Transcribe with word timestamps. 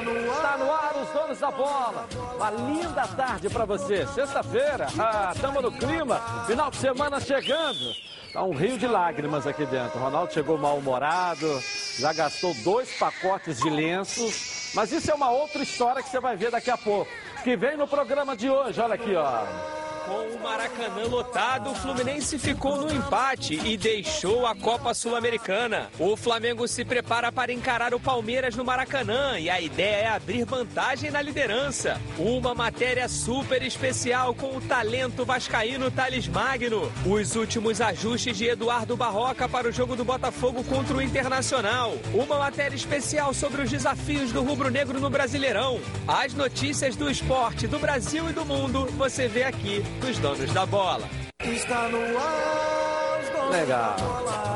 Está 0.00 0.56
no 0.58 0.72
ar. 0.72 0.96
Os 0.96 1.08
donos 1.10 1.38
da 1.38 1.50
bola. 1.50 2.06
Uma 2.34 2.50
linda 2.50 3.06
tarde 3.08 3.48
para 3.48 3.64
você. 3.64 4.06
Sexta-feira, 4.06 4.88
ah, 4.98 5.32
estamos 5.34 5.62
no 5.62 5.72
clima. 5.72 6.20
Final 6.46 6.70
de 6.70 6.76
semana 6.76 7.20
chegando. 7.20 7.94
Tá 8.32 8.42
um 8.42 8.54
rio 8.54 8.76
de 8.78 8.86
lágrimas 8.86 9.46
aqui 9.46 9.64
dentro. 9.66 9.98
O 9.98 10.02
Ronaldo 10.02 10.32
chegou 10.32 10.58
mal-humorado, 10.58 11.62
já 11.98 12.12
gastou 12.12 12.52
dois 12.62 12.96
pacotes 12.98 13.58
de 13.60 13.70
lenços. 13.70 14.72
Mas 14.74 14.92
isso 14.92 15.10
é 15.10 15.14
uma 15.14 15.30
outra 15.30 15.62
história 15.62 16.02
que 16.02 16.08
você 16.08 16.20
vai 16.20 16.36
ver 16.36 16.50
daqui 16.50 16.70
a 16.70 16.76
pouco. 16.76 17.10
Que 17.42 17.56
vem 17.56 17.76
no 17.76 17.86
programa 17.86 18.36
de 18.36 18.50
hoje. 18.50 18.80
Olha 18.80 18.94
aqui, 18.94 19.14
ó. 19.14 19.75
Com 20.06 20.36
o 20.36 20.40
Maracanã 20.40 21.02
lotado, 21.08 21.70
o 21.70 21.74
Fluminense 21.74 22.38
ficou 22.38 22.76
no 22.76 22.94
empate 22.94 23.54
e 23.64 23.76
deixou 23.76 24.46
a 24.46 24.54
Copa 24.54 24.94
Sul-Americana. 24.94 25.90
O 25.98 26.16
Flamengo 26.16 26.68
se 26.68 26.84
prepara 26.84 27.32
para 27.32 27.52
encarar 27.52 27.92
o 27.92 27.98
Palmeiras 27.98 28.54
no 28.54 28.64
Maracanã 28.64 29.36
e 29.36 29.50
a 29.50 29.60
ideia 29.60 29.96
é 29.96 30.06
abrir 30.06 30.44
vantagem 30.44 31.10
na 31.10 31.20
liderança. 31.20 32.00
Uma 32.16 32.54
matéria 32.54 33.08
super 33.08 33.60
especial 33.64 34.32
com 34.32 34.56
o 34.56 34.60
talento 34.60 35.24
vascaíno 35.24 35.90
Thales 35.90 36.28
Magno. 36.28 36.92
Os 37.04 37.34
últimos 37.34 37.80
ajustes 37.80 38.36
de 38.36 38.46
Eduardo 38.46 38.96
Barroca 38.96 39.48
para 39.48 39.68
o 39.68 39.72
jogo 39.72 39.96
do 39.96 40.04
Botafogo 40.04 40.62
contra 40.62 40.96
o 40.96 41.02
Internacional. 41.02 41.94
Uma 42.14 42.38
matéria 42.38 42.76
especial 42.76 43.34
sobre 43.34 43.62
os 43.62 43.70
desafios 43.70 44.30
do 44.30 44.44
rubro-negro 44.44 45.00
no 45.00 45.10
Brasileirão. 45.10 45.80
As 46.06 46.32
notícias 46.32 46.94
do 46.94 47.10
esporte 47.10 47.66
do 47.66 47.80
Brasil 47.80 48.30
e 48.30 48.32
do 48.32 48.44
mundo 48.44 48.86
você 48.96 49.26
vê 49.26 49.42
aqui 49.42 49.84
dos 50.00 50.18
donos 50.18 50.52
da 50.52 50.66
bola. 50.66 51.08
Está 51.42 51.88
no 51.88 51.98
ar. 52.18 53.50
Legal. 53.50 53.96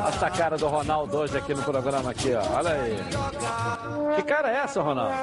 Essa 0.08 0.30
cara 0.30 0.56
do 0.56 0.66
Ronaldo 0.66 1.18
hoje 1.18 1.38
aqui 1.38 1.54
no 1.54 1.62
programa 1.62 2.10
aqui, 2.10 2.32
ó. 2.34 2.56
Olha 2.56 2.70
aí. 2.72 2.96
Que 4.16 4.22
cara 4.22 4.50
é 4.50 4.56
essa, 4.56 4.82
Ronaldo? 4.82 5.14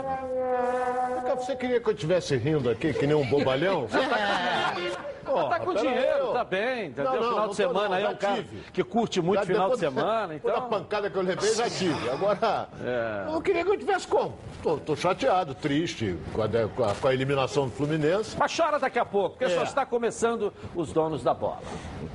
Você 1.37 1.55
queria 1.55 1.79
que 1.79 1.89
eu 1.89 1.93
estivesse 1.93 2.35
rindo 2.37 2.69
aqui, 2.69 2.93
que 2.93 3.05
nem 3.05 3.15
um 3.15 3.25
bobalhão? 3.25 3.87
Porra, 5.28 5.50
Tá 5.50 5.59
com 5.59 5.73
dinheiro, 5.73 6.30
ô. 6.30 6.33
tá 6.33 6.44
bem, 6.44 6.88
entendeu? 6.88 7.03
Não, 7.06 7.11
não, 7.14 7.20
final 7.22 7.36
não 7.36 7.42
de 7.42 7.47
tô, 7.47 7.53
semana 7.53 7.89
não, 7.89 7.95
aí 7.95 8.03
é 8.03 8.09
um 8.09 8.16
cara 8.16 8.45
que 8.73 8.83
curte 8.83 9.22
muito 9.22 9.39
Já 9.42 9.45
final 9.45 9.70
de 9.72 9.80
semana, 9.80 10.39
Toda 10.42 10.53
a 10.53 10.58
então. 10.58 10.70
pancada 10.70 11.09
que 11.09 11.16
eu 11.17 11.22
levei, 11.22 11.53
já 11.56 11.70
tive. 11.70 12.09
Agora, 12.09 12.67
É. 12.83 13.25
eu 13.33 13.42
queria 13.42 13.64
que 13.64 13.72
eu 13.72 13.78
tivesse 13.78 14.08
como. 14.08 14.33
Tô, 14.64 14.78
tô 14.78 14.95
chateado, 14.95 15.53
triste 15.53 16.17
com 16.33 16.42
a, 16.42 16.48
com 16.48 16.83
a- 16.83 16.95
com 16.95 17.08
a 17.08 17.14
eliminação 17.14 17.66
do 17.67 17.72
Fluminense. 17.73 18.36
Mas 18.38 18.55
chora 18.55 18.80
daqui 18.80 19.00
a 19.00 19.05
pouco, 19.05 19.38
porque 19.38 19.50
só 19.53 19.61
É. 19.61 19.64
está 19.64 19.86
começando 19.86 20.53
os 20.75 20.92
donos 20.94 21.23
da 21.23 21.33
bola. 21.33 21.59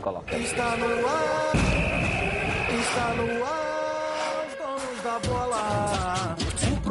Coloca 0.01 0.35
aí. 0.35 0.43
Está 0.43 0.77
no 0.77 0.87
ar. 1.07 1.53
Está 2.81 3.09
no 3.15 3.45
ar. 3.45 4.47
Os 4.47 4.55
donos 4.57 5.03
da 5.03 5.19
bola. 5.29 6.52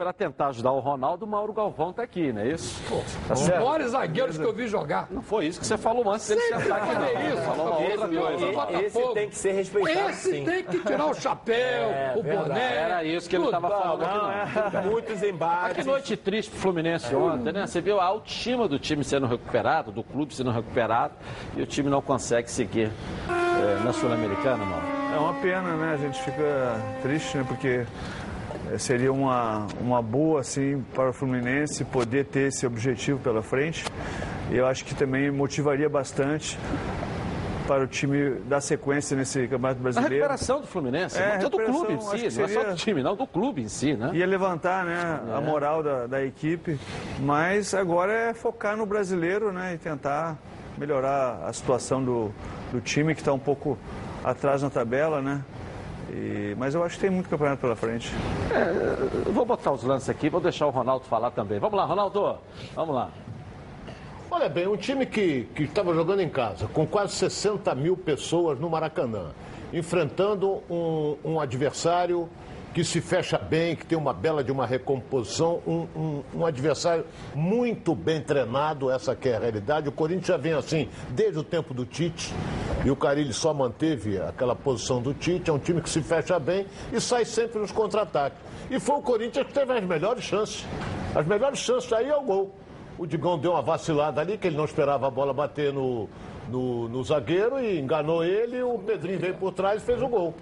Pra 0.00 0.14
tentar 0.14 0.46
ajudar 0.46 0.72
o 0.72 0.78
Ronaldo, 0.80 1.26
o 1.26 1.28
Mauro 1.28 1.52
Galvão 1.52 1.92
tá 1.92 2.02
aqui, 2.02 2.32
não 2.32 2.40
é 2.40 2.48
isso? 2.52 2.80
Tá 3.28 3.34
Os 3.34 3.46
maiores 3.50 3.90
zagueiros 3.90 4.38
que 4.38 4.42
eu 4.44 4.50
vi 4.54 4.66
jogar. 4.66 5.06
Não 5.10 5.20
foi 5.20 5.44
isso 5.44 5.60
que 5.60 5.66
você 5.66 5.76
falou 5.76 6.10
antes 6.10 6.26
dele 6.26 6.40
sentar 6.40 6.78
aqui, 6.82 6.94
não. 6.94 7.04
é 7.04 7.28
isso. 7.28 7.42
Falou 7.42 7.66
uma 7.66 7.76
outra 7.76 7.94
Esse- 8.06 8.16
coisa. 8.16 8.46
esse-. 8.86 8.98
Esse 8.98 9.12
tem 9.14 9.28
que 9.28 9.36
ser 9.36 9.52
respeitado, 9.52 10.08
Esse 10.08 10.30
sim. 10.30 10.44
tem 10.46 10.64
que 10.64 10.78
tirar 10.78 11.04
o 11.04 11.12
chapéu, 11.12 11.88
o 12.16 12.22
boné. 12.22 12.76
Era 12.76 13.04
isso 13.04 13.28
que 13.28 13.36
ele 13.36 13.44
tudo. 13.44 13.52
tava 13.52 13.68
falando 13.68 14.02
aqui, 14.02 14.14
Não, 14.14 14.70
não. 14.72 14.80
é 14.80 14.82
muitos 14.90 15.10
Mas 15.12 15.20
que 15.20 15.28
embates. 15.28 15.84
noite 15.86 16.16
triste 16.16 16.50
pro 16.50 16.60
Fluminense 16.60 17.14
ontem, 17.14 17.52
né? 17.52 17.66
Você 17.66 17.82
viu 17.82 18.00
a 18.00 18.04
autoestima 18.06 18.66
do 18.66 18.78
time 18.78 19.04
sendo 19.04 19.26
recuperado, 19.26 19.92
do 19.92 20.02
clube 20.02 20.34
sendo 20.34 20.50
recuperado, 20.50 21.12
e 21.54 21.60
o 21.60 21.66
time 21.66 21.90
não 21.90 22.00
consegue 22.00 22.50
seguir 22.50 22.90
eh, 23.28 23.80
na 23.84 23.92
Sul-Americana, 23.92 24.64
mano. 24.64 24.82
É 25.14 25.18
uma 25.18 25.34
pena, 25.34 25.76
né? 25.76 25.92
A 25.92 25.96
gente 25.98 26.18
fica 26.22 26.76
triste, 27.02 27.36
né? 27.36 27.44
Porque 27.46 27.84
seria 28.78 29.12
uma, 29.12 29.66
uma 29.80 30.00
boa, 30.02 30.40
assim, 30.40 30.84
para 30.94 31.10
o 31.10 31.12
Fluminense 31.12 31.84
poder 31.84 32.24
ter 32.26 32.48
esse 32.48 32.66
objetivo 32.66 33.18
pela 33.18 33.42
frente. 33.42 33.84
E 34.50 34.56
eu 34.56 34.66
acho 34.66 34.84
que 34.84 34.94
também 34.94 35.30
motivaria 35.30 35.88
bastante 35.88 36.58
para 37.66 37.84
o 37.84 37.86
time 37.86 38.30
dar 38.48 38.60
sequência 38.60 39.16
nesse 39.16 39.42
Campeonato 39.46 39.78
A 39.78 39.82
Brasileiro. 39.84 40.14
recuperação 40.14 40.60
do 40.60 40.66
Fluminense, 40.66 41.16
É, 41.16 41.28
não 41.38 41.46
é 41.46 41.48
do 41.48 41.50
clube 41.56 41.92
em 41.92 42.00
si, 42.00 42.16
que 42.16 42.16
não 42.16 42.26
é 42.26 42.30
só 42.30 42.46
seria- 42.48 42.64
do 42.70 42.74
time, 42.76 43.02
não, 43.02 43.14
do 43.14 43.26
clube 43.28 43.62
em 43.62 43.68
si, 43.68 43.94
né? 43.94 44.10
Ia 44.12 44.26
levantar 44.26 44.84
né, 44.84 45.20
É. 45.30 45.36
a 45.36 45.40
moral 45.40 45.80
da, 45.80 46.06
da 46.08 46.24
equipe, 46.24 46.80
mas 47.20 47.72
agora 47.72 48.12
é 48.12 48.34
focar 48.34 48.76
no 48.76 48.84
brasileiro 48.86 49.52
né, 49.52 49.74
e 49.74 49.78
tentar 49.78 50.36
melhorar 50.76 51.44
a 51.46 51.52
situação 51.52 52.02
do, 52.02 52.32
do 52.72 52.80
time 52.80 53.14
que 53.14 53.20
está 53.20 53.32
um 53.32 53.38
pouco 53.38 53.78
atrás 54.24 54.62
na 54.62 54.70
tabela, 54.70 55.22
né? 55.22 55.40
E- 56.12 56.54
mas 56.58 56.74
eu 56.74 56.82
acho 56.82 56.96
que 56.96 57.02
tem 57.02 57.10
muito 57.10 57.28
campeonato 57.28 57.60
pela 57.60 57.76
frente. 57.76 58.12
Eu 59.26 59.32
vou 59.32 59.44
botar 59.44 59.72
os 59.72 59.82
lances 59.84 60.08
aqui, 60.08 60.28
vou 60.28 60.40
deixar 60.40 60.66
o 60.66 60.70
Ronaldo 60.70 61.04
falar 61.06 61.30
também. 61.30 61.58
Vamos 61.58 61.76
lá, 61.76 61.84
Ronaldo, 61.84 62.38
vamos 62.74 62.94
lá. 62.94 63.10
Olha 64.30 64.48
bem, 64.48 64.66
um 64.68 64.76
time 64.76 65.06
que 65.06 65.48
que 65.54 65.64
estava 65.64 65.92
jogando 65.94 66.20
em 66.20 66.28
casa, 66.28 66.66
com 66.68 66.86
quase 66.86 67.14
60 67.14 67.74
mil 67.74 67.96
pessoas 67.96 68.58
no 68.60 68.70
Maracanã, 68.70 69.30
enfrentando 69.72 70.62
um, 70.70 71.16
um 71.24 71.40
adversário 71.40 72.28
que 72.74 72.84
se 72.84 73.00
fecha 73.00 73.36
bem, 73.36 73.74
que 73.74 73.84
tem 73.84 73.98
uma 73.98 74.12
bela 74.12 74.44
de 74.44 74.52
uma 74.52 74.64
recomposição, 74.66 75.60
um, 75.66 75.86
um- 75.96 76.22
um 76.36 76.46
adversário 76.46 77.04
muito 77.34 77.94
bem 77.94 78.20
treinado, 78.20 78.90
essa 78.90 79.14
que 79.16 79.28
é 79.28 79.36
a 79.36 79.40
realidade. 79.40 79.88
O 79.88 79.92
Corinthians 79.92 80.26
já 80.28 80.36
vem 80.36 80.52
assim 80.52 80.88
desde 81.10 81.38
o 81.38 81.42
tempo 81.42 81.74
do 81.74 81.84
Tite, 81.84 82.32
e 82.84 82.90
o 82.90 82.94
Carilli 82.96 83.32
só 83.32 83.52
manteve 83.52 84.20
aquela 84.20 84.54
posição 84.54 85.02
do 85.02 85.12
Tite, 85.12 85.50
é 85.50 85.52
um 85.52 85.58
time 85.58 85.80
que 85.80 85.90
se 85.90 86.00
fecha 86.00 86.38
bem 86.38 86.64
e 86.92 87.00
sai 87.00 87.24
sempre 87.24 87.58
nos 87.58 87.72
contra-ataques. 87.72 88.38
E 88.70 88.78
foi 88.78 88.96
o 88.96 89.02
Corinthians 89.02 89.46
que 89.48 89.52
teve 89.52 89.72
as 89.72 89.84
melhores 89.84 90.22
chances. 90.22 90.64
As 91.14 91.26
melhores 91.26 91.58
chances 91.58 91.92
aí 91.92 92.08
é 92.08 92.16
o 92.16 92.22
gol. 92.22 92.54
O 92.96 93.06
Digão 93.06 93.36
deu 93.38 93.52
uma 93.52 93.62
vacilada 93.62 94.20
ali, 94.20 94.38
que 94.38 94.46
ele 94.46 94.56
não 94.56 94.64
esperava 94.64 95.08
a 95.08 95.10
bola 95.10 95.32
bater 95.32 95.72
no, 95.72 96.08
no, 96.50 96.88
no 96.88 97.04
zagueiro 97.04 97.58
e 97.60 97.78
enganou 97.78 98.24
ele. 98.24 98.62
O 98.62 98.78
Pedrinho 98.78 99.18
veio 99.18 99.34
por 99.34 99.52
trás 99.52 99.82
e 99.82 99.84
fez 99.84 100.02
o 100.02 100.08
gol. 100.08 100.34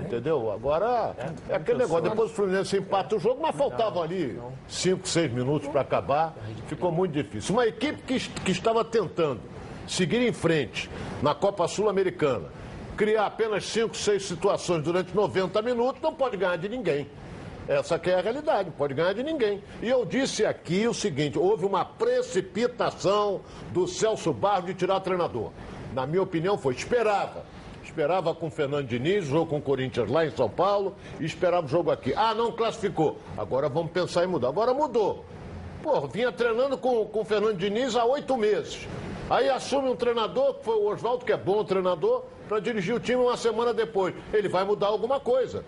Entendeu? 0.00 0.50
Agora 0.50 1.14
é 1.48 1.54
aquele 1.54 1.78
negócio. 1.78 2.08
Depois 2.08 2.30
o 2.30 2.34
Fluminense 2.34 2.76
empata 2.76 3.16
o 3.16 3.20
jogo, 3.20 3.40
mas 3.42 3.54
faltavam 3.54 4.02
ali 4.02 4.40
5, 4.68 5.06
6 5.06 5.32
minutos 5.32 5.68
para 5.68 5.82
acabar. 5.82 6.34
Ficou 6.66 6.90
muito 6.90 7.12
difícil. 7.12 7.54
Uma 7.54 7.66
equipe 7.66 8.02
que, 8.02 8.18
que 8.18 8.52
estava 8.52 8.84
tentando 8.84 9.40
seguir 9.86 10.22
em 10.22 10.32
frente 10.32 10.88
na 11.22 11.34
Copa 11.34 11.66
Sul-Americana, 11.66 12.48
criar 12.96 13.26
apenas 13.26 13.64
5, 13.66 13.96
6 13.96 14.24
situações 14.24 14.82
durante 14.82 15.14
90 15.14 15.60
minutos, 15.62 16.00
não 16.00 16.14
pode 16.14 16.36
ganhar 16.36 16.56
de 16.56 16.68
ninguém. 16.68 17.06
Essa 17.70 18.00
que 18.00 18.10
é 18.10 18.18
a 18.18 18.20
realidade, 18.20 18.68
não 18.68 18.76
pode 18.76 18.94
ganhar 18.94 19.12
de 19.12 19.22
ninguém. 19.22 19.62
E 19.80 19.88
eu 19.88 20.04
disse 20.04 20.44
aqui 20.44 20.88
o 20.88 20.92
seguinte: 20.92 21.38
houve 21.38 21.64
uma 21.64 21.84
precipitação 21.84 23.42
do 23.70 23.86
Celso 23.86 24.32
Barros 24.32 24.66
de 24.66 24.74
tirar 24.74 24.98
treinador. 24.98 25.52
Na 25.94 26.04
minha 26.04 26.20
opinião, 26.20 26.58
foi. 26.58 26.74
Esperava. 26.74 27.44
Esperava 27.84 28.34
com 28.34 28.48
o 28.48 28.50
Fernando 28.50 28.88
Diniz, 28.88 29.24
jogo 29.24 29.46
com 29.46 29.58
o 29.58 29.62
Corinthians 29.62 30.10
lá 30.10 30.26
em 30.26 30.32
São 30.32 30.50
Paulo, 30.50 30.96
e 31.20 31.24
esperava 31.24 31.64
o 31.64 31.68
jogo 31.68 31.92
aqui. 31.92 32.12
Ah, 32.16 32.34
não 32.34 32.50
classificou. 32.50 33.18
Agora 33.38 33.68
vamos 33.68 33.92
pensar 33.92 34.24
em 34.24 34.26
mudar. 34.26 34.48
Agora 34.48 34.74
mudou. 34.74 35.24
Pô, 35.80 36.08
vinha 36.08 36.32
treinando 36.32 36.76
com, 36.76 37.04
com 37.04 37.20
o 37.20 37.24
Fernando 37.24 37.56
Diniz 37.56 37.94
há 37.94 38.04
oito 38.04 38.36
meses. 38.36 38.88
Aí 39.30 39.48
assume 39.48 39.90
um 39.90 39.94
treinador, 39.94 40.54
que 40.54 40.64
foi 40.64 40.74
o 40.74 40.88
Oswaldo, 40.88 41.24
que 41.24 41.32
é 41.32 41.36
bom 41.36 41.62
treinador, 41.62 42.24
para 42.48 42.58
dirigir 42.58 42.96
o 42.96 42.98
time 42.98 43.22
uma 43.22 43.36
semana 43.36 43.72
depois. 43.72 44.12
Ele 44.32 44.48
vai 44.48 44.64
mudar 44.64 44.88
alguma 44.88 45.20
coisa. 45.20 45.64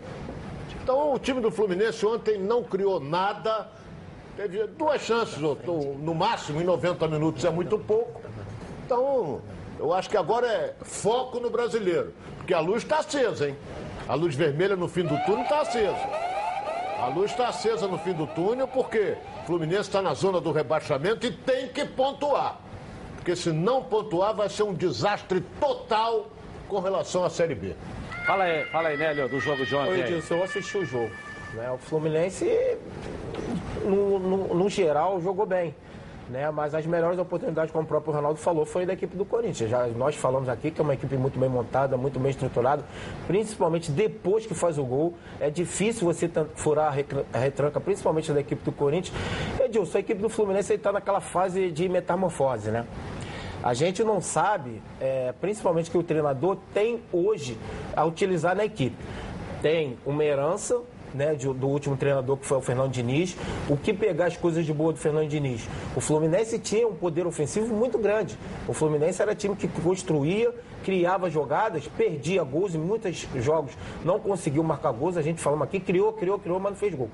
Então 0.83 1.15
o 1.15 1.19
time 1.19 1.41
do 1.41 1.51
Fluminense 1.51 2.05
ontem 2.05 2.39
não 2.39 2.63
criou 2.65 2.99
nada. 2.99 3.69
Teve 4.37 4.67
duas 4.67 5.01
chances, 5.03 5.39
no 5.39 6.15
máximo, 6.15 6.61
em 6.61 6.65
90 6.65 7.07
minutos 7.07 7.45
é 7.45 7.51
muito 7.51 7.79
pouco. 7.79 8.21
Então, 8.85 9.41
eu 9.79 9.93
acho 9.93 10.09
que 10.09 10.17
agora 10.17 10.47
é 10.47 10.75
foco 10.83 11.39
no 11.39 11.51
brasileiro. 11.51 12.13
Porque 12.39 12.53
a 12.53 12.61
luz 12.61 12.83
está 12.83 12.99
acesa, 12.99 13.49
hein? 13.49 13.57
A 14.09 14.15
luz 14.15 14.35
vermelha 14.35 14.75
no 14.75 14.89
fim 14.89 15.03
do 15.03 15.17
túnel 15.25 15.43
está 15.43 15.61
acesa. 15.61 16.09
A 16.99 17.07
luz 17.09 17.31
está 17.31 17.49
acesa 17.49 17.87
no 17.87 17.99
fim 17.99 18.13
do 18.13 18.27
túnel 18.27 18.67
porque 18.67 19.17
o 19.43 19.47
Fluminense 19.47 19.83
está 19.83 20.03
na 20.03 20.15
zona 20.15 20.41
do 20.41 20.51
rebaixamento 20.51 21.27
e 21.27 21.31
tem 21.31 21.69
que 21.69 21.85
pontuar. 21.85 22.59
Porque 23.17 23.37
se 23.37 23.53
não 23.53 23.85
pontuar, 23.85 24.35
vai 24.35 24.49
ser 24.49 24.65
um 24.65 24.75
desastre 24.75 25.41
total 25.61 26.29
com 26.69 26.81
relação 26.81 27.25
à 27.25 27.31
Série 27.31 27.55
B. 27.55 27.77
Fala 28.27 28.45
aí, 28.45 28.65
fala 28.67 28.89
aí, 28.89 28.97
Nélio, 28.97 29.29
do 29.29 29.41
jogo 29.41 29.67
de 29.67 29.75
ontem. 29.75 29.91
Oi. 29.93 30.01
Edilson, 30.01 30.35
eu 30.37 30.45
assisti 30.45 30.79
o 30.79 30.85
jogo. 30.85 31.11
né? 31.55 31.71
O 31.71 31.79
Fluminense 31.79 32.47
no, 33.85 34.19
no, 34.19 34.55
no 34.55 34.69
geral, 34.71 35.21
jogou 35.21 35.45
bem. 35.45 35.75
Né? 36.31 36.49
Mas 36.51 36.73
as 36.75 36.87
melhores 36.87 37.19
oportunidades, 37.19 37.73
como 37.73 37.85
o 37.85 37.87
próprio 37.87 38.15
Ronaldo 38.15 38.39
falou, 38.39 38.65
foi 38.65 38.87
da 38.87 38.93
equipe 38.93 39.17
do 39.17 39.25
Corinthians. 39.25 39.69
Já 39.69 39.87
nós 39.89 40.15
falamos 40.15 40.49
aqui 40.49 40.71
que 40.71 40.81
é 40.81 40.85
uma 40.85 40.95
equipe 40.95 41.17
muito 41.17 41.39
bem 41.39 41.49
montada, 41.49 41.97
muito 41.97 42.19
bem 42.19 42.31
estruturada, 42.31 42.85
principalmente 43.27 43.91
depois 43.91 44.47
que 44.47 44.55
faz 44.55 44.79
o 44.79 44.85
gol. 44.85 45.15
É 45.41 45.51
difícil 45.51 46.07
você 46.07 46.31
furar 46.55 46.95
a 47.33 47.39
retranca, 47.39 47.81
principalmente 47.81 48.33
da 48.33 48.41
equipe 48.41 48.65
do 48.65 48.73
Corinthians. 48.73 49.15
Edilson, 49.61 49.99
a 49.99 50.01
equipe 50.01 50.23
do 50.23 50.29
Fluminense 50.29 50.73
está 50.73 50.93
naquela 50.93 51.21
fase 51.21 51.71
de 51.71 51.89
metamorfose, 51.89 52.71
né? 52.71 52.87
A 53.63 53.75
gente 53.75 54.03
não 54.03 54.21
sabe, 54.21 54.83
é, 55.01 55.33
principalmente 55.41 55.89
que 55.89 55.97
o 55.97 56.03
treinador 56.03 56.59
tem 56.75 57.01
hoje 57.13 57.57
a 57.95 58.05
utilizar 58.05 58.57
na 58.57 58.65
equipe. 58.65 58.97
Tem 59.63 59.97
uma 60.05 60.25
herança 60.25 60.81
né, 61.15 61.35
do 61.35 61.69
último 61.69 61.97
treinador 61.97 62.37
que 62.39 62.47
foi 62.47 62.59
o 62.59 62.61
Fernando 62.61 62.91
Diniz. 62.91 63.37
O 63.69 63.77
que 63.77 63.93
pegar 63.93 64.27
as 64.27 64.37
coisas 64.37 64.67
de 64.67 64.73
boa 64.73 64.93
do 64.93 64.99
Fernando 64.99 65.29
Diniz? 65.29 65.69
O 65.95 66.01
Fluminense 66.01 66.59
tinha 66.59 66.89
um 66.89 66.95
poder 66.95 67.25
ofensivo 67.25 67.73
muito 67.73 67.99
grande. 67.99 68.37
O 68.67 68.73
Fluminense 68.73 69.23
era 69.23 69.33
time 69.33 69.55
que 69.55 69.69
construía, 69.69 70.53
criava 70.83 71.31
jogadas, 71.31 71.87
perdia 71.87 72.43
gols 72.43 72.75
em 72.75 72.79
muitos 72.79 73.29
jogos, 73.37 73.73
não 74.05 74.19
conseguiu 74.19 74.65
marcar 74.65 74.91
gols. 74.91 75.17
A 75.17 75.23
gente 75.23 75.41
falamos 75.41 75.65
aqui, 75.65 75.79
criou, 75.79 76.13
criou, 76.13 76.37
criou, 76.37 76.59
mas 76.59 76.73
não 76.73 76.79
fez 76.79 76.95
gol. 76.95 77.11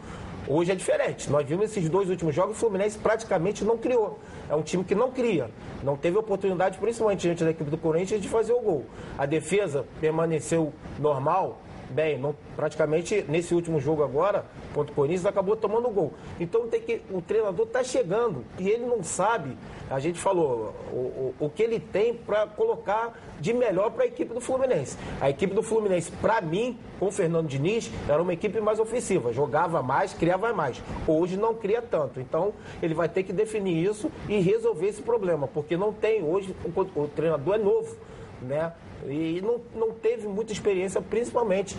Hoje 0.50 0.72
é 0.72 0.74
diferente. 0.74 1.30
Nós 1.30 1.46
vimos 1.46 1.66
esses 1.66 1.90
dois 1.90 2.08
últimos 2.08 2.34
jogos, 2.34 2.56
o 2.56 2.58
Fluminense 2.58 2.96
praticamente 2.96 3.62
não 3.64 3.76
criou. 3.76 4.18
É 4.48 4.54
um 4.54 4.62
time 4.62 4.82
que 4.82 4.94
não 4.94 5.10
cria. 5.12 5.50
Não 5.82 5.94
teve 5.94 6.16
oportunidade, 6.16 6.78
principalmente 6.78 7.20
diante 7.20 7.44
da 7.44 7.50
equipe 7.50 7.70
do 7.70 7.76
Corinthians, 7.76 8.22
de 8.22 8.28
fazer 8.28 8.54
o 8.54 8.60
gol. 8.60 8.86
A 9.18 9.26
defesa 9.26 9.84
permaneceu 10.00 10.72
normal, 10.98 11.58
bem, 11.90 12.18
não- 12.18 12.34
praticamente 12.56 13.24
nesse 13.28 13.54
último 13.54 13.80
jogo 13.80 14.02
agora, 14.02 14.44
contra 14.74 14.92
o 14.92 14.94
Corinthians, 14.94 15.26
acabou 15.26 15.56
tomando 15.56 15.88
gol. 15.90 16.12
Então 16.38 16.66
tem 16.68 16.80
que, 16.80 17.02
o 17.10 17.20
treinador 17.20 17.66
está 17.66 17.82
chegando 17.82 18.44
e 18.58 18.68
ele 18.68 18.84
não 18.84 19.02
sabe, 19.02 19.56
a 19.90 19.98
gente 19.98 20.18
falou, 20.18 20.74
o, 20.92 20.96
o, 20.96 21.34
o 21.40 21.50
que 21.50 21.62
ele 21.62 21.80
tem 21.80 22.14
para 22.14 22.46
colocar 22.46 23.18
de 23.40 23.52
melhor 23.52 23.90
para 23.90 24.04
a 24.04 24.06
equipe 24.06 24.32
do 24.34 24.40
Fluminense. 24.40 24.96
A 25.20 25.30
equipe 25.30 25.54
do 25.54 25.62
Fluminense, 25.62 26.10
para 26.12 26.40
mim, 26.40 26.78
com 26.98 27.06
o 27.06 27.12
Fernando 27.12 27.46
Diniz, 27.48 27.90
era 28.08 28.20
uma 28.20 28.32
equipe 28.32 28.60
mais 28.60 28.78
ofensiva, 28.78 29.32
jogava 29.32 29.82
mais, 29.82 30.12
criava 30.12 30.52
mais. 30.52 30.82
Hoje 31.06 31.36
não 31.36 31.54
cria 31.54 31.80
tanto. 31.80 32.20
Então 32.20 32.52
ele 32.82 32.94
vai 32.94 33.08
ter 33.08 33.22
que 33.22 33.32
definir 33.32 33.82
isso 33.88 34.10
e 34.28 34.40
resolver 34.40 34.88
esse 34.88 35.02
problema, 35.02 35.48
porque 35.48 35.76
não 35.76 35.92
tem 35.92 36.22
hoje, 36.22 36.54
o, 36.64 37.00
o 37.00 37.08
treinador 37.08 37.54
é 37.54 37.58
novo 37.58 37.96
né? 38.42 38.72
E 39.06 39.40
não, 39.40 39.60
não 39.74 39.92
teve 39.92 40.26
muita 40.26 40.52
experiência, 40.52 41.00
principalmente 41.00 41.76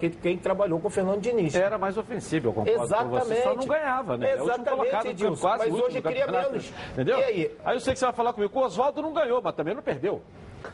quem, 0.00 0.10
quem 0.10 0.38
trabalhou 0.38 0.80
com 0.80 0.88
o 0.88 0.90
Fernando 0.90 1.20
Diniz. 1.20 1.54
Era 1.54 1.76
mais 1.78 1.96
ofensivo, 1.98 2.48
eu 2.48 2.52
concordo 2.52 2.80
com 2.80 2.86
você. 2.86 2.88
Só 2.88 3.32
Exatamente. 3.34 3.56
não 3.56 3.66
ganhava, 3.66 4.16
né? 4.16 4.30
É 4.30 4.34
Exatamente, 4.34 4.70
colocado, 4.70 5.06
Edilson, 5.06 5.40
quase 5.40 5.70
mas 5.70 5.80
hoje 5.80 6.02
cria 6.02 6.26
menos. 6.26 6.72
Entendeu? 6.92 7.18
E 7.18 7.24
aí? 7.24 7.56
Aí 7.64 7.76
eu 7.76 7.80
sei 7.80 7.92
que 7.92 7.98
você 7.98 8.04
vai 8.06 8.14
falar 8.14 8.32
comigo, 8.32 8.58
o 8.58 8.62
Oswaldo 8.62 9.02
não 9.02 9.12
ganhou, 9.12 9.40
mas 9.42 9.54
também 9.54 9.74
não 9.74 9.82
perdeu. 9.82 10.22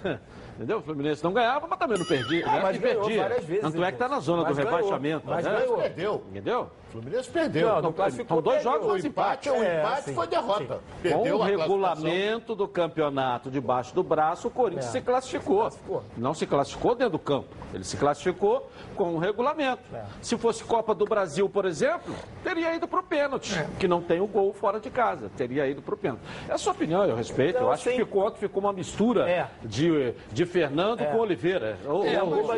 Entendeu? 0.56 0.78
O 0.78 0.82
Fluminense 0.82 1.24
não 1.24 1.32
ganhava, 1.32 1.66
mas 1.66 1.78
também 1.78 1.98
não 1.98 2.04
perdia. 2.04 2.44
Ah, 2.46 2.60
mas 2.62 2.76
ganhou 2.76 3.04
perdia. 3.04 3.22
várias 3.22 3.44
vezes, 3.46 3.62
Tanto 3.62 3.82
é 3.82 3.86
que 3.86 3.92
está 3.94 4.08
na 4.08 4.20
zona 4.20 4.42
mas 4.42 4.56
do 4.56 4.62
ganhou, 4.62 4.76
rebaixamento. 4.76 5.26
mas 5.26 5.44
né? 5.44 5.58
ganhou. 5.58 5.76
Perdeu. 5.78 6.22
Entendeu? 6.30 6.70
O 6.90 6.92
Fluminense 6.94 7.30
perdeu. 7.30 7.68
Não, 7.68 7.82
Não, 7.82 7.92
classificou, 7.92 8.42
dois 8.42 8.62
perdeu. 8.64 8.72
jogos, 8.82 9.04
o 9.04 9.06
empate, 9.06 9.48
o 9.48 9.54
É, 9.62 9.78
empate 9.78 10.02
sim, 10.02 10.14
foi 10.14 10.26
derrota. 10.26 10.64
Com 10.64 10.80
Perdeu 11.02 11.18
o 11.38 11.42
a 11.42 11.46
classificação. 11.46 11.56
regulamento 11.60 12.54
do 12.56 12.66
campeonato 12.66 13.48
debaixo 13.50 13.94
do 13.94 14.02
braço, 14.02 14.48
o 14.48 14.50
Corinthians 14.50 14.86
É. 14.86 14.90
se 14.90 15.00
classificou. 15.00 15.60
Classificou. 15.60 16.02
Não 16.16 16.34
se 16.34 16.46
classificou 16.46 16.94
dentro 16.96 17.12
do 17.12 17.18
campo. 17.20 17.48
Ele 17.72 17.84
se 17.84 17.96
classificou 17.96 18.68
com 18.96 19.14
o 19.14 19.18
regulamento. 19.18 19.82
É. 19.94 20.02
Se 20.20 20.36
fosse 20.36 20.64
Copa 20.64 20.92
do 20.92 21.04
Brasil, 21.04 21.48
por 21.48 21.64
exemplo, 21.64 22.12
teria 22.42 22.74
ido 22.74 22.88
para 22.88 22.98
o 22.98 23.02
pênalti, 23.04 23.56
É. 23.56 23.68
que 23.78 23.86
não 23.86 24.02
tem 24.02 24.20
o 24.20 24.26
gol 24.26 24.52
fora 24.52 24.80
de 24.80 24.90
casa. 24.90 25.30
Teria 25.36 25.68
ido 25.68 25.80
para 25.80 25.94
o 25.94 25.96
pênalti. 25.96 26.22
É 26.48 26.54
a 26.54 26.58
sua 26.58 26.72
opinião, 26.72 27.04
eu 27.04 27.14
respeito. 27.14 27.54
Não, 27.60 27.66
eu 27.66 27.72
acho 27.72 27.84
sim. 27.84 27.90
que 27.90 27.96
ficou, 28.04 28.28
ficou 28.32 28.60
uma 28.64 28.72
mistura 28.72 29.30
É. 29.30 29.46
de, 29.62 30.12
de 30.32 30.44
Fernando 30.44 31.04
com 31.06 31.18
Oliveira. 31.18 31.78
Ou, 31.86 32.04
É, 32.04 32.20
ou- 32.20 32.50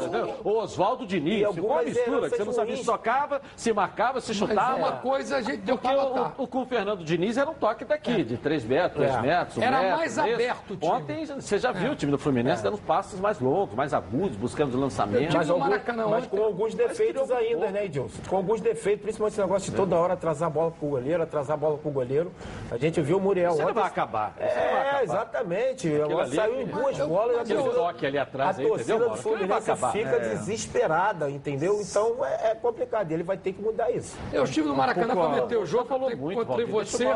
ou 0.43 0.63
Oswaldo 0.63 1.05
Diniz. 1.07 1.47
Ficou 1.55 1.71
uma 1.71 1.83
mistura, 1.83 2.31
que 2.31 2.37
você 2.37 2.45
não 2.45 2.53
sabia 2.55 2.77
se 2.79 2.85
tocava, 2.87 3.43
se 3.57 3.71
marcava, 3.75 4.22
se 4.23 4.29
Mas 4.29 4.37
chutava. 4.39 4.77
uma 4.77 4.93
coisa 4.93 5.37
a 5.37 5.43
gente 5.43 5.59
deu 5.59 5.77
Porque 5.77 5.95
o, 5.95 6.15
matar. 6.15 6.35
o, 6.39 6.47
com 6.47 6.63
o 6.63 6.67
Fernando 6.67 7.05
Diniz 7.05 7.37
era 7.37 7.51
um 7.51 7.55
toque 7.55 7.85
daqui, 7.85 8.23
de 8.25 8.37
3 8.37 8.65
metros, 8.65 8.99
2 9.07 9.11
É. 9.17 9.21
metros, 9.21 9.57
um 9.59 9.63
Era 9.63 9.81
metro, 9.81 9.97
mais 9.99 10.19
é 10.19 10.35
aberto 10.35 10.71
o 10.73 10.77
time. 10.77 10.93
Ontem 10.93 11.27
você 11.27 11.59
já 11.59 11.73
viu 11.73 11.93
o 11.93 11.97
time 11.97 12.13
do 12.13 12.19
Fluminense 12.19 12.63
dando 12.63 12.79
passos 12.79 13.19
mais 13.21 13.39
longos, 13.41 13.75
mais 13.75 13.93
agudos, 13.95 14.37
buscando 14.37 14.79
lançamento. 14.79 15.37
Mas, 15.37 15.49
Maracanã 15.49 16.07
mas 16.09 16.27
com 16.27 16.43
alguns 16.43 16.75
defeitos 16.75 17.31
ainda, 17.31 17.71
né, 17.71 17.85
Edilson? 17.87 18.21
Com 18.29 18.37
alguns 18.37 18.61
defeitos, 18.61 19.03
principalmente 19.03 19.33
esse 19.35 19.41
negócio 19.43 19.71
de 19.71 19.77
toda 19.77 19.97
hora 19.97 20.15
atrasar 20.15 20.49
a 20.49 20.51
bola 20.51 20.71
pro 20.71 20.89
goleiro, 20.89 21.23
atrasar 21.23 21.55
a 21.55 21.57
bola 21.57 21.79
pro 21.79 21.91
goleiro. 21.91 22.33
A 22.71 22.77
gente 22.77 23.01
viu 23.01 23.19
o 23.19 23.21
Muriel 23.21 23.53
Isso 23.53 23.63
ontem. 23.63 23.73
vai 23.75 23.85
acabar. 23.85 24.35
Isso 24.41 24.47
não 24.57 24.63
vai 24.63 24.73
É, 24.73 24.81
acabar. 24.81 25.03
exatamente. 25.05 25.89
Ali- 26.03 26.37
saiu 26.37 26.61
em 26.63 26.67
duas 26.67 26.99
bolas. 26.99 27.39
Aquele 27.39 27.63
toque 27.71 28.07
ali 28.07 28.19
atrás 28.19 28.59
a 28.59 28.63
aí, 28.63 28.69
torcida 28.69 28.93
entendeu, 28.95 29.11
do 29.11 29.17
Fluminense 29.17 29.77
fica 29.93 30.19
desesperada, 30.21 31.31
entendeu? 31.31 31.81
Então 31.81 32.25
é, 32.25 32.51
é 32.51 32.55
complicado. 32.55 33.11
Ele 33.13 33.23
vai 33.23 33.37
ter 33.37 33.53
que 33.53 33.63
mudar 33.63 33.91
isso. 33.91 34.12
Eu 34.33 34.45
estive 34.45 34.69
no 34.69 34.77
Maracanã 34.77 35.15
meter 35.31 35.59
o 35.59 35.67
jogo, 35.67 35.99
muito, 36.17 36.41
encontrei 36.41 36.67
você. 36.67 37.07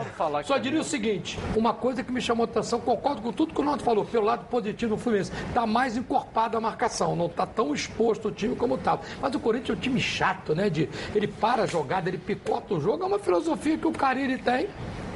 Só 0.44 0.58
diria 0.58 0.80
o 0.80 0.84
seguinte: 0.84 1.38
uma 1.56 1.72
coisa 1.72 2.02
que 2.02 2.12
me 2.12 2.20
chamou 2.20 2.44
a 2.44 2.48
atenção, 2.48 2.80
concordo 2.80 3.22
com 3.22 3.32
tudo 3.32 3.54
que 3.54 3.60
o 3.60 3.64
Nando 3.64 3.82
falou, 3.82 4.04
pelo 4.04 4.24
lado 4.24 4.44
positivo 4.46 4.96
do 4.96 5.00
Fluminense. 5.00 5.32
Está 5.48 5.66
mais 5.66 5.96
encorpada 5.96 6.58
a 6.58 6.60
marcação, 6.60 7.16
não 7.16 7.26
está 7.26 7.46
tão 7.46 7.74
exposto 7.74 8.28
o 8.28 8.32
time 8.32 8.54
como 8.56 8.74
estava. 8.76 9.02
Mas 9.20 9.34
o 9.34 9.40
Corinthians 9.40 9.70
é 9.70 9.78
um 9.78 9.80
time 9.80 10.00
chato, 10.00 10.54
né? 10.54 10.68
De, 10.70 10.88
ele 11.14 11.26
para 11.26 11.62
a 11.62 11.66
jogada, 11.66 12.08
ele 12.08 12.18
picota 12.18 12.74
o 12.74 12.80
jogo, 12.80 13.04
é 13.04 13.06
uma 13.06 13.18
filosofia 13.18 13.76
que 13.78 13.86
o 13.86 13.92
Carille 13.92 14.38
tem. 14.38 14.68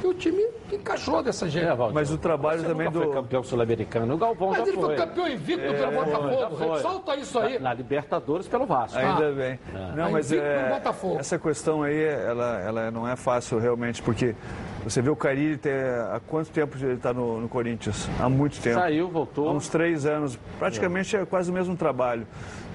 E 0.03 0.07
o 0.07 0.13
time 0.13 0.43
encaixou 0.71 1.21
dessa 1.21 1.47
gente. 1.47 1.65
É, 1.65 1.75
Valdir. 1.75 1.93
Mas 1.93 2.11
o 2.11 2.17
trabalho 2.17 2.63
também 2.63 2.89
do. 2.89 3.01
foi 3.03 3.13
campeão 3.13 3.43
sul-americano. 3.43 4.15
O 4.15 4.17
Galvão 4.17 4.49
Mas 4.49 4.57
já 4.59 4.63
ele 4.63 4.71
foi 4.73 4.83
foi. 4.85 4.95
campeão 4.95 5.27
invicto 5.27 5.61
pelo 5.61 5.77
já 5.77 5.91
Botafogo. 5.91 6.57
foi. 6.57 6.79
Solta 6.81 7.15
isso 7.15 7.39
aí. 7.39 7.53
Na, 7.53 7.59
na 7.69 7.73
Libertadores 7.73 8.47
pelo 8.47 8.65
Vasco. 8.65 8.97
Ainda 8.97 9.27
Ah. 9.29 9.31
bem. 9.31 9.59
Não, 9.95 10.05
Aí 10.05 10.11
mas 10.11 10.31
é, 10.31 10.81
essa 11.19 11.37
questão 11.37 11.83
aí, 11.83 12.01
ela, 12.03 12.59
ela 12.61 12.91
não 12.91 13.07
é 13.07 13.15
fácil 13.15 13.59
realmente, 13.59 14.01
porque 14.01 14.35
você 14.83 15.01
vê 15.01 15.09
o 15.09 15.15
Carille 15.15 15.57
ter, 15.57 15.85
há 16.11 16.19
quanto 16.25 16.49
tempo 16.49 16.75
ele 16.81 16.93
está 16.93 17.13
no, 17.13 17.39
no 17.41 17.47
Corinthians? 17.47 18.09
Há 18.19 18.27
muito 18.27 18.59
tempo. 18.59 18.79
Saiu, 18.79 19.05
Há 19.07 19.09
voltou. 19.09 19.51
uns 19.53 19.69
três 19.69 20.05
anos. 20.05 20.37
Praticamente 20.57 21.15
é 21.15 21.25
quase 21.25 21.51
o 21.51 21.53
mesmo 21.53 21.75
trabalho. 21.75 22.25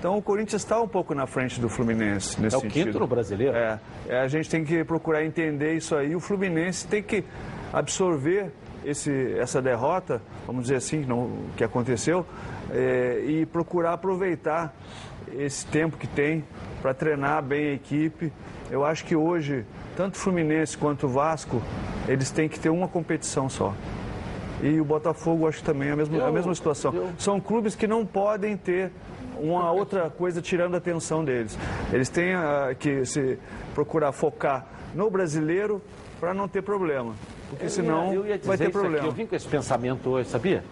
Então 0.07 0.19
o 0.19 0.23
Corinthians 0.23 0.63
está 0.63 0.81
um 0.81 0.87
pouco 0.87 1.17
na 1.17 1.27
frente 1.27 1.61
do 1.61 1.69
Fluminense 1.69 2.41
nesse 2.41 2.55
É 2.55 2.59
o 2.59 2.61
sentido. 2.61 2.85
quinto 2.85 3.01
no 3.01 3.09
brasileiro. 3.09 3.57
É, 3.57 3.81
é, 4.09 4.21
a 4.21 4.29
gente 4.29 4.49
tem 4.49 4.65
que 4.65 4.85
procurar 4.85 5.25
entender 5.25 5.75
isso 5.75 5.97
aí. 5.97 6.15
O 6.15 6.21
Fluminense 6.21 6.87
tem 6.87 7.03
que 7.03 7.25
absorver 7.73 8.53
esse, 8.85 9.35
essa 9.37 9.61
derrota, 9.61 10.23
vamos 10.47 10.63
dizer 10.63 10.77
assim, 10.77 11.05
não, 11.05 11.47
que 11.57 11.65
aconteceu, 11.65 12.25
é, 12.71 13.21
e 13.27 13.47
procurar 13.47 13.95
aproveitar 13.95 14.77
esse 15.37 15.67
tempo 15.67 15.97
que 15.97 16.07
tem 16.07 16.45
para 16.81 16.95
treinar 16.95 17.43
bem 17.43 17.71
a 17.71 17.73
equipe. 17.73 18.33
Eu 18.71 18.85
acho 18.85 19.05
que 19.05 19.17
hoje, 19.17 19.65
tanto 19.97 20.15
o 20.15 20.19
Fluminense 20.19 20.79
quanto 20.79 21.07
o 21.07 21.09
Vasco, 21.09 21.61
eles 22.07 22.31
têm 22.31 22.49
que 22.49 22.61
ter 22.61 22.69
uma 22.71 22.87
competição 22.87 23.49
só. 23.49 23.75
E 24.63 24.81
o 24.81 24.85
Botafogo, 24.85 25.49
acho 25.49 25.59
que 25.59 25.65
também 25.65 25.89
é 25.89 25.93
a 25.93 25.97
mesma, 25.97 26.29
a 26.29 26.31
mesma 26.31 26.55
situação. 26.55 26.95
São 27.19 27.41
clubes 27.41 27.75
que 27.75 27.89
não 27.89 28.07
podem 28.07 28.57
ter 28.57 28.93
uma 29.39 29.71
outra 29.73 30.11
coisa 30.11 30.41
tirando 30.41 30.75
a 30.75 30.79
atenção 30.79 31.25
deles. 31.25 31.59
Eles 31.93 32.09
têm 32.09 32.35
ah, 32.35 32.75
que 32.79 33.05
se 33.05 33.39
procurar 33.75 34.13
focar 34.13 34.67
no 34.95 35.11
brasileiro 35.11 35.83
para 36.19 36.33
não 36.33 36.49
ter 36.49 36.63
problema. 36.63 37.15
Porque 37.51 37.69
senão 37.69 38.13
eu 38.13 38.27
ia 38.27 38.39
dizer 38.39 38.49
vai 38.49 38.59
ter 38.59 38.69
isso 38.69 38.79
aqui, 38.79 38.87
problema. 38.87 39.07
eu 39.07 39.13
vim 39.13 39.27
com 39.27 39.37
esse 39.37 39.47
pensamento 39.47 40.09
hoje, 40.11 40.29
sabia? 40.29 40.65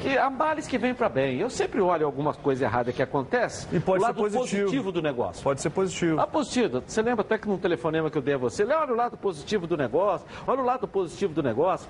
Que 0.00 0.16
há 0.16 0.28
males 0.28 0.66
que 0.66 0.76
vêm 0.76 0.94
para 0.94 1.08
bem. 1.08 1.40
Eu 1.40 1.48
sempre 1.48 1.80
olho 1.80 2.04
algumas 2.04 2.36
coisas 2.36 2.62
erradas 2.62 2.94
que 2.94 3.02
acontecem. 3.02 3.68
E 3.72 3.80
pode 3.80 3.98
o 3.98 4.00
ser 4.00 4.06
lado 4.06 4.16
positivo. 4.16 4.62
positivo 4.62 4.92
do 4.92 5.02
negócio. 5.02 5.42
Pode 5.42 5.60
ser 5.60 5.70
positivo. 5.70 6.20
Ah, 6.20 6.26
positivo. 6.26 6.82
Você 6.86 7.02
lembra 7.02 7.22
até 7.22 7.38
que 7.38 7.48
num 7.48 7.58
telefonema 7.58 8.10
que 8.10 8.18
eu 8.18 8.22
dei 8.22 8.34
a 8.34 8.38
você, 8.38 8.62
olha 8.64 8.92
o 8.92 8.96
lado 8.96 9.16
positivo 9.16 9.66
do 9.66 9.76
negócio, 9.76 10.26
olha 10.46 10.60
o 10.60 10.64
lado 10.64 10.86
positivo 10.86 11.32
do 11.32 11.42
negócio. 11.42 11.88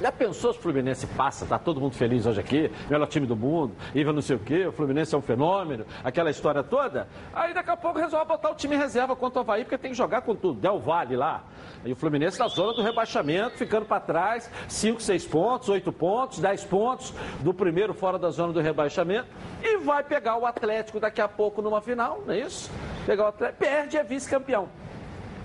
Já 0.00 0.10
pensou 0.10 0.52
se 0.52 0.58
o 0.58 0.62
Fluminense 0.62 1.06
passa, 1.06 1.46
tá 1.46 1.58
todo 1.58 1.80
mundo 1.80 1.94
feliz 1.94 2.26
hoje 2.26 2.40
aqui, 2.40 2.70
melhor 2.90 3.06
time 3.06 3.26
do 3.26 3.36
mundo, 3.36 3.74
Iva 3.94 4.12
não 4.12 4.20
sei 4.20 4.36
o 4.36 4.38
quê, 4.38 4.66
o 4.66 4.72
Fluminense 4.72 5.14
é 5.14 5.18
um 5.18 5.22
fenômeno, 5.22 5.86
aquela 6.02 6.30
história 6.30 6.62
toda. 6.62 7.06
Aí 7.32 7.54
daqui 7.54 7.70
a 7.70 7.76
pouco 7.76 7.98
resolve 7.98 8.26
botar 8.26 8.50
o 8.50 8.54
time 8.54 8.76
reserva 8.76 9.14
contra 9.14 9.38
o 9.38 9.42
Havaí, 9.42 9.62
porque 9.62 9.78
tem 9.78 9.92
que 9.92 9.96
jogar 9.96 10.22
com 10.22 10.34
tudo. 10.34 10.60
Del 10.60 10.80
Valle 10.80 11.16
lá. 11.16 11.44
E 11.84 11.92
o 11.92 11.96
Fluminense 11.96 12.38
na 12.38 12.48
zona 12.48 12.72
do 12.72 12.82
rebaixamento, 12.82 13.56
ficando 13.56 13.86
para 13.86 14.00
trás, 14.00 14.50
5, 14.68 15.00
6 15.00 15.26
pontos, 15.26 15.68
8 15.68 15.92
pontos, 15.92 16.38
10 16.40 16.64
pontos 16.64 17.14
do 17.40 17.54
primeiro 17.54 17.94
fora 17.94 18.18
da 18.18 18.30
zona 18.30 18.52
do 18.52 18.60
rebaixamento. 18.60 19.28
E 19.62 19.76
vai 19.78 20.02
pegar 20.02 20.36
o 20.36 20.44
Atlético 20.44 20.98
daqui 20.98 21.20
a 21.20 21.28
pouco 21.28 21.62
numa 21.62 21.80
final, 21.80 22.22
não 22.26 22.34
é 22.34 22.40
isso? 22.40 22.70
Pegar 23.06 23.24
o 23.24 23.28
Atlético, 23.28 23.58
perde, 23.58 23.96
é 23.96 24.02
vice-campeão 24.02 24.68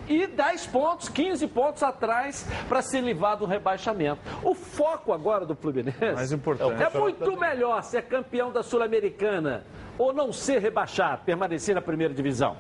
e 0.09 0.25
10 0.25 0.67
pontos, 0.67 1.07
15 1.07 1.47
pontos 1.47 1.83
atrás 1.83 2.45
para 2.67 2.81
se 2.81 2.99
livrar 2.99 3.37
do 3.37 3.45
rebaixamento. 3.45 4.19
O 4.43 4.55
foco 4.55 5.13
agora 5.13 5.45
do 5.45 5.55
Fluminense 5.55 6.15
Mais 6.15 6.31
importante. 6.31 6.81
é 6.81 6.99
muito 6.99 7.39
melhor 7.39 7.81
ser 7.83 8.01
campeão 8.03 8.51
da 8.51 8.63
Sul-Americana 8.63 9.63
ou 9.97 10.11
não 10.11 10.33
ser 10.33 10.59
rebaixado, 10.59 11.23
permanecer 11.23 11.75
na 11.75 11.81
primeira 11.81 12.13
divisão. 12.13 12.57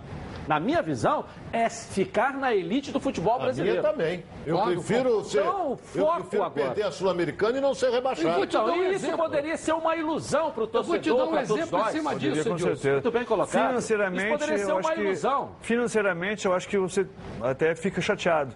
Na 0.49 0.59
minha 0.59 0.81
visão, 0.81 1.25
é 1.53 1.69
ficar 1.69 2.33
na 2.33 2.51
elite 2.55 2.91
do 2.91 2.99
futebol 2.99 3.37
brasileiro. 3.37 3.83
também. 3.83 4.23
Eu 4.47 4.57
Foco, 4.57 4.71
prefiro 4.71 5.09
foco. 5.11 5.23
ser. 5.25 5.39
Então, 5.41 5.69
eu 5.69 5.77
foco 5.77 6.19
prefiro 6.21 6.43
agora. 6.43 6.65
perder 6.65 6.83
a 6.87 6.91
Sul-Americana 6.91 7.57
e 7.59 7.61
não 7.61 7.75
ser 7.75 7.91
rebaixado. 7.91 8.43
Então, 8.43 8.65
um 8.65 8.83
isso 8.85 9.05
exemplo. 9.05 9.17
poderia 9.19 9.55
ser 9.57 9.73
uma 9.73 9.95
ilusão 9.95 10.49
para 10.49 10.63
o 10.63 10.69
Eu 10.73 10.81
vou 10.83 10.97
te 10.97 11.07
torcedor, 11.07 11.17
dar 11.17 11.25
um 11.27 11.39
exemplo 11.39 11.79
em 11.79 11.91
cima 11.91 12.11
Poderia, 12.13 12.33
disso, 12.33 12.49
com 12.49 12.57
certeza. 12.57 12.93
Muito 12.93 13.11
bem 13.11 13.25
colocado. 13.25 13.67
Financeiramente, 13.67 14.23
Isso 14.23 14.31
poderia 14.39 14.57
ser 14.57 14.71
eu 14.71 14.77
uma 14.77 14.89
acho 14.89 15.01
ilusão. 15.01 15.51
que 15.61 15.67
financeiramente 15.67 16.45
eu 16.47 16.53
acho 16.55 16.67
que 16.67 16.77
você 16.79 17.07
até 17.43 17.75
fica 17.75 18.01
chateado 18.01 18.51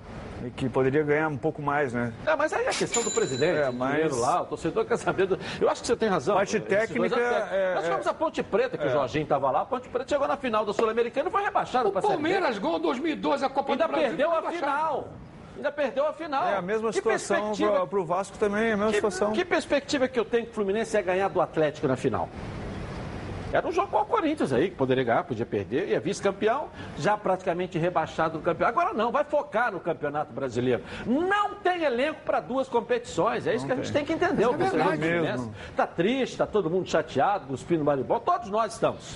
que 0.51 0.67
poderia 0.69 1.03
ganhar 1.03 1.27
um 1.27 1.38
pouco 1.38 1.62
mais, 1.62 1.93
né? 1.93 2.13
É, 2.25 2.35
mas 2.35 2.51
aí 2.53 2.65
é 2.65 2.69
a 2.69 2.73
questão 2.73 3.03
do 3.03 3.12
presidente, 3.12 3.57
É, 3.59 3.71
mas- 3.71 3.91
dinheiro 3.93 4.19
lá, 4.19 4.41
o 4.41 4.45
torcedor 4.45 4.85
quer 4.85 4.97
saber 4.97 5.25
do... 5.27 5.39
Eu 5.62 5.69
acho 5.69 5.81
que 5.81 5.88
você 5.88 5.95
tem 5.95 6.09
razão. 6.09 6.35
Parte 6.35 6.59
técnica, 6.59 7.00
dois 7.00 7.13
aspectos. 7.13 7.51
é- 7.53 7.73
Nós 7.75 7.83
tivemos 7.83 8.07
a 8.07 8.13
Ponte 8.13 8.43
Preta, 8.43 8.77
que 8.77 8.85
o 8.88 8.89
Jorginho 8.91 9.23
estava 9.23 9.50
lá, 9.51 9.62
a 9.62 9.65
Ponte 9.65 9.89
Preta 9.89 10.09
chegou 10.09 10.27
na 10.27 10.38
final 10.38 10.65
da 10.65 10.73
Sul-Americana 10.73 11.29
e 11.29 11.31
foi 11.31 11.43
rebaixado 11.43 11.89
O 11.89 11.91
para 11.91 12.00
a 12.00 12.01
Série 12.01 12.13
B. 12.15 12.21
Palmeiras 12.29 12.57
ganhou 12.59 12.79
2012 12.79 13.45
a 13.45 13.50
Copa 13.50 13.71
Ainda 13.73 13.85
do 13.85 13.91
Brasil. 13.91 14.07
perdeu 14.09 14.29
foi 14.29 14.38
a 14.39 14.51
final. 14.51 15.07
Ainda 15.55 15.71
perdeu 15.71 16.07
a 16.07 16.13
final. 16.13 16.47
É 16.47 16.57
a 16.57 16.62
mesma 16.62 16.89
Que 16.89 16.95
situação 16.95 17.53
para 17.89 18.00
o 18.00 18.05
Vasco 18.05 18.38
também, 18.38 18.63
é 18.69 18.73
a 18.73 18.77
mesma 18.77 18.88
Que, 18.91 18.95
situação. 18.95 19.31
que 19.33 19.45
perspectiva 19.45 20.07
que 20.07 20.19
eu 20.19 20.25
tenho 20.25 20.45
que 20.45 20.51
o 20.51 20.53
Fluminense 20.53 20.95
ia 20.97 21.01
ganhar 21.03 21.27
do 21.29 21.39
Atlético 21.39 21.88
na 21.88 21.95
final? 21.95 22.27
Era 23.53 23.67
um 23.67 23.72
jogo 23.72 23.89
com 23.89 24.01
o 24.01 24.05
Corinthians 24.05 24.51
aí, 24.51 24.72
que 24.72 24.75
poderia 24.75 25.03
ganhar, 25.03 25.24
podia 25.24 25.45
perder, 25.45 25.88
e 25.88 25.93
é 25.93 26.00
vice-campeão, 26.00 26.69
já 26.98 27.15
praticamente 27.15 27.77
rebaixado 27.77 28.39
do 28.39 28.43
campeão. 28.43 28.67
Agora 28.67 28.93
não, 28.93 29.12
vai 29.12 29.24
focar 29.24 29.72
no 29.72 29.79
Campeonato 29.79 30.33
Brasileiro. 30.33 30.81
Não 31.05 31.53
tem 31.55 31.83
elenco 31.83 32.22
para 32.25 32.39
duas 32.39 32.67
competições, 32.67 33.45
é 33.45 33.53
isso 33.53 33.67
que 33.67 33.72
a 33.72 33.75
gente 33.75 33.93
tem 33.93 34.03
que 34.03 34.12
entender. 34.12 34.48
O 34.48 34.53
Mas 34.53 34.62
é 34.62 34.69
verdade 34.72 34.98
Fluminense 34.98 35.22
mesmo. 35.22 35.55
Tá 35.75 35.86
triste, 35.86 36.36
tá 36.36 36.48
todo 36.48 36.67
mundo 36.67 36.89
chateado, 36.89 37.45
cuspindo 37.45 37.86
maribol, 37.86 38.19
todos 38.19 38.50
nós 38.50 38.74
estamos. 38.74 39.15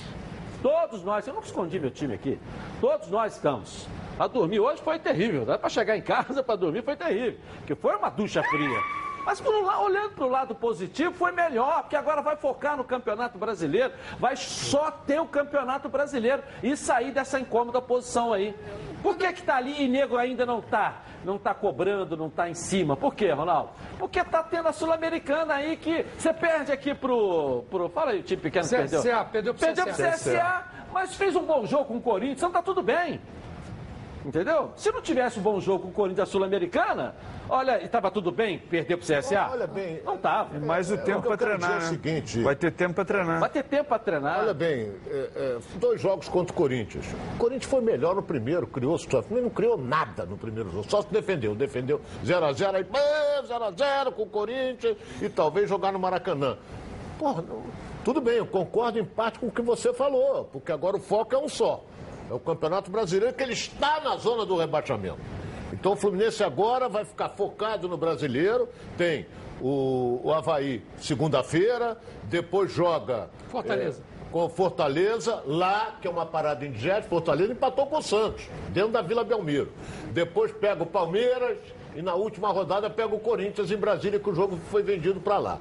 Todos 0.62 1.04
nós, 1.04 1.28
eu 1.28 1.34
nunca 1.34 1.48
escondi 1.48 1.80
meu 1.80 1.90
time 1.90 2.14
aqui, 2.14 2.40
todos 2.80 3.10
nós 3.10 3.34
estamos. 3.34 3.88
A 4.20 4.28
dormir 4.28 4.60
hoje 4.60 4.82
foi 4.84 5.00
terrível, 5.00 5.46
né? 5.46 5.58
para 5.58 5.70
chegar 5.70 5.98
em 5.98 6.02
casa, 6.02 6.44
para 6.44 6.56
dormir 6.56 6.84
foi 6.84 6.96
terrível, 6.96 7.40
porque 7.58 7.74
foi 7.74 7.96
uma 7.96 8.10
ducha 8.10 8.44
fria. 8.44 9.07
Mas 9.28 9.42
por 9.42 9.54
um 9.54 9.68
olhando 9.84 10.12
para 10.12 10.26
o 10.26 10.30
lado 10.30 10.56
positivo, 10.56 11.14
foi 11.14 11.34
melhor, 11.34 11.82
porque 11.82 11.98
agora 11.98 12.22
vai 12.22 12.38
focar 12.38 12.78
no 12.78 12.84
Campeonato 12.86 13.38
Brasileiro, 13.38 13.92
vai 14.18 14.38
só 14.38 14.90
ter 14.90 15.20
o 15.20 15.26
Campeonato 15.26 15.90
Brasileiro 15.90 16.42
e 16.64 16.78
sair 16.78 17.12
dessa 17.12 17.38
incômoda 17.38 17.82
posição 17.82 18.32
aí. 18.32 18.56
Por 19.04 19.18
que 19.18 19.34
que 19.34 19.44
tá 19.44 19.58
ali 19.58 19.84
e 19.84 19.90
nego 19.90 20.16
ainda 20.16 20.46
não 20.46 20.62
tá? 20.62 21.02
Não 21.26 21.38
tá 21.38 21.54
cobrando, 21.54 22.16
não 22.16 22.30
tá 22.30 22.50
em 22.50 22.54
cima. 22.54 22.96
Por 22.96 23.14
quê, 23.14 23.30
Ronaldo? 23.30 23.72
Porque 24.00 24.24
tá 24.24 24.42
tendo 24.42 24.70
a 24.70 24.72
Sul-Americana 24.72 25.56
aí 25.56 25.76
que 25.76 26.06
você 26.18 26.32
perde 26.32 26.72
aqui 26.72 26.96
pro, 26.96 27.66
pro... 27.70 27.90
Fala 27.90 28.12
aí 28.12 28.22
o 28.22 28.24
time 28.24 28.42
pequeno 28.42 28.64
que 28.64 28.78
perdeu. 28.78 29.02
CSA, 29.02 29.26
perdeu 29.26 29.54
pro 29.54 29.66
Perdeu 29.66 29.84
pro 29.88 29.94
CSA. 29.94 30.12
CSA, 30.12 30.66
mas 30.94 31.16
fez 31.16 31.36
um 31.36 31.44
bom 31.44 31.66
jogo 31.66 31.84
com 31.84 31.98
o 31.98 32.02
Corinthians, 32.02 32.38
então 32.38 32.50
tá 32.50 32.62
tudo 32.62 32.82
bem. 32.82 33.20
Entendeu? 34.28 34.72
Se 34.76 34.92
não 34.92 35.02
tivesse 35.02 35.40
um 35.40 35.42
bom 35.42 35.58
jogo 35.62 35.84
com 35.84 35.88
o 35.88 35.92
Corinthians 35.94 36.28
Sul-Americana, 36.28 37.16
olha, 37.48 37.82
e 37.82 37.88
tava 37.88 38.12
tudo 38.12 38.30
bem, 38.30 38.60
perder 38.60 38.98
pro 38.98 39.06
CSA? 39.08 39.48
Olha 39.50 39.66
bem, 39.66 40.02
Não 40.04 40.18
tava. 40.18 40.60
Mais 40.60 40.92
o 40.92 40.96
É, 40.96 40.98
tempo 40.98 41.20
o 41.20 41.22
que 41.22 41.28
eu 41.30 41.38
para 41.38 41.48
treinar, 41.48 41.72
é 41.72 41.76
o 41.76 41.80
né? 41.80 41.86
seguinte- 41.88 42.42
Vai 42.42 42.56
ter 42.58 42.72
tempo 42.74 42.94
para 42.96 43.06
treinar. 43.06 43.40
Vai 43.40 43.50
ter 43.50 43.64
tempo 43.64 43.86
para 43.88 44.00
treinar. 44.00 44.40
Olha 44.42 44.54
bem, 44.54 44.92
é, 45.10 45.30
é, 45.34 45.58
dois 45.76 46.02
jogos 46.02 46.28
contra 46.28 46.52
o 46.52 46.56
Corinthians. 46.58 47.06
O 47.36 47.38
Corinthians 47.38 47.72
foi 47.72 47.80
melhor 47.80 48.16
no 48.16 48.22
primeiro, 48.22 48.68
criou 48.68 48.98
situação. 48.98 49.32
Ele 49.32 49.44
não 49.46 49.50
criou 49.50 49.78
nada 49.78 50.26
no 50.26 50.38
primeiro 50.38 50.70
jogo, 50.72 50.90
só 50.90 51.02
se 51.02 51.08
defendeu. 51.08 51.56
Defendeu 51.56 52.02
0x0, 52.26 52.76
aí 52.76 52.84
0x0 52.84 54.12
com 54.12 54.24
o 54.24 54.28
Corinthians 54.28 54.98
e 55.22 55.30
talvez 55.30 55.70
jogar 55.70 55.94
no 55.94 56.00
Maracanã. 56.00 56.58
Porra, 57.18 57.42
não- 57.42 57.64
tudo 58.04 58.20
bem, 58.20 58.36
eu 58.36 58.46
concordo 58.46 59.00
em 59.00 59.06
parte 59.06 59.40
com 59.40 59.48
o 59.48 59.52
que 59.52 59.62
você 59.62 59.94
falou, 59.94 60.46
porque 60.52 60.72
agora 60.72 60.98
o 60.98 61.00
foco 61.00 61.34
é 61.34 61.38
um 61.38 61.48
só. 61.48 61.84
É 62.30 62.34
o 62.34 62.40
Campeonato 62.40 62.92
Brasileiro 62.92 63.34
que 63.34 63.44
ele 63.44 63.54
está 63.54 64.02
na 64.02 64.18
zona 64.18 64.46
do 64.46 64.58
rebaixamento. 64.58 65.20
Então 65.72 65.94
o 65.94 65.96
Fluminense 65.96 66.44
agora 66.44 66.88
vai 66.88 67.06
ficar 67.06 67.30
focado 67.30 67.88
no 67.88 67.98
brasileiro. 67.98 68.68
Tem 68.98 69.26
o, 69.62 70.22
o 70.24 70.34
Havaí 70.34 70.84
segunda-feira, 70.98 71.98
depois 72.24 72.72
joga 72.72 73.30
Fortaleza. 73.50 74.02
é, 74.02 74.32
com 74.32 74.50
Fortaleza, 74.50 75.42
lá, 75.46 75.98
que 76.02 76.08
é 76.08 76.12
uma 76.12 76.26
parada 76.26 76.66
indigesta, 76.66 77.10
Fortaleza 77.10 77.52
empatou 77.52 77.88
com 77.88 77.98
o 77.98 78.02
Santos, 78.02 78.48
dentro 78.70 78.92
da 78.92 79.02
Vila 79.02 79.24
Belmiro. 79.24 79.72
Depois 80.12 80.52
pega 80.52 80.84
o 80.84 80.86
Palmeiras 80.86 81.58
e 81.96 82.02
na 82.02 82.14
última 82.14 82.50
rodada 82.50 82.90
pega 82.90 83.16
o 83.16 83.20
Corinthians 83.20 83.72
em 83.72 83.78
Brasília, 83.78 84.20
que 84.20 84.30
o 84.30 84.36
jogo 84.36 84.58
foi 84.70 84.84
vendido 84.84 85.20
para 85.20 85.38
lá. 85.38 85.60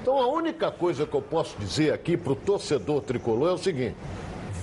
Então 0.00 0.18
a 0.18 0.26
única 0.26 0.70
coisa 0.70 1.06
que 1.06 1.14
eu 1.14 1.22
posso 1.22 1.56
dizer 1.58 1.92
aqui 1.92 2.16
para 2.16 2.32
o 2.32 2.36
torcedor 2.36 3.00
tricolor 3.00 3.50
é 3.50 3.52
o 3.52 3.58
seguinte. 3.58 3.96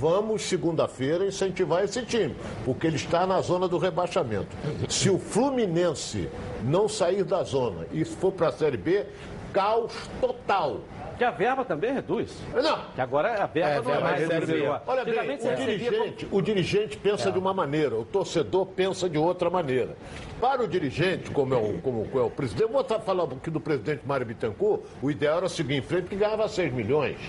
Vamos, 0.02 0.42
segunda-feira, 0.42 1.28
incentivar 1.28 1.84
esse 1.84 2.02
time, 2.02 2.36
porque 2.66 2.88
ele 2.88 2.96
está 2.96 3.28
na 3.28 3.40
zona 3.40 3.68
do 3.68 3.78
rebaixamento. 3.78 4.48
Se 4.90 5.12
o 5.12 5.20
Fluminense 5.20 6.28
não 6.64 6.90
sair 6.90 7.24
da 7.24 7.44
zona 7.44 7.86
e 7.92 8.04
for 8.04 8.32
para 8.32 8.48
a 8.48 8.52
Série 8.52 8.78
B, 8.78 9.06
caos 9.54 9.94
total. 10.20 10.80
Que 11.20 11.24
a 11.24 11.30
verba 11.30 11.64
também 11.64 11.94
reduz. 11.94 12.36
Não, 12.52 12.80
Que 12.96 13.02
agora 13.02 13.44
a 13.44 13.46
verba 13.46 13.70
É, 13.70 13.80
não 13.80 13.92
é 13.92 13.94
verba 13.94 14.02
mais 14.02 14.50
é. 14.50 14.82
Olha 14.88 15.06
bem, 15.06 15.14
o 15.14 15.22
recebia 15.22 15.56
dirigente, 15.56 16.28
o 16.32 16.42
dirigente 16.42 16.98
pensa 16.98 17.32
de 17.32 17.38
uma 17.38 17.54
maneira, 17.54 17.96
o 17.96 18.04
torcedor 18.04 18.66
pensa 18.66 19.08
de 19.08 19.20
outra 19.20 19.52
maneira. 19.52 19.96
Para 20.40 20.64
o 20.64 20.68
dirigente, 20.68 21.30
como 21.30 21.54
é 21.54 21.58
o, 21.58 21.80
como 21.80 22.10
é 22.12 22.22
o 22.22 22.30
presidente, 22.32 22.64
eu 22.64 22.70
vou 22.70 22.82
estar 22.82 23.02
falando 23.02 23.36
aqui 23.36 23.52
do 23.52 23.62
presidente 23.62 24.02
Mário 24.04 24.26
Bittencourt, 24.26 24.82
o 25.00 25.12
ideal 25.12 25.38
era 25.38 25.48
seguir 25.48 25.76
em 25.76 25.82
frente, 25.84 26.08
que 26.08 26.16
ganhava 26.16 26.48
6 26.48 26.74
milhões 26.74 27.20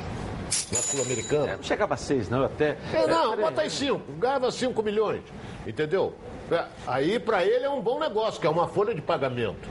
na 0.73 0.79
Sul-Americana. 0.79 1.57
Não 1.57 1.63
chegava 1.63 1.95
a 1.95 1.97
seis, 1.97 2.29
não, 2.29 2.45
até. 2.45 2.77
É, 2.93 3.07
não, 3.07 3.37
bota 3.37 3.63
aí 3.63 3.71
5, 3.71 4.13
ganhava 4.19 4.51
5 4.51 4.83
milhões, 4.83 5.23
entendeu? 5.67 6.15
É, 6.51 6.65
Aí 6.87 7.19
para 7.19 7.45
ele 7.45 7.65
é 7.65 7.71
um 7.71 7.81
bom 7.81 7.99
negócio, 7.99 8.41
que 8.41 8.47
é 8.47 8.51
uma 8.51 8.69
folha 8.69 8.95
de 8.95 9.01
pagamento. 9.01 9.69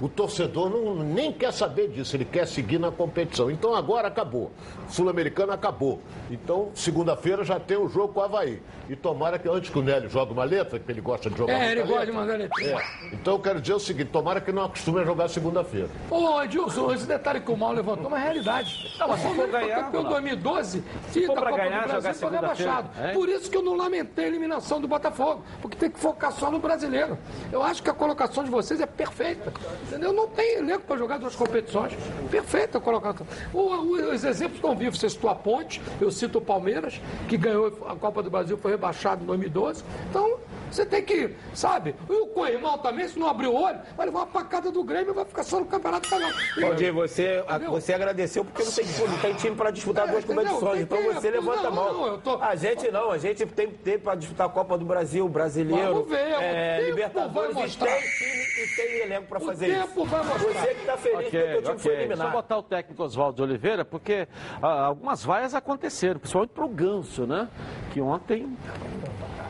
O 0.00 0.08
torcedor 0.08 0.70
não, 0.70 0.94
nem 0.96 1.30
quer 1.30 1.52
saber 1.52 1.88
disso, 1.88 2.16
ele 2.16 2.24
quer 2.24 2.46
seguir 2.46 2.78
na 2.78 2.90
competição. 2.90 3.50
Então 3.50 3.74
agora 3.74 4.08
acabou. 4.08 4.50
Sul-Americano 4.88 5.52
acabou. 5.52 6.00
Então, 6.30 6.70
segunda-feira 6.74 7.44
já 7.44 7.60
tem 7.60 7.76
o 7.76 7.88
jogo 7.88 8.14
com 8.14 8.20
o 8.20 8.22
Havaí. 8.22 8.62
E 8.88 8.96
tomara 8.96 9.38
que 9.38 9.48
antes 9.48 9.70
que 9.70 9.78
o 9.78 9.82
Nélio 9.82 10.08
jogue 10.08 10.32
uma 10.32 10.44
letra, 10.44 10.78
que 10.78 10.90
ele 10.90 11.00
gosta 11.00 11.28
de 11.30 11.36
jogar 11.36 11.52
É, 11.52 11.72
ele 11.72 11.82
gosta 11.82 12.06
de 12.06 12.12
letra. 12.12 12.14
mandar 12.14 12.36
letrinha. 12.38 12.76
É. 12.78 13.14
Então 13.14 13.34
eu 13.34 13.38
quero 13.40 13.60
dizer 13.60 13.74
o 13.74 13.78
seguinte, 13.78 14.08
tomara 14.08 14.40
que 14.40 14.50
não 14.50 14.64
acostume 14.64 15.00
a 15.00 15.04
jogar 15.04 15.28
segunda-feira. 15.28 15.88
Ô, 16.10 16.40
Edilson, 16.42 16.92
esse 16.92 17.06
detalhe 17.06 17.40
que 17.40 17.50
o 17.52 17.56
Mal 17.56 17.72
levantou 17.72 18.04
é 18.06 18.08
uma 18.08 18.18
realidade. 18.18 18.96
Não, 18.98 19.06
mas 19.08 19.20
se 19.20 19.34
for 19.34 19.46
ganhar, 19.48 19.84
campeão 19.84 20.02
Ronaldo. 20.02 20.08
2012, 20.26 20.82
fica 21.10 21.26
for 21.26 21.38
a 21.38 21.40
pra 21.42 21.50
Copa 21.50 21.62
ganhar, 21.62 21.82
do 21.82 21.88
Brasil 21.88 22.14
foi 22.14 22.30
rebaixado. 22.30 22.90
é? 22.98 23.12
Por 23.12 23.28
isso 23.28 23.50
que 23.50 23.56
eu 23.56 23.62
não 23.62 23.76
lamentei 23.76 24.24
a 24.24 24.28
eliminação 24.28 24.80
do 24.80 24.88
Botafogo, 24.88 25.44
porque 25.60 25.76
tem 25.76 25.90
que 25.90 25.98
focar 26.00 26.32
só 26.32 26.50
no 26.50 26.58
brasileiro. 26.58 27.18
Eu 27.52 27.62
acho 27.62 27.82
que 27.82 27.90
a 27.90 27.94
colocação 27.94 28.42
de 28.42 28.50
vocês 28.50 28.80
é 28.80 28.86
perfeita. 28.86 29.52
Entendeu? 29.90 30.12
Não 30.12 30.28
tem 30.28 30.54
elenco 30.58 30.82
para 30.86 30.96
jogar 30.96 31.18
duas 31.18 31.34
competições. 31.34 31.92
Perfeita 32.30 32.78
a 32.78 32.80
colocação. 32.80 33.26
Os 33.52 34.22
exemplos 34.24 34.56
estão 34.56 34.76
vivos. 34.76 35.00
Você 35.00 35.10
citou 35.10 35.28
a 35.30 35.34
Ponte, 35.34 35.82
eu 36.00 36.10
cito 36.12 36.38
o 36.38 36.40
Palmeiras, 36.40 37.00
que 37.28 37.36
ganhou 37.36 37.66
a 37.88 37.96
Copa 37.96 38.22
do 38.22 38.30
Brasil, 38.30 38.56
foi 38.56 38.70
rebaixado 38.70 39.22
em 39.24 39.26
2012. 39.26 39.82
Então, 40.08 40.38
você 40.70 40.86
tem 40.86 41.02
que, 41.02 41.34
sabe? 41.52 41.96
E 42.08 42.12
o 42.12 42.26
Corrimão 42.28 42.78
também, 42.78 43.08
se 43.08 43.18
não 43.18 43.26
abrir 43.28 43.48
o 43.48 43.54
olho, 43.54 43.80
vai 43.96 44.06
levar 44.06 44.20
uma 44.20 44.26
pacada 44.28 44.70
do 44.70 44.84
Grêmio 44.84 45.10
e 45.10 45.14
vai 45.14 45.24
ficar 45.24 45.42
só 45.42 45.58
no 45.58 45.66
Campeonato 45.66 46.08
Carioca. 46.08 46.34
Valdir, 46.60 46.92
você, 46.92 47.42
a- 47.48 47.56
Entendeu? 47.56 47.72
você 47.72 47.92
agradeceu 47.92 48.44
porque 48.44 48.62
não 48.62 48.70
tem, 48.70 48.84
não 49.08 49.18
tem 49.18 49.34
time 49.34 49.56
para 49.56 49.72
disputar 49.72 50.06
É, 50.08 50.12
duas 50.12 50.22
entendeu? 50.24 50.44
competições. 50.44 50.86
Tem 50.88 50.98
Então 51.00 51.14
você 51.20 51.30
levanta 51.30 51.60
a 51.60 51.62
não, 51.64 51.72
mão. 51.72 52.06
não, 52.12 52.20
tô- 52.20 52.40
A 52.40 52.54
gente 52.54 52.88
não, 52.92 53.10
a 53.10 53.18
gente 53.18 53.44
tem 53.46 53.68
ter 53.68 53.98
para 53.98 54.14
disputar 54.14 54.46
a 54.46 54.50
Copa 54.50 54.78
do 54.78 54.84
Brasil, 54.84 55.28
Brasileiro, 55.28 55.94
Vamos 55.94 56.08
ver, 56.08 56.18
é, 56.40 56.76
tempo 56.78 56.90
Libertadores. 56.90 57.56
E 57.74 57.78
tem 57.78 58.00
time 58.00 58.44
e 58.62 58.76
tem 58.76 58.98
elenco 59.00 59.26
para 59.26 59.40
fazer 59.40 59.79
tempo 59.86 60.04
vai 60.04 60.24
mostrar. 60.24 60.38
Você 60.38 60.74
que 60.74 60.80
está 60.80 60.96
feliz 60.96 61.20
porque 61.22 61.36
o 61.38 61.42
time 61.42 61.54
foi 61.54 61.58
ok. 61.62 61.74
Deixa 61.74 61.88
eu 61.88 61.94
eliminado. 62.00 62.32
botar 62.32 62.58
o 62.58 62.62
técnico 62.62 63.02
Oswaldo 63.02 63.36
de 63.36 63.42
Oliveira, 63.42 63.84
porque 63.84 64.26
ah, 64.62 64.84
algumas 64.86 65.24
vaias 65.24 65.54
aconteceram, 65.54 66.18
principalmente 66.20 66.50
pro 66.50 66.68
Ganso, 66.68 67.26
né? 67.26 67.48
Que 67.92 68.00
ontem. 68.00 68.56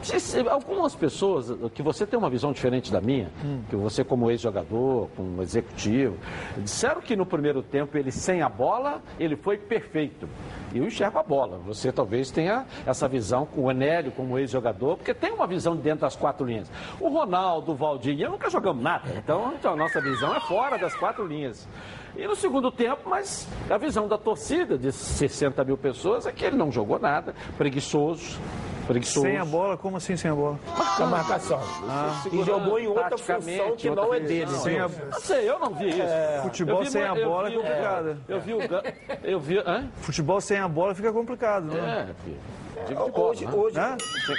se- 0.02 0.18
se- 0.20 0.48
Algumas 0.48 0.94
pessoas, 0.94 1.52
que 1.74 1.82
você 1.82 2.06
tem 2.06 2.18
uma 2.18 2.30
visão 2.30 2.52
diferente 2.52 2.90
da 2.90 3.00
minha, 3.00 3.30
que 3.68 3.76
você 3.76 4.02
como 4.02 4.30
ex-jogador, 4.30 5.08
como 5.16 5.42
executivo, 5.42 6.16
disseram 6.58 7.00
que 7.00 7.14
no 7.14 7.26
primeiro 7.26 7.62
tempo 7.62 7.96
ele 7.98 8.10
sem 8.10 8.40
a 8.42 8.48
bola, 8.48 9.02
ele 9.18 9.36
foi 9.36 9.56
perfeito. 9.58 10.28
E 10.72 10.78
eu 10.78 10.84
enxergo 10.86 11.18
a 11.18 11.22
bola. 11.22 11.58
Você 11.66 11.92
talvez 11.92 12.30
tenha 12.30 12.64
essa 12.86 13.06
visão 13.08 13.44
com 13.44 13.62
o 13.64 13.70
Enélio 13.70 14.10
como 14.12 14.38
ex-jogador, 14.38 14.96
porque 14.96 15.12
tem 15.12 15.32
uma 15.32 15.46
visão 15.46 15.76
dentro 15.76 16.00
das 16.00 16.16
quatro 16.16 16.46
linhas. 16.46 16.70
O 17.00 17.08
Ronaldo, 17.08 17.72
o 17.72 17.74
Valdir 17.74 18.14
e 18.18 18.22
eu 18.22 18.30
nunca 18.30 18.48
jogamos 18.48 18.82
nada, 18.82 19.04
então 19.16 19.52
a 19.64 19.76
nossa 19.76 20.00
visão 20.00 20.19
é 20.28 20.40
fora 20.40 20.78
das 20.78 20.94
quatro 20.94 21.26
linhas. 21.26 21.68
E 22.16 22.26
no 22.26 22.34
segundo 22.34 22.70
tempo, 22.70 23.08
mas 23.08 23.48
a 23.68 23.78
visão 23.78 24.08
da 24.08 24.18
torcida 24.18 24.76
de 24.76 24.90
60 24.92 25.64
mil 25.64 25.78
pessoas 25.78 26.26
é 26.26 26.32
que 26.32 26.44
ele 26.44 26.56
não 26.56 26.70
jogou 26.70 26.98
nada, 26.98 27.34
preguiçoso. 27.56 28.38
Preguiçoso. 28.90 29.26
Sem 29.26 29.36
a 29.36 29.44
bola, 29.44 29.76
como 29.76 29.96
assim 29.96 30.16
sem 30.16 30.30
a 30.30 30.34
bola? 30.34 30.58
A 30.98 31.06
marcação. 31.06 31.60
e 32.32 32.42
jogou 32.44 32.78
em 32.78 32.86
outra 32.86 33.16
função 33.18 33.76
que 33.76 33.88
outra 33.88 34.04
não 34.04 34.14
é 34.14 34.20
dele. 34.20 34.50
Sem 34.50 34.78
a- 34.78 34.88
Não 34.88 35.20
sei, 35.20 35.48
eu 35.48 35.58
não 35.58 35.74
vi 35.74 35.88
isso. 35.90 36.42
Futebol 36.42 36.78
Eu 36.78 36.84
vi 36.84 36.90
sem 36.90 37.02
a 37.04 37.14
bola 37.14 37.48
vi- 37.48 37.54
é 37.54 37.58
complicado. 37.58 38.16
Eu 38.28 38.40
vi 38.40 38.54
o. 38.54 38.58
Eu 39.22 39.40
vi. 39.40 39.58
Hã? 39.58 39.88
Futebol 39.96 40.40
sem 40.40 40.58
a 40.58 40.68
bola 40.68 40.94
fica 40.94 41.12
complicado, 41.12 41.64
né? 41.64 42.08
É, 42.10 42.14
filho. 42.24 42.36
Bola, 42.96 43.20
Hoje, 43.28 43.44
né? 43.44 43.52
hoje? 43.54 43.76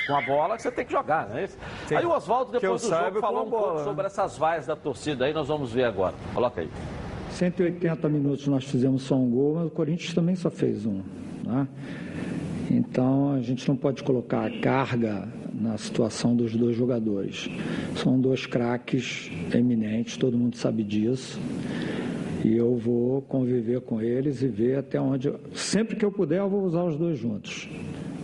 Com 0.08 0.15
a 0.15 0.22
bola 0.22 0.58
você 0.58 0.72
tem 0.72 0.84
que 0.84 0.91
jogar, 0.91 1.29
não 1.29 1.38
é 1.38 1.43
isso? 1.43 1.58
Aí 1.96 2.03
o 2.03 2.10
Oswaldo, 2.12 2.51
depois 2.51 2.81
do 2.81 2.89
jogo, 2.89 3.20
falou 3.20 3.46
um 3.46 3.50
bola, 3.50 3.63
pouco 3.63 3.77
né? 3.79 3.84
sobre 3.84 4.05
essas 4.08 4.36
vaias 4.38 4.65
da 4.65 4.75
torcida 4.75 5.25
aí, 5.25 5.34
nós 5.34 5.48
vamos 5.48 5.72
ver 5.72 5.84
agora. 5.84 6.15
Coloca 6.34 6.60
aí. 6.62 6.70
180 7.31 8.10
minutos 8.10 8.48
nós 8.48 8.63
fizemos 8.63 9.03
só 9.03 9.15
um 9.15 9.29
gol, 9.29 9.55
mas 9.55 9.67
o 9.67 9.70
Corinthians 9.70 10.13
também 10.15 10.36
só 10.36 10.50
fez 10.50 10.86
um. 10.88 11.01
né? 11.46 11.67
Então 12.74 13.34
a 13.34 13.42
gente 13.42 13.68
não 13.68 13.75
pode 13.75 14.01
colocar 14.01 14.46
a 14.46 14.60
carga 14.62 15.28
na 15.54 15.78
situação 15.78 16.34
dos 16.34 16.56
dois 16.56 16.75
jogadores. 16.75 17.50
São 17.98 18.18
dois 18.18 18.46
craques 18.46 19.30
eminentes, 19.54 20.16
todo 20.16 20.38
mundo 20.38 20.56
sabe 20.56 20.82
disso. 20.82 21.38
E 22.46 22.56
eu 22.56 22.78
vou 22.78 23.22
conviver 23.24 23.82
com 23.82 24.01
eles 24.01 24.42
e 24.42 24.48
ver 24.48 24.78
até 24.78 25.00
onde. 25.00 25.32
Sempre 25.54 25.98
que 25.98 26.06
eu 26.06 26.12
puder, 26.12 26.40
eu 26.40 26.50
vou 26.50 26.63
usar 26.63 26.86
os 26.86 26.96
dois 26.96 27.20
juntos. 27.20 27.70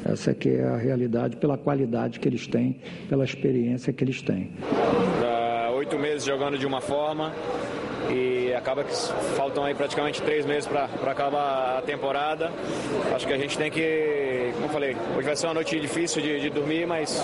Essa 0.06 0.32
é 0.32 0.64
a 0.64 0.78
realidade, 0.78 1.36
pela 1.36 1.58
qualidade 1.58 2.20
que 2.20 2.30
eles 2.30 2.48
têm, 2.48 2.80
pela 3.10 3.26
experiência 3.26 3.92
que 3.92 4.04
eles 4.04 4.22
têm. 4.22 4.52
Oito 5.76 6.00
meses 6.00 6.26
jogando 6.26 6.58
de 6.58 6.66
uma 6.66 6.82
forma 6.82 7.34
e 8.10 8.54
acaba 8.54 8.84
que 8.84 8.94
faltam 9.36 9.64
aí 9.64 9.74
praticamente 9.74 10.22
três 10.22 10.46
meses 10.46 10.68
para 10.68 10.86
acabar 11.12 11.80
a 11.80 11.82
temporada. 11.82 12.52
Acho 13.16 13.28
que 13.28 13.34
a 13.34 13.38
gente 13.38 13.58
tem 13.58 13.70
que, 13.70 14.52
como 14.54 14.66
eu 14.66 14.70
falei, 14.70 14.96
hoje 15.16 15.26
vai 15.26 15.36
ser 15.36 15.48
uma 15.48 15.56
noite 15.56 15.80
difícil 15.80 16.22
de, 16.22 16.40
de 16.40 16.50
dormir, 16.50 16.86
mas 16.86 17.24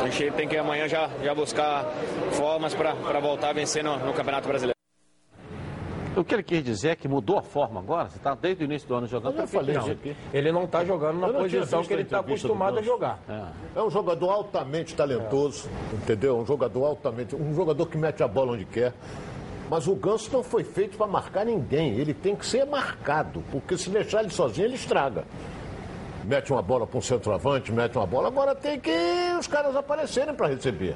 a 0.00 0.08
gente 0.08 0.30
tem 0.32 0.48
que 0.48 0.56
amanhã 0.56 0.88
já, 0.88 1.08
já 1.22 1.34
buscar 1.34 1.84
formas 2.32 2.74
para 2.74 3.20
voltar 3.20 3.50
a 3.50 3.52
vencer 3.52 3.84
no, 3.84 3.96
no 3.98 4.12
Campeonato 4.12 4.48
Brasileiro. 4.48 4.74
O 6.16 6.22
que 6.22 6.32
ele 6.32 6.44
quer 6.44 6.62
dizer 6.62 6.90
é 6.90 6.96
que 6.96 7.08
mudou 7.08 7.38
a 7.38 7.42
forma 7.42 7.80
agora? 7.80 8.08
Você 8.08 8.18
está 8.18 8.34
desde 8.36 8.62
o 8.62 8.66
início 8.66 8.86
do 8.86 8.94
ano 8.94 9.06
jogando. 9.06 9.34
Eu 9.34 9.40
já 9.40 9.46
falei 9.48 9.76
isso 9.76 9.90
aqui. 9.90 10.16
ele 10.32 10.52
não 10.52 10.64
está 10.64 10.84
jogando 10.84 11.18
na 11.18 11.26
não 11.26 11.40
posição 11.40 11.82
que 11.82 11.92
ele 11.92 12.02
está 12.02 12.20
acostumado 12.20 12.78
a 12.78 12.82
jogar. 12.82 13.18
É 13.74 13.82
um 13.82 13.90
jogador 13.90 14.30
altamente 14.30 14.94
talentoso, 14.94 15.68
entendeu? 15.92 16.38
Um 16.38 16.46
jogador 16.46 16.84
altamente. 16.84 17.34
Um 17.34 17.52
jogador 17.54 17.86
que 17.86 17.98
mete 17.98 18.22
a 18.22 18.28
bola 18.28 18.52
onde 18.52 18.64
quer. 18.64 18.92
Mas 19.74 19.88
o 19.88 19.94
Ganso 19.96 20.30
não 20.32 20.44
foi 20.44 20.62
feito 20.62 20.96
para 20.96 21.08
marcar 21.08 21.44
ninguém. 21.44 21.98
Ele 21.98 22.14
tem 22.14 22.36
que 22.36 22.46
ser 22.46 22.64
marcado, 22.64 23.42
porque 23.50 23.76
se 23.76 23.90
deixar 23.90 24.20
ele 24.20 24.30
sozinho, 24.30 24.68
ele 24.68 24.76
estraga. 24.76 25.24
Mete 26.22 26.52
uma 26.52 26.62
bola 26.62 26.86
para 26.86 26.96
um 26.96 27.02
centroavante, 27.02 27.72
mete 27.72 27.98
uma 27.98 28.06
bola. 28.06 28.28
Agora 28.28 28.54
tem 28.54 28.78
que 28.78 28.92
os 29.36 29.48
caras 29.48 29.74
aparecerem 29.74 30.32
para 30.32 30.46
receber. 30.46 30.94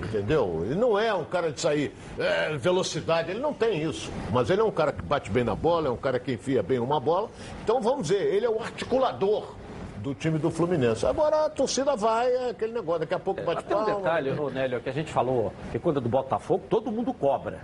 Entendeu? 0.00 0.62
Ele 0.64 0.76
não 0.76 0.96
é 0.96 1.12
um 1.12 1.24
cara 1.24 1.50
de 1.50 1.60
sair 1.60 1.92
é, 2.16 2.56
velocidade, 2.56 3.32
ele 3.32 3.40
não 3.40 3.52
tem 3.52 3.82
isso. 3.82 4.08
Mas 4.30 4.50
ele 4.50 4.60
é 4.60 4.64
um 4.64 4.70
cara 4.70 4.92
que 4.92 5.02
bate 5.02 5.28
bem 5.28 5.42
na 5.42 5.56
bola, 5.56 5.88
é 5.88 5.90
um 5.90 5.96
cara 5.96 6.20
que 6.20 6.34
enfia 6.34 6.62
bem 6.62 6.78
uma 6.78 7.00
bola. 7.00 7.28
Então 7.64 7.80
vamos 7.82 8.02
dizer, 8.02 8.22
ele 8.22 8.46
é 8.46 8.50
o 8.50 8.62
articulador 8.62 9.56
do 9.96 10.14
time 10.14 10.38
do 10.38 10.48
Fluminense. 10.48 11.04
Agora 11.04 11.46
a 11.46 11.50
torcida 11.50 11.96
vai, 11.96 12.32
é 12.32 12.50
aquele 12.50 12.72
negócio, 12.72 13.00
daqui 13.00 13.14
a 13.14 13.18
pouco 13.18 13.42
bate 13.42 13.56
Mas 13.56 13.64
tem 13.64 13.76
um 13.76 13.84
palma. 13.84 13.96
detalhe, 13.96 14.52
Nélio, 14.52 14.80
que 14.80 14.90
a 14.90 14.92
gente 14.92 15.12
falou, 15.12 15.52
que 15.72 15.78
quando 15.80 15.98
é 15.98 16.00
do 16.00 16.08
Botafogo, 16.08 16.62
todo 16.70 16.92
mundo 16.92 17.12
cobra. 17.12 17.60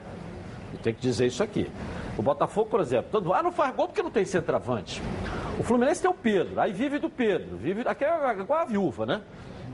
Tem 0.82 0.94
que 0.94 1.00
dizer 1.00 1.26
isso 1.26 1.42
aqui. 1.42 1.70
O 2.16 2.22
Botafogo, 2.22 2.68
por 2.68 2.80
exemplo, 2.80 3.08
todo 3.10 3.32
ah, 3.32 3.42
não 3.42 3.52
faz 3.52 3.74
gol 3.74 3.86
porque 3.86 4.02
não 4.02 4.10
tem 4.10 4.24
centroavante. 4.24 5.02
O 5.58 5.62
Fluminense 5.62 6.00
tem 6.02 6.10
o 6.10 6.14
Pedro, 6.14 6.60
aí 6.60 6.72
vive 6.72 6.98
do 6.98 7.10
Pedro, 7.10 7.56
vive 7.56 7.82
aqui 7.86 8.04
é 8.04 8.40
igual 8.40 8.60
a 8.60 8.64
viúva, 8.64 9.06
né? 9.06 9.22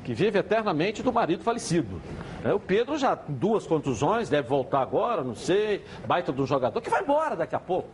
Que 0.02 0.12
vive 0.12 0.38
eternamente 0.38 1.02
do 1.02 1.12
marido 1.12 1.42
falecido. 1.42 2.00
É, 2.44 2.52
o 2.52 2.60
Pedro 2.60 2.98
já 2.98 3.14
duas 3.14 3.66
contusões, 3.66 4.28
deve 4.28 4.46
voltar 4.48 4.80
agora, 4.80 5.22
não 5.22 5.34
sei, 5.34 5.82
baita 6.06 6.30
do 6.30 6.44
jogador, 6.44 6.80
que 6.80 6.90
vai 6.90 7.02
embora 7.02 7.34
daqui 7.34 7.54
a 7.54 7.58
pouco. 7.58 7.88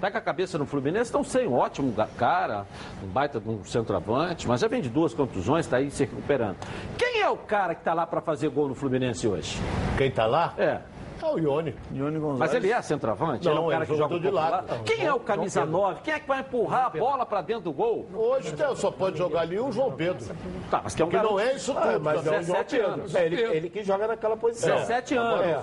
Tá 0.00 0.10
com 0.10 0.16
a 0.16 0.20
cabeça 0.22 0.56
no 0.56 0.64
Fluminense, 0.64 1.04
estão 1.04 1.22
sem 1.22 1.46
um 1.46 1.52
ótimo 1.52 1.94
cara, 2.16 2.64
um 3.04 3.06
baita 3.06 3.38
de 3.38 3.46
um 3.46 3.62
centroavante, 3.64 4.48
mas 4.48 4.62
já 4.62 4.68
vem 4.68 4.80
de 4.80 4.88
duas 4.88 5.12
contusões, 5.12 5.66
está 5.66 5.76
aí 5.76 5.90
se 5.90 6.04
recuperando. 6.04 6.56
Quem 6.96 7.20
é 7.20 7.28
o 7.28 7.36
cara 7.36 7.74
que 7.74 7.82
está 7.82 7.92
lá 7.92 8.06
para 8.06 8.22
fazer 8.22 8.48
gol 8.48 8.68
no 8.68 8.74
Fluminense 8.74 9.28
hoje? 9.28 9.60
Quem 9.98 10.10
tá 10.10 10.24
lá? 10.24 10.54
É. 10.56 10.80
É 11.22 11.26
o 11.26 11.38
Ione. 11.38 11.74
Ione 11.92 12.18
Gonzalez. 12.18 12.38
Mas 12.38 12.54
ele 12.54 12.72
é 12.72 12.82
centroavante? 12.82 13.44
Não, 13.44 13.52
ele 13.52 13.60
é 13.60 13.62
um 13.64 13.70
é 13.70 13.74
cara 13.74 13.86
que 13.86 13.96
joga 13.96 14.18
de 14.20 14.30
lado. 14.30 14.84
Quem 14.84 15.04
é 15.06 15.12
o 15.12 15.20
camisa 15.20 15.60
João 15.60 15.66
Pedro. 15.66 15.80
9? 15.82 16.00
Quem 16.02 16.14
é 16.14 16.18
que 16.20 16.28
vai 16.28 16.40
empurrar 16.40 16.86
a 16.86 16.90
bola 16.90 17.26
para 17.26 17.42
dentro 17.42 17.64
do 17.64 17.72
gol? 17.72 18.06
Hoje 18.14 18.52
tem- 18.52 18.76
só 18.76 18.90
pode 18.90 19.18
jogar 19.18 19.40
ali 19.40 19.58
o 19.58 19.70
João 19.72 19.92
Pedro. 19.92 20.24
Tá, 20.70 20.80
mas 20.84 20.94
que 20.94 21.02
é 21.02 21.04
um 21.04 21.08
Que 21.08 21.16
garoto. 21.16 21.34
não 21.34 21.40
é 21.40 21.54
isso 21.54 21.74
tudo. 21.74 21.88
Ah, 21.88 21.98
mas 21.98 22.16
é 22.16 22.20
o 22.20 22.24
João 22.24 22.38
17 22.40 22.76
Pedro. 22.76 22.92
anos. 22.92 23.14
É, 23.14 23.26
ele, 23.26 23.40
ele 23.42 23.70
que 23.70 23.82
joga 23.82 24.06
naquela 24.06 24.36
posição. 24.36 24.76
17 24.76 25.16
anos. 25.16 25.40
É. 25.46 25.60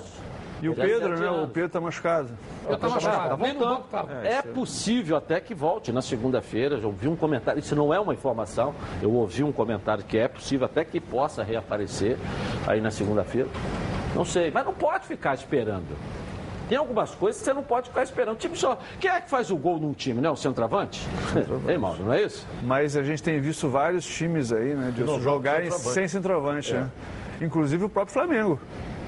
E 0.60 0.68
o 0.70 0.74
Pedro, 0.76 1.20
né? 1.20 1.30
O 1.30 1.48
Pedro 1.48 1.70
tá 1.70 1.80
machucado. 1.80 2.30
Eu 2.68 2.78
Tá 2.80 2.90
machucado, 2.90 3.38
banco 3.38 3.84
estava. 3.86 4.12
É 4.28 4.42
possível 4.42 5.16
até 5.16 5.40
que 5.40 5.54
volte 5.54 5.92
na 5.92 6.02
segunda-feira. 6.02 6.80
Já 6.80 6.88
ouvi 6.88 7.08
um 7.08 7.16
comentário, 7.16 7.60
isso 7.60 7.76
não 7.76 7.94
é 7.94 8.00
uma 8.00 8.12
informação. 8.14 8.74
Eu 9.00 9.14
ouvi 9.14 9.44
um 9.44 9.52
comentário 9.52 10.04
que 10.04 10.18
é 10.18 10.28
possível 10.28 10.66
até 10.66 10.84
que 10.84 11.00
possa 11.00 11.44
reaparecer 11.44 12.18
aí 12.66 12.82
na 12.82 12.90
segunda-feira. 12.90 13.48
Não 14.18 14.26
sei, 14.26 14.50
mas 14.50 14.66
não 14.66 14.74
pode 14.74 15.06
ficar 15.06 15.36
esperando. 15.36 15.96
Tem 16.68 16.78
algumas 16.78 17.14
coisas 17.14 17.40
que 17.40 17.46
você 17.46 17.54
não 17.54 17.64
pode 17.64 17.90
ficar 17.90 18.02
esperando. 18.04 18.38
Tipo 18.38 18.58
só, 18.58 18.78
quem 19.00 19.10
é 19.12 19.22
que 19.22 19.30
faz 19.30 19.52
o 19.52 19.56
gol 19.56 19.80
num 19.80 19.94
time, 19.94 20.20
né? 20.20 20.30
O 20.30 20.36
centroavante? 20.36 21.08
Ei, 21.70 21.78
Mauro, 21.78 22.04
não 22.04 22.12
é 22.12 22.24
isso? 22.24 22.46
Mas 22.64 22.98
a 22.98 23.04
gente 23.04 23.22
tem 23.22 23.40
visto 23.40 23.70
vários 23.70 24.06
times 24.06 24.52
aí, 24.52 24.74
né? 24.74 24.92
De 24.94 25.04
não 25.04 25.22
jogarem 25.22 25.70
centroavante. 25.70 25.94
sem 25.94 26.08
centroavante, 26.08 26.74
né? 26.74 26.90
Inclusive 27.40 27.86
o 27.86 27.90
próprio 27.90 28.14
Flamengo. 28.14 28.60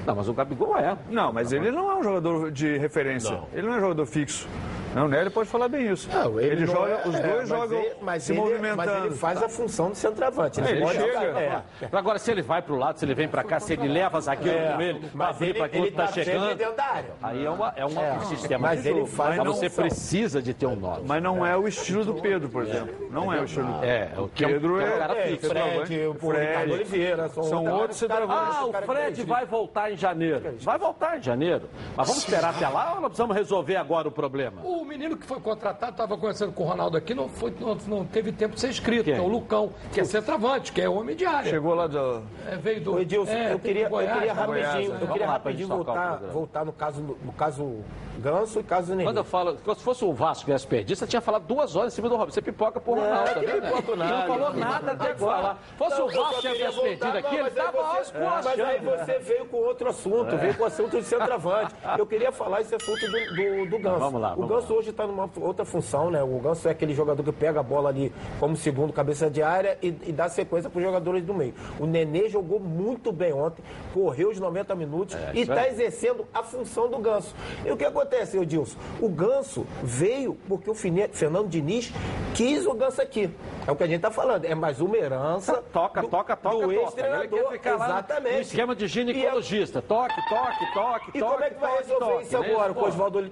Não, 0.06 0.14
mas 0.14 0.28
o 0.28 0.32
Gabigol 0.32 0.78
é. 0.78 0.96
Não, 1.10 1.32
mas 1.32 1.52
ele 1.52 1.70
não 1.70 1.90
é 1.90 1.96
um 1.96 2.02
jogador 2.02 2.50
de 2.50 2.78
referência. 2.78 3.32
Não. 3.32 3.46
Ele 3.52 3.66
não 3.66 3.74
é 3.74 3.76
um 3.78 3.80
jogador 3.80 4.06
fixo. 4.06 4.48
Não, 4.94 5.06
o 5.06 5.08
Nélio 5.08 5.30
pode 5.30 5.48
falar 5.48 5.68
bem 5.68 5.90
isso. 5.92 6.08
Não, 6.12 6.40
ele 6.40 6.66
não 6.66 6.72
joga, 6.72 6.90
é- 6.90 7.08
os 7.08 7.14
é, 7.14 7.22
dois 7.22 7.36
mas 7.38 7.48
jogam 7.48 7.78
ele- 7.80 7.94
mas 8.02 8.22
se 8.24 8.32
ele, 8.32 8.40
movimentando. 8.40 8.76
Mas 8.76 9.04
ele 9.04 9.14
faz 9.14 9.42
a 9.42 9.48
função 9.48 9.90
de 9.92 9.98
centroavante. 9.98 10.60
Ele, 10.60 10.70
Ele 10.70 10.80
pode 10.80 10.98
chega. 10.98 11.12
jogar- 11.26 11.40
é. 11.40 11.62
Agora, 11.92 12.18
se 12.18 12.30
ele 12.30 12.42
vai 12.42 12.60
pro 12.62 12.76
lado, 12.76 12.98
se 12.98 13.04
ele 13.04 13.14
vem 13.14 13.28
pra 13.28 13.44
cá, 13.44 13.60
se 13.60 13.72
ele 13.72 13.86
leva 13.88 14.20
zagueiro 14.20 14.58
É, 14.58 14.72
com 14.72 14.80
ele, 14.82 15.10
mas 15.14 15.40
ele, 15.40 15.54
pra 15.54 15.68
quem 15.68 15.82
ele 15.82 15.90
tá 15.92 16.06
tá 16.06 16.12
chegando. 16.12 16.54
dentro 16.56 16.74
da 16.76 16.84
área. 16.84 17.10
Aí 17.22 17.44
é, 17.46 17.50
uma, 17.50 17.72
é, 17.76 17.84
uma, 17.84 18.02
É. 18.02 18.12
um 18.14 18.20
sistema 18.22 18.68
Mas 18.68 18.82
de 18.82 18.88
ele 18.88 19.06
faz 19.06 19.36
Mas 19.36 19.46
você 19.46 19.68
função. 19.70 19.84
precisa 19.84 20.42
de 20.42 20.52
ter 20.54 20.66
um 20.66 20.76
9. 20.76 21.02
Mas 21.06 21.22
não 21.22 21.46
é 21.46 21.56
o 21.56 21.68
estilo 21.68 22.04
do 22.04 22.14
Pedro, 22.14 22.48
por 22.48 22.62
exemplo. 22.62 23.08
Não 23.10 23.32
é 23.32 23.40
o 23.40 23.44
estilo 23.44 23.66
do 23.72 23.84
É, 23.84 24.10
o 24.18 24.28
que 24.28 24.44
é 24.44 24.46
um- 24.48 24.50
Pedro 24.50 24.80
é 24.80 24.84
um 24.84 24.88
é, 24.88 24.98
cara 24.98 25.18
é, 25.18 25.26
fixo. 25.28 25.48
Fred, 25.48 25.64
o 25.66 26.12
Ricardo 26.12 26.18
Fred. 26.18 26.72
Oliveira. 26.72 27.28
São, 27.28 27.66
outros 27.72 27.98
centroavantes. 27.98 28.56
Ah, 28.56 28.64
o 28.66 28.72
Fred 28.86 29.22
vai 29.24 29.46
voltar 29.46 29.92
em 29.92 29.96
janeiro. 29.96 30.56
Vai 30.60 30.78
voltar 30.78 31.18
em 31.18 31.22
janeiro. 31.22 31.68
Mas 31.96 32.08
vamos 32.08 32.22
esperar 32.24 32.50
até 32.50 32.68
lá 32.68 32.90
ou 32.94 33.00
nós 33.00 33.10
precisamos 33.10 33.36
resolver 33.36 33.76
agora 33.76 34.08
o 34.08 34.10
problema? 34.10 34.60
O 34.80 34.84
menino 34.84 35.14
que 35.14 35.26
foi 35.26 35.38
contratado, 35.38 35.92
estava 35.92 36.16
conversando 36.16 36.52
com 36.52 36.64
o 36.64 36.66
Ronaldo 36.66 36.96
aqui, 36.96 37.14
não, 37.14 37.28
foi, 37.28 37.54
não, 37.60 37.74
não 37.86 38.04
teve 38.04 38.32
tempo 38.32 38.54
de 38.54 38.60
ser 38.62 38.70
inscrito, 38.70 39.04
Quem? 39.04 39.14
que 39.14 39.20
é 39.20 39.22
o 39.22 39.28
Lucão, 39.28 39.70
que 39.92 40.00
é 40.00 40.04
centroavante, 40.04 40.72
que 40.72 40.80
é 40.80 40.88
homem 40.88 41.14
de 41.14 41.26
área. 41.26 41.50
Chegou 41.50 41.74
lá 41.74 41.86
do... 41.86 42.22
É, 42.48 42.56
veio 42.56 42.80
do. 42.80 42.98
Edilson, 42.98 43.30
é, 43.30 43.52
eu, 43.52 43.58
queria, 43.58 43.90
Goiás, 43.90 44.08
eu 44.10 44.16
queria 44.16 44.34
né? 44.34 44.40
rapidinho, 44.40 44.64
Goiás, 44.70 44.86
eu 44.86 44.92
né? 44.92 44.98
queria 45.00 45.26
Vamos 45.26 45.32
rapidinho 45.32 45.68
voltar, 45.68 46.16
voltar 46.32 46.64
no 46.64 46.72
caso, 46.72 47.02
no 47.02 47.32
caso 47.32 47.84
Ganso 48.20 48.60
e 48.60 48.62
caso 48.62 48.90
Nenê. 48.90 49.04
Quando 49.04 49.16
eu 49.16 49.24
falo, 49.24 49.56
se 49.56 49.82
fosse 49.82 50.04
o 50.04 50.12
Vasco 50.12 50.40
que 50.40 50.44
tivesse 50.46 50.66
perdido, 50.66 50.96
você 50.98 51.06
tinha 51.06 51.22
falado 51.22 51.44
duas 51.46 51.74
horas 51.74 51.92
em 51.92 51.96
cima 51.96 52.08
do 52.08 52.16
Robson. 52.16 52.34
Você 52.34 52.42
pipoca 52.42 52.78
por 52.78 52.96
Não, 52.96 53.02
Ronaldo. 53.04 53.28
tá 53.30 53.40
que 53.40 53.46
vendo? 53.46 53.62
pipoco 53.62 53.96
nada. 53.96 54.16
Não 54.16 54.26
falou 54.26 54.54
nada 54.54 54.92
até 54.92 55.10
agora. 55.10 55.56
Fosse 55.78 55.98
Não, 55.98 56.06
o 56.06 56.10
Vasco 56.10 56.42
que 56.42 56.52
tivesse 56.52 56.80
perdido 56.80 57.16
aqui, 57.18 57.22
não, 57.22 57.32
ele 57.32 57.42
mas 57.42 57.56
aí 57.58 57.64
tava 57.64 57.82
você- 57.82 58.16
aos 58.18 58.44
Mas 58.44 58.60
aí 58.60 58.78
você 58.80 59.18
veio 59.20 59.46
com 59.46 59.56
outro 59.56 59.88
assunto, 59.88 60.36
veio 60.36 60.54
com 60.54 60.62
o 60.62 60.66
assunto 60.66 60.98
de 60.98 61.04
centroavante. 61.04 61.74
Eu 61.96 62.06
queria 62.06 62.30
falar 62.30 62.60
esse 62.60 62.74
assunto 62.74 63.00
do, 63.00 63.10
do, 63.10 63.70
do 63.70 63.78
Ganso. 63.78 63.98
Vamos 63.98 64.20
lá, 64.20 64.32
o 64.34 64.36
vamos 64.36 64.64
Ganso 64.70 64.74
hoje 64.74 64.90
está 64.90 65.06
numa 65.06 65.28
outra 65.40 65.64
função, 65.64 66.10
né? 66.10 66.22
O 66.22 66.38
Ganso 66.38 66.68
é 66.68 66.70
aquele 66.70 66.94
jogador 66.94 67.22
que 67.22 67.32
pega 67.32 67.58
a 67.60 67.62
bola 67.62 67.88
ali 67.88 68.12
como 68.38 68.56
segundo 68.56 68.92
cabeça 68.92 69.28
de 69.28 69.42
área 69.42 69.76
e, 69.82 69.88
e 70.06 70.12
dá 70.12 70.28
sequência 70.28 70.70
para 70.70 70.78
os 70.78 70.84
jogadores 70.84 71.24
do 71.24 71.34
meio. 71.34 71.54
O 71.78 71.86
Nenê 71.86 72.28
jogou 72.28 72.60
muito 72.60 73.10
bem 73.12 73.32
ontem, 73.32 73.62
correu 73.92 74.30
os 74.30 74.38
90 74.38 74.74
minutos 74.76 75.16
e 75.34 75.40
isso 75.42 75.50
está 75.50 75.62
aí. 75.62 75.70
exercendo 75.72 76.24
a 76.32 76.42
função 76.42 76.88
do 76.88 76.98
Ganso. 76.98 77.34
E 77.64 77.70
o 77.72 77.76
que 77.76 77.84
acontece, 77.84 78.38
Edilson? 78.38 78.78
O 79.00 79.08
Ganso 79.08 79.66
veio 79.82 80.36
porque 80.48 80.70
o 80.70 80.74
Fernando 80.74 81.48
Diniz 81.48 81.92
quis 82.34 82.64
o 82.66 82.72
Ganso 82.74 83.02
aqui. 83.02 83.28
É 83.66 83.72
o 83.72 83.76
que 83.76 83.82
a 83.82 83.86
gente 83.86 83.96
está 83.96 84.10
falando. 84.10 84.44
É 84.44 84.54
mais 84.54 84.80
uma 84.80 84.96
herança. 84.96 85.62
Toca, 85.72 86.00
do- 86.02 86.08
toca, 86.08 86.36
toca, 86.36 86.66
do 86.66 86.72
ex-treinador. 86.72 87.54
Exatamente. 87.64 88.34
no 88.34 88.40
esquema 88.40 88.74
de 88.74 88.86
ginecologista. 88.86 89.82
Toque, 89.82 90.14
toque, 90.28 90.72
toque, 90.74 91.10
E 91.14 91.20
toque. 91.20 91.32
como 91.32 91.44
é 91.44 91.50
que 91.50 91.60
vai 91.60 91.76
resolver 91.78 92.04
toque, 92.04 92.22
isso 92.24 92.36
agora 92.36 92.74
com 92.74 92.80
o 92.80 92.88
Oswaldo, 92.88 93.22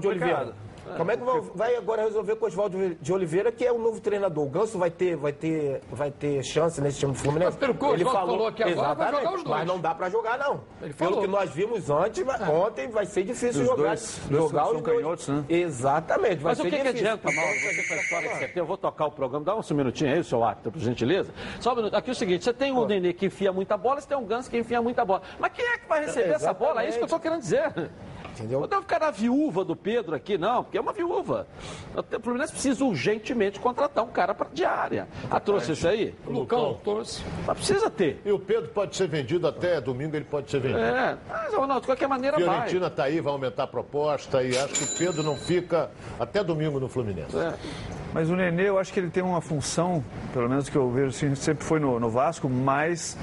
de. 0.00 0.08
Oliveira? 0.08 0.52
Como 0.96 1.10
é 1.10 1.16
que 1.16 1.22
vai, 1.54 1.76
agora 1.76 2.02
resolver 2.02 2.36
com 2.36 2.44
o 2.44 2.48
Oswaldo 2.48 2.94
de 3.00 3.12
Oliveira, 3.12 3.52
que 3.52 3.64
é 3.64 3.72
o 3.72 3.78
novo 3.78 4.00
treinador? 4.00 4.44
O 4.44 4.48
Ganso 4.48 4.78
vai 4.78 4.90
ter, 4.90 5.16
vai 5.16 5.32
ter, 5.32 5.80
vai 5.90 6.10
ter 6.10 6.42
chance 6.42 6.80
nesse 6.80 6.98
time 6.98 7.12
do 7.12 7.18
Fluminense? 7.18 7.50
Mas 7.52 7.56
pelo 7.56 7.74
que 7.74 7.84
o 7.84 7.88
Oswaldo 7.94 8.12
falou 8.32 8.46
aqui 8.46 8.62
agora, 8.62 8.94
vai 8.94 9.12
jogar 9.12 9.28
os 9.34 9.44
dois. 9.44 9.58
Mas 9.58 9.66
não 9.66 9.80
dá 9.80 9.94
pra 9.94 10.10
jogar, 10.10 10.38
não. 10.38 10.60
Ele 10.82 10.92
Pelo 10.94 11.10
falou. 11.10 11.20
que 11.20 11.26
nós 11.26 11.50
vimos 11.50 11.90
antes, 11.90 12.24
vai- 12.24 12.42
ontem 12.50 12.88
vai 12.88 13.06
ser 13.06 13.22
difícil 13.24 13.62
Os 13.62 13.66
jogar. 13.68 13.88
dois- 13.88 14.20
dois 14.28 14.42
jogar 14.44 14.64
são 14.64 14.76
os 14.76 14.82
dois. 14.82 14.96
canhotos, 14.98 15.28
né? 15.28 15.44
Exatamente, 15.48 16.36
vai 16.36 16.52
Mas 16.52 16.58
o 16.58 16.62
ser 16.62 16.70
que, 16.70 16.76
que 16.76 16.82
difícil. 16.82 17.06
adianta, 17.08 17.32
Mauro, 17.32 17.54
você 17.60 17.82
com 17.88 17.94
a 17.94 17.96
história 17.96 18.48
que 18.48 18.60
eu 18.60 18.66
vou 18.66 18.76
tocar 18.76 19.06
o 19.06 19.10
programa. 19.12 19.44
Dá 19.44 19.54
um 19.56 19.60
minutinho 19.74 20.12
aí, 20.12 20.24
seu 20.24 20.42
Acta, 20.44 20.70
por 20.70 20.78
gentileza. 20.80 21.32
Só 21.60 21.72
um 21.72 21.76
minuto. 21.76 21.94
Aqui 21.94 22.10
é 22.10 22.12
o 22.12 22.16
seguinte: 22.16 22.44
você 22.44 22.52
tem 22.52 22.72
um 22.72 22.86
Nenê 22.86 23.12
que 23.12 23.26
enfia 23.26 23.52
muita 23.52 23.76
bola, 23.76 24.00
você 24.00 24.08
tem 24.08 24.16
um 24.16 24.24
Ganso 24.24 24.50
que 24.50 24.58
enfia 24.58 24.80
muita 24.82 25.04
bola. 25.04 25.22
Mas 25.38 25.52
quem 25.52 25.64
é 25.64 25.78
que 25.78 25.88
vai 25.88 26.04
receber 26.04 26.30
essa 26.34 26.52
bola? 26.52 26.82
É 26.82 26.88
isso 26.88 26.96
que 26.98 27.02
eu 27.04 27.06
estou 27.06 27.20
querendo 27.20 27.40
dizer. 27.40 27.72
Entendeu? 28.34 28.60
Não 28.60 28.68
deve 28.68 28.82
ficar 28.82 29.00
na 29.00 29.10
viúva 29.10 29.64
do 29.64 29.74
Pedro 29.74 30.14
aqui, 30.14 30.38
não, 30.38 30.62
porque 30.62 30.78
é 30.78 30.80
uma 30.80 30.92
viúva. 30.92 31.46
O 31.94 32.20
Fluminense 32.20 32.52
precisa 32.52 32.84
urgentemente 32.84 33.58
contratar 33.58 34.04
um 34.04 34.08
cara 34.08 34.32
para 34.32 34.48
diária. 34.52 35.08
Ah, 35.30 35.40
trouxe 35.40 35.72
isso 35.72 35.88
aí? 35.88 36.14
O 36.26 36.30
Lucão 36.30 36.78
trouxe. 36.84 37.22
Mas 37.46 37.56
precisa 37.56 37.90
ter. 37.90 38.20
E 38.24 38.30
o 38.30 38.38
Pedro 38.38 38.68
pode 38.68 38.94
ser 38.96 39.08
vendido 39.08 39.46
até 39.46 39.80
domingo, 39.80 40.14
ele 40.14 40.24
pode 40.24 40.50
ser 40.50 40.60
vendido. 40.60 40.80
É, 40.80 41.16
mas, 41.28 41.52
Ronaldo, 41.52 41.80
de 41.80 41.86
qualquer 41.86 42.08
maneira 42.08 42.36
Fiorentina 42.36 42.80
vai. 42.80 42.88
está 42.88 43.04
aí, 43.04 43.20
vai 43.20 43.32
aumentar 43.32 43.64
a 43.64 43.66
proposta 43.66 44.42
e 44.42 44.56
acho 44.56 44.74
que 44.74 44.84
o 44.84 44.98
Pedro 44.98 45.22
não 45.22 45.36
fica 45.36 45.90
até 46.18 46.44
domingo 46.44 46.78
no 46.78 46.88
Fluminense. 46.88 47.36
É. 47.36 47.54
Mas 48.12 48.30
o 48.30 48.36
Nenê, 48.36 48.68
eu 48.68 48.78
acho 48.78 48.92
que 48.92 49.00
ele 49.00 49.10
tem 49.10 49.22
uma 49.22 49.40
função, 49.40 50.02
pelo 50.32 50.48
menos 50.48 50.68
que 50.68 50.76
eu 50.76 50.90
vejo, 50.90 51.08
assim, 51.08 51.34
sempre 51.34 51.64
foi 51.64 51.78
no, 51.78 51.98
no 52.00 52.08
Vasco, 52.08 52.48
mais 52.48 53.18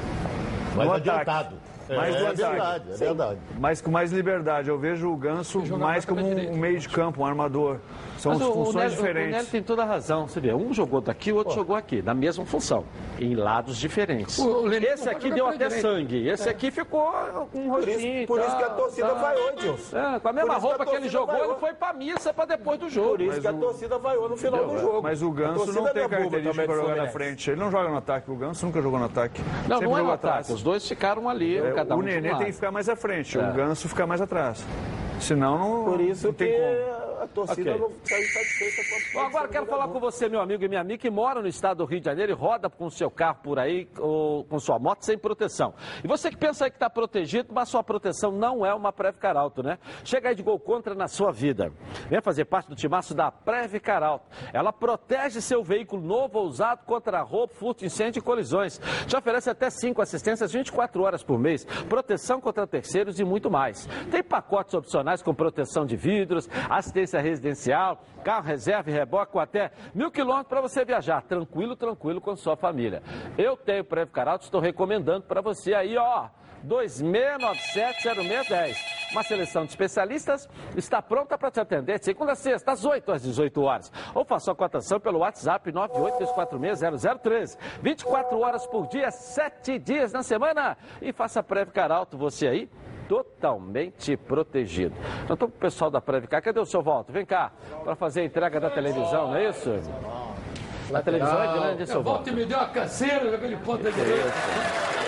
Mais 0.75 0.87
no 0.87 1.11
ataque. 1.11 1.55
Adiantado. 1.93 1.95
Mais 1.95 2.15
é, 2.15 2.17
é 2.17 2.33
verdade, 2.33 2.91
é 2.91 2.97
verdade. 2.97 3.39
Mas 3.59 3.81
com 3.81 3.91
mais 3.91 4.11
liberdade. 4.11 4.69
Eu 4.69 4.77
vejo 4.77 5.11
o 5.11 5.15
Ganso 5.15 5.61
mais 5.77 6.05
como 6.05 6.21
um, 6.21 6.53
um 6.53 6.57
meio 6.57 6.79
de 6.79 6.89
campo, 6.89 7.21
um 7.21 7.25
armador. 7.25 7.79
São 8.25 8.33
Mas 8.33 8.41
o- 8.41 8.49
o 8.49 8.65
funções 8.65 8.93
O 8.93 8.95
diferentes. 8.95 9.31
Nélio 9.33 9.47
tem 9.51 9.61
toda 9.61 9.83
a 9.83 9.85
razão. 9.85 10.27
Você 10.27 10.39
vê, 10.39 10.51
um 10.51 10.73
jogou 10.73 10.99
daqui, 10.99 11.31
o 11.31 11.35
outro 11.35 11.53
jogou 11.53 11.75
aqui, 11.75 12.01
na 12.01 12.13
mesma 12.15 12.43
função, 12.43 12.83
em 13.19 13.35
lados 13.35 13.77
diferentes. 13.77 14.39
O- 14.39 14.63
o 14.63 14.73
Esse 14.73 15.07
aqui 15.07 15.29
deu 15.29 15.45
até 15.45 15.67
direita. 15.67 15.81
sangue, 15.87 16.27
esse 16.27 16.49
aqui 16.49 16.71
ficou 16.71 17.11
com 17.51 17.59
um 17.59 17.69
Por 17.69 17.75
rostinho. 17.81 18.17
isso, 18.19 18.27
por 18.27 18.39
isso 18.39 18.57
que 18.57 18.63
a 18.63 18.69
torcida 18.69 19.07
tal. 19.09 19.17
vaiou, 19.19 19.49
Edilson. 19.51 19.97
É, 19.97 20.19
com 20.19 20.27
a 20.27 20.33
mesma 20.33 20.53
Por 20.53 20.59
que 20.61 20.67
roupa 20.67 20.83
a 20.83 20.85
que 20.87 20.95
ele 20.95 21.09
jogou, 21.09 21.27
vaiou. 21.35 21.51
ele 21.51 21.59
foi 21.59 21.73
pra 21.73 21.93
missa 21.93 22.33
pra 22.33 22.45
depois 22.45 22.79
do 22.79 22.89
jogo. 22.89 23.09
Por 23.09 23.21
isso 23.21 23.41
que 23.41 23.47
a 23.47 23.53
torcida 23.53 23.97
vaiou 23.99 24.27
no 24.29 24.35
final 24.37 24.65
do 24.67 24.77
jogo. 24.79 25.01
Mas 25.03 25.21
o 25.21 25.29
Ganso 25.31 25.71
não 25.71 25.83
tem 25.83 26.03
é 26.03 26.07
boba 26.07 26.09
característica 26.09 26.67
do 26.67 26.73
jogar 26.75 26.95
na 26.95 27.07
frente. 27.07 27.51
Ele 27.51 27.59
não 27.59 27.69
joga 27.69 27.89
no 27.89 27.97
ataque. 27.97 28.31
O 28.31 28.35
Ganso 28.35 28.65
nunca 28.65 28.81
jogou 28.81 28.97
no 28.97 29.05
ataque. 29.05 29.39
Não, 29.67 29.77
Sempre 29.77 29.85
não 29.91 29.97
é 29.99 30.01
no 30.01 30.11
ataque. 30.11 30.51
Os 30.51 30.63
dois 30.63 30.87
ficaram 30.87 31.29
ali, 31.29 31.57
É, 31.57 31.71
cada 31.73 31.95
um 31.95 31.99
o 31.99 32.01
Nenê 32.01 32.29
tem 32.35 32.47
que 32.47 32.53
ficar 32.53 32.71
mais 32.71 32.89
à 32.89 32.95
frente, 32.95 33.37
É. 33.37 33.41
o 33.49 33.53
Ganso 33.53 33.87
fica 33.87 34.07
mais 34.07 34.19
atrás. 34.19 34.65
Senão 35.19 35.85
não, 35.85 35.91
Por 35.91 36.01
isso 36.01 36.27
não 36.27 36.33
que 36.33 36.43
tem 36.45 36.53
como. 36.53 37.04
A 37.25 37.27
torcida 37.27 37.71
Ok. 37.71 37.79
não 37.81 37.89
saiu 38.03 38.25
satisfeita 38.27 38.81
com 38.89 39.19
a 39.19 39.21
Bom, 39.21 39.27
agora 39.27 39.47
quero 39.47 39.65
falar 39.65 39.87
com 39.87 39.99
você, 39.99 40.29
meu 40.29 40.41
amigo 40.41 40.63
e 40.63 40.67
minha 40.67 40.81
amiga, 40.81 40.97
que 40.97 41.09
mora 41.09 41.41
no 41.41 41.47
estado 41.47 41.77
do 41.77 41.85
Rio 41.85 41.99
de 41.99 42.05
Janeiro 42.05 42.31
e 42.31 42.35
roda 42.35 42.69
com 42.69 42.89
seu 42.89 43.09
carro 43.09 43.39
por 43.43 43.59
aí 43.59 43.87
ou 43.99 44.43
com 44.45 44.59
sua 44.59 44.79
moto 44.79 45.03
sem 45.03 45.17
proteção. 45.17 45.73
E 46.03 46.07
você 46.07 46.29
que 46.29 46.37
pensa 46.37 46.65
aí 46.65 46.71
que 46.71 46.77
está 46.77 46.89
protegido, 46.89 47.53
mas 47.53 47.69
sua 47.69 47.83
proteção 47.83 48.31
não 48.31 48.65
é 48.65 48.73
uma 48.73 48.91
Previcar 48.91 49.35
Alto, 49.37 49.61
né? 49.61 49.77
Chega 50.03 50.29
aí 50.29 50.35
de 50.35 50.43
gol 50.43 50.59
contra 50.59 50.95
na 50.95 51.07
sua 51.07 51.31
vida. 51.31 51.71
Venha 52.09 52.21
fazer 52.21 52.45
parte 52.45 52.69
do 52.69 52.75
timaço 52.75 53.13
da 53.13 53.31
Previcar 53.31 54.03
Alto. 54.03 54.25
Ela 54.53 54.71
protege 54.71 55.41
seu 55.41 55.63
veículo 55.63 56.01
novo 56.01 56.39
ou 56.39 56.45
usado 56.45 56.85
contra 56.85 57.21
roubo, 57.21 57.53
furto, 57.53 57.85
incêndio 57.85 58.19
e 58.19 58.21
colisões. 58.21 58.79
Te 59.07 59.15
oferece 59.15 59.49
até 59.49 59.69
5 59.69 60.01
assistências 60.01 60.51
24 60.51 61.01
horas 61.03 61.23
por 61.23 61.39
mês, 61.39 61.65
proteção 61.89 62.39
contra 62.39 62.65
terceiros 62.67 63.19
e 63.19 63.23
muito 63.23 63.49
mais. 63.49 63.87
Tem 64.11 64.23
pacotes 64.23 64.73
opcionais 64.73 65.21
com 65.21 65.33
proteção 65.33 65.85
de 65.85 65.95
vidros, 65.95 66.49
assistência 66.69 67.14
residencial, 67.21 68.01
carro 68.23 68.45
reserva 68.45 68.89
e 68.89 68.93
reboque 68.93 69.31
com 69.31 69.39
até 69.39 69.71
mil 69.93 70.11
quilômetros 70.11 70.49
para 70.49 70.61
você 70.61 70.85
viajar 70.85 71.21
tranquilo, 71.21 71.75
tranquilo 71.75 72.21
com 72.21 72.35
sua 72.35 72.55
família. 72.55 73.01
Eu 73.37 73.57
tenho 73.57 73.83
Previcar 73.83 74.27
Alto, 74.27 74.43
estou 74.43 74.61
recomendando 74.61 75.23
para 75.23 75.41
você 75.41 75.73
aí, 75.73 75.97
ó. 75.97 76.29
2697-0610. 76.65 78.77
Uma 79.11 79.23
seleção 79.23 79.63
de 79.63 79.69
especialistas 79.69 80.49
está 80.75 81.01
pronta 81.01 81.37
para 81.37 81.51
te 81.51 81.59
atender 81.59 81.99
de 81.99 82.05
segunda 82.05 82.31
a 82.31 82.35
sexta, 82.35 82.71
às 82.71 82.83
8 82.83 83.11
às 83.11 83.21
18 83.21 83.61
horas. 83.61 83.91
Ou 84.13 84.25
faça 84.25 84.51
a 84.51 84.55
cotação 84.55 84.99
pelo 84.99 85.19
WhatsApp 85.19 85.71
982460013. 85.71 87.57
24 87.81 88.39
horas 88.39 88.65
por 88.67 88.87
dia, 88.87 89.11
7 89.11 89.79
dias 89.79 90.11
na 90.11 90.23
semana. 90.23 90.75
E 91.01 91.13
faça 91.13 91.43
Previcar 91.43 91.91
Alto 91.91 92.17
você 92.17 92.47
aí 92.47 92.69
totalmente 93.07 94.15
protegido. 94.17 94.95
Então, 95.23 95.33
estou 95.33 95.47
com 95.49 95.55
o 95.55 95.59
pessoal 95.59 95.89
da 95.91 96.01
Previcar. 96.01 96.41
Cadê 96.41 96.59
o 96.59 96.65
seu 96.65 96.81
Volta? 96.81 97.11
Vem 97.11 97.25
cá, 97.25 97.51
para 97.83 97.95
fazer 97.95 98.21
a 98.21 98.25
entrega 98.25 98.59
da 98.59 98.69
televisão, 98.69 99.27
não 99.29 99.35
é 99.35 99.49
isso? 99.49 99.71
A 100.93 101.01
televisão 101.01 101.41
é 101.41 101.53
grande, 101.53 101.85
seu 101.87 101.95
Eu 101.97 102.03
volto 102.03 102.17
Volta? 102.17 102.29
e 102.29 102.33
me 102.33 102.45
deu 102.45 102.57
uma 102.57 102.67
canseira 102.69 103.31
naquele 103.31 103.57
ponto 103.57 103.83
da 103.83 103.89
direita. 103.89 105.04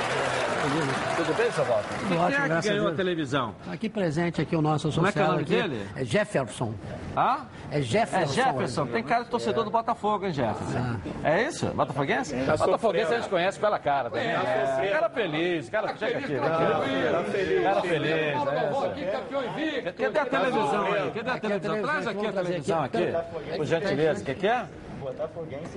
Tudo 1.17 1.34
bem, 1.36 1.51
seu 1.51 1.65
Volta? 1.65 1.84
Quem 2.08 2.17
ótimo, 2.19 2.38
é 2.38 2.41
que 2.41 2.47
graças 2.47 2.65
a 2.65 2.69
ganhou 2.73 2.86
a 2.86 2.89
Deus. 2.89 2.97
televisão? 2.97 3.56
Tá 3.65 3.71
Aqui 3.73 3.89
presente 3.89 4.39
aqui 4.39 4.56
o 4.56 4.62
nosso 4.62 4.91
Como 4.91 5.08
é 5.08 5.12
que 5.12 5.17
é 5.17 5.21
o 5.23 5.25
associado 5.25 5.41
nome 5.49 5.62
aqui. 5.62 5.69
dele? 5.69 5.89
É 5.95 6.06
Jefferson. 6.06 6.73
Ah? 7.15 7.45
É 7.71 7.82
Jefferson. 7.82 8.39
É 8.39 8.45
Jefferson, 8.45 8.86
tem 8.86 9.03
cara 9.03 9.23
de 9.23 9.30
torcedor 9.32 9.63
do 9.63 9.71
Botafogo, 9.71 10.25
hein, 10.27 10.32
Jefferson? 10.34 10.97
É 11.23 11.41
isso? 11.41 11.65
Botafoguense? 11.67 12.36
Botafoguense 12.36 13.13
a 13.13 13.17
gente 13.17 13.30
conhece 13.30 13.60
pela 13.60 13.80
cara 13.80 14.12
também. 14.12 14.27
É, 14.27 14.89
cara 14.91 15.10
feliz, 15.10 15.69
cara, 15.69 15.97
chega 15.97 16.19
aqui. 16.19 16.36
Cara 16.36 16.82
feliz. 17.23 17.63
Cara 17.63 17.82
feliz. 17.82 18.12
É. 18.12 19.91
Cadê 19.91 20.19
a 20.19 20.25
televisão 20.25 20.86
aí? 20.86 21.12
Cadê 21.12 21.30
a 21.30 21.34
Aqui 21.34 21.47
a 21.47 21.60
televisão? 21.60 21.82
Traz 21.82 22.08
aqui 22.08 22.25
a 22.27 22.32
televisão 22.32 22.84
aqui, 22.84 23.58
por 23.58 23.65
gentileza. 23.65 24.21
O 24.21 24.25
que 24.25 24.47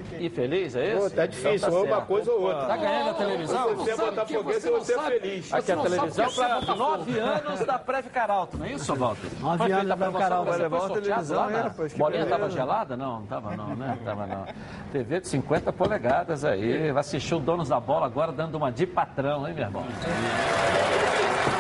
que 0.09 0.15
é? 0.15 0.23
E 0.23 0.31
feliz, 0.31 0.77
é 0.77 0.95
isso? 0.95 1.11
Pô, 1.11 1.11
tá 1.11 1.27
difícil, 1.27 1.55
Então 1.55 1.73
ou 1.73 1.85
uma 1.85 1.97
certo. 1.97 2.07
coisa 2.07 2.33
ou 2.33 2.43
outra. 2.43 2.67
Tá 2.67 2.77
ganhando 2.77 3.11
a 3.11 3.15
televisão? 3.15 3.77
Você 3.77 3.91
é 3.91 3.97
botafoguense 3.97 4.69
ou 4.69 4.79
você 4.79 4.95
é 4.95 4.99
feliz. 4.99 5.55
Aqui 5.55 5.73
a 5.73 5.77
televisão 5.77 6.33
para 6.33 6.61
para 6.61 6.75
nove 6.75 7.19
anos 7.19 7.61
da 7.61 7.79
Preve 7.79 8.11
Caralto, 8.11 8.59
não 8.59 8.67
é 8.67 8.73
isso, 8.73 8.95
Walter? 8.95 9.29
Nove 9.41 9.73
anos 9.73 9.89
da 9.89 9.95
a 9.95 9.97
Preve 9.97 10.19
Caralto. 10.19 10.45
você 10.45 10.51
Vai 10.51 10.59
levar 10.59 10.77
uma 10.77 10.89
sorteado 10.89 11.27
televisão 11.27 11.63
rapaz, 11.63 11.93
que 11.93 11.99
Bolinha 11.99 12.27
tava 12.27 12.51
gelada? 12.51 12.97
Não, 12.97 13.21
não 13.21 13.27
tava 13.27 13.57
não, 13.57 13.77
né? 13.77 13.99
Tava 14.05 14.27
não. 14.27 14.47
TV 14.93 15.21
de 15.21 15.29
50 15.29 15.73
polegadas 15.73 16.45
aí. 16.45 16.93
Vai 16.93 17.01
assistir 17.01 17.35
o 17.35 17.41
Donos 17.41 17.69
da 17.69 17.81
Bola 17.81 18.07
agora 18.07 18.33
dando 18.33 18.57
uma 18.57 18.71
de 18.71 18.87
patrão, 18.87 19.47
hein, 19.47 19.55
meu 19.55 19.65
irmão? 19.65 19.85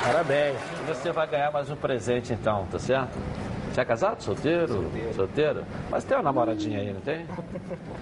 Parabéns. 0.04 0.56
E 0.82 0.88
você 0.88 1.12
vai 1.12 1.26
ganhar 1.26 1.52
mais 1.52 1.70
um 1.70 1.76
presente 1.76 2.32
então, 2.32 2.66
tá 2.70 2.78
certo? 2.78 3.16
Você 3.70 3.80
é 3.80 3.84
casado? 3.84 4.20
Solteiro? 4.20 4.90
Solteiro? 5.14 5.64
Mas 5.90 6.02
tem 6.04 6.16
uma 6.16 6.24
namoradinha 6.24 6.80
aí, 6.80 6.92
não 6.92 7.00
tem? 7.00 7.24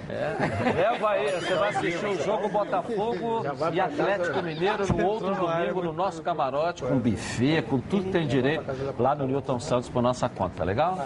É. 0.08 0.72
Leva 0.74 1.10
aí, 1.10 1.30
você 1.32 1.54
vai 1.54 1.68
assistir 1.68 2.06
o 2.06 2.22
jogo 2.22 2.48
Botafogo 2.48 3.42
e 3.72 3.80
Atlético 3.80 4.42
Mineiro 4.42 4.86
no 4.92 5.06
outro 5.06 5.34
domingo 5.34 5.82
no 5.82 5.92
nosso 5.92 6.22
camarote, 6.22 6.82
com 6.82 6.98
buffet, 6.98 7.62
com 7.62 7.78
tudo 7.78 8.04
que 8.04 8.10
tem 8.10 8.26
direito, 8.26 8.64
lá 8.98 9.14
no 9.14 9.26
Newton 9.26 9.60
Santos 9.60 9.88
por 9.90 10.02
nossa 10.02 10.28
conta, 10.28 10.56
tá 10.58 10.64
legal? 10.64 10.96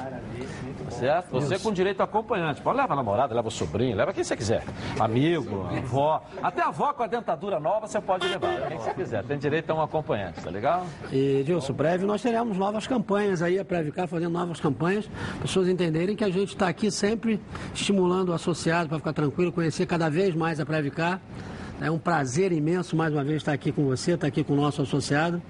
Certo? 0.98 1.30
Você 1.30 1.58
com 1.58 1.72
direito 1.72 2.00
a 2.00 2.04
acompanhante. 2.04 2.60
Pode 2.60 2.76
levar 2.76 2.92
a 2.92 2.96
namorada, 2.96 3.34
leva 3.34 3.48
o 3.48 3.50
sobrinho, 3.50 3.96
leva 3.96 4.12
quem 4.12 4.22
você 4.22 4.36
quiser. 4.36 4.62
Amigo, 4.98 5.66
avó. 5.76 6.22
Até 6.42 6.62
a 6.62 6.68
avó 6.68 6.92
com 6.92 7.02
a 7.02 7.06
dentadura 7.06 7.58
nova 7.58 7.86
você 7.86 8.00
pode 8.00 8.26
levar. 8.26 8.68
Quem 8.68 8.78
você 8.78 8.94
quiser. 8.94 9.24
Tem 9.24 9.38
direito 9.38 9.70
a 9.70 9.74
um 9.74 9.82
acompanhante, 9.82 10.40
tá 10.40 10.50
legal? 10.50 10.86
E, 11.10 11.42
Dilson, 11.44 11.72
breve 11.72 12.04
nós 12.04 12.22
teremos 12.22 12.56
novas 12.56 12.86
campanhas 12.86 13.42
aí, 13.42 13.58
a 13.58 13.64
Previcar 13.64 14.06
fazendo 14.06 14.32
novas 14.32 14.60
campanhas, 14.60 15.08
pessoas 15.40 15.68
entenderem 15.68 16.14
que 16.14 16.24
a 16.24 16.30
gente 16.30 16.48
está 16.48 16.68
aqui 16.68 16.90
sempre 16.90 17.40
estimulando 17.74 18.30
o 18.30 18.32
associado 18.32 18.88
para 18.88 18.98
ficar 18.98 19.12
tranquilo, 19.12 19.52
conhecer 19.52 19.86
cada 19.86 20.08
vez 20.08 20.34
mais 20.34 20.60
a 20.60 20.66
Previcar. 20.66 21.20
É 21.82 21.90
um 21.90 21.98
prazer 21.98 22.52
imenso 22.52 22.94
mais 22.94 23.12
uma 23.12 23.24
vez 23.24 23.38
estar 23.38 23.52
aqui 23.52 23.72
com 23.72 23.84
você, 23.84 24.12
estar 24.12 24.28
aqui 24.28 24.44
com 24.44 24.52
o 24.52 24.56
nosso 24.56 24.82
associado. 24.82 25.42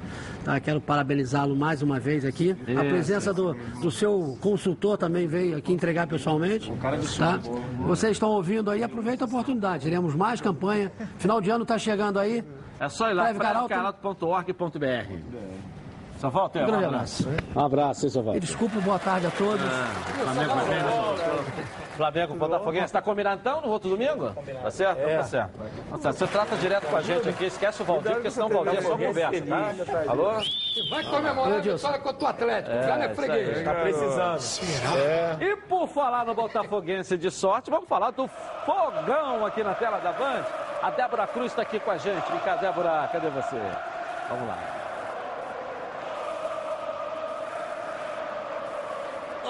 Tá? 0.44 0.58
Quero 0.58 0.80
parabenizá-lo 0.80 1.54
mais 1.54 1.82
uma 1.82 2.00
vez 2.00 2.24
aqui. 2.24 2.56
A 2.76 2.84
presença 2.84 3.34
do, 3.34 3.54
do 3.82 3.90
seu 3.90 4.38
consultor 4.40 4.96
também 4.96 5.26
veio 5.26 5.56
aqui 5.56 5.72
entregar 5.72 6.06
pessoalmente. 6.06 6.70
tá? 7.18 7.38
Vocês 7.86 8.12
estão 8.12 8.30
ouvindo 8.30 8.70
aí, 8.70 8.82
aproveita 8.82 9.24
a 9.24 9.26
oportunidade. 9.26 9.84
Teremos 9.84 10.14
mais 10.14 10.40
campanha. 10.40 10.90
Final 11.18 11.40
de 11.40 11.50
ano 11.50 11.64
está 11.64 11.76
chegando 11.78 12.18
aí. 12.18 12.42
É 12.80 12.88
só 12.88 13.10
ir 13.10 13.14
lá, 13.14 13.24
Preve 13.24 13.38
Só 16.22 16.30
volta 16.30 16.60
Um 16.60 16.66
grande 16.66 16.84
abraço. 16.84 17.28
Um 17.56 17.60
abraço, 17.60 18.06
hein, 18.06 18.36
E 18.36 18.38
desculpa, 18.38 18.80
boa 18.80 18.96
tarde 18.96 19.26
a 19.26 19.30
todos. 19.32 19.66
Flamengo 20.22 20.54
vai 20.54 20.64
bem, 20.66 20.78
né? 20.78 21.44
Flamengo, 21.96 22.34
Botafoguense, 22.36 22.84
está 22.84 23.02
combinado 23.02 23.40
então 23.40 23.60
no 23.60 23.68
outro 23.68 23.90
domingo? 23.90 24.30
Tá 24.62 24.70
certo? 24.70 25.00
Então 25.00 25.16
Tá 25.16 25.24
certo. 25.24 25.50
Tá 25.90 25.98
certo. 25.98 26.18
Você 26.18 26.26
trata 26.28 26.56
direto 26.58 26.86
com 26.86 26.96
a 26.96 27.02
gente 27.02 27.28
aqui, 27.28 27.46
esquece 27.46 27.82
o 27.82 27.84
Valdir, 27.84 28.12
porque 28.12 28.30
senão 28.30 28.46
o 28.46 28.50
Valdir 28.50 28.78
é 28.78 28.82
só 28.82 28.96
conversa, 28.96 29.46
tá? 29.46 30.12
Alô? 30.12 30.32
Vai 30.90 31.04
comemorar 31.10 31.58
a 31.58 31.60
vitória 31.60 31.98
contra 31.98 32.24
o 32.24 32.28
Atlético. 32.28 32.72
Já 32.76 32.96
não 32.96 33.02
é 33.02 33.14
freguês. 33.14 33.64
Tá 33.64 33.74
precisando. 33.74 35.42
E 35.42 35.56
por 35.56 35.88
falar 35.88 36.24
no 36.24 36.34
Botafoguense 36.36 37.18
de 37.18 37.32
sorte, 37.32 37.68
vamos 37.68 37.88
falar 37.88 38.12
do 38.12 38.28
fogão 38.64 39.44
aqui 39.44 39.64
na 39.64 39.74
tela 39.74 39.98
da 39.98 40.12
Band. 40.12 40.44
A 40.84 40.90
Débora 40.90 41.26
Cruz 41.26 41.46
está 41.46 41.62
aqui 41.62 41.80
com 41.80 41.90
a 41.90 41.96
gente. 41.96 42.30
Vem 42.30 42.40
cá, 42.40 42.54
Débora, 42.54 43.08
cadê 43.12 43.28
você? 43.28 43.60
Vamos 44.28 44.46
lá. 44.46 44.81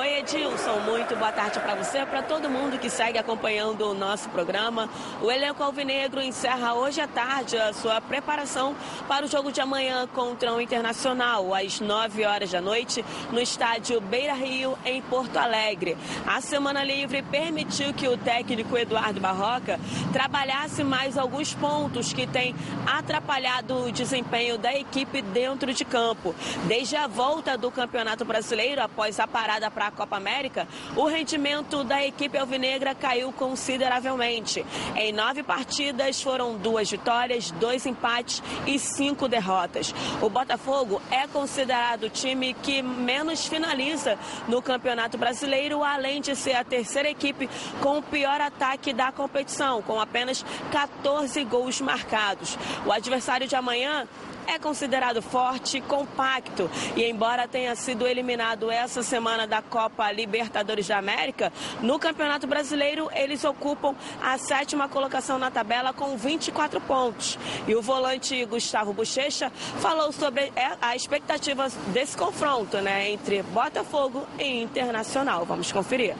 Oi, 0.02 0.18
Edilson. 0.18 0.80
Muito 0.80 1.14
boa 1.14 1.30
tarde 1.30 1.60
para 1.60 1.76
você, 1.76 2.04
para 2.04 2.22
todo 2.22 2.50
mundo 2.50 2.76
que 2.76 2.90
segue 2.90 3.18
acompanhando 3.18 3.88
o 3.88 3.94
nosso 3.94 4.28
programa. 4.30 4.90
O 5.22 5.30
elenco 5.30 5.62
alvinegro 5.62 6.20
encerra 6.20 6.74
hoje 6.74 7.00
à 7.00 7.06
tarde 7.06 7.56
a 7.56 7.72
sua 7.72 8.00
preparação 8.00 8.74
para 9.06 9.24
o 9.24 9.28
jogo 9.28 9.52
de 9.52 9.60
amanhã 9.60 10.08
contra 10.08 10.52
o 10.52 10.60
Internacional, 10.60 11.54
às 11.54 11.78
9 11.78 12.24
horas 12.24 12.50
da 12.50 12.60
noite, 12.60 13.04
no 13.30 13.40
estádio 13.40 14.00
Beira 14.00 14.34
Rio, 14.34 14.76
em 14.84 15.00
Porto 15.02 15.36
Alegre. 15.36 15.96
A 16.26 16.40
semana 16.40 16.82
livre 16.82 17.22
permitiu 17.22 17.94
que 17.94 18.08
o 18.08 18.18
técnico 18.18 18.76
Eduardo 18.76 19.20
Barroca 19.20 19.78
trabalhasse 20.12 20.82
mais 20.82 21.16
alguns 21.16 21.54
pontos 21.54 22.12
que 22.12 22.26
têm 22.26 22.56
atrapalhado 22.84 23.84
o 23.84 23.92
desempenho 23.92 24.58
da 24.58 24.74
equipe 24.74 25.22
dentro 25.22 25.72
de 25.72 25.84
campo. 25.84 26.34
Desde 26.66 26.96
a 26.96 27.06
volta 27.06 27.56
do 27.56 27.70
Campeonato 27.70 28.24
Brasileiro, 28.24 28.82
após 28.82 29.20
a 29.20 29.28
parada 29.28 29.70
para 29.70 29.91
Copa 29.92 30.16
América, 30.16 30.66
o 30.96 31.06
rendimento 31.06 31.84
da 31.84 32.04
equipe 32.04 32.36
alvinegra 32.36 32.94
caiu 32.94 33.32
consideravelmente. 33.32 34.64
Em 34.96 35.12
nove 35.12 35.42
partidas 35.42 36.20
foram 36.20 36.56
duas 36.56 36.90
vitórias, 36.90 37.50
dois 37.52 37.86
empates 37.86 38.42
e 38.66 38.78
cinco 38.78 39.28
derrotas. 39.28 39.94
O 40.20 40.28
Botafogo 40.28 41.00
é 41.10 41.26
considerado 41.26 42.04
o 42.04 42.10
time 42.10 42.54
que 42.54 42.82
menos 42.82 43.46
finaliza 43.46 44.18
no 44.48 44.62
Campeonato 44.62 45.18
Brasileiro, 45.18 45.82
além 45.84 46.20
de 46.20 46.34
ser 46.34 46.54
a 46.54 46.64
terceira 46.64 47.10
equipe 47.10 47.48
com 47.80 47.98
o 47.98 48.02
pior 48.02 48.40
ataque 48.40 48.92
da 48.92 49.12
competição, 49.12 49.82
com 49.82 50.00
apenas 50.00 50.44
14 50.70 51.44
gols 51.44 51.80
marcados. 51.80 52.58
O 52.86 52.92
adversário 52.92 53.46
de 53.46 53.56
amanhã 53.56 54.06
é 54.46 54.58
considerado 54.58 55.22
forte 55.22 55.78
e 55.78 55.80
compacto. 55.80 56.70
E 56.96 57.04
embora 57.04 57.48
tenha 57.48 57.74
sido 57.74 58.06
eliminado 58.06 58.70
essa 58.70 59.02
semana 59.02 59.46
da 59.46 59.62
Copa 59.62 60.10
Libertadores 60.12 60.88
da 60.88 60.98
América, 60.98 61.52
no 61.80 61.98
Campeonato 61.98 62.46
Brasileiro 62.46 63.08
eles 63.14 63.44
ocupam 63.44 63.94
a 64.22 64.38
sétima 64.38 64.88
colocação 64.88 65.38
na 65.38 65.50
tabela 65.50 65.92
com 65.92 66.16
24 66.16 66.80
pontos. 66.80 67.38
E 67.66 67.74
o 67.74 67.82
volante 67.82 68.44
Gustavo 68.46 68.92
Bochecha 68.92 69.50
falou 69.50 70.12
sobre 70.12 70.52
é, 70.56 70.72
a 70.80 70.94
expectativa 70.96 71.68
desse 71.92 72.16
confronto 72.16 72.78
né, 72.78 73.10
entre 73.10 73.42
Botafogo 73.42 74.26
e 74.38 74.62
Internacional. 74.62 75.44
Vamos 75.44 75.70
conferir. 75.72 76.14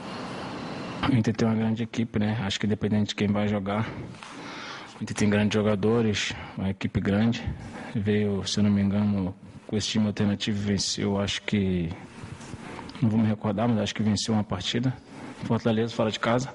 A 1.02 1.10
gente 1.10 1.32
tem 1.32 1.48
uma 1.48 1.56
grande 1.56 1.82
equipe, 1.82 2.18
né? 2.18 2.38
Acho 2.44 2.60
que 2.60 2.66
dependendo 2.66 3.06
de 3.06 3.14
quem 3.14 3.26
vai 3.26 3.48
jogar, 3.48 3.88
a 5.02 5.04
gente 5.04 5.14
tem 5.14 5.28
grandes 5.28 5.54
jogadores, 5.54 6.32
uma 6.56 6.70
equipe 6.70 7.00
grande. 7.00 7.42
Veio, 7.92 8.46
se 8.46 8.60
eu 8.60 8.62
não 8.62 8.70
me 8.70 8.80
engano, 8.80 9.34
com 9.66 9.76
esse 9.76 9.88
time 9.88 10.06
alternativo 10.06 10.56
venceu, 10.56 11.18
acho 11.18 11.42
que. 11.42 11.88
Não 13.02 13.10
vou 13.10 13.18
me 13.18 13.26
recordar, 13.26 13.66
mas 13.68 13.78
acho 13.78 13.92
que 13.96 14.02
venceu 14.02 14.32
uma 14.32 14.44
partida. 14.44 14.96
Fortaleza, 15.42 15.92
fora 15.92 16.08
de 16.08 16.20
casa. 16.20 16.54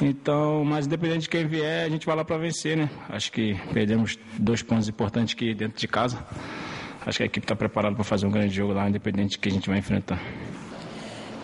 Então, 0.00 0.64
mas 0.64 0.86
independente 0.86 1.22
de 1.22 1.28
quem 1.28 1.46
vier, 1.46 1.86
a 1.86 1.88
gente 1.88 2.04
vai 2.04 2.16
lá 2.16 2.24
para 2.24 2.36
vencer, 2.36 2.76
né? 2.76 2.90
Acho 3.08 3.30
que 3.30 3.54
perdemos 3.72 4.18
dois 4.36 4.60
pontos 4.60 4.88
importantes 4.88 5.32
aqui 5.32 5.54
dentro 5.54 5.78
de 5.78 5.86
casa. 5.86 6.18
Acho 7.06 7.18
que 7.18 7.22
a 7.22 7.26
equipe 7.26 7.44
está 7.44 7.54
preparada 7.54 7.94
para 7.94 8.02
fazer 8.02 8.26
um 8.26 8.30
grande 8.32 8.52
jogo 8.52 8.72
lá, 8.72 8.88
independente 8.88 9.32
de 9.32 9.38
quem 9.38 9.52
a 9.52 9.54
gente 9.54 9.68
vai 9.68 9.78
enfrentar. 9.78 10.20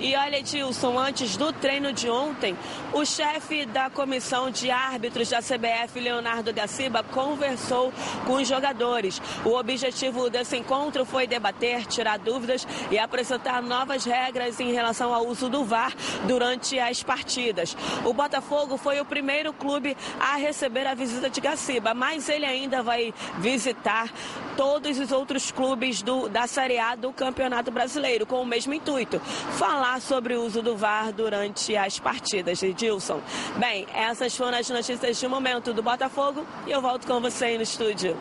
E 0.00 0.14
olha, 0.14 0.38
Edilson, 0.38 0.96
antes 0.96 1.36
do 1.36 1.52
treino 1.52 1.92
de 1.92 2.08
ontem, 2.08 2.56
o 2.92 3.04
chefe 3.04 3.66
da 3.66 3.90
comissão 3.90 4.48
de 4.48 4.70
árbitros 4.70 5.28
da 5.28 5.40
CBF, 5.40 5.98
Leonardo 5.98 6.52
Gaciba, 6.52 7.02
conversou 7.02 7.92
com 8.24 8.34
os 8.34 8.46
jogadores. 8.46 9.20
O 9.44 9.56
objetivo 9.56 10.30
desse 10.30 10.56
encontro 10.56 11.04
foi 11.04 11.26
debater, 11.26 11.84
tirar 11.84 12.16
dúvidas 12.16 12.64
e 12.92 12.98
apresentar 12.98 13.60
novas 13.60 14.04
regras 14.04 14.60
em 14.60 14.72
relação 14.72 15.12
ao 15.12 15.26
uso 15.26 15.48
do 15.48 15.64
VAR 15.64 15.92
durante 16.28 16.78
as 16.78 17.02
partidas. 17.02 17.76
O 18.04 18.12
Botafogo 18.12 18.76
foi 18.76 19.00
o 19.00 19.04
primeiro 19.04 19.52
clube 19.52 19.96
a 20.20 20.36
receber 20.36 20.86
a 20.86 20.94
visita 20.94 21.28
de 21.28 21.40
Gaciba, 21.40 21.92
mas 21.92 22.28
ele 22.28 22.46
ainda 22.46 22.84
vai 22.84 23.12
visitar 23.38 24.08
todos 24.56 24.98
os 24.98 25.10
outros 25.10 25.50
clubes 25.50 26.02
do, 26.02 26.28
da 26.28 26.46
Série 26.46 26.78
A 26.78 26.94
do 26.94 27.12
Campeonato 27.12 27.70
Brasileiro, 27.72 28.26
com 28.26 28.40
o 28.40 28.46
mesmo 28.46 28.74
intuito. 28.74 29.20
Falar 29.58 29.87
sobre 30.00 30.34
o 30.34 30.42
uso 30.44 30.62
do 30.62 30.76
VAR 30.76 31.12
durante 31.12 31.76
as 31.76 31.98
partidas, 31.98 32.62
Edilson. 32.62 33.20
Bem, 33.56 33.86
essas 33.94 34.36
foram 34.36 34.58
as 34.58 34.68
notícias 34.68 35.18
de 35.18 35.26
momento 35.26 35.72
do 35.72 35.82
Botafogo 35.82 36.46
e 36.66 36.70
eu 36.70 36.80
volto 36.80 37.06
com 37.06 37.20
você 37.20 37.46
aí 37.46 37.56
no 37.56 37.62
estúdio. 37.62 38.16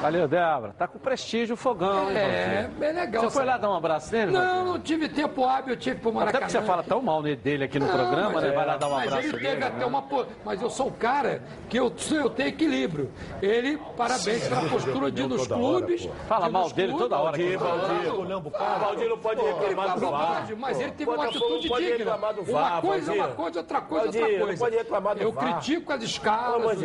Valeu, 0.00 0.26
Débora. 0.26 0.74
Tá 0.78 0.88
com 0.88 0.98
prestígio 0.98 1.54
o 1.54 1.56
fogão, 1.56 2.10
hein, 2.10 2.16
É, 2.16 2.70
bem 2.78 2.92
legal. 2.92 3.22
Você 3.24 3.30
foi 3.30 3.44
lá 3.44 3.58
dar 3.58 3.70
um 3.70 3.74
abraço 3.74 4.10
nele? 4.12 4.32
Não, 4.32 4.64
não 4.64 4.80
tive 4.80 5.08
tempo 5.08 5.44
hábil, 5.44 5.74
eu 5.74 5.78
tive 5.78 6.00
pro 6.00 6.12
Maracanã. 6.12 6.38
Até 6.38 6.46
porque 6.46 6.58
você 6.58 6.66
fala 6.66 6.82
tão 6.82 7.02
mal 7.02 7.22
dele 7.22 7.64
aqui 7.64 7.78
no 7.78 7.86
Não, 7.86 7.92
programa, 7.94 8.30
mas 8.32 8.42
né? 8.44 8.48
é, 8.48 8.52
Vai 8.52 8.66
lá 8.66 8.76
dar 8.76 8.86
um 8.86 8.90
mas 8.92 9.06
abraço 9.08 9.22
ele 9.26 9.32
teve 9.32 9.46
dele, 9.46 9.64
até 9.64 9.76
né? 9.78 9.84
uma 9.84 10.04
Mas 10.44 10.62
eu 10.62 10.70
sou 10.70 10.88
o 10.88 10.92
cara 10.92 11.42
que 11.68 11.76
eu, 11.78 11.92
eu 12.12 12.30
tenho 12.30 12.48
equilíbrio. 12.48 13.10
Ele, 13.42 13.78
parabéns 13.96 14.48
pela 14.48 14.68
postura 14.68 15.10
de 15.10 15.22
ir 15.22 15.28
nos 15.28 15.46
clubes. 15.46 16.08
Fala 16.26 16.44
de 16.44 16.50
ir 16.50 16.52
mal 16.52 16.62
nos 16.62 16.72
dele 16.72 16.88
clubes. 16.92 17.08
toda 17.08 17.18
hora. 17.22 17.36
Valdir, 17.36 17.58
Valdir, 17.58 18.54
Ah, 18.58 18.78
Valdir 18.80 19.08
não 19.08 19.18
pode 19.18 19.40
reclamar 19.42 19.98
do 19.98 20.10
VAR. 20.10 20.46
mas 20.58 20.80
ele 20.80 20.92
teve 20.92 21.10
uma 21.10 21.24
atitude 21.26 21.68
digna. 21.68 22.16
Uma 22.48 22.80
coisa 22.80 23.12
é 23.12 23.16
uma 23.16 23.28
coisa, 23.28 23.58
outra 23.60 23.80
coisa 23.82 24.18
é 24.18 24.22
outra 24.22 24.38
não 24.38 24.46
coisa. 24.46 24.64
pode 24.64 24.76
reclamar 24.76 25.14
do 25.16 25.22
Eu 25.22 25.32
VAR. 25.32 25.44
critico 25.60 25.92
as 25.92 26.02
escalas, 26.02 26.78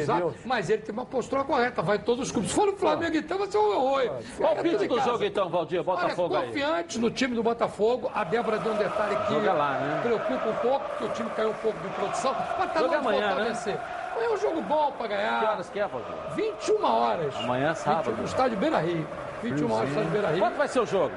mas 0.46 0.70
ele 0.70 0.82
tem 0.82 0.92
uma 0.94 1.06
postura 1.06 1.44
correta, 1.46 1.82
vai 1.82 1.96
em 1.98 2.02
todos 2.02 2.26
os 2.28 2.32
clubes. 2.32 2.50
Se 2.52 2.56
for 2.56 2.66
no 2.68 2.74
Flamengo, 2.78 3.05
então 3.14 3.38
vai 3.38 3.48
ser 3.48 3.58
um 3.58 3.84
oi. 3.84 4.12
Palpite 4.42 4.88
do 4.88 5.00
jogo, 5.02 5.24
então, 5.24 5.50
Valdir. 5.50 5.84
Botafogo 5.84 6.34
Olha, 6.34 6.44
aí. 6.44 6.48
confiante 6.48 7.00
no 7.00 7.12
time 7.12 7.36
do 7.36 7.44
Botafogo. 7.44 8.12
A 8.14 8.24
Débora 8.24 8.58
deu 8.58 8.74
um 8.74 8.78
detalhe 8.78 9.16
que 9.28 9.48
lá, 9.48 9.72
né? 9.80 10.00
preocupa 10.04 10.50
um 10.50 10.56
pouco, 10.56 10.90
porque 10.90 11.04
o 11.04 11.10
time 11.10 11.30
caiu 11.32 11.50
um 11.50 11.54
pouco 11.54 11.80
de 11.80 11.90
produção. 11.90 12.36
Mas 12.58 12.74
tá 12.74 12.82
lá 12.82 12.98
amanhã, 12.98 13.28
voltar 13.28 13.42
a 13.42 13.44
né? 13.44 13.50
vencer. 13.50 13.78
Amanhã 14.14 14.30
é 14.30 14.34
um 14.34 14.38
jogo 14.38 14.62
bom 14.62 14.92
pra 14.94 15.08
ganhar. 15.08 15.40
Que 15.40 15.46
horas 15.46 15.70
que 15.70 15.80
é, 15.80 15.88
Valdir? 15.88 16.16
21 16.36 16.86
horas. 16.86 17.36
Amanhã 17.36 17.70
é 17.70 17.74
sábado. 17.74 18.06
21, 18.06 18.18
no 18.18 18.26
estádio 18.26 18.58
Beira 18.58 18.78
Rio. 18.80 19.08
21 19.44 19.72
horas 19.72 19.84
no 19.84 19.90
estádio 19.90 20.12
Beira 20.12 20.28
Rio. 20.30 20.40
Quanto 20.40 20.58
vai 20.58 20.68
ser 20.68 20.80
o 20.80 20.86
jogo? 20.86 21.12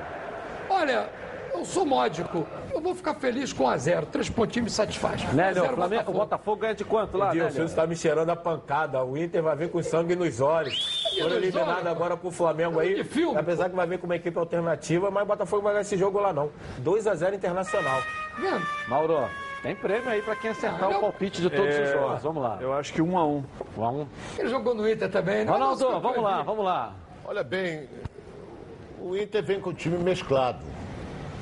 Olha, 0.70 1.08
eu 1.58 1.64
sou 1.64 1.84
módico. 1.84 2.46
Eu 2.72 2.80
vou 2.80 2.94
ficar 2.94 3.14
feliz 3.14 3.52
com 3.52 3.64
1 3.64 3.68
a 3.68 3.76
0 3.76 4.06
Três 4.06 4.28
pontinhos 4.30 4.64
me 4.64 4.70
satisfaz. 4.70 5.22
1 5.24 5.32
Nélio, 5.34 5.62
0 5.62 5.72
o 5.72 5.76
Flamengo, 5.76 6.10
o 6.10 6.14
Botafogo 6.14 6.60
ganha 6.60 6.74
de 6.74 6.84
quanto 6.84 7.16
lá, 7.16 7.28
Edilson, 7.28 7.44
Nélio? 7.48 7.58
você 7.68 7.72
está 7.72 7.86
me 7.86 7.96
cheirando 7.96 8.30
a 8.30 8.36
pancada. 8.36 9.02
O 9.04 9.16
Inter 9.16 9.42
vai 9.42 9.56
vir 9.56 9.70
com 9.70 9.82
sangue 9.82 10.14
nos 10.16 10.40
olhos. 10.40 10.74
Foram 11.18 11.28
nos 11.30 11.36
eliminados 11.38 11.74
olhos? 11.74 11.86
agora 11.86 12.16
pro 12.16 12.30
Flamengo 12.30 12.78
aí. 12.80 12.94
Que 12.94 13.04
filme, 13.04 13.38
Apesar 13.38 13.68
que 13.68 13.76
vai 13.76 13.86
vir 13.86 13.98
com 13.98 14.06
uma 14.06 14.16
equipe 14.16 14.38
alternativa, 14.38 15.10
mas 15.10 15.22
o 15.22 15.26
Botafogo 15.26 15.62
vai 15.62 15.72
ganhar 15.72 15.82
esse 15.82 15.96
jogo 15.96 16.18
lá 16.20 16.32
não. 16.32 16.50
2 16.78 17.06
a 17.06 17.14
0 17.14 17.34
Internacional. 17.36 18.00
Vendo? 18.38 18.64
Mauro, 18.88 19.28
tem 19.62 19.74
prêmio 19.74 20.08
aí 20.08 20.22
pra 20.22 20.36
quem 20.36 20.50
acertar 20.50 20.84
Ah, 20.84 20.88
o 20.88 20.92
eu- 20.92 21.00
palpite 21.00 21.40
de 21.42 21.50
todos 21.50 21.74
os 21.74 21.80
É, 21.80 21.92
jogos. 21.92 22.22
Vamos 22.22 22.42
lá. 22.42 22.58
Eu 22.60 22.72
acho 22.72 22.92
que 22.92 23.02
um 23.02 23.18
a 23.18 23.24
um. 23.26 23.44
Um 23.76 23.84
a 23.84 23.90
um. 23.90 24.06
Ele 24.38 24.48
jogou 24.48 24.74
no 24.74 24.88
Inter 24.88 25.10
também, 25.10 25.44
né? 25.44 25.50
Ronaldo, 25.50 26.00
vamos 26.00 26.22
lá, 26.22 26.42
vamos 26.42 26.64
lá. 26.64 26.94
Olha 27.24 27.42
bem, 27.42 27.88
o 29.00 29.16
Inter 29.16 29.42
vem 29.42 29.60
com 29.60 29.70
o 29.70 29.74
time 29.74 29.98
mesclado, 29.98 30.58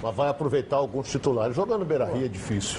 mas 0.06 0.14
vai 0.14 0.28
aproveitar 0.28 0.76
alguns 0.76 1.08
titulares. 1.10 1.56
Jogando 1.56 1.84
Beira 1.84 2.04
Rio 2.04 2.24
é 2.26 2.28
difícil. 2.28 2.78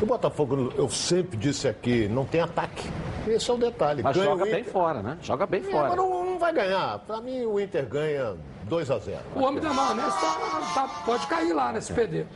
O 0.00 0.06
Botafogo, 0.06 0.72
eu 0.76 0.88
sempre 0.88 1.36
disse 1.36 1.68
aqui, 1.68 2.08
não 2.08 2.24
tem 2.24 2.40
ataque. 2.40 2.88
Esse 3.28 3.48
é 3.48 3.54
o 3.54 3.56
detalhe. 3.56 4.02
Mas 4.02 4.16
Ganha 4.16 4.30
joga 4.30 4.44
bem 4.44 4.64
fora, 4.64 5.00
né? 5.02 5.18
Joga 5.22 5.46
bem 5.46 5.60
É, 5.60 5.62
mas 5.64 5.72
fora. 5.72 5.94
não, 5.94 6.24
não 6.24 6.38
vai 6.40 6.52
ganhar. 6.52 6.98
Pra 7.00 7.20
mim, 7.20 7.44
o 7.46 7.60
Inter 7.60 7.86
ganha 7.86 8.34
2 8.64 8.90
a 8.90 8.98
0 8.98 9.20
O 9.36 9.40
homem 9.44 9.62
da 9.62 9.72
maionese 9.72 10.10
tá, 10.20 10.60
tá- 10.74 11.02
pode 11.06 11.24
cair 11.28 11.52
lá 11.52 11.72
nesse 11.72 11.92
PD. 11.92 12.26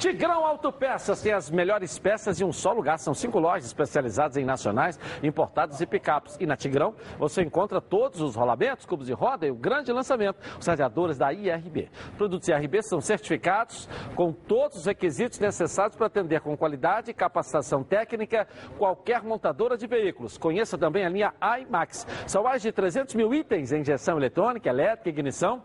Tigrão 0.00 0.46
Autopeças 0.46 1.20
tem 1.20 1.34
as 1.34 1.50
melhores 1.50 1.98
peças 1.98 2.40
em 2.40 2.44
um 2.44 2.54
só 2.54 2.72
lugar. 2.72 2.98
São 2.98 3.12
cinco 3.12 3.38
lojas 3.38 3.66
especializadas 3.66 4.38
em 4.38 4.46
nacionais, 4.46 4.98
importados 5.22 5.78
e 5.78 5.84
picapes. 5.84 6.38
E 6.40 6.46
na 6.46 6.56
Tigrão 6.56 6.94
você 7.18 7.42
encontra 7.42 7.82
todos 7.82 8.22
os 8.22 8.34
rolamentos, 8.34 8.86
cubos 8.86 9.08
de 9.08 9.12
roda 9.12 9.46
e 9.46 9.50
o 9.50 9.54
grande 9.54 9.92
lançamento, 9.92 10.38
os 10.58 10.66
radiadores 10.66 11.18
da 11.18 11.30
IRB. 11.34 11.90
Produtos 12.16 12.48
IRB 12.48 12.82
são 12.82 12.98
certificados 12.98 13.90
com 14.14 14.32
todos 14.32 14.78
os 14.78 14.86
requisitos 14.86 15.38
necessários 15.38 15.94
para 15.94 16.06
atender 16.06 16.40
com 16.40 16.56
qualidade 16.56 17.10
e 17.10 17.14
capacitação 17.14 17.84
técnica 17.84 18.48
qualquer 18.78 19.22
montadora 19.22 19.76
de 19.76 19.86
veículos. 19.86 20.38
Conheça 20.38 20.78
também 20.78 21.04
a 21.04 21.10
linha 21.10 21.34
iMax. 21.60 22.06
São 22.26 22.44
mais 22.44 22.62
de 22.62 22.72
300 22.72 23.14
mil 23.14 23.34
itens 23.34 23.70
em 23.70 23.80
injeção 23.82 24.16
eletrônica, 24.16 24.66
elétrica, 24.66 25.10
ignição 25.10 25.62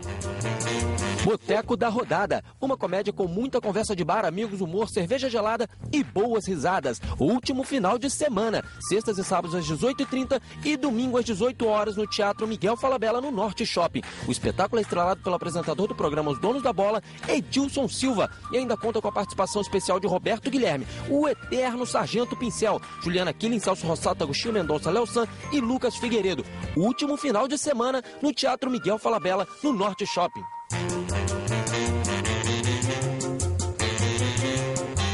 Boteco 1.25 1.77
da 1.77 1.89
Rodada, 1.89 2.43
uma 2.61 2.77
comédia 2.77 3.13
com 3.13 3.29
muita 3.29 3.61
conversa 3.61 3.95
de 3.95 4.05
bar, 4.05 4.25
amigos, 4.25 4.61
humor, 4.61 4.89
cerveja 4.89 5.31
gelada 5.31 5.69
e 5.93 6.03
boas 6.03 6.49
risadas. 6.49 7.01
Último 7.17 7.63
final 7.63 7.97
de 7.97 8.11
semana, 8.11 8.65
sextas 8.89 9.19
e 9.19 9.25
sábados 9.25 9.55
às 9.55 9.65
18h30 9.65 10.41
e 10.65 10.77
domingo 10.77 11.17
às 11.17 11.25
18 11.25 11.65
horas 11.67 11.97
no 11.97 12.09
Teatro 12.09 12.47
Miguel 12.49 12.77
Falabella, 12.77 13.21
no 13.21 13.31
Norte 13.31 13.65
Shopping. 13.65 14.03
O 14.27 14.33
espetáculo 14.33 14.81
é 14.81 14.83
estrelado 14.83 15.23
pelo 15.23 15.37
apresentador 15.37 15.87
do 15.87 15.95
programa 15.95 16.33
Os 16.33 16.41
Donos 16.41 16.63
da 16.63 16.73
Bola, 16.73 17.01
Edilson 17.29 17.87
Silva, 17.87 18.29
e 18.51 18.59
ainda 18.59 18.77
conta 18.77 19.01
com 19.01 19.07
a 19.07 19.13
participação 19.13 19.63
especial 19.63 20.01
de 20.01 20.09
Roberto 20.09 20.51
Guilherme, 20.51 20.89
o 21.09 21.29
eterno 21.29 21.87
Sargento 21.87 22.37
Pincel, 22.37 22.81
Juliana 23.01 23.33
Killing, 23.33 23.61
Celso 23.61 23.87
Rossato, 23.87 24.25
Agostinho 24.25 24.55
Mendonça, 24.55 24.91
Léo 24.91 25.07
San 25.07 25.29
e 25.53 25.61
Lucas 25.61 25.95
Figueiredo. 25.95 26.45
Último 26.77 27.17
final 27.17 27.47
de 27.47 27.57
semana 27.57 28.03
no 28.21 28.33
Teatro 28.33 28.69
Miguel 28.69 28.99
Falabella, 28.99 29.47
no 29.63 29.73
Norte 29.73 30.05
Shopping. 30.05 30.43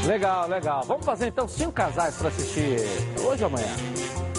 Legal, 0.05 0.47
legal. 0.47 0.83
Vamos 0.85 1.05
fazer 1.05 1.27
então 1.27 1.47
cinco 1.47 1.71
casais 1.71 2.15
para 2.15 2.29
assistir 2.29 2.77
hoje 3.21 3.43
ou 3.43 3.47
amanhã? 3.47 3.75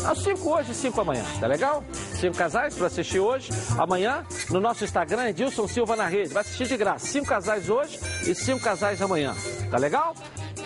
Não, 0.03 0.15
cinco 0.15 0.51
hoje 0.51 0.73
e 0.73 0.75
cinco 0.75 1.01
amanhã, 1.01 1.23
tá 1.39 1.47
legal? 1.47 1.85
Cinco 1.93 2.37
casais 2.37 2.75
para 2.75 2.87
assistir 2.87 3.21
hoje, 3.21 3.51
amanhã, 3.79 4.27
no 4.49 4.59
nosso 4.59 4.83
Instagram, 4.83 5.29
Edilson 5.29 5.69
Silva 5.69 5.95
na 5.95 6.07
rede. 6.07 6.33
Vai 6.33 6.41
assistir 6.41 6.67
de 6.67 6.77
graça. 6.77 7.07
Cinco 7.07 7.27
casais 7.27 7.69
hoje 7.69 8.01
e 8.27 8.35
cinco 8.35 8.61
casais 8.61 9.01
amanhã. 9.01 9.35
Tá 9.71 9.77
legal? 9.79 10.15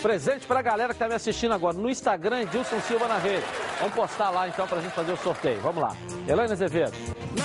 Presente 0.02 0.46
pra 0.46 0.62
galera 0.62 0.92
que 0.92 0.98
tá 0.98 1.08
me 1.08 1.14
assistindo 1.14 1.54
agora 1.54 1.76
no 1.76 1.88
Instagram, 1.88 2.42
Edilson 2.42 2.80
Silva 2.80 3.08
na 3.08 3.18
rede. 3.18 3.44
Vamos 3.78 3.94
postar 3.94 4.30
lá 4.30 4.48
então 4.48 4.66
pra 4.66 4.80
gente 4.80 4.92
fazer 4.92 5.12
o 5.12 5.16
sorteio. 5.16 5.60
Vamos 5.60 5.82
lá. 5.82 5.96
Elaine 6.28 6.52
Azevedo. 6.52 6.92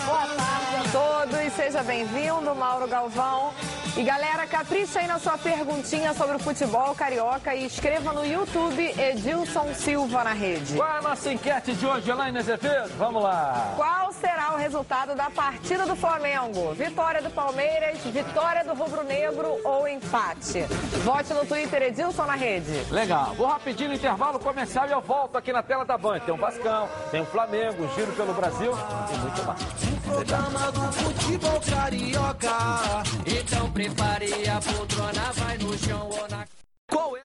Boa 0.06 0.28
tarde 0.28 0.76
a 0.76 0.92
todos, 0.92 1.54
seja 1.54 1.84
bem-vindo, 1.84 2.54
Mauro 2.56 2.88
Galvão. 2.88 3.54
E 3.98 4.04
galera, 4.04 4.46
capricha 4.46 5.00
aí 5.00 5.08
na 5.08 5.20
sua 5.20 5.38
perguntinha 5.38 6.14
sobre 6.14 6.36
o 6.36 6.40
futebol 6.40 6.94
carioca 6.96 7.54
e 7.56 7.66
escreva 7.66 8.14
no 8.14 8.26
YouTube 8.26 8.94
Edilson 8.98 9.74
Silva 9.74 10.24
na 10.24 10.32
rede. 10.32 10.76
Qual 10.76 10.88
é 10.88 10.98
a 11.00 11.02
nossa 11.02 11.34
enquete 11.34 11.74
de 11.74 11.86
hoje, 11.86 12.10
Elaine 12.10 12.38
Azevedo? 12.38 12.90
Vamos 12.98 13.22
lá. 13.24 13.74
Qual 13.76 14.14
será 14.14 14.54
o 14.54 14.58
resultado 14.58 15.16
da 15.16 15.30
partida 15.30 15.86
do 15.86 15.96
Flamengo? 15.96 16.74
Vitória 16.74 17.22
do 17.22 17.30
Palmeiras, 17.30 17.98
vitória 18.00 18.64
do 18.64 18.74
Rubro 18.74 19.04
Negro 19.04 19.60
ou 19.66 19.88
empate? 19.88 20.62
Vote 21.04 21.34
no 21.34 21.46
Twitter 21.46 21.82
Edilson 21.82 22.26
na 22.26 22.36
rede. 22.40 22.92
Legal. 22.92 23.34
Vou 23.36 23.46
rapidinho 23.48 23.90
no 23.90 23.96
intervalo 23.96 24.40
comercial 24.40 24.88
e 24.88 24.92
eu 24.92 25.02
volto 25.02 25.38
aqui 25.38 25.52
na 25.52 25.62
tela 25.62 25.84
da 25.84 25.98
Band. 25.98 26.22
Tem 26.22 26.34
um 26.34 26.38
Vascão, 26.38 26.90
tem 27.12 27.22
um 27.22 27.26
Flamengo, 27.26 27.84
um 27.84 27.90
giro 27.94 28.12
pelo 28.14 28.34
Brasil 28.34 28.72
e 28.72 29.18
muito 29.18 29.44
mais. 29.44 29.64
Programa 30.06 30.72
do 30.72 30.92
futebol 30.94 31.62
carioca. 31.62 33.04
Então 33.28 33.72
prepare 33.72 34.50
a 34.50 34.60
poltrona, 34.62 35.32
vai 35.34 35.58
no 35.58 35.78
chão 35.78 36.10
ou 36.10 36.28
na... 36.30 36.46
Qual 36.90 37.18
é? 37.18 37.22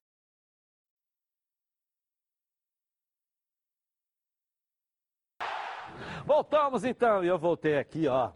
Voltamos 6.26 6.84
então, 6.84 7.22
e 7.22 7.28
eu 7.28 7.38
voltei 7.38 7.78
aqui, 7.78 8.08
ó, 8.08 8.30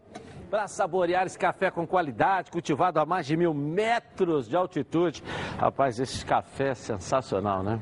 para 0.49 0.67
saborear 0.67 1.25
esse 1.25 1.37
café 1.37 1.69
com 1.69 1.85
qualidade, 1.85 2.49
cultivado 2.51 2.99
a 2.99 3.05
mais 3.05 3.25
de 3.25 3.37
mil 3.37 3.53
metros 3.53 4.47
de 4.49 4.55
altitude. 4.55 5.23
Rapaz, 5.57 5.99
esse 5.99 6.25
café 6.25 6.69
é 6.69 6.73
sensacional, 6.75 7.61
né? 7.63 7.79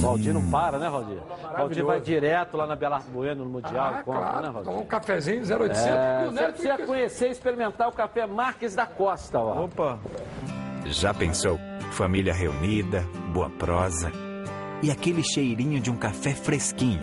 Valdir 0.00 0.34
não 0.34 0.50
para, 0.50 0.78
né, 0.78 0.88
Valdir? 0.90 1.18
Valdir 1.56 1.84
vai 1.84 2.00
direto 2.00 2.56
lá 2.56 2.66
na 2.66 2.74
Belardo 2.76 3.10
Bueno, 3.10 3.44
no 3.44 3.50
Mundial, 3.50 3.94
Ah, 3.98 4.02
compra, 4.02 4.20
claro. 4.20 4.42
né, 4.46 4.50
Valdir? 4.52 4.70
Toma 4.72 4.82
um 4.82 4.86
cafezinho 4.86 5.44
0800. 5.44 5.86
É, 5.86 6.26
o 6.26 6.30
você 6.32 6.42
precisa 6.48 6.72
fica- 6.74 6.86
conhecer 6.86 7.28
e 7.28 7.30
experimentar 7.30 7.88
o 7.88 7.92
café 7.92 8.26
Marques 8.26 8.74
da 8.74 8.86
Costa, 8.86 9.38
ó. 9.38 9.64
Opa! 9.64 9.98
Já 10.86 11.14
pensou? 11.14 11.58
Família 11.92 12.34
reunida, 12.34 13.04
boa 13.32 13.48
prosa 13.50 14.10
e 14.82 14.90
aquele 14.90 15.22
cheirinho 15.22 15.80
de 15.80 15.90
um 15.90 15.96
café 15.96 16.30
fresquinho. 16.34 17.00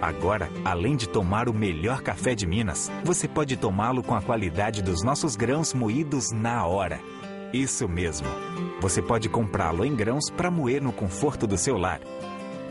Agora, 0.00 0.50
além 0.64 0.96
de 0.96 1.08
tomar 1.08 1.48
o 1.48 1.54
melhor 1.54 2.02
café 2.02 2.34
de 2.34 2.46
Minas, 2.46 2.90
você 3.02 3.26
pode 3.26 3.56
tomá-lo 3.56 4.02
com 4.02 4.14
a 4.14 4.22
qualidade 4.22 4.82
dos 4.82 5.02
nossos 5.02 5.36
grãos 5.36 5.72
moídos 5.72 6.30
na 6.32 6.66
hora. 6.66 7.00
Isso 7.52 7.88
mesmo. 7.88 8.26
Você 8.80 9.00
pode 9.00 9.28
comprá-lo 9.28 9.84
em 9.84 9.94
grãos 9.94 10.30
para 10.30 10.50
moer 10.50 10.82
no 10.82 10.92
conforto 10.92 11.46
do 11.46 11.56
seu 11.56 11.78
lar 11.78 12.00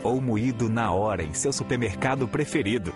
ou 0.04 0.20
moído 0.20 0.68
na 0.68 0.92
hora 0.92 1.22
em 1.22 1.32
seu 1.32 1.52
supermercado 1.52 2.28
preferido. 2.28 2.92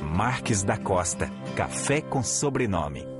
Marques 0.00 0.62
da 0.62 0.78
Costa. 0.78 1.30
Café 1.56 2.00
com 2.00 2.22
sobrenome. 2.22 3.15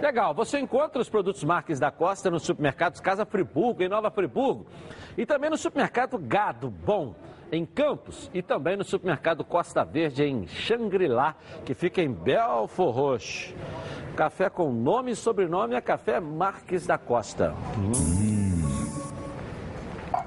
Legal, 0.00 0.32
você 0.32 0.60
encontra 0.60 1.02
os 1.02 1.08
produtos 1.08 1.42
Marques 1.42 1.80
da 1.80 1.90
Costa 1.90 2.30
nos 2.30 2.44
supermercados 2.44 3.00
Casa 3.00 3.26
Friburgo, 3.26 3.82
em 3.82 3.88
Nova 3.88 4.10
Friburgo. 4.10 4.66
E 5.16 5.26
também 5.26 5.50
no 5.50 5.56
supermercado 5.56 6.16
Gado 6.18 6.70
Bom, 6.70 7.16
em 7.50 7.66
Campos. 7.66 8.30
E 8.32 8.40
também 8.40 8.76
no 8.76 8.84
supermercado 8.84 9.44
Costa 9.44 9.84
Verde, 9.84 10.22
em 10.22 10.46
Xangri-Lá, 10.46 11.34
que 11.64 11.74
fica 11.74 12.00
em 12.00 12.12
Belfor 12.12 12.94
Roxo. 12.94 13.54
Café 14.14 14.48
com 14.48 14.70
nome 14.72 15.12
e 15.12 15.16
sobrenome 15.16 15.74
é 15.74 15.80
Café 15.80 16.20
Marques 16.20 16.86
da 16.86 16.96
Costa. 16.96 17.54
Hum. 17.76 18.48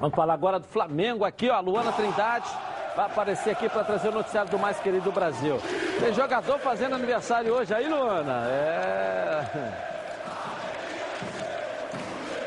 Vamos 0.00 0.14
falar 0.14 0.34
agora 0.34 0.58
do 0.58 0.66
Flamengo 0.66 1.24
aqui, 1.24 1.48
ó. 1.48 1.60
Luana 1.60 1.92
Trindade 1.92 2.50
vai 2.94 3.06
aparecer 3.06 3.50
aqui 3.50 3.68
para 3.68 3.84
trazer 3.84 4.08
o 4.08 4.12
noticiário 4.12 4.50
do 4.50 4.58
mais 4.58 4.78
querido 4.78 5.04
do 5.04 5.12
Brasil. 5.12 5.60
Tem 5.98 6.12
jogador 6.12 6.58
fazendo 6.58 6.94
aniversário 6.94 7.54
hoje 7.54 7.74
aí, 7.74 7.88
Luana? 7.88 8.46
É. 8.48 9.92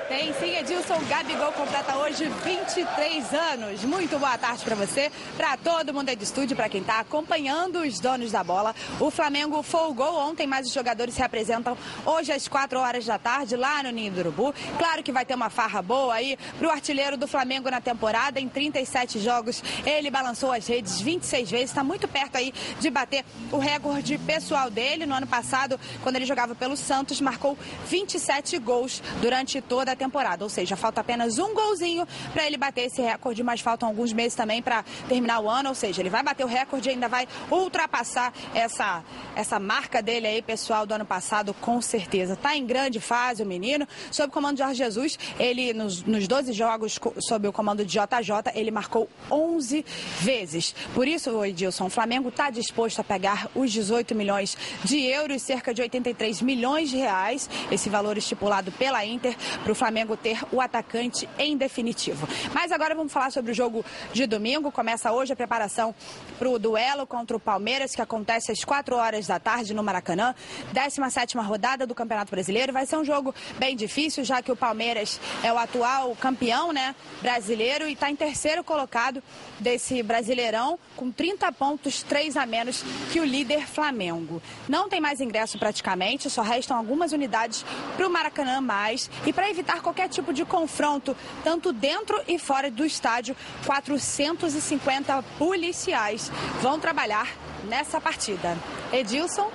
Tem 0.07 0.31
sim, 0.35 0.55
Edilson 0.55 0.99
Gabigol 1.09 1.51
completa 1.53 1.97
hoje 1.97 2.29
23 2.43 3.33
anos. 3.33 3.83
Muito 3.83 4.19
boa 4.19 4.37
tarde 4.37 4.63
para 4.63 4.75
você, 4.75 5.11
para 5.35 5.57
todo 5.57 5.91
mundo 5.91 6.09
aí 6.09 6.15
de 6.15 6.23
estúdio, 6.23 6.55
para 6.55 6.69
quem 6.69 6.81
está 6.81 6.99
acompanhando 6.99 7.79
os 7.79 7.99
donos 7.99 8.31
da 8.31 8.43
bola. 8.43 8.75
O 8.99 9.09
Flamengo 9.09 9.63
folgou 9.63 10.15
ontem, 10.15 10.45
mas 10.45 10.67
os 10.67 10.73
jogadores 10.73 11.15
se 11.15 11.23
apresentam 11.23 11.75
hoje 12.05 12.31
às 12.31 12.47
4 12.47 12.79
horas 12.79 13.03
da 13.03 13.17
tarde 13.17 13.55
lá 13.55 13.81
no 13.81 13.89
Ninho 13.89 14.11
do 14.11 14.19
Urubu. 14.19 14.53
Claro 14.77 15.01
que 15.01 15.11
vai 15.11 15.25
ter 15.25 15.33
uma 15.33 15.49
farra 15.49 15.81
boa 15.81 16.13
aí 16.13 16.37
para 16.59 16.67
o 16.67 16.71
artilheiro 16.71 17.17
do 17.17 17.27
Flamengo 17.27 17.71
na 17.71 17.81
temporada. 17.81 18.39
Em 18.39 18.47
37 18.47 19.19
jogos, 19.19 19.63
ele 19.87 20.11
balançou 20.11 20.51
as 20.51 20.67
redes 20.67 21.01
26 21.01 21.49
vezes, 21.49 21.71
está 21.71 21.83
muito 21.83 22.07
perto 22.07 22.35
aí 22.35 22.53
de 22.79 22.91
bater 22.91 23.25
o 23.51 23.57
recorde 23.57 24.19
pessoal 24.19 24.69
dele. 24.69 25.07
No 25.07 25.15
ano 25.15 25.25
passado, 25.25 25.79
quando 26.03 26.17
ele 26.17 26.27
jogava 26.27 26.53
pelo 26.53 26.77
Santos, 26.77 27.19
marcou 27.19 27.57
27 27.87 28.59
gols 28.59 29.01
durante 29.19 29.59
toda 29.61 29.93
a 29.93 29.94
temporada. 29.95 30.43
Ou 30.43 30.49
seja, 30.49 30.75
falta 30.75 31.01
apenas 31.01 31.39
um 31.39 31.53
golzinho 31.53 32.07
para 32.33 32.45
ele 32.45 32.57
bater 32.57 32.85
esse 32.85 33.01
recorde, 33.01 33.43
mas 33.43 33.61
faltam 33.61 33.89
alguns 33.89 34.13
meses 34.13 34.35
também 34.35 34.61
para 34.61 34.83
terminar 35.07 35.39
o 35.39 35.49
ano. 35.49 35.69
Ou 35.69 35.75
seja, 35.75 36.01
ele 36.01 36.09
vai 36.09 36.23
bater 36.23 36.43
o 36.43 36.47
recorde 36.47 36.89
e 36.89 36.91
ainda 36.91 37.07
vai 37.07 37.27
ultrapassar 37.49 38.33
essa, 38.53 39.03
essa 39.35 39.59
marca 39.59 40.01
dele 40.01 40.27
aí, 40.27 40.41
pessoal, 40.41 40.85
do 40.85 40.93
ano 40.93 41.05
passado, 41.05 41.53
com 41.53 41.81
certeza. 41.81 42.33
Está 42.33 42.55
em 42.55 42.65
grande 42.65 42.99
fase 42.99 43.43
o 43.43 43.45
menino. 43.45 43.87
Sob 44.11 44.29
o 44.29 44.31
comando 44.31 44.57
de 44.57 44.63
Jorge 44.63 44.77
Jesus, 44.77 45.19
ele 45.39 45.73
nos, 45.73 46.03
nos 46.03 46.27
12 46.27 46.53
jogos 46.53 46.99
sob 47.19 47.47
o 47.47 47.53
comando 47.53 47.85
de 47.85 47.91
JJ, 47.91 48.51
ele 48.53 48.71
marcou 48.71 49.09
11 49.31 49.85
vezes. 50.19 50.75
Por 50.93 51.07
isso, 51.07 51.43
Edilson, 51.43 51.85
o 51.85 51.89
Flamengo 51.89 52.29
está 52.29 52.49
disposto 52.49 52.99
a 52.99 53.03
pegar 53.03 53.49
os 53.55 53.71
18 53.71 54.13
milhões 54.13 54.57
de 54.83 55.01
euros, 55.01 55.41
cerca 55.41 55.73
de 55.73 55.81
83 55.81 56.41
milhões 56.41 56.89
de 56.89 56.97
reais, 56.97 57.49
esse 57.71 57.89
valor 57.89 58.17
estipulado 58.17 58.71
pela 58.71 59.05
Inter 59.05 59.35
para 59.63 59.71
o 59.71 59.75
Flamengo 59.75 59.84
Flamengo 59.85 60.17
ter 60.17 60.43
o 60.51 60.59
atacante 60.59 61.29
em 61.37 61.55
definitivo. 61.55 62.27
Mas 62.51 62.71
agora 62.71 62.95
vamos 62.95 63.13
falar 63.13 63.31
sobre 63.31 63.51
o 63.51 63.53
jogo 63.53 63.85
de 64.11 64.25
domingo. 64.25 64.71
Começa 64.71 65.11
hoje 65.11 65.31
a 65.31 65.35
preparação 65.35 65.93
para 66.39 66.49
o 66.49 66.57
duelo 66.57 67.05
contra 67.05 67.37
o 67.37 67.39
Palmeiras, 67.39 67.93
que 67.93 68.01
acontece 68.01 68.51
às 68.51 68.63
4 68.63 68.95
horas 68.95 69.27
da 69.27 69.39
tarde 69.39 69.75
no 69.75 69.83
Maracanã. 69.83 70.33
17 70.73 71.37
rodada 71.37 71.85
do 71.85 71.93
Campeonato 71.93 72.31
Brasileiro. 72.31 72.73
Vai 72.73 72.87
ser 72.87 72.97
um 72.97 73.05
jogo 73.05 73.35
bem 73.59 73.75
difícil, 73.75 74.23
já 74.23 74.41
que 74.41 74.51
o 74.51 74.55
Palmeiras 74.55 75.19
é 75.43 75.53
o 75.53 75.57
atual 75.59 76.15
campeão 76.15 76.73
né, 76.73 76.95
brasileiro 77.21 77.87
e 77.87 77.93
está 77.93 78.09
em 78.09 78.15
terceiro 78.15 78.63
colocado 78.63 79.21
desse 79.59 80.01
Brasileirão, 80.01 80.79
com 80.95 81.11
30 81.11 81.51
pontos, 81.51 82.01
3 82.01 82.37
a 82.37 82.45
menos 82.47 82.83
que 83.13 83.19
o 83.19 83.23
líder 83.23 83.67
Flamengo. 83.67 84.41
Não 84.67 84.89
tem 84.89 84.99
mais 84.99 85.21
ingresso 85.21 85.59
praticamente, 85.59 86.27
só 86.27 86.41
restam 86.41 86.75
algumas 86.75 87.11
unidades 87.11 87.63
para 87.95 88.07
o 88.07 88.09
Maracanã 88.09 88.59
mais. 88.61 89.11
E 89.27 89.31
para 89.31 89.47
evitar 89.47 89.74
qualquer 89.81 90.09
tipo 90.09 90.33
de 90.33 90.45
confronto, 90.45 91.15
tanto 91.43 91.71
dentro 91.71 92.21
e 92.27 92.37
fora 92.39 92.69
do 92.69 92.85
estádio, 92.85 93.35
450 93.65 95.23
policiais 95.37 96.31
vão 96.61 96.79
trabalhar 96.79 97.27
nessa 97.65 97.99
partida. 97.99 98.55
Edilson, 98.91 99.49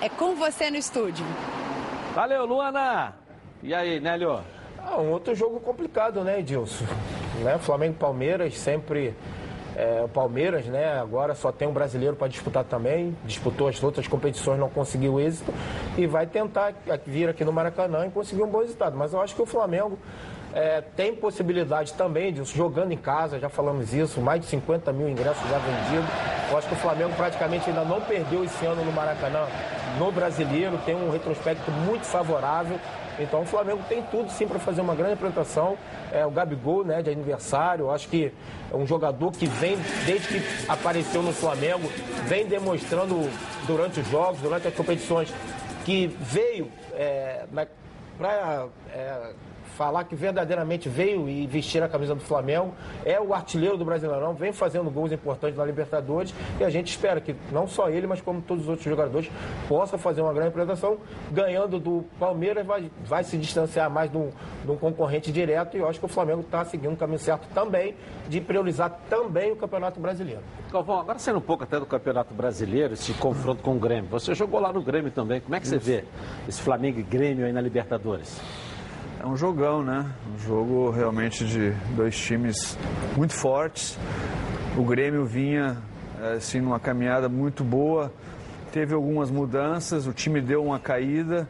é 0.00 0.08
com 0.08 0.34
você 0.34 0.70
no 0.70 0.76
estúdio. 0.76 1.24
Valeu, 2.14 2.44
Luana! 2.46 3.14
E 3.62 3.74
aí, 3.74 4.00
Nélio? 4.00 4.40
Ah, 4.78 5.00
um 5.00 5.10
outro 5.10 5.34
jogo 5.34 5.60
complicado, 5.60 6.22
né, 6.22 6.40
Edilson? 6.40 6.84
Né? 7.42 7.58
Flamengo 7.58 7.94
e 7.94 7.98
Palmeiras 7.98 8.56
sempre 8.56 9.14
é, 9.78 10.02
o 10.02 10.08
Palmeiras, 10.08 10.66
né, 10.66 10.98
agora 10.98 11.36
só 11.36 11.52
tem 11.52 11.68
um 11.68 11.72
brasileiro 11.72 12.16
para 12.16 12.26
disputar 12.26 12.64
também, 12.64 13.16
disputou 13.24 13.68
as 13.68 13.80
outras 13.80 14.08
competições, 14.08 14.58
não 14.58 14.68
conseguiu 14.68 15.20
êxito 15.20 15.54
e 15.96 16.04
vai 16.04 16.26
tentar 16.26 16.74
vir 17.06 17.28
aqui 17.28 17.44
no 17.44 17.52
Maracanã 17.52 18.04
e 18.04 18.10
conseguir 18.10 18.42
um 18.42 18.48
bom 18.48 18.58
resultado. 18.58 18.96
Mas 18.96 19.12
eu 19.12 19.20
acho 19.20 19.36
que 19.36 19.42
o 19.42 19.46
Flamengo 19.46 19.96
é, 20.52 20.80
tem 20.80 21.14
possibilidade 21.14 21.94
também 21.94 22.32
de 22.32 22.42
jogando 22.42 22.90
em 22.90 22.96
casa, 22.96 23.38
já 23.38 23.48
falamos 23.48 23.94
isso, 23.94 24.20
mais 24.20 24.40
de 24.40 24.46
50 24.46 24.92
mil 24.92 25.08
ingressos 25.08 25.48
já 25.48 25.58
vendidos. 25.58 26.10
Eu 26.50 26.58
acho 26.58 26.66
que 26.66 26.74
o 26.74 26.78
Flamengo 26.78 27.12
praticamente 27.16 27.70
ainda 27.70 27.84
não 27.84 28.00
perdeu 28.00 28.42
esse 28.42 28.66
ano 28.66 28.84
no 28.84 28.90
Maracanã, 28.90 29.46
no 29.96 30.10
brasileiro, 30.10 30.76
tem 30.84 30.96
um 30.96 31.08
retrospecto 31.08 31.70
muito 31.70 32.04
favorável. 32.04 32.80
Então 33.18 33.42
o 33.42 33.44
Flamengo 33.44 33.80
tem 33.88 34.02
tudo 34.02 34.30
sim 34.30 34.46
para 34.46 34.58
fazer 34.58 34.80
uma 34.80 34.94
grande 34.94 35.14
apresentação. 35.14 35.76
É, 36.12 36.24
o 36.24 36.30
Gabigol, 36.30 36.84
né, 36.84 37.02
de 37.02 37.10
aniversário, 37.10 37.90
acho 37.90 38.08
que 38.08 38.32
é 38.72 38.76
um 38.76 38.86
jogador 38.86 39.32
que 39.32 39.46
vem, 39.46 39.76
desde 40.06 40.28
que 40.28 40.70
apareceu 40.70 41.22
no 41.22 41.32
Flamengo, 41.32 41.88
vem 42.26 42.46
demonstrando 42.46 43.28
durante 43.66 44.00
os 44.00 44.08
jogos, 44.08 44.40
durante 44.40 44.68
as 44.68 44.74
competições, 44.74 45.32
que 45.84 46.06
veio 46.20 46.70
é, 46.94 47.44
para 48.18 48.66
é, 48.92 49.32
falar 49.78 50.02
que 50.02 50.16
verdadeiramente 50.16 50.88
veio 50.88 51.28
e 51.28 51.46
vestir 51.46 51.80
a 51.84 51.88
camisa 51.88 52.12
do 52.12 52.20
Flamengo, 52.20 52.74
é 53.04 53.20
o 53.20 53.32
artilheiro 53.32 53.76
do 53.76 53.84
Brasileirão, 53.84 54.34
vem 54.34 54.52
fazendo 54.52 54.90
gols 54.90 55.12
importantes 55.12 55.56
na 55.56 55.64
Libertadores 55.64 56.34
e 56.58 56.64
a 56.64 56.68
gente 56.68 56.88
espera 56.88 57.20
que 57.20 57.36
não 57.52 57.68
só 57.68 57.88
ele, 57.88 58.04
mas 58.08 58.20
como 58.20 58.42
todos 58.42 58.64
os 58.64 58.68
outros 58.68 58.84
jogadores 58.84 59.30
possa 59.68 59.96
fazer 59.96 60.20
uma 60.20 60.32
grande 60.32 60.48
apresentação, 60.48 60.98
ganhando 61.30 61.78
do 61.78 62.04
Palmeiras 62.18 62.66
vai, 62.66 62.90
vai 63.04 63.22
se 63.22 63.38
distanciar 63.38 63.88
mais 63.88 64.10
de 64.10 64.16
um, 64.16 64.30
de 64.64 64.70
um 64.72 64.76
concorrente 64.76 65.30
direto 65.30 65.76
e 65.76 65.80
eu 65.80 65.88
acho 65.88 66.00
que 66.00 66.06
o 66.06 66.08
Flamengo 66.08 66.40
está 66.40 66.64
seguindo 66.64 66.94
o 66.94 66.96
caminho 66.96 67.20
certo 67.20 67.46
também 67.54 67.94
de 68.28 68.40
priorizar 68.40 68.98
também 69.08 69.52
o 69.52 69.56
Campeonato 69.56 70.00
Brasileiro. 70.00 70.42
Galvão, 70.72 70.98
agora 70.98 71.20
saindo 71.20 71.38
um 71.38 71.40
pouco 71.40 71.62
até 71.62 71.78
do 71.78 71.86
Campeonato 71.86 72.34
Brasileiro, 72.34 72.94
esse 72.94 73.14
confronto 73.14 73.62
com 73.62 73.76
o 73.76 73.78
Grêmio. 73.78 74.10
Você 74.10 74.34
jogou 74.34 74.58
lá 74.58 74.72
no 74.72 74.82
Grêmio 74.82 75.12
também. 75.12 75.40
Como 75.40 75.54
é 75.54 75.60
que 75.60 75.68
você 75.68 75.78
vê 75.78 76.04
esse 76.48 76.60
Flamengo 76.60 76.98
e 76.98 77.02
Grêmio 77.04 77.46
aí 77.46 77.52
na 77.52 77.60
Libertadores? 77.60 78.40
É 79.20 79.26
um 79.26 79.36
jogão, 79.36 79.82
né? 79.82 80.06
Um 80.32 80.38
jogo 80.38 80.90
realmente 80.90 81.44
de 81.44 81.72
dois 81.96 82.16
times 82.16 82.78
muito 83.16 83.34
fortes. 83.34 83.98
O 84.76 84.84
Grêmio 84.84 85.26
vinha 85.26 85.76
assim 86.36 86.60
numa 86.60 86.78
caminhada 86.78 87.28
muito 87.28 87.64
boa, 87.64 88.12
teve 88.72 88.94
algumas 88.94 89.28
mudanças, 89.28 90.06
o 90.06 90.12
time 90.12 90.40
deu 90.40 90.64
uma 90.64 90.78
caída, 90.78 91.48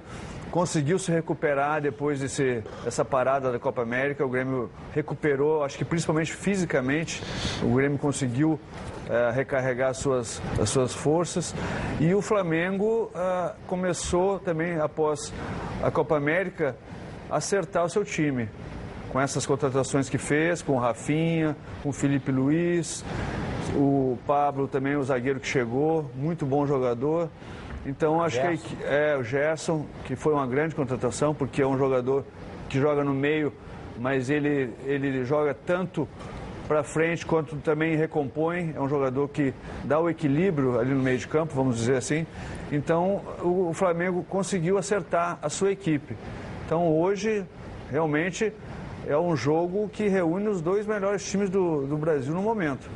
conseguiu 0.51 0.99
se 0.99 1.12
recuperar 1.12 1.83
depois 1.83 2.21
desse, 2.21 2.64
dessa 2.85 3.05
parada 3.05 3.53
da 3.53 3.59
Copa 3.59 3.83
América. 3.83 4.25
O 4.25 4.31
Grêmio 4.31 4.71
recuperou, 4.95 5.62
acho 5.62 5.77
que 5.77 5.85
principalmente 5.85 6.33
fisicamente, 6.33 7.23
o 7.62 7.75
Grêmio 7.75 7.99
conseguiu 7.99 8.59
é, 9.11 9.31
recarregar 9.31 9.91
as 9.91 9.99
suas, 9.99 10.41
as 10.59 10.71
suas 10.71 10.95
forças. 10.95 11.55
E 12.01 12.14
o 12.14 12.23
Flamengo 12.23 13.11
é, 13.14 13.53
começou 13.66 14.39
também 14.39 14.81
após 14.81 15.35
a 15.83 15.91
Copa 15.91 16.16
América 16.16 16.75
acertar 17.31 17.85
o 17.85 17.89
seu 17.89 18.05
time. 18.05 18.49
Com 19.11 19.20
essas 19.20 19.47
contratações 19.47 20.09
que 20.09 20.18
fez, 20.18 20.61
com 20.61 20.74
o 20.74 20.79
Rafinha, 20.79 21.57
com 21.83 21.89
o 21.89 21.93
Felipe 21.93 22.31
Luiz, 22.31 23.05
o 23.74 24.18
Pablo 24.26 24.68
também, 24.68 24.97
o 24.97 25.03
zagueiro 25.03 25.41
que 25.41 25.47
chegou, 25.47 26.11
muito 26.14 26.45
bom 26.45 26.66
jogador. 26.66 27.31
Então 27.87 28.22
acho 28.22 28.37
Gerson. 28.37 28.62
que 28.62 28.85
é 28.85 29.16
o 29.16 29.22
Gerson, 29.22 29.87
que 30.05 30.14
foi 30.14 30.35
uma 30.35 30.47
grande 30.47 30.74
contratação, 30.74 31.35
porque 31.35 31.62
é 31.62 31.66
um 31.66 31.79
jogador 31.79 32.24
que 32.68 32.79
joga 32.79 33.03
no 33.03 33.14
meio, 33.14 33.53
mas 33.99 34.29
ele, 34.29 34.74
ele 34.85 35.24
joga 35.24 35.55
tanto 35.55 36.07
para 36.68 36.83
frente 36.83 37.24
quanto 37.24 37.57
também 37.57 37.97
recompõe. 37.97 38.74
É 38.76 38.81
um 38.81 38.89
jogador 38.89 39.26
que 39.29 39.55
dá 39.85 39.99
o 39.99 40.11
equilíbrio 40.11 40.79
ali 40.79 40.93
no 40.93 41.03
meio 41.03 41.16
de 41.16 41.26
campo, 41.26 41.55
vamos 41.55 41.76
dizer 41.76 41.97
assim. 41.97 42.26
Então 42.70 43.22
o 43.43 43.72
Flamengo 43.72 44.22
conseguiu 44.29 44.76
acertar 44.76 45.39
a 45.41 45.49
sua 45.49 45.72
equipe. 45.72 46.14
Então 46.69 46.87
hoje, 46.95 47.47
realmente, 47.91 48.53
é 49.07 49.16
um 49.16 49.35
jogo 49.35 49.89
que 49.89 50.07
reúne 50.07 50.49
os 50.49 50.61
dois 50.61 50.87
melhores 50.87 51.25
times 51.25 51.49
do, 51.49 51.87
do 51.87 51.97
Brasil 51.97 52.35
no 52.35 52.43
momento. 52.43 52.91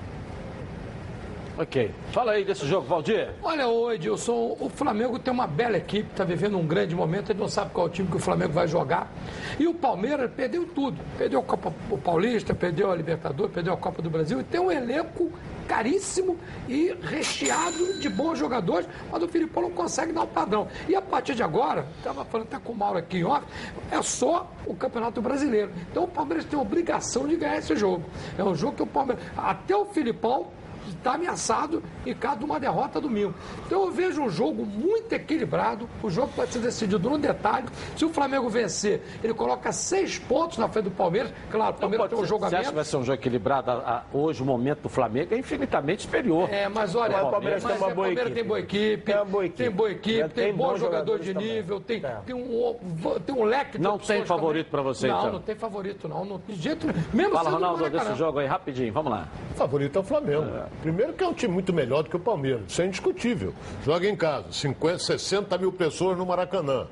Ok. 1.56 1.90
Fala 2.12 2.32
aí 2.32 2.44
desse 2.44 2.66
jogo, 2.66 2.86
Valdir. 2.86 3.30
Olha, 3.42 3.66
ô 3.66 3.90
Edilson, 3.90 4.58
o 4.60 4.68
Flamengo 4.68 5.18
tem 5.18 5.32
uma 5.32 5.46
bela 5.46 5.78
equipe, 5.78 6.10
está 6.10 6.22
vivendo 6.22 6.58
um 6.58 6.66
grande 6.66 6.94
momento, 6.94 7.32
ele 7.32 7.40
não 7.40 7.48
sabe 7.48 7.70
qual 7.72 7.88
time 7.88 8.06
que 8.10 8.16
o 8.16 8.18
Flamengo 8.18 8.52
vai 8.52 8.68
jogar. 8.68 9.10
E 9.58 9.66
o 9.66 9.72
Palmeiras 9.72 10.30
perdeu 10.30 10.66
tudo. 10.66 10.98
Perdeu 11.16 11.40
a 11.40 11.42
Copa 11.42 11.72
Paulista, 12.04 12.54
perdeu 12.54 12.90
a 12.90 12.94
Libertadores, 12.94 13.54
perdeu 13.54 13.72
a 13.72 13.76
Copa 13.78 14.02
do 14.02 14.10
Brasil 14.10 14.38
e 14.38 14.44
tem 14.44 14.60
um 14.60 14.70
elenco 14.70 15.32
caríssimo 15.72 16.38
e 16.68 16.94
recheado 17.00 17.98
de 17.98 18.06
bons 18.10 18.38
jogadores, 18.38 18.86
mas 19.10 19.22
o 19.22 19.28
Filipão 19.28 19.62
não 19.62 19.70
consegue 19.70 20.12
dar 20.12 20.24
o 20.24 20.26
padrão. 20.26 20.68
E 20.86 20.94
a 20.94 21.00
partir 21.00 21.34
de 21.34 21.42
agora, 21.42 21.86
estava 21.96 22.26
falando 22.26 22.46
até 22.48 22.58
com 22.58 22.72
o 22.72 22.76
Mauro 22.76 22.98
aqui 22.98 23.24
off, 23.24 23.46
é 23.90 24.02
só 24.02 24.52
o 24.66 24.74
Campeonato 24.74 25.22
Brasileiro. 25.22 25.72
Então 25.90 26.04
o 26.04 26.08
Palmeiras 26.08 26.44
tem 26.44 26.58
a 26.58 26.62
obrigação 26.62 27.26
de 27.26 27.36
ganhar 27.36 27.56
esse 27.56 27.74
jogo. 27.74 28.04
É 28.36 28.44
um 28.44 28.54
jogo 28.54 28.76
que 28.76 28.82
o 28.82 28.86
Palmeiras, 28.86 29.24
até 29.34 29.74
o 29.74 29.86
Filipão, 29.86 30.48
está 30.90 31.14
ameaçado 31.14 31.82
em 32.06 32.14
caso 32.14 32.38
de 32.38 32.44
uma 32.44 32.58
derrota 32.58 33.00
domingo. 33.00 33.34
Então 33.66 33.84
eu 33.84 33.90
vejo 33.90 34.22
um 34.22 34.30
jogo 34.30 34.64
muito 34.64 35.12
equilibrado, 35.12 35.88
o 36.02 36.10
jogo 36.10 36.32
pode 36.34 36.52
ser 36.52 36.60
decidido 36.60 37.08
no 37.10 37.18
detalhe. 37.18 37.66
Se 37.96 38.04
o 38.04 38.08
Flamengo 38.08 38.48
vencer, 38.48 39.02
ele 39.22 39.34
coloca 39.34 39.72
seis 39.72 40.18
pontos 40.18 40.58
na 40.58 40.68
frente 40.68 40.84
do 40.84 40.90
Palmeiras. 40.90 41.32
Claro, 41.50 41.76
o 41.76 41.78
Palmeiras 41.78 42.08
tem 42.08 42.18
um 42.18 42.24
jogo 42.24 42.44
a 42.44 42.48
Você 42.48 42.56
acha 42.56 42.68
que 42.70 42.74
vai 42.74 42.84
ser 42.84 42.96
um 42.96 43.04
jogo 43.04 43.18
equilibrado? 43.18 43.70
A, 43.70 43.74
a, 43.74 44.02
hoje 44.16 44.42
o 44.42 44.46
momento 44.46 44.82
do 44.82 44.88
Flamengo 44.88 45.34
é 45.34 45.38
infinitamente 45.38 46.02
superior. 46.02 46.48
É, 46.50 46.68
mas 46.68 46.94
olha, 46.94 47.24
o 47.24 47.30
Palmeiras, 47.30 47.64
tem 47.64 47.76
uma 47.76 47.90
boa 47.90 48.12
equipe. 48.12 48.30
tem 48.30 48.44
boa 48.44 48.60
equipe, 48.60 49.02
tem, 49.04 49.24
boa 49.24 49.44
equipe, 49.44 49.62
tem, 49.62 49.70
boa 49.70 49.90
equipe, 49.90 50.28
tem, 50.28 50.44
tem 50.44 50.54
bom 50.54 50.76
jogador 50.76 51.18
de 51.18 51.34
nível, 51.34 51.80
tem, 51.80 52.04
é. 52.04 52.16
tem, 52.26 52.34
um, 52.34 52.78
tem 53.24 53.34
um 53.34 53.44
leque 53.44 53.78
de 53.78 53.84
Não 53.84 53.98
tem 53.98 54.24
favorito 54.24 54.70
para 54.70 54.82
você, 54.82 55.08
não, 55.08 55.14
então? 55.14 55.26
Não, 55.26 55.32
não 55.34 55.42
tem 55.42 55.54
favorito, 55.54 56.08
não. 56.08 56.24
não 56.24 56.42
de 56.46 56.54
jeito 56.54 56.86
Mesmo 57.12 57.34
Fala, 57.34 57.50
Ronaldo, 57.50 57.90
desse 57.90 58.14
jogo 58.14 58.38
aí, 58.38 58.46
rapidinho, 58.46 58.92
vamos 58.92 59.10
lá. 59.10 59.28
O 59.50 59.54
favorito 59.54 59.96
é 59.96 60.00
o 60.00 60.04
Flamengo. 60.04 60.44
É. 60.44 60.66
Primeiro 60.80 61.12
que 61.12 61.22
é 61.22 61.28
um 61.28 61.34
time 61.34 61.52
muito 61.52 61.72
melhor 61.72 62.02
do 62.02 62.10
que 62.10 62.16
o 62.16 62.20
Palmeiras, 62.20 62.62
isso 62.68 62.82
é 62.82 62.86
indiscutível. 62.86 63.54
Joga 63.84 64.08
em 64.08 64.16
casa, 64.16 64.46
50, 64.50 64.98
60 64.98 65.58
mil 65.58 65.72
pessoas 65.72 66.18
no 66.18 66.26
Maracanã. 66.26 66.86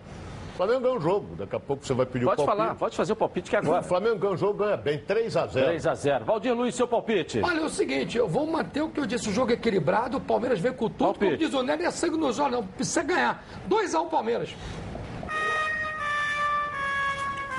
O 0.53 0.57
Flamengo 0.63 0.81
ganha 0.81 0.95
um 0.95 1.01
jogo, 1.01 1.37
daqui 1.37 1.57
a 1.57 1.61
pouco 1.61 1.87
você 1.87 1.95
vai 1.95 2.05
pedir 2.05 2.27
pode 2.27 2.43
o 2.43 2.45
palpite. 2.45 2.57
Pode 2.57 2.69
falar, 2.69 2.79
pode 2.79 2.97
fazer 2.97 3.13
o 3.15 3.17
palpite 3.17 3.49
que 3.49 3.57
é 3.57 3.59
agora. 3.61 3.81
O 3.81 3.85
Flamengo 3.85 4.17
ganha 4.17 4.35
um 4.35 4.37
jogo, 4.37 4.63
ganha 4.63 4.77
bem, 4.77 4.99
3 4.99 5.37
a 5.39 5.47
0 5.47 5.67
3 5.67 5.87
a 5.87 5.95
0 5.95 6.25
Valdir 6.27 6.55
Luiz, 6.55 6.75
seu 6.75 6.87
palpite. 6.87 7.41
Olha, 7.43 7.61
é 7.61 7.65
o 7.65 7.69
seguinte, 7.71 8.19
eu 8.19 8.29
vou 8.29 8.47
manter 8.47 8.83
o 8.83 8.91
que 8.91 9.01
eu 9.01 9.07
disse, 9.07 9.31
o 9.31 9.33
jogo 9.33 9.53
é 9.53 9.55
equilibrado, 9.55 10.19
o 10.19 10.21
Palmeiras 10.21 10.61
vem 10.61 10.73
com 10.73 10.89
tudo, 10.91 10.99
palpite. 10.99 11.25
como 11.25 11.37
diz 11.39 11.55
o 11.55 11.63
Nery, 11.63 11.85
é 11.85 11.91
sangue 11.91 12.19
nos 12.19 12.39
olhos, 12.39 12.53
não 12.53 12.67
precisa 12.67 13.03
ganhar. 13.03 13.43
2 13.67 13.95
a 13.95 14.01
1 14.03 14.09
Palmeiras. 14.09 14.55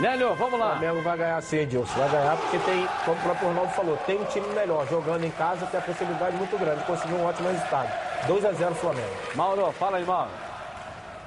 Nélio, 0.02 0.34
vamos 0.34 0.60
lá. 0.60 0.74
O 0.74 0.80
Flamengo 0.80 1.02
vai 1.04 1.16
ganhar 1.16 1.42
sim, 1.44 1.58
Edilson. 1.58 1.94
Vai 1.94 2.10
ganhar 2.10 2.36
porque 2.36 2.58
tem, 2.58 2.88
como 3.06 3.16
o 3.16 3.22
próprio 3.22 3.48
Ronaldo 3.50 3.72
falou, 3.74 3.96
tem 3.98 4.20
um 4.20 4.26
time 4.26 4.48
melhor. 4.56 4.88
Jogando 4.88 5.24
em 5.24 5.30
casa 5.30 5.68
tem 5.68 5.80
a 5.80 5.84
possibilidade 5.84 6.36
muito 6.38 6.58
grande 6.58 6.80
de 6.80 6.86
conseguir 6.86 7.14
um 7.14 7.24
ótimo 7.24 7.48
resultado. 7.50 7.88
2 8.28 8.46
a 8.46 8.52
0 8.52 8.74
Flamengo. 8.74 9.16
Mauro, 9.36 9.72
fala 9.74 9.98
aí, 9.98 10.06
Mauro. 10.06 10.32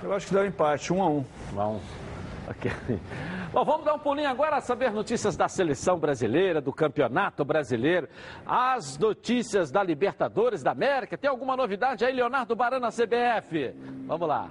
Eu 0.02 0.12
acho 0.12 0.26
que 0.26 0.34
dá 0.34 0.40
um 0.40 0.46
empate, 0.46 0.92
1 0.92 0.96
um 0.96 1.02
a 1.02 1.08
1 1.08 1.12
um. 1.12 1.24
1 1.54 1.60
a 1.60 1.68
1 1.68 1.80
Ok. 2.50 2.72
Bom, 3.52 3.64
vamos 3.64 3.84
dar 3.84 3.94
um 3.94 3.98
pulinho 4.00 4.28
agora 4.28 4.56
a 4.56 4.60
saber 4.60 4.90
notícias 4.90 5.36
da 5.36 5.46
seleção 5.46 5.96
brasileira, 5.96 6.60
do 6.60 6.72
campeonato 6.72 7.44
brasileiro, 7.44 8.08
as 8.44 8.98
notícias 8.98 9.70
da 9.70 9.84
Libertadores 9.84 10.64
da 10.64 10.72
América. 10.72 11.16
Tem 11.16 11.30
alguma 11.30 11.56
novidade 11.56 12.04
aí, 12.04 12.12
Leonardo 12.12 12.56
Barana, 12.56 12.88
CBF? 12.88 13.72
Vamos 14.08 14.28
lá. 14.28 14.50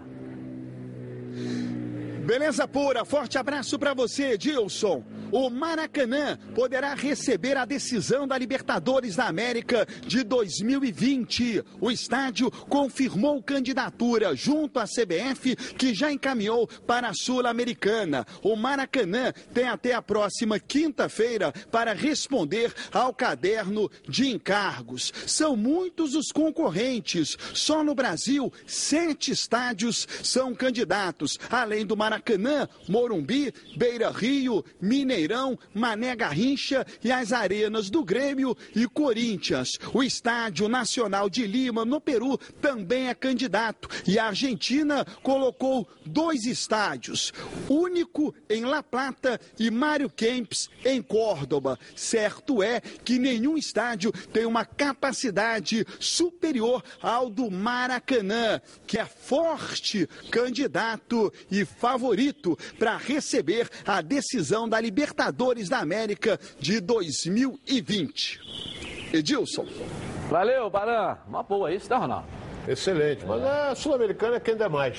Beleza 2.23 2.65
pura, 2.65 3.03
forte 3.03 3.37
abraço 3.37 3.77
para 3.77 3.93
você, 3.93 4.37
Dilson. 4.37 5.03
O 5.35 5.49
Maracanã 5.49 6.37
poderá 6.53 6.93
receber 6.93 7.57
a 7.57 7.65
decisão 7.65 8.27
da 8.27 8.37
Libertadores 8.37 9.15
da 9.15 9.25
América 9.25 9.87
de 10.05 10.23
2020. 10.23 11.63
O 11.81 11.89
estádio 11.89 12.51
confirmou 12.51 13.41
candidatura 13.41 14.35
junto 14.35 14.77
à 14.77 14.83
CBF, 14.83 15.55
que 15.75 15.91
já 15.91 16.11
encaminhou 16.11 16.67
para 16.85 17.07
a 17.07 17.15
Sul-Americana. 17.15 18.27
O 18.43 18.55
Maracanã 18.55 19.33
tem 19.51 19.67
até 19.67 19.95
a 19.95 20.03
próxima 20.03 20.59
quinta-feira 20.59 21.51
para 21.71 21.93
responder 21.93 22.71
ao 22.91 23.11
caderno 23.11 23.89
de 24.07 24.29
encargos. 24.29 25.11
São 25.25 25.57
muitos 25.57 26.13
os 26.13 26.31
concorrentes. 26.31 27.35
Só 27.55 27.83
no 27.83 27.95
Brasil, 27.95 28.53
sete 28.67 29.31
estádios 29.31 30.07
são 30.21 30.53
candidatos, 30.53 31.39
além 31.49 31.87
do 31.87 31.97
Maracanã, 31.97 32.69
Morumbi, 32.87 33.51
Beira 33.75 34.11
Rio, 34.11 34.63
Mineirão, 34.79 35.22
Mané 35.73 36.15
Garrincha 36.15 36.85
e 37.03 37.11
as 37.11 37.31
arenas 37.31 37.89
do 37.89 38.03
Grêmio 38.03 38.55
e 38.75 38.87
Corinthians. 38.87 39.69
O 39.93 40.03
Estádio 40.03 40.67
Nacional 40.67 41.29
de 41.29 41.47
Lima, 41.47 41.85
no 41.85 42.01
Peru, 42.01 42.37
também 42.61 43.07
é 43.07 43.13
candidato. 43.13 43.87
E 44.05 44.19
a 44.19 44.25
Argentina 44.27 45.05
colocou 45.21 45.87
dois 46.05 46.45
estádios, 46.45 47.31
único 47.69 48.33
em 48.49 48.65
La 48.65 48.83
Plata 48.83 49.39
e 49.57 49.71
Mário 49.71 50.09
Kempis 50.09 50.69
em 50.83 51.01
Córdoba. 51.01 51.79
Certo 51.95 52.61
é 52.61 52.81
que 52.81 53.17
nenhum 53.17 53.57
estádio 53.57 54.11
tem 54.31 54.45
uma 54.45 54.65
capacidade 54.65 55.85
superior 55.99 56.83
ao 57.01 57.29
do 57.29 57.49
Maracanã, 57.49 58.61
que 58.85 58.97
é 58.97 59.05
forte 59.05 60.07
candidato 60.29 61.31
e 61.49 61.65
favorito 61.65 62.57
para 62.77 62.97
receber 62.97 63.69
a 63.85 64.01
decisão 64.01 64.67
da 64.67 64.79
Libertadores 64.79 65.12
da 65.69 65.79
América 65.79 66.39
de 66.59 66.79
2020. 66.79 68.39
Edilson. 69.13 69.65
Valeu, 70.29 70.69
Baran. 70.69 71.17
Uma 71.27 71.43
boa 71.43 71.71
isso, 71.73 71.87
tá, 71.87 71.97
Ronaldo? 71.97 72.27
Excelente, 72.67 73.25
mas 73.25 73.43
a 73.43 73.75
Sul-Americana 73.75 74.37
é 74.37 74.39
quem 74.39 74.55
der 74.55 74.69
mais. 74.69 74.97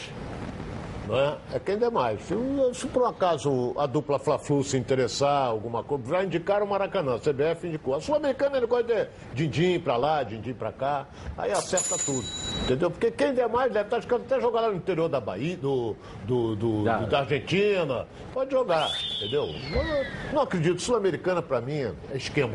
Não 1.07 1.18
é? 1.18 1.36
é 1.52 1.59
quem 1.59 1.76
der 1.76 1.90
mais. 1.90 2.20
Se, 2.22 2.34
se 2.74 2.86
por 2.86 3.02
um 3.02 3.07
acaso 3.07 3.74
a 3.78 3.86
dupla 3.86 4.18
Fla-Flu 4.18 4.64
se 4.64 4.76
interessar, 4.76 5.48
alguma 5.48 5.82
coisa, 5.82 6.05
já 6.09 6.24
indicaram 6.24 6.66
o 6.66 6.68
Maracanã, 6.68 7.16
a 7.16 7.18
CBF 7.18 7.66
indicou. 7.66 7.94
A 7.94 8.00
Sul-Americana 8.00 8.57
ele 8.57 8.66
gosta 8.66 9.11
de 9.32 9.46
din-din 9.46 9.80
pra 9.80 9.96
lá, 9.96 10.22
din-din 10.22 10.55
pra 10.55 10.72
cá, 10.72 11.07
aí 11.36 11.52
acerta 11.52 11.96
tudo. 12.05 12.24
Entendeu? 12.64 12.90
Porque 12.90 13.11
quem 13.11 13.34
der 13.34 13.48
mais 13.48 13.72
deve 13.72 13.86
estar 13.86 14.00
ficando 14.00 14.24
até 14.24 14.40
jogar 14.40 14.62
lá 14.62 14.68
no 14.68 14.76
interior 14.76 15.09
da 15.09 15.20
Bahia, 15.20 15.57
do, 15.57 15.96
do, 16.24 16.57
do, 16.57 16.82
do 16.82 17.07
da 17.07 17.20
Argentina. 17.20 18.07
Pode 18.32 18.50
jogar, 18.50 18.88
entendeu? 19.16 19.46
Não, 19.46 20.32
não 20.32 20.42
acredito, 20.42 20.80
Sul-Americana 20.80 21.42
pra 21.42 21.61
mim 21.61 21.80
é 21.80 21.92
esquema. 22.14 22.55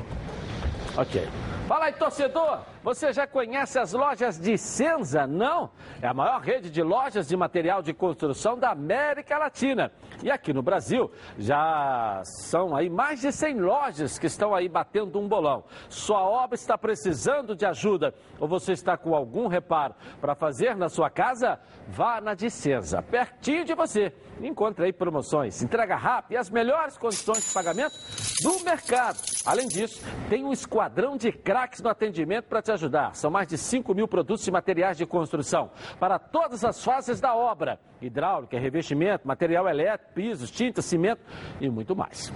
Ok. 0.98 1.28
Fala 1.68 1.86
aí, 1.86 1.94
torcedor! 1.94 2.62
Você 2.82 3.12
já 3.12 3.28
conhece 3.28 3.78
as 3.78 3.92
lojas 3.92 4.40
de 4.40 4.58
Senza? 4.58 5.28
Não? 5.28 5.70
É 6.02 6.08
a 6.08 6.14
maior 6.14 6.40
rede 6.40 6.70
de 6.70 6.82
lojas 6.82 7.28
de 7.28 7.36
material 7.36 7.82
de 7.82 7.94
construção 7.94 8.58
da 8.58 8.70
América 8.72 9.38
Latina. 9.38 9.92
E 10.24 10.32
aqui 10.32 10.54
no 10.54 10.62
Brasil 10.62 11.12
já 11.38 12.22
são 12.24 12.74
aí 12.74 12.90
mais 12.90 13.20
de 13.20 13.34
100 13.34 13.60
lojas 13.60 14.18
que 14.18 14.28
estão 14.28 14.56
aí 14.56 14.70
batendo 14.70 15.20
um 15.20 15.28
bolão. 15.28 15.66
Sua 15.90 16.22
obra 16.22 16.56
está 16.56 16.78
precisando 16.78 17.54
de 17.54 17.66
ajuda 17.66 18.14
ou 18.40 18.48
você 18.48 18.72
está 18.72 18.98
com 18.98 19.14
algum 19.14 19.48
reparo 19.48 19.94
para 20.22 20.34
fazer 20.34 20.76
na 20.78 20.88
sua 20.88 21.10
casa? 21.10 21.60
Vá 21.90 22.22
na 22.22 22.34
de 22.34 22.50
Senza, 22.50 23.02
pertinho 23.02 23.66
de 23.66 23.74
você. 23.74 24.14
Encontre 24.42 24.86
aí 24.86 24.94
promoções, 24.94 25.62
entrega 25.62 25.98
rápida 25.98 26.36
e 26.36 26.38
as 26.38 26.50
melhores 26.50 26.98
condições 26.98 27.46
de 27.46 27.54
pagamento 27.54 27.96
do 28.42 28.64
mercado. 28.64 29.20
Além 29.46 29.68
disso, 29.68 30.02
tem 30.30 30.46
um 30.46 30.54
esquadrão 30.54 31.18
de 31.18 31.32
craques 31.32 31.82
no 31.82 31.90
atendimento 31.90 32.46
para 32.46 32.62
te 32.62 32.69
ajudar. 32.72 33.16
São 33.16 33.32
mais 33.32 33.48
de 33.48 33.58
5 33.58 33.94
mil 33.94 34.08
produtos 34.08 34.48
e 34.48 34.52
materiais 34.52 34.98
de 34.98 35.06
construção 35.06 35.72
para 36.00 36.20
todas 36.20 36.64
as 36.64 36.84
fases 36.84 37.20
da 37.20 37.36
obra: 37.36 37.80
hidráulica, 38.02 38.60
revestimento, 38.60 39.28
material 39.28 39.68
elétrico, 39.68 40.14
pisos, 40.14 40.52
tinta, 40.52 40.82
cimento 40.82 41.22
e 41.60 41.70
muito 41.70 41.96
mais 41.96 42.32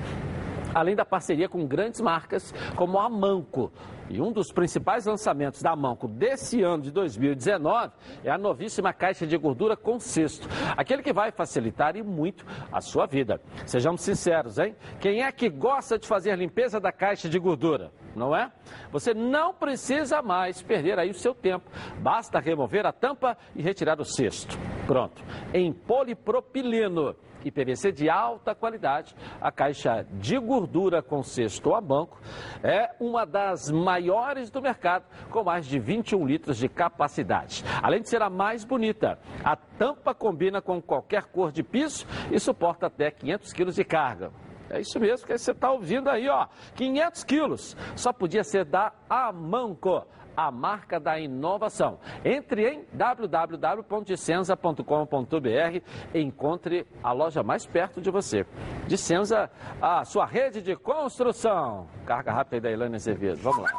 além 0.74 0.96
da 0.96 1.06
parceria 1.06 1.48
com 1.48 1.66
grandes 1.66 2.02
marcas 2.02 2.52
como 2.76 2.98
a 2.98 3.10
Manco. 3.10 3.72
E 4.10 4.22
um 4.22 4.32
dos 4.32 4.52
principais 4.52 5.06
lançamentos 5.06 5.62
da 5.62 5.76
Manco 5.76 6.08
desse 6.08 6.62
ano 6.62 6.84
de 6.84 6.92
2019 6.92 7.92
é 8.24 8.30
a 8.30 8.38
novíssima 8.38 8.94
caixa 8.94 9.26
de 9.26 9.38
gordura 9.38 9.76
com 9.76 10.00
cesto. 10.00 10.48
Aquele 10.76 11.02
que 11.02 11.14
vai 11.14 11.32
facilitar 11.32 11.96
e 11.96 12.04
muito 12.04 12.46
a 12.72 12.82
sua 12.82 13.06
vida. 13.06 13.42
Sejamos 13.66 14.02
sinceros, 14.02 14.60
hein? 14.60 14.76
Quem 15.00 15.24
é 15.24 15.32
que 15.32 15.50
gosta 15.50 15.98
de 15.98 16.08
fazer 16.08 16.38
limpeza 16.38 16.80
da 16.80 16.92
caixa 16.92 17.30
de 17.30 17.40
gordura? 17.40 17.92
Não 18.16 18.36
é? 18.36 18.52
Você 18.92 19.14
não 19.14 19.54
precisa 19.54 20.22
mais 20.22 20.62
perder 20.62 21.00
aí 21.00 21.10
o 21.10 21.16
seu 21.16 21.34
tempo. 21.34 21.70
Basta 22.00 22.40
remover 22.40 22.86
a 22.86 22.92
tampa 22.92 23.38
e 23.56 23.62
retirar 23.62 24.00
o 24.00 24.06
cesto. 24.06 24.58
Pronto. 24.86 25.24
Em 25.54 25.74
polipropileno 25.74 27.16
e 27.46 27.52
PVC 27.52 27.92
de 27.92 28.10
alta 28.10 28.56
qualidade. 28.56 29.16
A 29.42 29.52
caixa 29.52 30.06
de 30.14 30.38
gordura 30.40 31.02
com 31.02 31.22
cesto 31.24 31.74
a 31.74 31.82
banco 31.82 32.20
é 32.64 32.92
uma 33.00 33.26
das 33.26 33.70
maiores 33.70 34.03
do 34.52 34.62
mercado, 34.62 35.06
com 35.30 35.44
mais 35.44 35.66
de 35.66 35.80
21 35.80 36.26
litros 36.26 36.58
de 36.58 36.68
capacidade. 36.68 37.64
Além 37.82 38.02
de 38.02 38.10
ser 38.10 38.22
a 38.22 38.30
mais 38.30 38.64
bonita, 38.64 39.20
a 39.44 39.56
tampa 39.56 40.14
combina 40.14 40.62
com 40.62 40.82
qualquer 40.82 41.26
cor 41.26 41.52
de 41.52 41.64
piso 41.64 42.06
e 42.32 42.40
suporta 42.40 42.88
até 42.88 43.12
500 43.12 43.54
quilos 43.54 43.76
de 43.76 43.84
carga. 43.84 44.32
É 44.70 44.80
isso 44.80 45.00
mesmo 45.00 45.28
que 45.28 45.38
você 45.38 45.52
está 45.52 45.72
ouvindo 45.72 46.10
aí, 46.10 46.28
ó. 46.28 46.48
500 46.76 47.24
quilos. 47.24 47.78
Só 47.96 48.12
podia 48.12 48.44
ser 48.44 48.66
da 48.66 48.92
Amanco 49.10 50.06
a 50.36 50.52
marca 50.52 51.00
da 51.00 51.20
inovação. 51.20 52.00
Entre 52.24 52.68
em 52.68 52.86
www.dicenza.com.br 52.92 55.82
e 56.14 56.22
encontre 56.22 56.86
a 57.02 57.12
loja 57.12 57.42
mais 57.44 57.66
perto 57.66 58.00
de 58.02 58.12
você. 58.12 58.46
Dicenza, 58.88 59.50
a 59.82 60.06
sua 60.06 60.26
rede 60.26 60.62
de 60.62 60.76
construção. 60.76 61.88
Carga 62.06 62.32
rápida 62.32 62.62
da 62.62 62.72
Ilane 62.72 62.96
Azevedo. 62.96 63.40
Vamos 63.42 63.64
lá. 63.64 63.72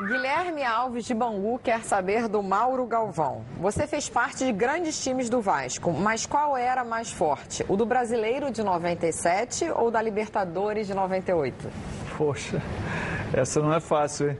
Guilherme 0.00 0.62
Alves 0.62 1.06
de 1.06 1.12
Bangu 1.12 1.58
quer 1.58 1.82
saber 1.82 2.28
do 2.28 2.40
Mauro 2.40 2.86
Galvão. 2.86 3.44
Você 3.58 3.84
fez 3.84 4.08
parte 4.08 4.44
de 4.44 4.52
grandes 4.52 5.02
times 5.02 5.28
do 5.28 5.40
Vasco, 5.40 5.92
mas 5.92 6.24
qual 6.24 6.56
era 6.56 6.84
mais 6.84 7.10
forte? 7.10 7.66
O 7.68 7.76
do 7.76 7.84
Brasileiro 7.84 8.52
de 8.52 8.62
97 8.62 9.68
ou 9.72 9.90
da 9.90 10.00
Libertadores 10.00 10.86
de 10.86 10.94
98? 10.94 11.68
Poxa, 12.16 12.62
essa 13.34 13.60
não 13.60 13.74
é 13.74 13.80
fácil, 13.80 14.30
hein? 14.30 14.38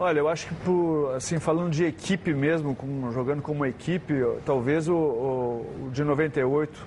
Olha, 0.00 0.20
eu 0.20 0.28
acho 0.30 0.46
que 0.46 0.54
por, 0.54 1.14
assim, 1.14 1.38
falando 1.38 1.70
de 1.70 1.84
equipe 1.84 2.32
mesmo, 2.32 2.74
como, 2.74 3.12
jogando 3.12 3.42
como 3.42 3.66
equipe, 3.66 4.14
talvez 4.46 4.88
o, 4.88 4.94
o, 4.94 5.86
o 5.88 5.90
de 5.92 6.02
98 6.02 6.86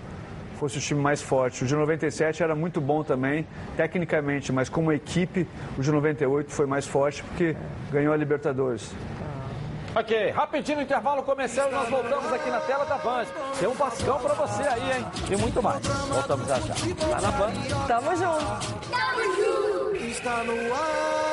fosse 0.56 0.80
o 0.80 0.82
time 0.82 1.00
mais 1.00 1.22
forte. 1.22 1.64
O 1.64 1.68
de 1.68 1.76
97 1.76 2.42
era 2.42 2.56
muito 2.56 2.82
bom 2.82 3.04
também, 3.04 3.46
tecnicamente, 3.78 4.52
mas 4.52 4.68
como 4.68 4.92
equipe, 4.92 5.48
o 5.78 5.82
de 5.82 5.92
98 5.92 6.52
foi 6.52 6.66
mais 6.66 6.88
forte 6.88 7.22
porque 7.24 7.56
ganhou 7.92 8.12
a 8.12 8.18
Libertadores. 8.18 8.92
Ok, 9.96 10.32
rapidinho 10.32 10.82
intervalo 10.82 11.22
comercial 11.22 11.70
nós 11.72 11.88
voltamos 11.88 12.34
aqui 12.34 12.50
na 12.50 12.62
tela 12.62 12.84
da 12.84 12.98
Band. 12.98 13.26
Tem 13.60 13.70
um 13.70 13.76
bascão 13.76 14.20
pra 14.20 14.34
você 14.34 14.64
aí, 14.64 14.98
hein? 14.98 15.06
E 15.30 15.36
muito 15.36 15.62
mais. 15.62 15.86
Voltamos 15.86 16.48
já 16.48 16.60
já. 16.62 16.74
Tá 17.12 17.22
na 17.22 17.32
Band. 17.32 17.54
Tamo 17.88 18.16
junto. 18.16 18.90
Tamo 18.90 19.36
junto. 19.36 20.04
Está 20.04 20.44
no 20.44 20.54
ar, 20.74 21.33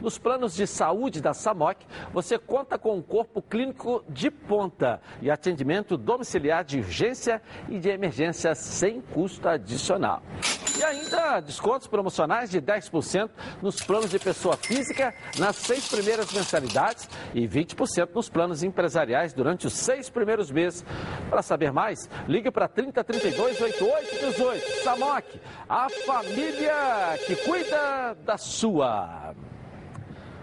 Nos 0.00 0.18
planos 0.18 0.54
de 0.54 0.66
saúde 0.66 1.20
da 1.20 1.34
SAMOC, 1.34 1.84
você 2.12 2.38
conta 2.38 2.78
com 2.78 2.96
um 2.96 3.02
corpo 3.02 3.42
clínico 3.42 4.04
de 4.08 4.30
ponta 4.30 5.00
e 5.20 5.30
atendimento 5.30 5.96
domiciliar 5.96 6.64
de 6.64 6.78
urgência 6.78 7.42
e 7.68 7.78
de 7.78 7.88
emergência 7.88 8.54
sem 8.54 9.00
custo 9.00 9.48
adicional. 9.48 10.22
E 10.78 10.84
ainda 10.84 11.40
descontos 11.40 11.86
promocionais 11.86 12.50
de 12.50 12.58
10% 12.58 13.28
nos 13.60 13.82
planos 13.82 14.10
de 14.10 14.18
pessoa 14.18 14.56
física 14.56 15.14
nas 15.38 15.56
seis 15.56 15.88
primeiras 15.88 16.32
mensalidades 16.32 17.08
e 17.34 17.46
20% 17.46 18.08
nos 18.14 18.30
planos 18.30 18.62
empresariais 18.62 19.34
durante 19.34 19.66
os 19.66 19.74
seis 19.74 20.08
primeiros 20.08 20.50
meses. 20.50 20.82
Para 21.28 21.42
saber 21.42 21.70
mais, 21.70 22.08
ligue 22.26 22.50
para 22.50 22.66
3032 22.66 23.60
8818. 23.60 24.82
Samok, 24.82 25.40
a 25.68 25.88
família 26.06 27.18
que 27.26 27.36
cuida 27.36 28.16
da 28.24 28.38
sua. 28.38 29.34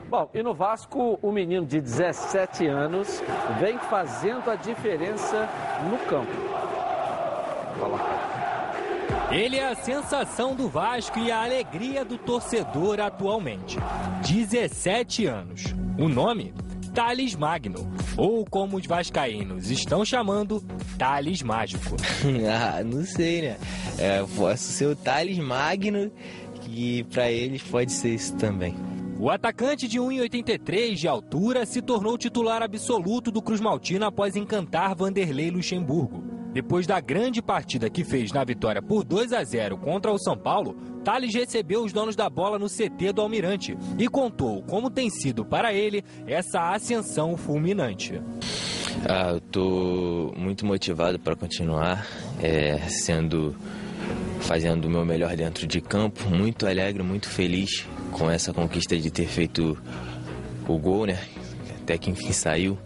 Bom, 0.10 0.30
e 0.34 0.42
no 0.42 0.54
Vasco, 0.54 1.20
o 1.22 1.32
menino 1.32 1.66
de 1.66 1.82
17 1.82 2.66
anos 2.66 3.22
vem 3.60 3.78
fazendo 3.78 4.50
a 4.50 4.56
diferença 4.56 5.50
no 5.90 5.98
campo. 6.10 6.32
Ele 9.30 9.58
é 9.58 9.68
a 9.68 9.76
sensação 9.76 10.56
do 10.56 10.70
Vasco 10.70 11.20
e 11.20 11.30
a 11.30 11.44
alegria 11.44 12.06
do 12.06 12.18
torcedor 12.18 13.02
atualmente. 13.02 13.78
17 14.22 15.26
anos. 15.26 15.76
O 16.00 16.08
nome? 16.08 16.54
Thales 16.94 17.36
Magno, 17.36 17.88
ou 18.16 18.44
como 18.44 18.78
os 18.78 18.88
vascaínos 18.88 19.70
estão 19.70 20.04
chamando, 20.04 20.64
Thales 20.98 21.44
Mágico. 21.44 21.96
ah, 22.50 22.82
não 22.84 23.04
sei, 23.04 23.42
né? 23.42 23.58
É, 24.00 24.26
posso 24.36 24.64
ser 24.64 24.86
o 24.88 24.96
Thales 24.96 25.38
Magno, 25.38 26.12
que 26.62 27.04
para 27.04 27.30
eles 27.30 27.62
pode 27.62 27.92
ser 27.92 28.16
isso 28.16 28.36
também. 28.38 28.74
O 29.20 29.32
atacante 29.32 29.88
de 29.88 30.00
1,83 30.00 30.94
de 30.94 31.08
altura 31.08 31.66
se 31.66 31.82
tornou 31.82 32.20
titular 32.20 32.62
absoluto 32.62 33.32
do 33.32 33.42
Cruz 33.42 33.60
Maltino 33.60 34.06
após 34.06 34.36
encantar 34.36 34.96
Vanderlei 34.96 35.50
Luxemburgo. 35.50 36.24
Depois 36.54 36.86
da 36.86 37.00
grande 37.00 37.42
partida 37.42 37.90
que 37.90 38.04
fez 38.04 38.32
na 38.32 38.44
vitória 38.44 38.82
por 38.82 39.04
2 39.04 39.34
a 39.34 39.44
0 39.44 39.78
contra 39.80 40.12
o 40.12 40.20
São 40.20 40.38
Paulo, 40.38 40.76
Thales 41.04 41.34
recebeu 41.34 41.84
os 41.84 41.92
donos 41.92 42.16
da 42.16 42.30
bola 42.30 42.60
no 42.60 42.68
CT 42.68 43.12
do 43.14 43.22
Almirante 43.22 43.76
e 43.98 44.08
contou 44.08 44.62
como 44.64 44.90
tem 44.90 45.10
sido 45.10 45.44
para 45.44 45.74
ele 45.74 46.04
essa 46.28 46.72
ascensão 46.72 47.36
fulminante. 47.36 48.22
Ah, 49.08 49.40
eu 49.54 50.34
muito 50.38 50.64
motivado 50.64 51.18
para 51.18 51.36
continuar 51.36 52.06
é, 52.42 52.78
sendo 52.88 53.56
fazendo 54.42 54.86
o 54.86 54.90
meu 54.90 55.06
melhor 55.06 55.36
dentro 55.36 55.68
de 55.68 55.82
campo, 55.82 56.30
muito 56.30 56.66
alegre, 56.66 57.04
muito 57.04 57.28
feliz 57.28 57.86
com 58.12 58.30
essa 58.30 58.54
conquista 58.54 58.98
de 58.98 59.12
ter 59.12 59.28
feito 59.28 59.78
o 60.68 60.78
gol, 60.78 61.06
né? 61.06 61.20
Até 61.82 61.98
que 61.98 62.10
enfim 62.10 62.32
saiu. 62.32 62.78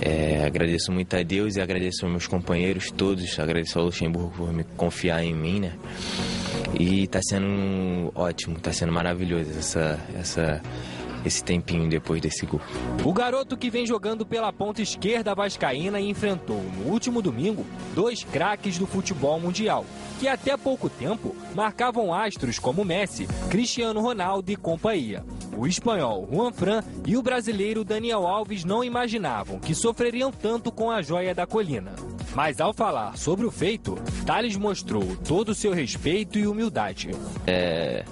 É, 0.00 0.44
agradeço 0.44 0.92
muito 0.92 1.16
a 1.16 1.22
Deus 1.22 1.56
e 1.56 1.60
agradeço 1.60 2.04
aos 2.04 2.10
meus 2.10 2.26
companheiros 2.26 2.90
todos, 2.90 3.38
agradeço 3.38 3.78
ao 3.78 3.86
Luxemburgo 3.86 4.30
por 4.36 4.52
me 4.52 4.64
confiar 4.76 5.24
em 5.24 5.34
mim, 5.34 5.60
né? 5.60 5.72
E 6.78 7.06
tá 7.06 7.20
sendo 7.22 8.12
ótimo, 8.14 8.58
tá 8.58 8.72
sendo 8.72 8.92
maravilhoso 8.92 9.50
essa, 9.58 9.98
essa, 10.18 10.62
esse 11.26 11.42
tempinho 11.42 11.88
depois 11.88 12.20
desse 12.20 12.46
gol. 12.46 12.60
O 13.04 13.12
garoto 13.12 13.56
que 13.56 13.70
vem 13.70 13.86
jogando 13.86 14.24
pela 14.24 14.52
ponta 14.52 14.80
esquerda 14.80 15.34
vascaína 15.34 16.00
enfrentou 16.00 16.62
no 16.78 16.90
último 16.90 17.20
domingo 17.20 17.66
dois 17.94 18.22
craques 18.24 18.78
do 18.78 18.86
futebol 18.86 19.38
mundial, 19.40 19.84
que 20.18 20.28
até 20.28 20.56
pouco 20.56 20.88
tempo 20.88 21.34
marcavam 21.54 22.14
astros 22.14 22.58
como 22.58 22.84
Messi, 22.84 23.26
Cristiano 23.50 24.00
Ronaldo 24.00 24.50
e 24.50 24.56
companhia. 24.56 25.24
O 25.56 25.66
espanhol 25.66 26.28
Juan 26.30 26.52
Fran 26.52 26.82
e 27.06 27.16
o 27.16 27.22
brasileiro 27.22 27.84
Daniel 27.84 28.26
Alves 28.26 28.64
não 28.64 28.84
imaginavam 28.84 29.58
que 29.58 29.74
sofreriam 29.74 30.30
tanto 30.30 30.70
com 30.70 30.90
a 30.90 31.00
joia 31.00 31.34
da 31.34 31.46
colina. 31.46 31.92
Mas 32.34 32.60
ao 32.60 32.74
falar 32.74 33.16
sobre 33.16 33.46
o 33.46 33.50
feito, 33.50 33.94
Thales 34.26 34.56
mostrou 34.56 35.16
todo 35.26 35.50
o 35.50 35.54
seu 35.54 35.72
respeito 35.72 36.38
e 36.38 36.46
humildade. 36.46 37.10
É, 37.46 38.04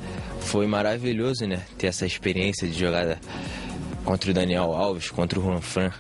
foi 0.45 0.67
maravilhoso, 0.67 1.47
né? 1.47 1.63
Ter 1.77 1.89
essa 1.89 2.07
experiência 2.07 2.69
de 2.69 2.79
jogar 2.79 3.19
contra 4.05 4.31
o 4.31 4.35
Daniel 4.35 4.73
Alves, 4.73 5.11
contra 5.11 5.39
o 5.39 5.43
Juan 5.43 5.61
Fran. 5.61 5.91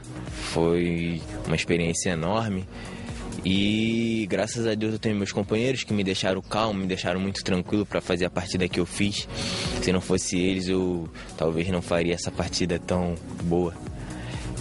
Foi 0.53 1.21
uma 1.47 1.57
experiência 1.57 2.11
enorme. 2.11 2.67
E 3.45 4.27
graças 4.31 4.67
a 4.67 4.75
Deus 4.75 4.95
eu 4.95 4.99
tenho 4.99 5.17
meus 5.17 5.33
companheiros 5.33 5.85
que 5.85 5.93
me 5.93 6.03
deixaram 6.03 6.41
calmo, 6.41 6.81
me 6.81 6.87
deixaram 6.87 7.21
muito 7.21 7.45
tranquilo 7.45 7.85
para 7.85 8.01
fazer 8.01 8.25
a 8.25 8.31
partida 8.31 8.69
que 8.69 8.81
eu 8.81 8.87
fiz. 8.87 9.29
Se 9.83 9.93
não 9.93 10.01
fosse 10.01 10.39
eles, 10.39 10.69
eu 10.69 11.09
talvez 11.37 11.69
não 11.69 11.83
faria 11.83 12.15
essa 12.15 12.31
partida 12.31 12.79
tão 12.79 13.15
boa. 13.43 13.75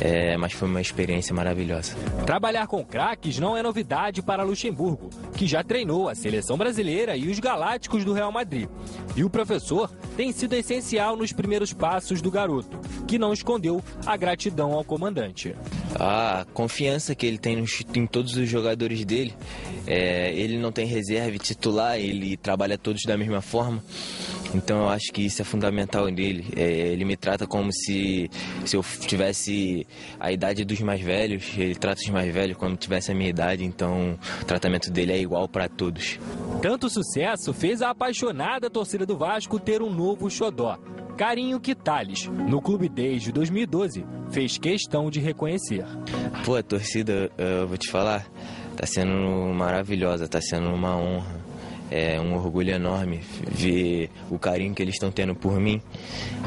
É, 0.04 0.36
mas 0.36 0.52
foi 0.52 0.68
uma 0.68 0.82
experiência 0.82 1.34
maravilhosa. 1.34 1.96
Trabalhar 2.26 2.68
com 2.68 2.84
craques 2.84 3.40
não 3.40 3.56
é 3.56 3.64
novidade 3.64 4.22
para 4.22 4.44
Luxemburgo, 4.44 5.10
que 5.34 5.48
já 5.48 5.64
treinou 5.64 6.10
a 6.10 6.16
seleção 6.16 6.58
brasileira 6.58 7.16
e 7.16 7.30
os 7.30 7.40
galácticos 7.40 8.04
do 8.04 8.12
Real 8.12 8.30
Madrid. 8.30 8.68
E 9.16 9.24
o 9.24 9.30
professor 9.30 9.90
tem 10.18 10.34
sido 10.34 10.56
essencial 10.56 11.16
nos 11.16 11.32
primeiros 11.32 11.72
passos 11.72 12.22
do 12.22 12.30
garoto, 12.30 12.78
que 13.08 13.18
não 13.18 13.32
escondeu 13.32 13.82
a 14.06 14.18
gratidão 14.18 14.74
ao 14.74 14.84
comandante. 14.84 15.56
A 15.96 16.46
confiança 16.54 17.16
que 17.16 17.26
ele 17.26 17.38
tem 17.38 17.64
em 17.96 18.06
todos 18.06 18.36
os 18.36 18.50
jogadores 18.50 19.06
dele, 19.06 19.34
é, 19.88 20.34
ele 20.34 20.58
não 20.58 20.74
tem 20.74 20.86
reserva 20.86 21.38
titular, 21.38 21.98
ele 21.98 22.36
trabalha 22.36 22.78
todos 22.78 23.04
da 23.04 23.18
mesma 23.18 23.40
forma. 23.40 23.82
Então 24.54 24.82
eu 24.82 24.90
acho 24.90 25.12
que 25.12 25.26
isso 25.26 25.42
é 25.42 25.46
fundamental 25.46 26.08
nele. 26.08 26.46
É, 26.56 26.64
ele 26.64 27.06
me 27.06 27.18
trata 27.18 27.48
como 27.48 27.72
se, 27.72 28.30
se 28.66 28.76
eu 28.76 28.84
tivesse 29.02 29.86
a 30.20 30.32
idade 30.32 30.64
dos 30.64 30.80
mais 30.82 31.02
velhos, 31.02 31.52
ele 31.58 31.76
trata 31.76 32.02
os 32.02 32.10
mais 32.10 32.34
velhos 32.34 32.58
como 32.58 32.76
tivesse 32.76 33.12
a 33.12 33.16
minha 33.16 33.30
idade, 33.30 33.64
então 33.64 34.18
o 34.42 34.46
tratamento 34.46 34.92
dele 34.92 35.14
é 35.14 35.20
igual 35.20 35.48
para 35.48 35.68
todos. 35.68 36.20
Tanto 36.62 36.90
sucesso 36.90 37.54
fez 37.54 37.82
a 37.82 37.90
apaixonada 37.90 38.70
torcida 38.70 39.06
do 39.06 39.18
Vasco 39.18 39.60
ter 39.60 39.82
um 39.82 39.92
novo 39.92 40.30
xodó. 40.30 40.78
Carinho 41.18 41.60
que 41.60 41.76
Thales, 41.76 42.26
no 42.28 42.60
clube 42.60 42.90
desde 42.90 43.32
2012, 43.32 44.04
fez 44.32 44.58
questão 44.58 45.12
de 45.12 45.20
reconhecer. 45.20 45.86
Pô, 46.44 46.56
a 46.56 46.64
torcida, 46.64 47.32
eu 47.38 47.68
vou 47.68 47.78
te 47.78 47.90
falar, 47.92 48.28
tá 48.76 48.86
sendo 48.86 49.54
maravilhosa, 49.54 50.28
tá 50.28 50.42
sendo 50.42 50.74
uma 50.74 50.98
honra 50.98 51.43
é 51.96 52.20
um 52.20 52.34
orgulho 52.34 52.72
enorme 52.72 53.22
ver 53.52 54.10
o 54.32 54.40
carinho 54.40 54.74
que 54.74 54.82
eles 54.82 54.96
estão 54.96 55.12
tendo 55.12 55.36
por 55.36 55.60
mim. 55.60 55.80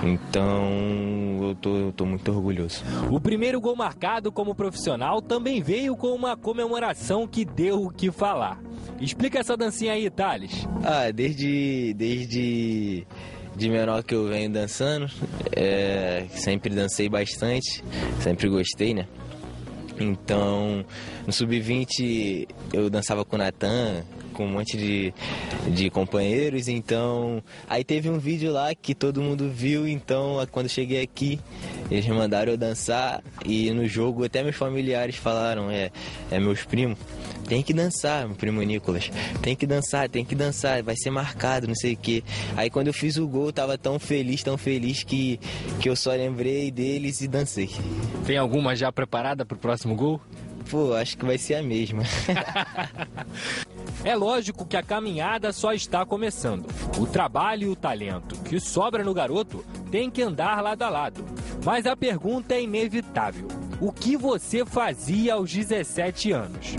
Então 0.02 1.38
eu 1.40 1.54
tô, 1.54 1.76
eu 1.76 1.92
tô 1.92 2.04
muito 2.04 2.28
orgulhoso. 2.32 2.82
O 3.12 3.20
primeiro 3.20 3.60
gol 3.60 3.76
marcado 3.76 4.32
como 4.32 4.56
profissional 4.56 5.22
também 5.22 5.62
veio 5.62 5.94
com 5.96 6.08
uma 6.08 6.36
comemoração 6.36 7.28
que 7.28 7.44
deu 7.44 7.84
o 7.84 7.90
que 7.90 8.10
falar. 8.10 8.60
Explica 9.00 9.38
essa 9.38 9.56
dancinha 9.56 9.92
aí, 9.92 10.10
Thales. 10.10 10.66
Ah, 10.82 11.12
desde. 11.12 11.94
desde 11.94 13.06
de 13.54 13.70
menor 13.70 14.02
que 14.02 14.14
eu 14.14 14.28
venho 14.28 14.50
dançando. 14.50 15.08
É, 15.52 16.26
sempre 16.30 16.74
dancei 16.74 17.08
bastante, 17.08 17.82
sempre 18.20 18.48
gostei, 18.50 18.92
né? 18.92 19.06
Então, 19.98 20.84
no 21.26 21.32
sub-20 21.32 22.46
eu 22.72 22.90
dançava 22.90 23.24
com 23.24 23.36
o 23.36 23.38
Natan, 23.38 24.04
com 24.36 24.44
um 24.44 24.52
monte 24.52 24.76
de, 24.76 25.14
de 25.68 25.88
companheiros, 25.88 26.68
então 26.68 27.42
aí 27.66 27.82
teve 27.82 28.10
um 28.10 28.18
vídeo 28.18 28.52
lá 28.52 28.74
que 28.74 28.94
todo 28.94 29.22
mundo 29.22 29.48
viu, 29.48 29.88
então 29.88 30.36
quando 30.52 30.68
cheguei 30.68 31.02
aqui 31.02 31.40
eles 31.90 32.06
me 32.06 32.12
mandaram 32.12 32.52
eu 32.52 32.58
dançar 32.58 33.22
e 33.44 33.70
no 33.70 33.88
jogo 33.88 34.24
até 34.24 34.42
meus 34.42 34.56
familiares 34.56 35.16
falaram, 35.16 35.70
é, 35.70 35.90
é 36.30 36.38
meus 36.38 36.64
primos, 36.64 36.98
tem 37.48 37.62
que 37.62 37.72
dançar, 37.72 38.26
meu 38.26 38.36
primo 38.36 38.60
Nicolas, 38.62 39.10
tem 39.40 39.56
que 39.56 39.66
dançar, 39.66 40.08
tem 40.08 40.24
que 40.24 40.34
dançar, 40.34 40.82
vai 40.82 40.96
ser 40.96 41.10
marcado, 41.10 41.66
não 41.66 41.74
sei 41.74 41.94
o 41.94 41.96
que. 41.96 42.22
Aí 42.56 42.68
quando 42.68 42.88
eu 42.88 42.92
fiz 42.92 43.16
o 43.16 43.26
gol, 43.26 43.46
eu 43.46 43.52
tava 43.52 43.78
tão 43.78 43.98
feliz, 43.98 44.42
tão 44.42 44.58
feliz 44.58 45.02
que, 45.02 45.40
que 45.80 45.88
eu 45.88 45.96
só 45.96 46.10
lembrei 46.10 46.70
deles 46.70 47.20
e 47.20 47.28
dancei. 47.28 47.70
Tem 48.26 48.36
alguma 48.36 48.74
já 48.74 48.92
preparada 48.92 49.46
pro 49.46 49.56
próximo 49.56 49.94
gol? 49.94 50.20
Pô, 50.68 50.94
acho 50.94 51.16
que 51.16 51.24
vai 51.24 51.38
ser 51.38 51.54
a 51.54 51.62
mesma. 51.62 52.02
É 54.04 54.14
lógico 54.14 54.66
que 54.66 54.76
a 54.76 54.82
caminhada 54.82 55.52
só 55.52 55.72
está 55.72 56.04
começando. 56.04 56.66
O 56.98 57.06
trabalho 57.06 57.68
e 57.68 57.70
o 57.70 57.76
talento 57.76 58.36
que 58.42 58.60
sobra 58.60 59.02
no 59.02 59.14
garoto 59.14 59.64
tem 59.90 60.10
que 60.10 60.22
andar 60.22 60.62
lado 60.62 60.82
a 60.82 60.88
lado. 60.88 61.24
Mas 61.64 61.86
a 61.86 61.96
pergunta 61.96 62.54
é 62.54 62.62
inevitável: 62.62 63.48
o 63.80 63.92
que 63.92 64.16
você 64.16 64.64
fazia 64.64 65.34
aos 65.34 65.52
17 65.52 66.32
anos? 66.32 66.74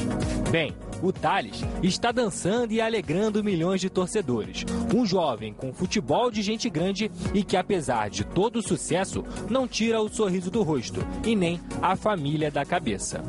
Bem, 0.50 0.74
o 1.02 1.12
Thales 1.12 1.64
está 1.84 2.12
dançando 2.12 2.72
e 2.72 2.82
alegrando 2.82 3.44
milhões 3.44 3.82
de 3.82 3.90
torcedores. 3.90 4.66
Um 4.96 5.06
jovem 5.06 5.54
com 5.54 5.74
futebol 5.74 6.32
de 6.32 6.42
gente 6.42 6.70
grande 6.70 7.12
e 7.34 7.44
que, 7.44 7.58
apesar 7.58 8.10
de 8.10 8.24
todo 8.24 8.58
o 8.58 8.64
sucesso, 8.64 9.24
não 9.50 9.68
tira 9.68 10.02
o 10.02 10.10
sorriso 10.10 10.50
do 10.50 10.64
rosto 10.64 11.06
e 11.26 11.36
nem 11.36 11.60
a 11.82 11.96
família 11.96 12.50
da 12.50 12.66
cabeça. 12.66 13.22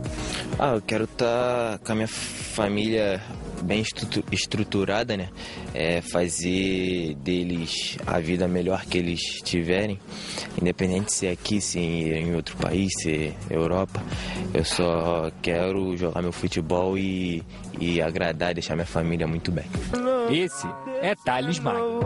Ah, 0.59 0.75
eu 0.77 0.83
quero 0.83 1.05
estar 1.05 1.79
tá 1.79 1.79
com 1.85 1.93
a 1.93 1.95
minha 1.95 2.09
família 2.09 3.23
bem 3.63 3.81
estrutu- 3.81 4.25
estruturada, 4.33 5.17
né? 5.17 5.29
É, 5.75 6.01
fazer 6.01 7.15
deles 7.17 7.97
a 8.07 8.19
vida 8.19 8.47
melhor 8.49 8.85
que 8.85 8.99
eles 8.99 9.21
tiverem, 9.43 9.99
independente 10.61 11.13
se 11.13 11.27
é 11.27 11.33
aqui, 11.33 11.61
se 11.61 11.79
é 11.79 12.19
em 12.21 12.35
outro 12.35 12.57
país, 12.57 12.91
se 13.01 13.11
é 13.11 13.35
Europa. 13.51 14.03
Eu 14.55 14.65
só 14.65 15.31
quero 15.43 15.97
jogar 15.97 16.23
meu 16.23 16.33
futebol 16.33 16.97
e, 16.99 17.43
e 17.81 18.01
agradar, 18.01 18.55
deixar 18.55 18.75
minha 18.75 18.87
família 18.87 19.27
muito 19.27 19.51
bem. 19.53 19.67
Esse 20.31 20.67
é 21.01 21.15
Thales 21.15 21.59
Magno. 21.59 22.01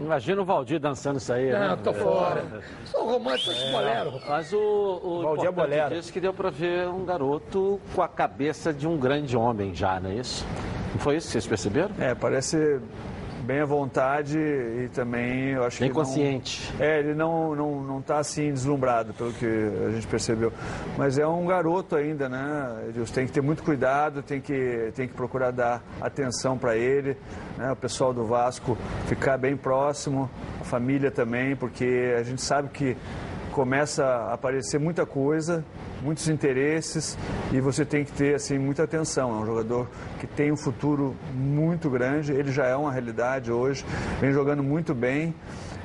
Imagina 0.00 0.40
o 0.40 0.44
Valdir 0.44 0.80
dançando 0.80 1.18
isso 1.18 1.32
aí. 1.32 1.52
Não, 1.52 1.58
né? 1.58 1.78
tô 1.82 1.92
fora. 1.92 2.42
Sou 2.86 3.04
romântico, 3.04 3.52
sou 3.52 3.70
bolero. 3.70 4.20
Mas 4.26 4.52
o, 4.52 5.00
o 5.02 5.22
Valdir 5.22 5.48
é 5.48 5.52
bolero. 5.52 5.94
disso 5.94 6.08
é 6.08 6.12
que 6.12 6.20
deu 6.20 6.32
pra 6.32 6.50
ver 6.50 6.88
um 6.88 7.04
garoto 7.04 7.78
com 7.94 8.02
a 8.02 8.08
cabeça 8.08 8.72
de 8.72 8.88
um 8.88 8.96
grande 8.96 9.36
homem 9.36 9.74
já, 9.74 10.00
não 10.00 10.10
é 10.10 10.14
isso? 10.14 10.46
Não 10.92 11.00
foi 11.00 11.16
isso 11.16 11.26
que 11.26 11.32
vocês 11.32 11.46
perceberam? 11.46 11.90
É, 11.98 12.14
parece 12.14 12.80
bem 13.42 13.60
à 13.60 13.64
vontade 13.64 14.38
e 14.38 14.88
também 14.94 15.50
eu 15.50 15.64
acho 15.64 15.80
Bem 15.80 15.90
que 15.90 15.96
não- 15.96 16.04
consciente. 16.04 16.72
é, 16.78 16.98
ele 16.98 17.14
não 17.14 17.54
não 17.54 17.80
não 17.82 17.98
está 18.00 18.18
assim 18.18 18.52
deslumbrado 18.52 19.12
pelo 19.14 19.32
que 19.32 19.46
a 19.46 19.90
gente 19.90 20.06
percebeu, 20.06 20.52
mas 20.98 21.18
é 21.18 21.26
um 21.26 21.46
garoto 21.46 21.96
ainda, 21.96 22.28
né? 22.28 22.84
Edilson? 22.88 23.14
Tem 23.14 23.26
que 23.26 23.32
ter 23.32 23.40
muito 23.40 23.62
cuidado, 23.62 24.22
tem 24.22 24.40
que 24.40 24.92
tem 24.94 25.08
que 25.08 25.14
procurar 25.14 25.50
dar 25.50 25.82
atenção 26.00 26.56
para 26.58 26.76
ele, 26.76 27.16
né? 27.56 27.72
O 27.72 27.76
pessoal 27.76 28.12
do 28.12 28.24
Vasco 28.24 28.76
ficar 29.06 29.36
bem 29.38 29.56
próximo, 29.56 30.28
a 30.60 30.64
família 30.64 31.10
também, 31.10 31.56
porque 31.56 32.14
a 32.18 32.22
gente 32.22 32.42
sabe 32.42 32.68
que 32.68 32.96
começa 33.52 34.04
a 34.04 34.34
aparecer 34.34 34.78
muita 34.78 35.04
coisa, 35.04 35.64
muitos 36.02 36.28
interesses 36.28 37.16
e 37.52 37.60
você 37.60 37.84
tem 37.84 38.04
que 38.04 38.12
ter 38.12 38.34
assim 38.34 38.58
muita 38.58 38.84
atenção. 38.84 39.30
É 39.38 39.42
um 39.42 39.46
jogador 39.46 39.88
que 40.18 40.26
tem 40.26 40.50
um 40.52 40.56
futuro 40.56 41.14
muito 41.34 41.88
grande, 41.90 42.32
ele 42.32 42.50
já 42.52 42.66
é 42.66 42.74
uma 42.76 42.92
realidade 42.92 43.50
hoje, 43.52 43.84
vem 44.20 44.32
jogando 44.32 44.62
muito 44.62 44.94
bem. 44.94 45.34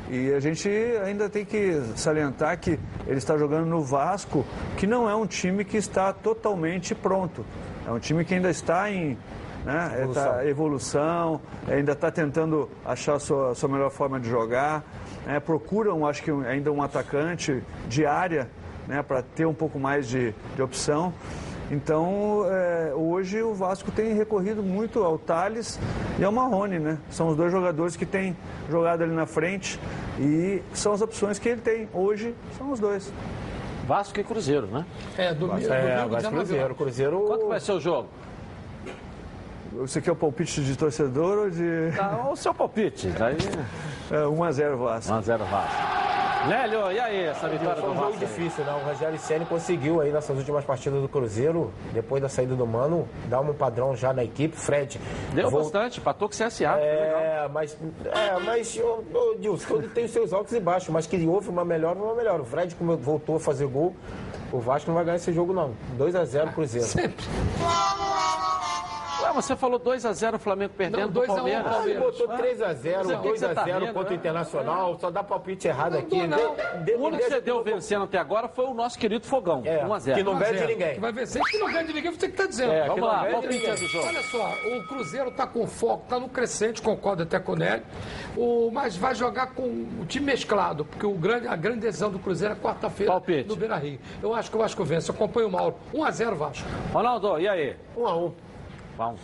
E 0.10 0.32
a 0.34 0.40
gente 0.40 0.70
ainda 1.04 1.28
tem 1.28 1.44
que 1.44 1.82
salientar 1.96 2.60
que 2.60 2.80
ele 3.08 3.18
está 3.18 3.36
jogando 3.38 3.66
no 3.66 3.82
Vasco, 3.84 4.46
que 4.78 4.86
não 4.86 5.10
é 5.10 5.16
um 5.16 5.26
time 5.26 5.66
que 5.66 5.78
está 5.78 6.14
totalmente 6.14 6.94
pronto. 6.94 7.44
É 7.88 7.92
um 7.92 7.98
time 8.00 8.24
que 8.24 8.36
ainda 8.36 8.52
está 8.52 8.92
em 8.92 9.18
né, 9.66 9.96
Evolução. 9.98 10.24
tá- 10.24 10.46
evolução, 10.46 11.42
ainda 11.68 11.94
está 11.94 12.12
tentando 12.12 12.70
achar 12.86 13.16
a 13.16 13.20
sua, 13.20 13.56
sua 13.56 13.68
melhor 13.68 13.90
forma 13.90 14.20
de 14.20 14.30
jogar. 14.30 14.84
né, 15.26 15.40
procuram, 15.40 16.06
acho 16.06 16.22
que 16.22 16.30
ainda 16.30 16.72
um 16.72 16.84
atacante 16.84 17.64
de 17.88 18.06
área 18.06 18.48
né, 18.88 19.02
para 19.04 19.22
ter 19.22 19.46
um 19.46 19.54
pouco 19.54 19.80
mais 19.80 20.08
de, 20.08 20.34
de 20.56 20.62
opção. 20.62 21.14
Então, 21.72 22.46
é, 22.48 22.94
hoje 22.94 23.42
o 23.42 23.54
Vasco 23.54 23.92
tem 23.92 24.14
recorrido 24.14 24.62
muito 24.62 25.04
ao 25.04 25.18
Thales 25.18 25.80
e 26.20 26.24
ao 26.24 26.32
Marrone, 26.32 26.78
né? 26.78 27.00
São 27.10 27.30
os 27.30 27.36
dois 27.36 27.52
jogadores 27.52 27.96
que 27.96 28.06
têm 28.06 28.38
jogado 28.70 29.04
ali 29.04 29.14
na 29.14 29.26
frente 29.26 29.80
e 30.20 30.62
são 30.74 30.94
as 30.94 31.02
opções 31.02 31.40
que 31.40 31.50
ele 31.50 31.62
tem. 31.62 31.90
Hoje 31.92 32.36
são 32.58 32.72
os 32.72 32.80
dois. 32.80 33.12
Vasco 33.88 34.20
e 34.20 34.24
Cruzeiro, 34.24 34.68
né? 34.68 34.86
É, 35.18 35.34
domingo, 35.34 35.74
É, 35.74 35.96
domingo 35.96 36.10
Vasco 36.10 36.30
19 36.30 36.36
Cruzeiro. 36.36 36.76
Cruzeiro. 36.76 37.20
Quanto 37.22 37.48
vai 37.48 37.60
ser 37.60 37.72
o 37.72 37.80
jogo? 37.80 38.10
Você 39.74 40.00
quer 40.02 40.12
o 40.12 40.16
palpite 40.16 40.62
de 40.64 40.76
torcedor 40.76 41.38
ou 41.38 41.50
de. 41.50 41.92
Tá, 41.96 42.30
o 42.32 42.36
seu 42.36 42.54
palpite. 42.54 43.08
Daí... 43.10 43.38
É, 44.12 44.18
1x0 44.18 44.76
Vasco. 44.76 45.14
1x0 45.14 45.38
Vasco. 45.50 46.05
Nélio, 46.48 46.92
e 46.92 47.00
aí, 47.00 47.24
essa 47.26 47.48
vitória 47.50 47.76
Foi 47.82 47.86
do 47.90 47.92
um 47.92 47.96
jogo 47.96 48.12
Vasco? 48.12 48.20
difícil, 48.26 48.64
né? 48.64 48.74
O 48.74 48.88
Rogério 48.88 49.18
Ceni 49.20 49.46
conseguiu 49.46 50.02
aí 50.02 50.12
nessas 50.12 50.38
últimas 50.38 50.64
partidas 50.64 51.02
do 51.02 51.08
Cruzeiro, 51.10 51.74
depois 51.94 52.22
da 52.22 52.30
saída 52.30 52.56
do 52.56 52.68
Mano, 52.68 53.08
dar 53.28 53.42
um 53.42 53.54
padrão 53.54 53.96
já 53.96 54.14
na 54.14 54.24
equipe. 54.24 54.56
Fred. 54.56 55.00
Deu 55.34 55.50
vol- 55.50 55.62
bastante, 55.64 56.00
empatou 56.00 56.28
com 56.30 56.36
o 56.36 56.38
CSA. 56.38 56.78
É, 56.80 57.50
mas, 57.52 57.78
é, 58.06 58.40
mas 58.44 58.78
ô, 58.78 59.04
ô, 59.14 59.36
Dilson, 59.40 59.68
todo 59.68 59.88
tem 59.90 60.06
os 60.06 60.12
seus 60.12 60.32
altos 60.34 60.54
e 60.54 60.60
baixos, 60.60 60.90
mas 60.90 61.08
que 61.08 61.26
houve 61.26 61.50
uma 61.50 61.66
melhor, 61.66 61.96
uma 61.98 62.14
melhor. 62.14 62.40
O 62.40 62.46
Fred, 62.46 62.76
como 62.76 62.96
voltou 62.98 63.38
a 63.38 63.40
fazer 63.40 63.66
gol, 63.68 63.96
o 64.52 64.60
Vasco 64.60 64.90
não 64.90 64.96
vai 64.96 65.04
ganhar 65.06 65.18
esse 65.18 65.34
jogo, 65.34 65.52
não. 65.54 65.72
2x0 65.98 66.54
Cruzeiro. 66.54 66.88
Sempre. 66.88 67.26
Você 69.36 69.56
falou 69.56 69.80
2x0 69.80 70.36
o 70.36 70.40
Flamengo 70.40 70.74
perdendo 70.78 71.02
Não, 71.02 71.08
do 71.08 71.14
2 71.14 71.30
a 71.30 71.34
1 71.34 71.36
Palmeiras. 71.36 71.86
Ele 71.86 72.00
botou 72.00 72.32
Ah, 72.32 72.38
3x0, 72.38 72.98
mas 72.98 73.10
o 73.12 73.22
que 73.22 73.32
que 73.34 73.40
você 73.40 73.54
tá 73.54 73.66
2x0 73.66 73.80
rindo, 73.80 73.94
contra 73.94 74.08
o 74.08 74.10
né? 74.12 74.16
Internacional, 74.16 75.00
só 75.00 75.12
dá 75.12 75.24
palpite 75.24 75.68
errado 75.68 75.98
aqui. 75.98 76.26
Não, 76.26 76.38
não. 76.38 76.56
O 76.98 77.06
único 77.06 77.24
que 77.24 77.30
você 77.30 77.42
deu 77.42 77.64
vencendo 77.64 78.04
até 78.06 78.18
agora 78.18 78.48
foi 78.48 78.66
o 78.66 78.74
nosso 78.74 78.98
querido 78.98 79.26
Fogão. 79.28 79.62
É, 79.66 79.84
1x0. 79.86 80.14
que 80.16 80.24
não 80.24 80.34
1 80.34 80.36
a 80.36 80.40
ganha 80.40 80.52
de 80.54 80.58
0. 80.60 80.72
ninguém. 80.72 80.94
Que 80.96 81.00
vai 81.00 81.12
vencer 81.12 81.42
que 81.44 81.58
não 81.58 81.68
ganha 81.68 81.84
de 81.84 81.94
ninguém, 81.94 82.12
você 82.12 82.28
que 82.28 82.34
está 82.34 82.46
dizendo. 82.46 82.72
É, 82.72 82.88
Vamos 82.88 83.02
lá, 83.04 83.26
palpite 83.26 83.70
do 83.72 83.88
jogo. 83.88 84.08
Olha 84.08 84.24
só, 84.24 84.54
o 84.78 84.88
Cruzeiro 84.88 85.30
está 85.30 85.46
com 85.48 85.68
foco, 85.68 86.04
está 86.04 86.20
no 86.20 86.30
crescente, 86.30 86.82
concordo 86.82 87.24
até 87.24 87.40
com 87.40 87.52
o 87.52 87.56
Nélio, 87.56 87.84
o, 88.38 88.70
mas 88.72 88.96
vai 88.96 89.14
jogar 89.16 89.48
com 89.48 89.64
o 89.64 90.06
time 90.08 90.26
mesclado, 90.28 90.86
porque 90.86 91.06
o 91.06 91.14
grande, 91.14 91.48
a 91.48 91.56
grande 91.56 91.80
decisão 91.82 92.10
do 92.10 92.20
Cruzeiro 92.20 92.54
é 92.54 92.58
quarta-feira 92.58 93.12
Palpite. 93.12 93.48
no 93.50 93.56
Beira 93.56 93.76
Rio. 93.76 94.00
Eu 94.22 94.34
acho 94.34 94.50
que 94.50 94.56
o 94.56 94.60
Vasco 94.60 94.84
vence, 94.84 95.10
eu 95.10 95.16
acompanho 95.16 95.48
o 95.48 95.52
Mauro. 95.52 95.76
1x0 95.94 96.36
Vasco. 96.36 96.68
Ronaldo, 96.94 97.40
e 97.40 97.48
aí? 97.48 97.76
1x1. 97.98 98.32
Vamos. 98.98 99.20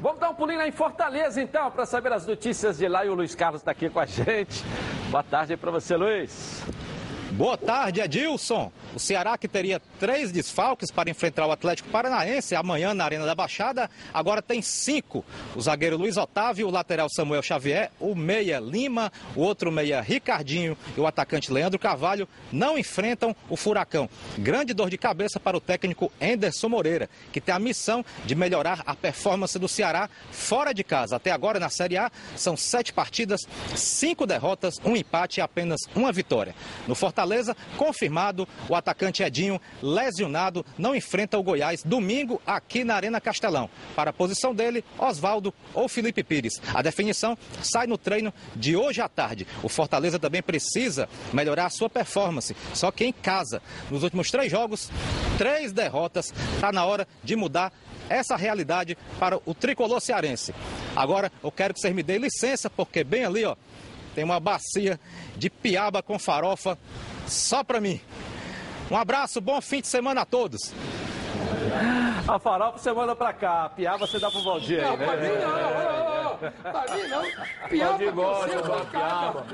Vamos 0.00 0.18
dar 0.18 0.30
um 0.30 0.34
pulinho 0.34 0.58
lá 0.58 0.66
em 0.66 0.72
Fortaleza, 0.72 1.40
então, 1.40 1.70
para 1.70 1.86
saber 1.86 2.12
as 2.12 2.26
notícias 2.26 2.78
de 2.78 2.88
lá. 2.88 3.04
E 3.04 3.08
o 3.08 3.14
Luiz 3.14 3.34
Carlos 3.34 3.60
está 3.60 3.70
aqui 3.70 3.88
com 3.88 4.00
a 4.00 4.06
gente. 4.06 4.64
Boa 5.10 5.22
tarde 5.22 5.56
para 5.56 5.70
você, 5.70 5.96
Luiz. 5.96 6.62
Boa 7.32 7.56
tarde, 7.56 7.98
Edilson. 7.98 8.70
O 8.94 8.98
Ceará, 8.98 9.38
que 9.38 9.48
teria 9.48 9.80
três 9.98 10.30
desfalques 10.30 10.90
para 10.90 11.08
enfrentar 11.08 11.46
o 11.46 11.50
Atlético 11.50 11.88
Paranaense 11.88 12.54
amanhã 12.54 12.92
na 12.92 13.06
Arena 13.06 13.24
da 13.24 13.34
Baixada, 13.34 13.90
agora 14.12 14.42
tem 14.42 14.60
cinco. 14.60 15.24
O 15.56 15.60
zagueiro 15.62 15.96
Luiz 15.96 16.18
Otávio, 16.18 16.68
o 16.68 16.70
lateral 16.70 17.08
Samuel 17.08 17.40
Xavier, 17.40 17.90
o 17.98 18.14
meia 18.14 18.60
Lima, 18.60 19.10
o 19.34 19.40
outro 19.40 19.72
meia 19.72 20.02
Ricardinho 20.02 20.76
e 20.94 21.00
o 21.00 21.06
atacante 21.06 21.50
Leandro 21.50 21.78
Carvalho 21.78 22.28
não 22.52 22.76
enfrentam 22.76 23.34
o 23.48 23.56
Furacão. 23.56 24.10
Grande 24.36 24.74
dor 24.74 24.90
de 24.90 24.98
cabeça 24.98 25.40
para 25.40 25.56
o 25.56 25.60
técnico 25.60 26.12
Enderson 26.20 26.68
Moreira, 26.68 27.08
que 27.32 27.40
tem 27.40 27.54
a 27.54 27.58
missão 27.58 28.04
de 28.26 28.34
melhorar 28.34 28.82
a 28.84 28.94
performance 28.94 29.58
do 29.58 29.68
Ceará 29.68 30.10
fora 30.30 30.74
de 30.74 30.84
casa. 30.84 31.16
Até 31.16 31.30
agora, 31.30 31.58
na 31.58 31.70
Série 31.70 31.96
A, 31.96 32.12
são 32.36 32.58
sete 32.58 32.92
partidas, 32.92 33.40
cinco 33.74 34.26
derrotas, 34.26 34.74
um 34.84 34.94
empate 34.94 35.40
e 35.40 35.42
apenas 35.42 35.80
uma 35.96 36.12
vitória. 36.12 36.54
No 36.86 36.94
Fortaleza, 36.94 37.21
confirmado, 37.76 38.48
o 38.68 38.74
atacante 38.74 39.22
Edinho, 39.22 39.60
lesionado, 39.82 40.64
não 40.78 40.94
enfrenta 40.94 41.38
o 41.38 41.42
Goiás 41.42 41.82
domingo 41.82 42.40
aqui 42.46 42.84
na 42.84 42.94
Arena 42.94 43.20
Castelão. 43.20 43.68
Para 43.94 44.10
a 44.10 44.12
posição 44.12 44.54
dele, 44.54 44.84
Oswaldo 44.98 45.52
ou 45.74 45.88
Felipe 45.88 46.22
Pires. 46.22 46.60
A 46.74 46.82
definição 46.82 47.36
sai 47.62 47.86
no 47.86 47.98
treino 47.98 48.32
de 48.54 48.76
hoje 48.76 49.00
à 49.00 49.08
tarde. 49.08 49.46
O 49.62 49.68
Fortaleza 49.68 50.18
também 50.18 50.42
precisa 50.42 51.08
melhorar 51.32 51.66
a 51.66 51.70
sua 51.70 51.88
performance, 51.88 52.56
só 52.74 52.90
que 52.90 53.04
em 53.04 53.12
casa. 53.12 53.62
Nos 53.90 54.02
últimos 54.02 54.30
três 54.30 54.50
jogos, 54.50 54.90
três 55.38 55.72
derrotas. 55.72 56.32
Está 56.54 56.72
na 56.72 56.84
hora 56.84 57.06
de 57.22 57.36
mudar 57.36 57.72
essa 58.08 58.36
realidade 58.36 58.96
para 59.18 59.38
o 59.46 59.54
tricolor 59.54 60.00
cearense. 60.00 60.54
Agora, 60.94 61.32
eu 61.42 61.50
quero 61.50 61.72
que 61.72 61.80
vocês 61.80 61.94
me 61.94 62.02
deem 62.02 62.18
licença, 62.18 62.68
porque 62.68 63.02
bem 63.02 63.24
ali, 63.24 63.44
ó, 63.44 63.56
tem 64.14 64.24
uma 64.24 64.40
bacia 64.40 64.98
de 65.36 65.48
piaba 65.50 66.02
com 66.02 66.18
farofa 66.18 66.78
só 67.26 67.62
para 67.64 67.80
mim. 67.80 68.00
Um 68.90 68.96
abraço, 68.96 69.40
bom 69.40 69.60
fim 69.60 69.80
de 69.80 69.88
semana 69.88 70.22
a 70.22 70.24
todos. 70.24 70.72
A 72.28 72.38
farofa 72.38 72.78
você 72.78 72.92
manda 72.92 73.16
pra 73.16 73.32
cá, 73.32 73.64
a 73.64 73.68
piaba 73.68 74.06
você 74.06 74.18
dá 74.18 74.30
pro 74.30 74.42
Valdir 74.42 74.78
aí, 74.78 74.90
Não, 74.90 74.96
né? 74.96 75.06
pra 75.06 75.16
mim 75.16 75.28
não, 75.38 76.32
ô, 76.32 76.36
pra 76.38 76.96
mim 76.96 77.08
não. 77.08 77.68
Piaba 77.68 77.92
Valdir 77.92 78.12
gosta 78.12 78.62
de 78.62 78.68
uma 78.68 78.84
piaba. 78.84 79.46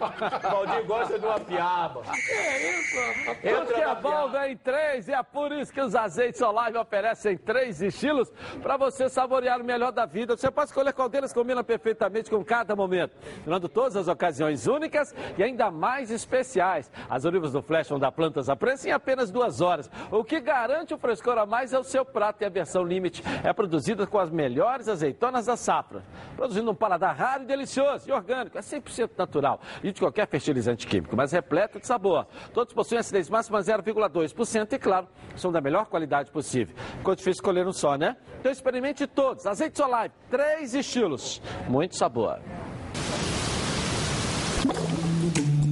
Valdir 0.42 0.86
gosta 0.86 1.18
de 1.18 1.26
uma 1.26 1.40
piaba. 1.40 2.02
É 2.08 2.70
isso, 2.70 3.72
que 3.72 3.80
é 3.80 4.40
vem 4.40 4.52
em 4.52 4.56
três 4.56 5.08
e 5.08 5.12
é 5.12 5.22
por 5.22 5.52
isso 5.52 5.72
que 5.72 5.80
os 5.80 5.94
azeites 5.94 6.40
Olive 6.40 6.78
oferecem 6.78 7.36
três 7.36 7.80
estilos 7.80 8.30
para 8.62 8.76
você 8.76 9.08
saborear 9.08 9.60
o 9.60 9.64
melhor 9.64 9.92
da 9.92 10.06
vida. 10.06 10.36
Você 10.36 10.50
pode 10.50 10.68
escolher 10.70 10.92
qual 10.92 11.08
deles 11.08 11.32
combina 11.32 11.62
perfeitamente 11.64 12.30
com 12.30 12.44
cada 12.44 12.74
momento, 12.76 13.16
tornando 13.44 13.68
todas 13.68 13.96
as 13.96 14.08
ocasiões 14.08 14.66
únicas 14.66 15.14
e 15.36 15.42
ainda 15.42 15.70
mais 15.70 16.10
especiais. 16.10 16.90
As 17.08 17.24
olivas 17.24 17.52
do 17.52 17.62
Flash 17.62 17.88
vão 17.88 17.98
dar 17.98 18.12
plantas 18.12 18.48
a 18.48 18.56
preço 18.56 18.88
em 18.88 18.92
apenas 18.92 19.30
duas 19.30 19.60
horas. 19.60 19.90
O 20.10 20.24
que 20.24 20.40
garante 20.40 20.94
o 20.94 20.98
frescor 20.98 21.38
a 21.38 21.46
mais 21.46 21.72
é 21.72 21.78
o 21.78 21.84
seu 21.88 22.04
prato 22.04 22.42
e 22.42 22.44
a 22.44 22.48
versão 22.48 22.84
Limite 22.84 23.22
é 23.42 23.52
produzida 23.52 24.06
com 24.06 24.18
as 24.18 24.30
melhores 24.30 24.88
azeitonas 24.88 25.46
da 25.46 25.56
safra, 25.56 26.02
produzindo 26.36 26.70
um 26.70 26.74
paladar 26.74 27.16
raro 27.16 27.42
e 27.42 27.46
delicioso 27.46 28.08
e 28.08 28.12
orgânico, 28.12 28.56
é 28.58 28.60
100% 28.60 29.10
natural 29.16 29.60
e 29.82 29.90
de 29.90 30.00
qualquer 30.00 30.28
fertilizante 30.28 30.86
químico, 30.86 31.16
mas 31.16 31.32
repleto 31.32 31.80
de 31.80 31.86
sabor. 31.86 32.26
Todos 32.52 32.72
possuem 32.74 33.00
acidez 33.00 33.28
máxima 33.28 33.60
0,2% 33.60 34.72
e, 34.72 34.78
claro, 34.78 35.08
são 35.34 35.50
da 35.50 35.60
melhor 35.60 35.86
qualidade 35.86 36.30
possível. 36.30 36.76
Ficou 36.98 37.14
difícil 37.14 37.40
escolher 37.40 37.66
um 37.66 37.72
só, 37.72 37.96
né? 37.96 38.16
Então 38.40 38.52
experimente 38.52 39.06
todos. 39.06 39.46
Azeite 39.46 39.80
Olive, 39.82 40.14
três 40.30 40.74
estilos, 40.74 41.40
muito 41.68 41.96
sabor. 41.96 42.38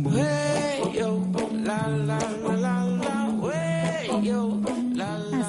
Hey, 0.09 0.99
yo, 0.99 1.21
la, 1.64 1.87
la, 1.89 2.19
la, 2.43 2.57
la, 2.57 2.85
la, 2.85 3.07
yo. 4.23 4.76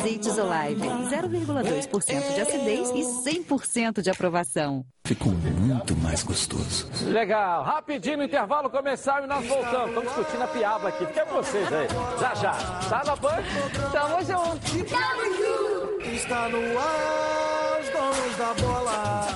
Azeites 0.07 0.37
Olive, 0.37 0.87
0,2% 0.87 2.33
de 2.33 2.41
acidez 2.41 2.89
e 2.91 3.01
100% 3.41 4.01
de 4.01 4.09
aprovação. 4.09 4.85
Ficou 5.03 5.33
muito 5.33 5.97
mais 5.97 6.23
gostoso. 6.23 6.87
Legal, 7.09 7.61
rapidinho 7.63 8.19
no 8.19 8.23
intervalo 8.23 8.69
começar 8.69 9.21
e 9.21 9.27
nós 9.27 9.45
voltamos. 9.45 9.89
Estamos 9.89 10.03
discutindo 10.03 10.43
a 10.43 10.47
piaba 10.47 10.87
aqui. 10.87 11.05
Fica 11.07 11.25
com 11.25 11.35
vocês 11.35 11.73
aí. 11.73 11.87
Já 12.21 12.35
já. 12.35 12.53
Tá 12.89 13.03
na 13.05 13.15
Band? 13.17 13.43
Tamo 13.91 14.21
junto. 14.23 14.85
Tamo 14.85 15.23
junto. 15.35 16.09
Está 16.09 16.47
no 16.47 16.79
ar, 16.79 17.81
os 17.81 17.89
donos 17.89 18.37
da 18.37 18.53
bola. 18.53 19.27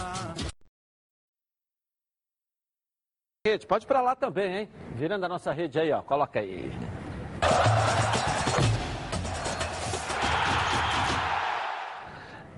Rede, 3.45 3.67
pode 3.67 3.83
ir 3.83 3.87
pra 3.87 4.01
lá 4.01 4.15
também, 4.15 4.55
hein? 4.55 4.69
Virando 4.95 5.25
a 5.25 5.29
nossa 5.29 5.51
rede 5.51 5.77
aí, 5.77 5.91
ó. 5.91 6.01
Coloca 6.01 6.39
aí. 6.39 6.71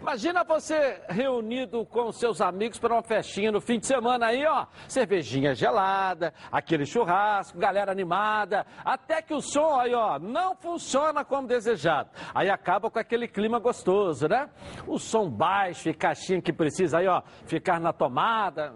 Imagina 0.03 0.43
você 0.43 1.01
reunido 1.07 1.85
com 1.85 2.11
seus 2.11 2.41
amigos 2.41 2.77
para 2.77 2.93
uma 2.93 3.01
festinha 3.01 3.53
no 3.53 3.61
fim 3.61 3.79
de 3.79 3.87
semana 3.87 4.25
aí, 4.25 4.45
ó. 4.45 4.65
Cervejinha 4.85 5.55
gelada, 5.55 6.33
aquele 6.51 6.85
churrasco, 6.85 7.57
galera 7.57 7.89
animada. 7.89 8.65
Até 8.83 9.21
que 9.21 9.33
o 9.33 9.39
som 9.39 9.79
aí, 9.79 9.95
ó, 9.95 10.19
não 10.19 10.57
funciona 10.57 11.23
como 11.23 11.47
desejado. 11.47 12.09
Aí 12.35 12.49
acaba 12.49 12.91
com 12.91 12.99
aquele 12.99 13.29
clima 13.29 13.59
gostoso, 13.59 14.27
né? 14.27 14.49
O 14.85 14.99
som 14.99 15.29
baixo 15.29 15.87
e 15.87 15.93
caixinha 15.93 16.41
que 16.41 16.51
precisa 16.51 16.97
aí, 16.97 17.07
ó, 17.07 17.21
ficar 17.45 17.79
na 17.79 17.93
tomada 17.93 18.73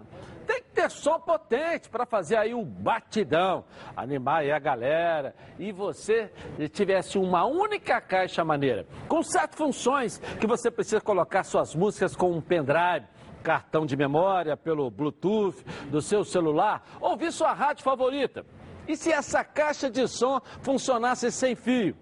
tem 0.48 0.62
que 0.62 0.70
ter 0.70 0.90
som 0.90 1.20
potente 1.20 1.90
para 1.90 2.06
fazer 2.06 2.36
aí 2.36 2.54
um 2.54 2.64
batidão, 2.64 3.66
animar 3.94 4.40
aí 4.40 4.50
a 4.50 4.58
galera. 4.58 5.34
E 5.58 5.70
você 5.70 6.32
tivesse 6.72 7.18
uma 7.18 7.44
única 7.44 8.00
caixa 8.00 8.42
maneira, 8.42 8.86
com 9.06 9.22
certas 9.22 9.58
funções 9.58 10.18
que 10.40 10.46
você 10.46 10.70
precisa 10.70 11.02
colocar 11.02 11.44
suas 11.44 11.74
músicas 11.74 12.16
com 12.16 12.32
um 12.32 12.40
pendrive 12.40 13.06
cartão 13.42 13.86
de 13.86 13.96
memória, 13.96 14.56
pelo 14.56 14.90
Bluetooth 14.90 15.62
do 15.90 16.02
seu 16.02 16.24
celular, 16.24 16.82
ouvir 17.00 17.30
sua 17.30 17.52
rádio 17.52 17.84
favorita. 17.84 18.44
E 18.86 18.96
se 18.96 19.12
essa 19.12 19.44
caixa 19.44 19.88
de 19.88 20.06
som 20.08 20.40
funcionasse 20.60 21.30
sem 21.30 21.54
fio? 21.54 21.94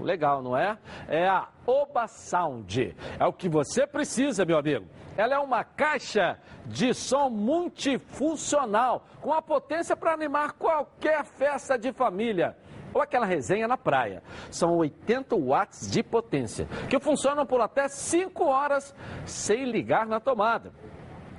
Legal, 0.00 0.42
não 0.42 0.56
é? 0.56 0.78
É 1.08 1.26
a 1.26 1.48
Oba 1.66 2.06
Sound. 2.06 2.94
É 3.18 3.26
o 3.26 3.32
que 3.32 3.48
você 3.48 3.86
precisa, 3.86 4.44
meu 4.44 4.58
amigo. 4.58 4.86
Ela 5.16 5.36
é 5.36 5.38
uma 5.38 5.62
caixa 5.62 6.38
de 6.66 6.92
som 6.92 7.30
multifuncional, 7.30 9.06
com 9.20 9.32
a 9.32 9.40
potência 9.40 9.96
para 9.96 10.12
animar 10.12 10.52
qualquer 10.52 11.24
festa 11.24 11.78
de 11.78 11.92
família 11.92 12.56
ou 12.92 13.02
aquela 13.02 13.26
resenha 13.26 13.66
na 13.66 13.76
praia. 13.76 14.22
São 14.50 14.76
80 14.76 15.36
watts 15.36 15.90
de 15.90 16.02
potência, 16.02 16.66
que 16.88 17.00
funcionam 17.00 17.44
por 17.44 17.60
até 17.60 17.88
5 17.88 18.44
horas 18.44 18.94
sem 19.26 19.64
ligar 19.64 20.06
na 20.06 20.20
tomada. 20.20 20.72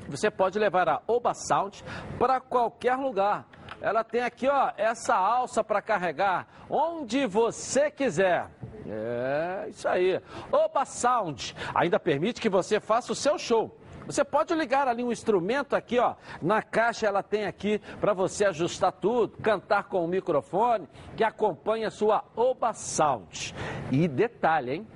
Você 0.10 0.30
pode 0.30 0.60
levar 0.60 0.88
a 0.88 1.02
Oba 1.08 1.34
Sound 1.34 1.84
para 2.20 2.40
qualquer 2.40 2.96
lugar. 2.96 3.48
Ela 3.82 4.04
tem 4.04 4.22
aqui, 4.22 4.48
ó, 4.48 4.72
essa 4.78 5.16
alça 5.16 5.64
para 5.64 5.82
carregar 5.82 6.48
onde 6.70 7.26
você 7.26 7.90
quiser. 7.90 8.48
É, 8.88 9.66
isso 9.70 9.88
aí. 9.88 10.22
Oba 10.52 10.86
Sound 10.86 11.56
ainda 11.74 12.00
permite 12.00 12.40
que 12.40 12.50
você 12.50 12.80
faça 12.80 13.12
o 13.12 13.16
seu 13.16 13.38
show. 13.38 13.76
Você 14.06 14.24
pode 14.24 14.54
ligar 14.54 14.88
ali 14.88 15.04
um 15.04 15.12
instrumento 15.12 15.76
aqui, 15.76 15.98
ó, 15.98 16.14
na 16.40 16.62
caixa 16.62 17.08
ela 17.08 17.24
tem 17.24 17.46
aqui 17.46 17.82
para 18.00 18.14
você 18.14 18.46
ajustar 18.46 18.92
tudo, 18.92 19.38
cantar 19.40 19.86
com 19.86 20.06
o 20.06 20.08
microfone 20.08 20.88
que 21.18 21.24
acompanha 21.24 21.88
a 21.88 21.92
sua 21.92 22.24
Oba 22.36 22.72
Sound. 22.74 23.56
E 23.92 24.08
detalhe, 24.08 24.74
hein? 24.74 24.88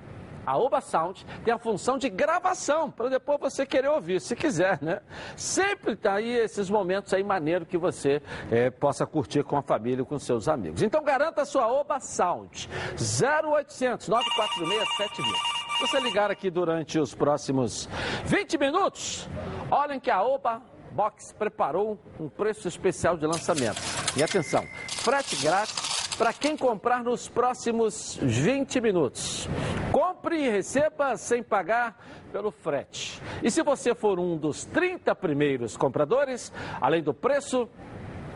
A 0.50 0.58
Oba 0.58 0.80
Sound 0.80 1.24
tem 1.44 1.54
a 1.54 1.58
função 1.58 1.96
de 1.96 2.10
gravação, 2.10 2.90
para 2.90 3.08
depois 3.08 3.38
você 3.38 3.64
querer 3.64 3.88
ouvir, 3.88 4.20
se 4.20 4.34
quiser, 4.34 4.82
né? 4.82 5.00
Sempre 5.36 5.94
tá 5.94 6.14
aí 6.14 6.28
esses 6.28 6.68
momentos 6.68 7.14
aí 7.14 7.22
maneiro 7.22 7.64
que 7.64 7.78
você 7.78 8.20
é, 8.50 8.68
possa 8.68 9.06
curtir 9.06 9.44
com 9.44 9.56
a 9.56 9.62
família 9.62 10.04
com 10.04 10.18
seus 10.18 10.48
amigos. 10.48 10.82
Então 10.82 11.04
garanta 11.04 11.42
a 11.42 11.44
sua 11.44 11.68
Oba 11.68 12.00
Sound. 12.00 12.68
0800 12.98 14.08
946 14.08 14.96
7000. 14.96 15.34
Se 15.78 15.80
você 15.86 16.00
ligar 16.00 16.32
aqui 16.32 16.50
durante 16.50 16.98
os 16.98 17.14
próximos 17.14 17.88
20 18.24 18.58
minutos, 18.58 19.28
olhem 19.70 20.00
que 20.00 20.10
a 20.10 20.20
Oba 20.20 20.60
Box 20.90 21.32
preparou 21.38 21.96
um 22.18 22.28
preço 22.28 22.66
especial 22.66 23.16
de 23.16 23.24
lançamento. 23.24 23.80
E 24.16 24.22
atenção, 24.22 24.66
frete 24.88 25.36
grátis 25.36 25.89
para 26.20 26.34
quem 26.34 26.54
comprar 26.54 27.02
nos 27.02 27.30
próximos 27.30 28.18
20 28.20 28.78
minutos. 28.82 29.48
Compre 29.90 30.36
e 30.36 30.50
receba 30.50 31.16
sem 31.16 31.42
pagar 31.42 31.98
pelo 32.30 32.50
frete. 32.50 33.22
E 33.42 33.50
se 33.50 33.62
você 33.62 33.94
for 33.94 34.20
um 34.20 34.36
dos 34.36 34.66
30 34.66 35.14
primeiros 35.14 35.78
compradores, 35.78 36.52
além 36.78 37.02
do 37.02 37.14
preço 37.14 37.66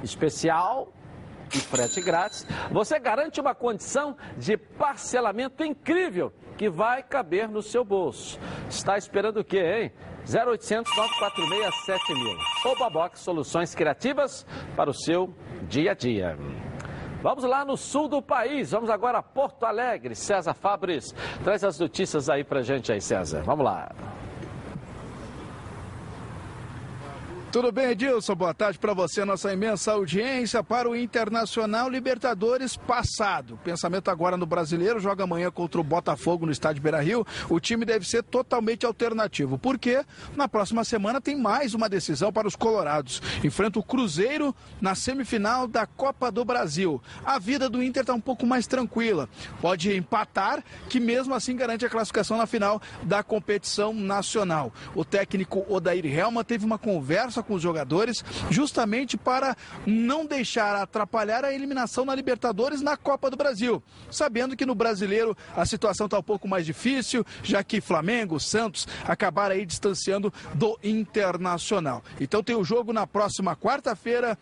especial 0.02 0.94
e 1.54 1.58
frete 1.58 2.00
grátis, 2.00 2.46
você 2.72 2.98
garante 2.98 3.38
uma 3.38 3.54
condição 3.54 4.16
de 4.38 4.56
parcelamento 4.56 5.62
incrível 5.62 6.32
que 6.56 6.70
vai 6.70 7.02
caber 7.02 7.50
no 7.50 7.60
seu 7.60 7.84
bolso. 7.84 8.40
Está 8.66 8.96
esperando 8.96 9.40
o 9.40 9.44
quê, 9.44 9.60
hein? 9.60 9.92
0800 10.26 10.90
946 10.96 11.84
7000. 11.84 12.38
Oba 12.64 12.88
Box 12.88 13.20
Soluções 13.20 13.74
Criativas 13.74 14.46
para 14.74 14.88
o 14.88 14.94
seu 14.94 15.34
dia 15.68 15.90
a 15.90 15.94
dia. 15.94 16.34
Vamos 17.24 17.42
lá 17.44 17.64
no 17.64 17.74
sul 17.74 18.06
do 18.06 18.20
país, 18.20 18.72
vamos 18.72 18.90
agora 18.90 19.16
a 19.16 19.22
Porto 19.22 19.64
Alegre. 19.64 20.14
César 20.14 20.52
Fabris, 20.52 21.14
traz 21.42 21.64
as 21.64 21.78
notícias 21.78 22.28
aí 22.28 22.44
pra 22.44 22.60
gente 22.60 22.92
aí, 22.92 23.00
César. 23.00 23.40
Vamos 23.40 23.64
lá. 23.64 23.90
Tudo 27.54 27.70
bem, 27.70 27.92
Edilson? 27.92 28.34
Boa 28.34 28.52
tarde 28.52 28.80
para 28.80 28.92
você, 28.92 29.24
nossa 29.24 29.52
imensa 29.52 29.92
audiência 29.92 30.60
para 30.60 30.90
o 30.90 30.96
Internacional 30.96 31.88
Libertadores 31.88 32.76
passado. 32.76 33.56
Pensamento 33.62 34.10
agora 34.10 34.36
no 34.36 34.44
brasileiro, 34.44 34.98
joga 34.98 35.22
amanhã 35.22 35.52
contra 35.52 35.80
o 35.80 35.84
Botafogo 35.84 36.46
no 36.46 36.50
estádio 36.50 36.82
Beira 36.82 37.00
Rio. 37.00 37.24
O 37.48 37.60
time 37.60 37.84
deve 37.84 38.04
ser 38.08 38.24
totalmente 38.24 38.84
alternativo, 38.84 39.56
porque 39.56 40.04
na 40.34 40.48
próxima 40.48 40.82
semana 40.82 41.20
tem 41.20 41.36
mais 41.36 41.74
uma 41.74 41.88
decisão 41.88 42.32
para 42.32 42.48
os 42.48 42.56
colorados. 42.56 43.22
Enfrenta 43.44 43.78
o 43.78 43.84
Cruzeiro 43.84 44.52
na 44.80 44.96
semifinal 44.96 45.68
da 45.68 45.86
Copa 45.86 46.32
do 46.32 46.44
Brasil. 46.44 47.00
A 47.24 47.38
vida 47.38 47.70
do 47.70 47.80
Inter 47.80 48.00
está 48.00 48.14
um 48.14 48.20
pouco 48.20 48.44
mais 48.44 48.66
tranquila. 48.66 49.28
Pode 49.60 49.96
empatar, 49.96 50.60
que 50.88 50.98
mesmo 50.98 51.32
assim 51.32 51.54
garante 51.54 51.86
a 51.86 51.88
classificação 51.88 52.36
na 52.36 52.48
final 52.48 52.82
da 53.04 53.22
competição 53.22 53.94
nacional. 53.94 54.72
O 54.92 55.04
técnico 55.04 55.64
Odair 55.68 56.04
Helma 56.04 56.42
teve 56.42 56.66
uma 56.66 56.78
conversa 56.78 57.43
com 57.44 57.54
os 57.54 57.62
jogadores, 57.62 58.24
justamente 58.50 59.16
para 59.16 59.56
não 59.86 60.26
deixar 60.26 60.74
atrapalhar 60.76 61.44
a 61.44 61.52
eliminação 61.52 62.04
na 62.04 62.14
Libertadores 62.14 62.80
na 62.80 62.96
Copa 62.96 63.30
do 63.30 63.36
Brasil. 63.36 63.82
Sabendo 64.10 64.56
que 64.56 64.66
no 64.66 64.74
brasileiro 64.74 65.36
a 65.56 65.64
situação 65.64 66.06
está 66.06 66.18
um 66.18 66.22
pouco 66.22 66.48
mais 66.48 66.66
difícil, 66.66 67.24
já 67.42 67.62
que 67.62 67.80
Flamengo, 67.80 68.40
Santos 68.40 68.88
acabaram 69.04 69.54
aí 69.54 69.66
distanciando 69.66 70.32
do 70.54 70.78
Internacional. 70.82 72.02
Então 72.20 72.42
tem 72.42 72.56
o 72.56 72.64
jogo 72.64 72.92
na 72.92 73.06
próxima 73.06 73.54
quarta-feira 73.54 74.38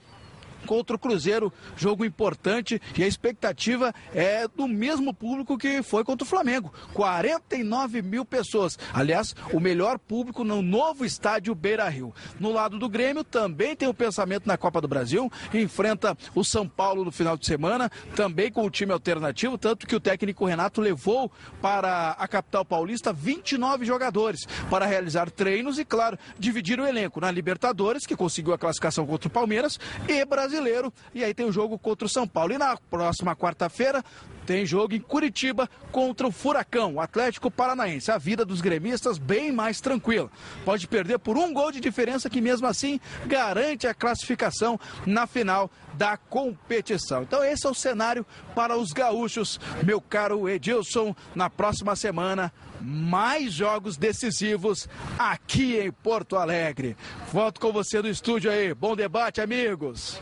contra 0.66 0.96
o 0.96 0.98
Cruzeiro, 0.98 1.52
jogo 1.76 2.04
importante 2.04 2.80
e 2.96 3.02
a 3.02 3.06
expectativa 3.06 3.94
é 4.14 4.46
do 4.48 4.66
mesmo 4.68 5.12
público 5.12 5.58
que 5.58 5.82
foi 5.82 6.04
contra 6.04 6.24
o 6.24 6.28
Flamengo, 6.28 6.72
49 6.94 8.02
mil 8.02 8.24
pessoas. 8.24 8.78
Aliás, 8.92 9.34
o 9.52 9.60
melhor 9.60 9.98
público 9.98 10.44
no 10.44 10.62
novo 10.62 11.04
estádio 11.04 11.54
Beira 11.54 11.88
Rio. 11.88 12.14
No 12.38 12.52
lado 12.52 12.78
do 12.78 12.88
Grêmio 12.88 13.24
também 13.24 13.76
tem 13.76 13.88
o 13.88 13.94
pensamento 13.94 14.46
na 14.46 14.56
Copa 14.56 14.80
do 14.80 14.88
Brasil, 14.88 15.30
enfrenta 15.52 16.16
o 16.34 16.44
São 16.44 16.68
Paulo 16.68 17.04
no 17.04 17.12
final 17.12 17.36
de 17.36 17.46
semana, 17.46 17.90
também 18.14 18.50
com 18.50 18.64
o 18.64 18.70
time 18.70 18.92
alternativo, 18.92 19.58
tanto 19.58 19.86
que 19.86 19.96
o 19.96 20.00
técnico 20.00 20.44
Renato 20.44 20.80
levou 20.80 21.30
para 21.60 22.10
a 22.12 22.28
capital 22.28 22.64
paulista 22.64 23.12
29 23.12 23.84
jogadores 23.84 24.46
para 24.70 24.86
realizar 24.86 25.30
treinos 25.30 25.78
e, 25.78 25.84
claro, 25.84 26.18
dividir 26.38 26.80
o 26.80 26.86
elenco 26.86 27.20
na 27.20 27.30
Libertadores, 27.30 28.06
que 28.06 28.16
conseguiu 28.16 28.52
a 28.52 28.58
classificação 28.58 29.06
contra 29.06 29.28
o 29.28 29.30
Palmeiras, 29.30 29.78
e 30.08 30.12
Brasileiro, 30.53 30.92
e 31.14 31.24
aí 31.24 31.32
tem 31.32 31.46
o 31.46 31.53
jogo 31.53 31.78
contra 31.78 32.05
o 32.05 32.09
São 32.09 32.28
Paulo. 32.28 32.53
E 32.53 32.59
na 32.59 32.76
próxima 32.76 33.34
quarta-feira 33.34 34.05
tem 34.47 34.66
jogo 34.66 34.95
em 34.95 35.01
Curitiba 35.01 35.68
contra 35.90 36.26
o 36.26 36.32
Furacão, 36.32 36.95
o 36.95 37.01
Atlético 37.01 37.51
Paranaense. 37.51 38.11
A 38.11 38.18
vida 38.18 38.45
dos 38.45 38.61
gremistas 38.61 39.18
bem 39.18 39.53
mais 39.53 39.80
tranquila. 39.80 40.30
Pode 40.64 40.86
perder 40.86 41.18
por 41.18 41.36
um 41.36 41.53
gol 41.53 41.70
de 41.70 41.80
diferença 41.80 42.30
que 42.30 42.40
mesmo 42.40 42.66
assim 42.66 43.01
garante 43.26 43.86
a 43.86 43.95
classificação 43.95 44.78
na 45.07 45.26
final 45.26 45.70
da 45.95 46.16
competição. 46.16 47.22
Então 47.22 47.45
esse 47.45 47.66
é 47.66 47.70
o 47.70 47.74
cenário 47.74 48.26
para 48.55 48.76
os 48.76 48.93
gaúchos, 48.93 49.61
meu 49.84 50.01
caro 50.01 50.49
Edilson, 50.49 51.14
na 51.34 51.49
próxima 51.49 51.95
semana 51.95 52.53
mais 52.80 53.53
jogos 53.53 53.97
decisivos 53.97 54.88
aqui 55.18 55.78
em 55.78 55.93
Porto 55.93 56.36
Alegre. 56.36 56.97
Volto 57.32 57.61
com 57.61 57.72
você 57.72 58.03
no 58.03 58.09
estúdio 58.09 58.51
aí. 58.51 58.74
Bom 58.74 58.97
debate, 58.97 59.40
amigos. 59.40 60.20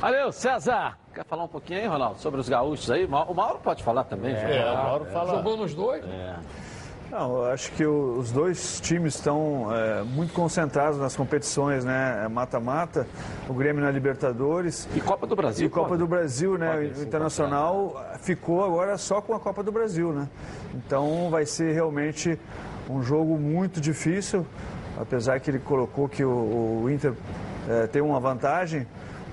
Valeu, 0.00 0.32
César. 0.32 1.03
Quer 1.14 1.24
falar 1.24 1.44
um 1.44 1.48
pouquinho 1.48 1.80
aí, 1.80 1.86
Ronaldo, 1.86 2.18
sobre 2.18 2.40
os 2.40 2.48
gaúchos 2.48 2.90
aí? 2.90 3.04
O 3.04 3.34
Mauro 3.34 3.58
pode 3.62 3.82
falar 3.84 4.04
também. 4.04 4.34
É, 4.34 4.70
o 4.72 4.76
Mauro 4.76 5.04
fala. 5.06 5.36
Jogou 5.36 5.56
nos 5.56 5.72
dois? 5.74 6.04
É. 6.04 6.34
Não, 7.10 7.36
eu 7.44 7.52
acho 7.52 7.70
que 7.72 7.86
o- 7.86 8.18
os 8.18 8.32
dois 8.32 8.80
times 8.80 9.14
estão 9.14 9.68
é, 9.72 10.02
muito 10.02 10.32
concentrados 10.32 10.98
nas 10.98 11.14
competições, 11.14 11.84
né? 11.84 12.22
É 12.24 12.28
Mata-mata, 12.28 13.06
o 13.48 13.54
Grêmio 13.54 13.84
na 13.84 13.90
Libertadores. 13.92 14.88
E 14.96 15.00
Copa 15.00 15.24
do 15.24 15.36
Brasil. 15.36 15.66
E 15.66 15.70
Copa 15.70 15.90
pode? 15.90 16.00
do 16.00 16.06
Brasil, 16.08 16.58
né? 16.58 16.72
Pode 16.72 17.00
o 17.00 17.02
Internacional 17.04 18.04
ficou 18.18 18.64
agora 18.64 18.98
só 18.98 19.20
com 19.20 19.32
a 19.34 19.38
Copa 19.38 19.62
do 19.62 19.70
Brasil, 19.70 20.12
né? 20.12 20.28
Então 20.74 21.28
vai 21.30 21.46
ser 21.46 21.72
realmente 21.72 22.36
um 22.90 23.00
jogo 23.02 23.38
muito 23.38 23.80
difícil, 23.80 24.44
apesar 25.00 25.38
que 25.38 25.48
ele 25.50 25.60
colocou 25.60 26.08
que 26.08 26.24
o, 26.24 26.82
o 26.82 26.90
Inter 26.90 27.12
é, 27.68 27.86
tem 27.86 28.02
uma 28.02 28.18
vantagem, 28.18 28.86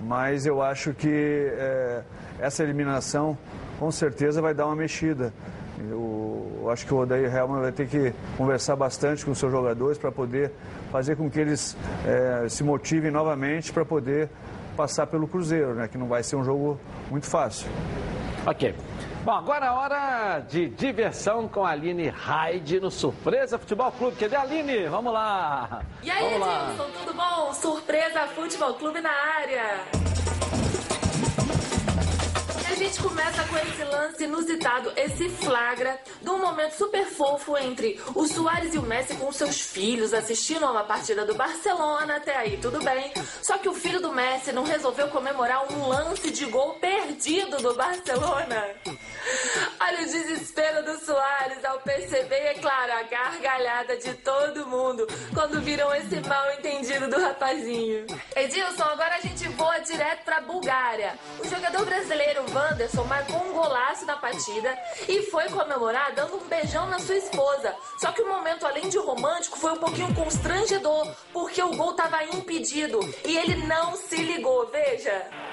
mas 0.04 0.46
eu 0.46 0.62
acho 0.62 0.94
que 0.94 1.08
é, 1.10 2.02
essa 2.40 2.64
eliminação 2.64 3.38
com 3.80 3.92
certeza 3.92 4.42
vai 4.42 4.54
dar 4.54 4.66
uma 4.68 4.76
mexida. 4.76 5.34
Eu, 5.90 6.60
eu 6.62 6.70
acho 6.70 6.86
que 6.86 6.94
o 6.94 6.98
Odair 6.98 7.34
Helman 7.34 7.62
vai 7.62 7.72
ter 7.72 7.88
que 7.88 8.14
conversar 8.38 8.76
bastante 8.76 9.26
com 9.26 9.32
os 9.32 9.38
seus 9.38 9.52
jogadores 9.52 9.98
para 9.98 10.12
poder 10.12 10.52
fazer 10.92 11.16
com 11.16 11.30
que 11.30 11.40
eles 11.40 11.76
eh, 12.06 12.46
se 12.48 12.64
motivem 12.64 13.10
novamente 13.10 13.74
para 13.74 13.84
poder 13.84 14.30
passar 14.78 15.08
pelo 15.08 15.28
Cruzeiro, 15.28 15.74
né? 15.74 15.88
Que 15.88 15.98
não 15.98 16.08
vai 16.08 16.22
ser 16.22 16.36
um 16.36 16.44
jogo 16.44 16.80
muito 17.10 17.26
fácil. 17.26 17.68
Ok. 18.46 18.76
Bom, 19.24 19.34
agora 19.34 19.68
é 19.68 19.70
hora 19.70 20.40
de 20.40 20.68
diversão 20.70 21.48
com 21.48 21.64
a 21.64 21.70
Aline 21.70 22.10
Raide 22.10 22.80
no 22.80 22.90
Surpresa 22.90 23.60
Futebol 23.60 23.92
Clube. 23.92 24.18
Cadê 24.18 24.36
a 24.36 24.42
Aline? 24.42 24.88
Vamos 24.88 25.14
lá. 25.14 25.84
E 26.02 26.10
aí. 26.10 26.34
Edilson, 26.34 26.90
tudo 26.98 27.14
bom? 27.14 27.54
Surpresa 27.54 28.22
Futebol 28.30 28.74
Clube 28.74 29.00
na 29.00 29.12
área. 29.12 30.31
Gente 32.82 33.00
começa 33.00 33.44
com 33.44 33.58
esse 33.60 33.84
lance 33.84 34.24
inusitado, 34.24 34.92
esse 34.98 35.30
flagra 35.30 36.00
de 36.20 36.30
um 36.32 36.40
momento 36.40 36.72
super 36.72 37.06
fofo 37.06 37.56
entre 37.56 38.02
o 38.16 38.26
Soares 38.26 38.74
e 38.74 38.80
o 38.80 38.82
Messi 38.82 39.14
com 39.18 39.32
seus 39.32 39.62
filhos 39.62 40.16
assistindo 40.16 40.66
a 40.66 40.72
uma 40.72 40.84
partida 40.84 41.24
do 41.24 41.36
Barcelona, 41.36 42.16
até 42.16 42.36
aí 42.36 42.58
tudo 42.58 42.84
bem. 42.84 43.14
Só 43.44 43.60
que 43.60 43.70
o 43.70 43.74
filho 43.76 44.02
do 44.02 44.12
Messi 44.12 44.52
não 44.52 44.64
resolveu 44.64 45.10
comemorar 45.10 45.72
um 45.72 45.90
lance 45.90 46.32
de 46.32 46.44
gol 46.48 46.74
perdido 46.80 47.58
do 47.58 47.76
Barcelona. 47.76 48.70
Olha 49.80 50.02
o 50.02 50.06
desespero 50.06 50.84
do 50.84 50.98
Soares 51.06 51.64
ao 51.64 51.80
perceber, 51.82 52.36
é 52.36 52.54
claro, 52.56 52.94
a 52.94 53.04
gargalhada 53.04 53.96
de 53.98 54.12
todo 54.16 54.66
mundo 54.66 55.06
quando 55.36 55.62
viram 55.62 55.94
esse 55.94 56.20
mal 56.22 56.52
entendido 56.54 57.08
do 57.08 57.22
rapazinho. 57.22 58.08
Edilson, 58.36 58.84
agora 58.84 59.18
a 59.18 59.22
gente 59.22 59.48
voa 59.50 59.80
direto 60.22 60.24
pra 60.24 60.42
Bulgária. 60.42 61.18
O 61.40 61.48
jogador 61.48 61.86
brasileiro 61.86 62.46
Wanderson 62.54 63.04
marcou 63.04 63.42
um 63.44 63.54
golaço 63.54 64.06
na 64.06 64.16
partida 64.16 64.78
e 65.08 65.24
foi 65.24 65.46
comemorar 65.50 66.14
dando 66.14 66.38
um 66.38 66.48
beijão 66.48 66.86
na 66.88 67.00
sua 67.00 67.16
esposa. 67.16 67.76
Só 68.00 68.12
que 68.12 68.22
o 68.22 68.28
momento, 68.28 68.66
além 68.66 68.88
de 68.90 68.98
romântico, 68.98 69.58
foi 69.58 69.72
um 69.74 69.78
pouquinho 69.78 70.14
constrangedor, 70.14 71.08
porque 71.34 71.62
o 71.62 71.76
gol 71.76 71.94
tava 71.94 72.24
impedido 72.24 73.00
e 73.26 73.38
ele 73.38 73.68
não 73.68 73.96
se 73.96 74.18
ligou, 74.18 74.68
veja. 74.68 75.51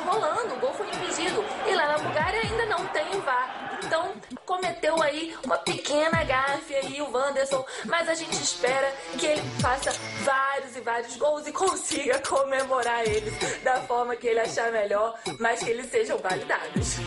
Rolando, 0.00 0.54
o 0.54 0.58
gol 0.58 0.72
foi 0.74 0.86
impedido. 0.86 1.44
E 1.66 1.74
lá 1.74 1.88
na 1.88 1.98
Bulgária 1.98 2.40
ainda 2.40 2.66
não 2.66 2.86
tem 2.86 3.08
o 3.14 3.20
VAR. 3.20 3.67
Então, 3.88 4.12
cometeu 4.44 5.02
aí 5.02 5.34
uma 5.42 5.56
pequena 5.56 6.22
gafe 6.22 6.74
aí 6.74 7.00
o 7.00 7.10
Wanderson, 7.10 7.64
mas 7.86 8.06
a 8.06 8.14
gente 8.14 8.34
espera 8.34 8.92
que 9.18 9.24
ele 9.24 9.42
faça 9.60 9.90
vários 10.24 10.76
e 10.76 10.80
vários 10.82 11.16
gols 11.16 11.46
e 11.46 11.52
consiga 11.52 12.18
comemorar 12.18 13.02
eles 13.08 13.32
da 13.62 13.80
forma 13.80 14.14
que 14.14 14.26
ele 14.26 14.40
achar 14.40 14.70
melhor, 14.70 15.18
mas 15.40 15.62
que 15.62 15.70
eles 15.70 15.90
sejam 15.90 16.18
validados. 16.18 16.98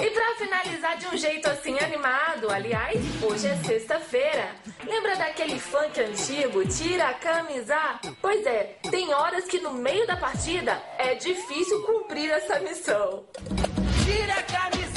E 0.00 0.10
pra 0.10 0.34
finalizar 0.36 0.96
de 0.98 1.06
um 1.08 1.16
jeito 1.16 1.50
assim 1.50 1.76
animado, 1.80 2.48
aliás, 2.50 3.00
hoje 3.20 3.48
é 3.48 3.56
sexta-feira. 3.56 4.54
Lembra 4.86 5.16
daquele 5.16 5.58
funk 5.58 6.00
antigo, 6.00 6.64
tira 6.68 7.08
a 7.08 7.14
camisa? 7.14 7.98
Pois 8.22 8.46
é, 8.46 8.76
tem 8.88 9.12
horas 9.12 9.44
que 9.46 9.58
no 9.58 9.72
meio 9.72 10.06
da 10.06 10.16
partida 10.16 10.80
é 10.98 11.16
difícil 11.16 11.82
cumprir 11.82 12.30
essa 12.30 12.60
missão. 12.60 13.24
Tira 14.04 14.34
a 14.34 14.42
camisa, 14.44 14.87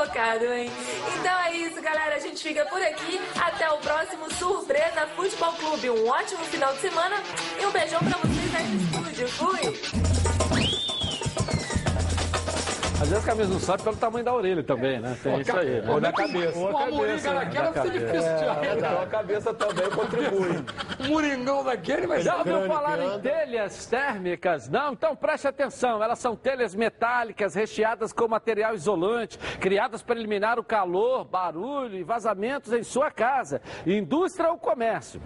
sufocado, 0.00 0.44
hein? 0.46 0.70
Então 1.18 1.38
é 1.40 1.56
isso, 1.56 1.80
galera. 1.82 2.16
A 2.16 2.18
gente 2.18 2.42
fica 2.42 2.64
por 2.66 2.80
aqui. 2.80 3.20
Até 3.36 3.70
o 3.70 3.78
próximo 3.78 4.32
Surpresa 4.34 5.06
Futebol 5.14 5.52
Clube. 5.54 5.90
Um 5.90 6.08
ótimo 6.08 6.44
final 6.44 6.72
de 6.74 6.80
semana 6.80 7.16
e 7.60 7.66
um 7.66 7.70
beijão 7.70 8.00
pra 8.00 8.18
vocês 8.18 8.54
aí 8.54 8.66
no 8.66 8.80
estúdio. 8.80 9.28
Fui! 9.28 10.19
Às 13.10 13.14
vezes 13.14 13.28
a 13.28 13.32
camisa 13.32 13.52
não 13.52 13.58
sobe 13.58 13.82
pelo 13.82 13.96
tamanho 13.96 14.24
da 14.24 14.32
orelha 14.32 14.62
também, 14.62 15.00
né? 15.00 15.16
Tem 15.20 15.40
isso 15.40 15.56
aí. 15.56 15.80
né? 15.82 15.90
Ou 15.90 16.00
da 16.00 16.12
cabeça. 16.12 16.56
Uma 16.56 16.86
moringa 16.86 17.34
daquela 17.34 17.70
Da 17.72 17.82
fica 17.82 17.82
cabeça. 17.82 17.98
difícil 17.98 18.36
de 18.36 18.44
É, 18.44 18.48
arredar. 18.48 18.76
então 18.92 19.02
a 19.02 19.06
cabeça 19.08 19.54
também 19.54 19.90
contribui. 19.90 20.64
Um 21.00 21.08
moringão 21.08 21.64
daquele 21.64 22.06
vai 22.06 22.20
Já 22.20 22.44
ser 22.44 22.52
ouviu 22.52 22.68
falar 22.72 23.00
em 23.00 23.18
telhas 23.20 23.86
térmicas? 23.86 24.68
Não? 24.68 24.92
Então 24.92 25.16
preste 25.16 25.48
atenção. 25.48 26.00
Elas 26.00 26.20
são 26.20 26.36
telhas 26.36 26.72
metálicas 26.72 27.52
recheadas 27.56 28.12
com 28.12 28.28
material 28.28 28.76
isolante, 28.76 29.36
criadas 29.58 30.02
para 30.02 30.14
eliminar 30.14 30.60
o 30.60 30.62
calor, 30.62 31.24
barulho 31.24 31.96
e 31.96 32.04
vazamentos 32.04 32.72
em 32.72 32.84
sua 32.84 33.10
casa, 33.10 33.60
indústria 33.84 34.50
ou 34.52 34.56
comércio. 34.56 35.20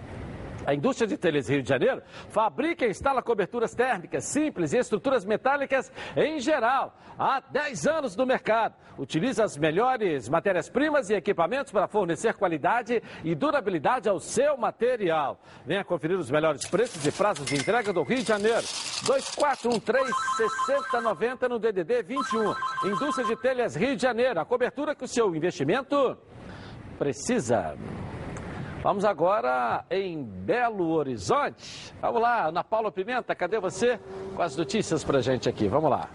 A 0.65 0.73
indústria 0.73 1.07
de 1.07 1.17
telhas 1.17 1.47
Rio 1.47 1.61
de 1.61 1.69
Janeiro 1.69 2.01
fabrica 2.29 2.85
e 2.85 2.89
instala 2.89 3.21
coberturas 3.21 3.75
térmicas 3.75 4.25
simples 4.25 4.73
e 4.73 4.77
estruturas 4.77 5.23
metálicas 5.23 5.91
em 6.15 6.39
geral. 6.39 6.97
Há 7.17 7.39
10 7.39 7.87
anos 7.87 8.15
no 8.15 8.23
mercado. 8.25 8.75
Utiliza 8.97 9.43
as 9.43 9.57
melhores 9.57 10.29
matérias-primas 10.29 11.09
e 11.09 11.13
equipamentos 11.13 11.71
para 11.71 11.87
fornecer 11.87 12.33
qualidade 12.33 13.01
e 13.23 13.35
durabilidade 13.35 14.09
ao 14.09 14.19
seu 14.19 14.57
material. 14.57 15.39
Venha 15.65 15.83
conferir 15.83 16.17
os 16.17 16.31
melhores 16.31 16.67
preços 16.67 17.05
e 17.05 17.11
prazos 17.11 17.45
de 17.45 17.55
entrega 17.55 17.93
do 17.93 18.01
Rio 18.03 18.19
de 18.19 18.27
Janeiro. 18.27 18.61
2413-6090 18.61 21.49
no 21.49 21.59
DDD 21.59 22.03
21. 22.03 22.55
Indústria 22.85 23.27
de 23.27 23.35
Telhas 23.35 23.75
Rio 23.75 23.95
de 23.95 24.01
Janeiro. 24.01 24.39
A 24.39 24.45
cobertura 24.45 24.95
que 24.95 25.03
o 25.03 25.07
seu 25.07 25.35
investimento 25.35 26.17
precisa. 26.97 27.77
Vamos 28.85 29.03
agora 29.03 29.83
em 29.89 30.21
Belo 30.21 30.91
Horizonte. 30.91 31.91
Vamos 31.99 32.21
lá, 32.21 32.49
Ana 32.49 32.63
Paula 32.63 32.91
Pimenta, 32.91 33.33
cadê 33.33 33.59
você 33.59 33.99
com 34.35 34.43
as 34.43 34.55
notícias 34.55 35.03
pra 35.03 35.21
gente 35.21 35.49
aqui? 35.49 35.67
Vamos 35.67 35.89
lá. 35.89 36.07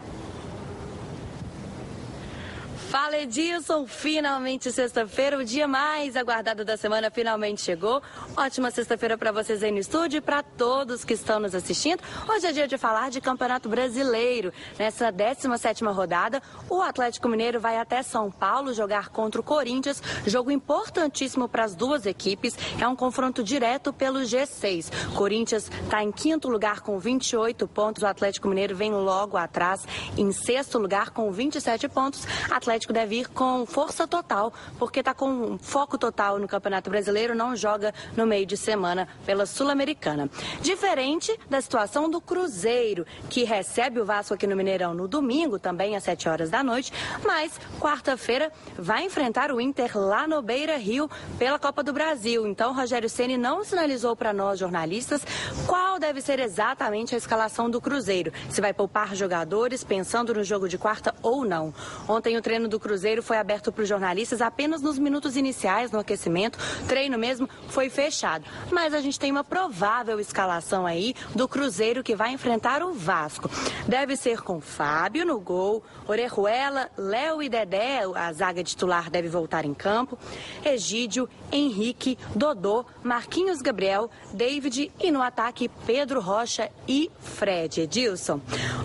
Fala 2.90 3.18
Edilson, 3.18 3.86
finalmente 3.86 4.72
sexta-feira, 4.72 5.38
o 5.38 5.44
dia 5.44 5.68
mais 5.68 6.16
aguardado 6.16 6.64
da 6.64 6.76
semana 6.76 7.08
finalmente 7.08 7.60
chegou. 7.60 8.02
Ótima 8.36 8.68
sexta-feira 8.72 9.16
para 9.16 9.30
vocês 9.30 9.62
aí 9.62 9.70
no 9.70 9.78
estúdio 9.78 10.18
e 10.18 10.20
para 10.20 10.42
todos 10.42 11.04
que 11.04 11.14
estão 11.14 11.38
nos 11.38 11.54
assistindo. 11.54 12.02
Hoje 12.28 12.48
é 12.48 12.52
dia 12.52 12.66
de 12.66 12.76
falar 12.76 13.08
de 13.08 13.20
Campeonato 13.20 13.68
Brasileiro. 13.68 14.52
Nessa 14.76 15.12
17ª 15.12 15.94
rodada, 15.94 16.42
o 16.68 16.82
Atlético 16.82 17.28
Mineiro 17.28 17.60
vai 17.60 17.78
até 17.78 18.02
São 18.02 18.28
Paulo 18.28 18.74
jogar 18.74 19.10
contra 19.10 19.40
o 19.40 19.44
Corinthians, 19.44 20.02
jogo 20.26 20.50
importantíssimo 20.50 21.48
para 21.48 21.62
as 21.62 21.76
duas 21.76 22.06
equipes. 22.06 22.58
É 22.80 22.88
um 22.88 22.96
confronto 22.96 23.40
direto 23.44 23.92
pelo 23.92 24.18
G6. 24.18 25.14
Corinthians 25.14 25.70
está 25.84 26.02
em 26.02 26.10
quinto 26.10 26.48
lugar 26.48 26.80
com 26.80 26.98
28 26.98 27.68
pontos, 27.68 28.02
o 28.02 28.06
Atlético 28.06 28.48
Mineiro 28.48 28.74
vem 28.74 28.90
logo 28.90 29.36
atrás 29.36 29.86
em 30.18 30.32
sexto 30.32 30.76
lugar 30.76 31.10
com 31.10 31.30
27 31.30 31.88
pontos. 31.88 32.26
Atlético 32.50 32.79
Atlético 32.80 32.92
deve 32.92 33.16
ir 33.16 33.28
com 33.28 33.66
força 33.66 34.06
total, 34.06 34.52
porque 34.78 35.00
está 35.00 35.12
com 35.12 35.58
foco 35.58 35.98
total 35.98 36.38
no 36.38 36.48
Campeonato 36.48 36.88
Brasileiro, 36.88 37.34
não 37.34 37.54
joga 37.54 37.92
no 38.16 38.26
meio 38.26 38.46
de 38.46 38.56
semana 38.56 39.06
pela 39.26 39.44
Sul-Americana. 39.44 40.30
Diferente 40.62 41.38
da 41.48 41.60
situação 41.60 42.08
do 42.08 42.20
Cruzeiro, 42.20 43.06
que 43.28 43.44
recebe 43.44 44.00
o 44.00 44.04
Vasco 44.04 44.32
aqui 44.32 44.46
no 44.46 44.56
Mineirão 44.56 44.94
no 44.94 45.06
domingo, 45.06 45.58
também 45.58 45.94
às 45.94 46.04
7 46.04 46.28
horas 46.28 46.48
da 46.48 46.62
noite, 46.62 46.92
mas 47.24 47.60
quarta-feira 47.78 48.50
vai 48.78 49.04
enfrentar 49.04 49.52
o 49.52 49.60
Inter 49.60 49.98
lá 49.98 50.26
no 50.26 50.40
Beira 50.40 50.78
Rio 50.78 51.10
pela 51.38 51.58
Copa 51.58 51.82
do 51.82 51.92
Brasil. 51.92 52.46
Então, 52.46 52.74
Rogério 52.74 53.10
Ceni 53.10 53.36
não 53.36 53.62
sinalizou 53.62 54.16
para 54.16 54.32
nós 54.32 54.58
jornalistas 54.58 55.22
qual 55.66 55.98
deve 55.98 56.22
ser 56.22 56.38
exatamente 56.38 57.14
a 57.14 57.18
escalação 57.18 57.68
do 57.68 57.80
Cruzeiro. 57.80 58.32
Se 58.48 58.60
vai 58.60 58.72
poupar 58.72 59.14
jogadores 59.14 59.84
pensando 59.84 60.32
no 60.32 60.42
jogo 60.42 60.66
de 60.68 60.78
quarta 60.78 61.14
ou 61.22 61.44
não. 61.44 61.74
Ontem 62.08 62.36
o 62.38 62.42
treino 62.42 62.69
do 62.70 62.80
Cruzeiro 62.80 63.22
foi 63.22 63.36
aberto 63.36 63.70
para 63.70 63.82
os 63.82 63.88
jornalistas 63.88 64.40
apenas 64.40 64.80
nos 64.80 64.98
minutos 64.98 65.36
iniciais 65.36 65.90
no 65.90 65.98
aquecimento. 65.98 66.58
Treino 66.88 67.18
mesmo 67.18 67.48
foi 67.68 67.90
fechado. 67.90 68.44
Mas 68.70 68.94
a 68.94 69.00
gente 69.00 69.18
tem 69.18 69.30
uma 69.30 69.44
provável 69.44 70.18
escalação 70.18 70.86
aí 70.86 71.14
do 71.34 71.46
Cruzeiro 71.46 72.02
que 72.02 72.16
vai 72.16 72.32
enfrentar 72.32 72.82
o 72.82 72.94
Vasco. 72.94 73.50
Deve 73.86 74.16
ser 74.16 74.40
com 74.40 74.60
Fábio 74.60 75.26
no 75.26 75.38
gol, 75.40 75.82
Orejuela, 76.06 76.88
Léo 76.96 77.42
e 77.42 77.48
Dedé, 77.48 78.00
a 78.14 78.32
zaga 78.32 78.62
titular 78.62 79.10
deve 79.10 79.28
voltar 79.28 79.64
em 79.64 79.74
campo, 79.74 80.18
Egídio, 80.64 81.28
Henrique, 81.52 82.16
Dodô, 82.34 82.84
Marquinhos 83.02 83.60
Gabriel, 83.60 84.08
David 84.32 84.92
e 85.00 85.10
no 85.10 85.20
ataque 85.20 85.68
Pedro 85.86 86.20
Rocha 86.20 86.70
e 86.86 87.10
Fred. 87.20 87.80
Edilson, 87.82 88.40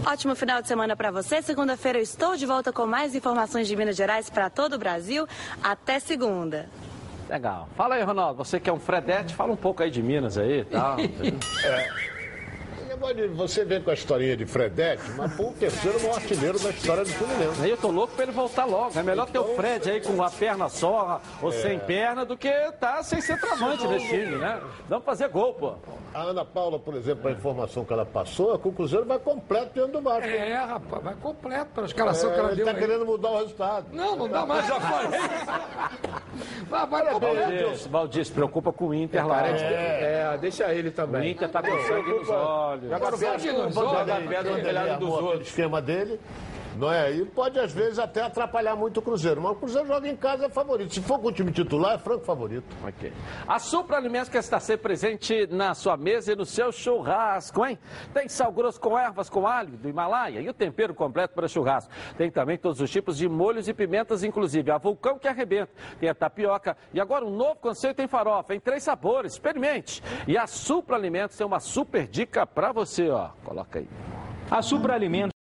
ótimo 0.06 0.36
final 0.36 0.62
de 0.62 0.68
semana 0.68 0.96
para 0.96 1.12
você. 1.12 1.42
Segunda-feira 1.42 2.00
eu 2.00 2.04
estou 2.04 2.36
de 2.36 2.46
volta 2.46 2.74
com 2.74 2.86
mais 2.86 3.14
informações 3.16 3.68
de 3.68 3.75
Minas 3.76 3.96
Gerais 3.96 4.30
para 4.30 4.50
todo 4.50 4.74
o 4.74 4.80
Brasil. 4.80 5.28
Até 5.64 6.00
segunda. 6.00 6.68
Legal. 7.30 7.68
Fala 7.76 7.96
aí, 7.96 8.04
Ronaldo. 8.04 8.44
Você 8.44 8.60
que 8.60 8.70
é 8.70 8.74
um 8.74 8.80
Fredete, 8.80 9.34
fala 9.34 9.52
um 9.52 9.58
pouco 9.58 9.82
aí 9.82 9.90
de 9.90 10.02
Minas 10.02 10.38
aí 10.38 10.60
e 10.62 10.66
tal. 10.66 10.98
É. 11.00 12.06
Negócio 12.96 13.16
de- 13.16 13.28
Você 13.30 13.66
vem 13.66 13.82
com 13.82 13.90
a 13.90 13.94
historinha 13.94 14.36
de 14.38 14.46
Fredete, 14.46 15.04
mas 15.18 15.34
foi 15.36 15.46
o 15.48 15.52
terceiro 15.52 16.00
maior 16.02 16.16
artilheiro 16.16 16.60
da 16.60 16.70
história 16.70 17.04
do 17.04 17.10
Fluminense. 17.12 17.62
Aí 17.62 17.70
eu 17.70 17.78
tô 17.78 17.90
louco 17.92 18.14
pra 18.16 18.24
ele 18.24 18.32
voltar 18.32 18.66
logo. 18.66 18.98
É 18.98 19.04
melhor 19.04 19.28
ter 19.30 19.40
o 19.40 19.56
Fred 19.56 19.90
aí 19.90 20.02
com 20.02 20.22
a 20.24 20.30
perna 20.30 20.70
só 20.70 21.22
ou 21.42 21.50
É. 21.50 21.52
sem 21.52 21.80
perna 21.80 22.26
do 22.26 22.38
que 22.38 22.52
tá 22.80 23.04
sem 23.04 23.22
centroavante 23.22 23.88
nesse 23.88 24.08
time, 24.08 24.38
né? 24.38 24.62
Vamos 24.88 25.06
fazer 25.06 25.28
gol, 25.30 25.54
pô. 25.54 25.74
A 26.14 26.22
Ana 26.22 26.46
Paula, 26.46 26.80
por 26.80 26.96
exemplo, 26.96 27.28
a 27.28 27.32
informação 27.32 27.84
que 27.84 27.92
ela 27.92 28.06
passou 28.06 28.56
é 28.56 28.58
que 28.58 28.68
o 28.68 28.72
Cruzeiro 28.72 29.06
vai 29.06 29.20
completo 29.20 29.72
dentro 29.76 29.92
do 29.92 30.02
Vasco. 30.02 30.30
É, 30.30 30.54
rapaz, 30.56 31.04
vai 31.04 31.16
completo 31.16 31.72
para 31.74 31.84
a 31.84 31.86
escalação 31.88 32.32
que 32.32 32.40
ela 32.40 32.48
ele 32.50 32.58
deu. 32.58 32.66
tá 32.66 32.72
aí. 32.72 32.78
querendo 32.78 33.06
mudar 33.06 33.30
o 33.32 33.38
resultado. 33.40 33.88
Não, 33.92 34.16
não 34.16 34.30
dá 34.30 34.46
mais. 34.46 34.66
Já 34.66 34.80
falei. 34.80 35.20
Vai, 36.70 36.86
vai. 36.88 37.06
Valdir, 37.20 37.90
Valdir, 37.90 38.26
se 38.26 38.32
preocupa 38.32 38.72
com 38.72 38.88
o 38.88 38.94
Inter 38.94 39.26
lá. 39.28 39.46
É, 39.48 40.38
deixa 40.40 40.74
ele 40.74 40.92
também. 40.92 41.22
O 41.22 41.26
Inter 41.26 41.50
tá 41.50 41.62
com 41.62 41.78
sangue 41.84 42.10
nos 42.12 42.30
olhos. 42.30 42.85
Agora, 42.92 43.16
você 43.18 43.26
acha 43.26 43.48
que 43.54 43.60
o 43.60 43.70
Vanderlei 43.70 44.28
pedra 44.28 44.58
no 44.58 44.64
telhado 44.64 45.00
dos 45.06 45.10
outros. 45.10 45.48
esquema 45.48 45.82
dele, 45.82 46.20
não 46.78 46.92
é? 46.92 47.12
E 47.12 47.26
pode, 47.26 47.60
às 47.60 47.72
vezes, 47.72 48.00
até 48.00 48.22
atrapalhar 48.22 48.76
muito 48.76 48.98
o 48.98 49.02
Cruzeiro. 49.02 49.42
Mas 49.42 49.52
o 49.52 49.56
Cruzeiro 49.56 49.88
joga 49.88 50.08
em 50.08 50.16
casa, 50.16 50.46
é 50.46 50.50
favorito. 50.50 50.94
Se 50.94 51.02
for 51.02 51.20
com 51.20 51.28
o 51.28 51.32
time 51.32 51.52
titular, 51.52 51.96
é 51.96 51.98
franco 51.98 52.26
favorito. 52.26 52.66
Ok. 52.84 53.12
A 53.48 53.60
Supra 53.60 53.98
Alimentos 53.98 54.30
quer 54.30 54.40
estar 54.40 54.60
sempre 54.60 54.84
presente 54.84 55.48
na 55.48 55.74
sua 55.74 55.98
mesa 55.98 56.34
e 56.34 56.36
no 56.36 56.46
seu 56.46 56.72
churrasco, 56.72 57.66
hein? 57.66 57.78
Tem 58.14 58.28
sal 58.28 58.52
grosso 58.52 58.80
com 58.80 58.98
ervas, 58.98 59.30
com 59.30 59.48
alho 59.48 59.78
do 59.78 59.90
Himalaia 59.90 60.40
e 60.40 60.50
o 60.50 60.54
tempero 60.54 60.94
completo 60.94 61.34
para 61.34 61.48
churrasco. 61.48 61.92
Tem 62.18 62.30
também 62.32 62.58
todos 62.58 62.82
os 62.82 62.90
tipos 62.90 63.18
de 63.18 63.28
molhos 63.28 63.68
e 63.68 63.74
pimentas, 63.74 64.24
inclusive 64.24 64.72
a 64.72 64.78
vulcão 64.78 65.18
que 65.18 65.28
arrebenta. 65.28 65.72
Tem 66.00 66.10
a 66.10 66.16
tapioca 66.16 66.78
e 66.94 67.00
agora 67.00 67.26
um 67.26 67.32
novo 67.32 67.56
conceito 67.56 68.02
em 68.02 68.08
farofa, 68.08 68.56
em 68.56 68.60
três 68.60 68.84
sabores. 68.84 69.34
Experimente. 69.34 70.02
E 70.28 70.38
a 70.38 70.48
Supra 70.48 70.96
Alimentos 70.96 71.38
tem 71.38 71.46
uma 71.46 71.60
super 71.60 72.08
dica 72.08 72.46
para 72.46 72.72
você, 72.72 73.10
ó. 73.10 73.30
Coloca 73.44 73.80
aí. 73.80 73.88
A 74.50 74.62
Supra 74.62 74.94
Alimentos 74.94 75.35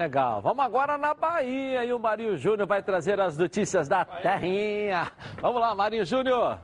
Legal. 0.00 0.40
Vamos 0.40 0.64
agora 0.64 0.96
na 0.96 1.12
Bahia 1.12 1.84
e 1.84 1.92
o 1.92 1.98
Marinho 1.98 2.34
Júnior 2.34 2.66
vai 2.66 2.82
trazer 2.82 3.20
as 3.20 3.36
notícias 3.36 3.86
da 3.86 4.02
terrinha. 4.02 5.12
Vamos 5.42 5.60
lá, 5.60 5.74
Marinho 5.74 6.06
Júnior. 6.06 6.58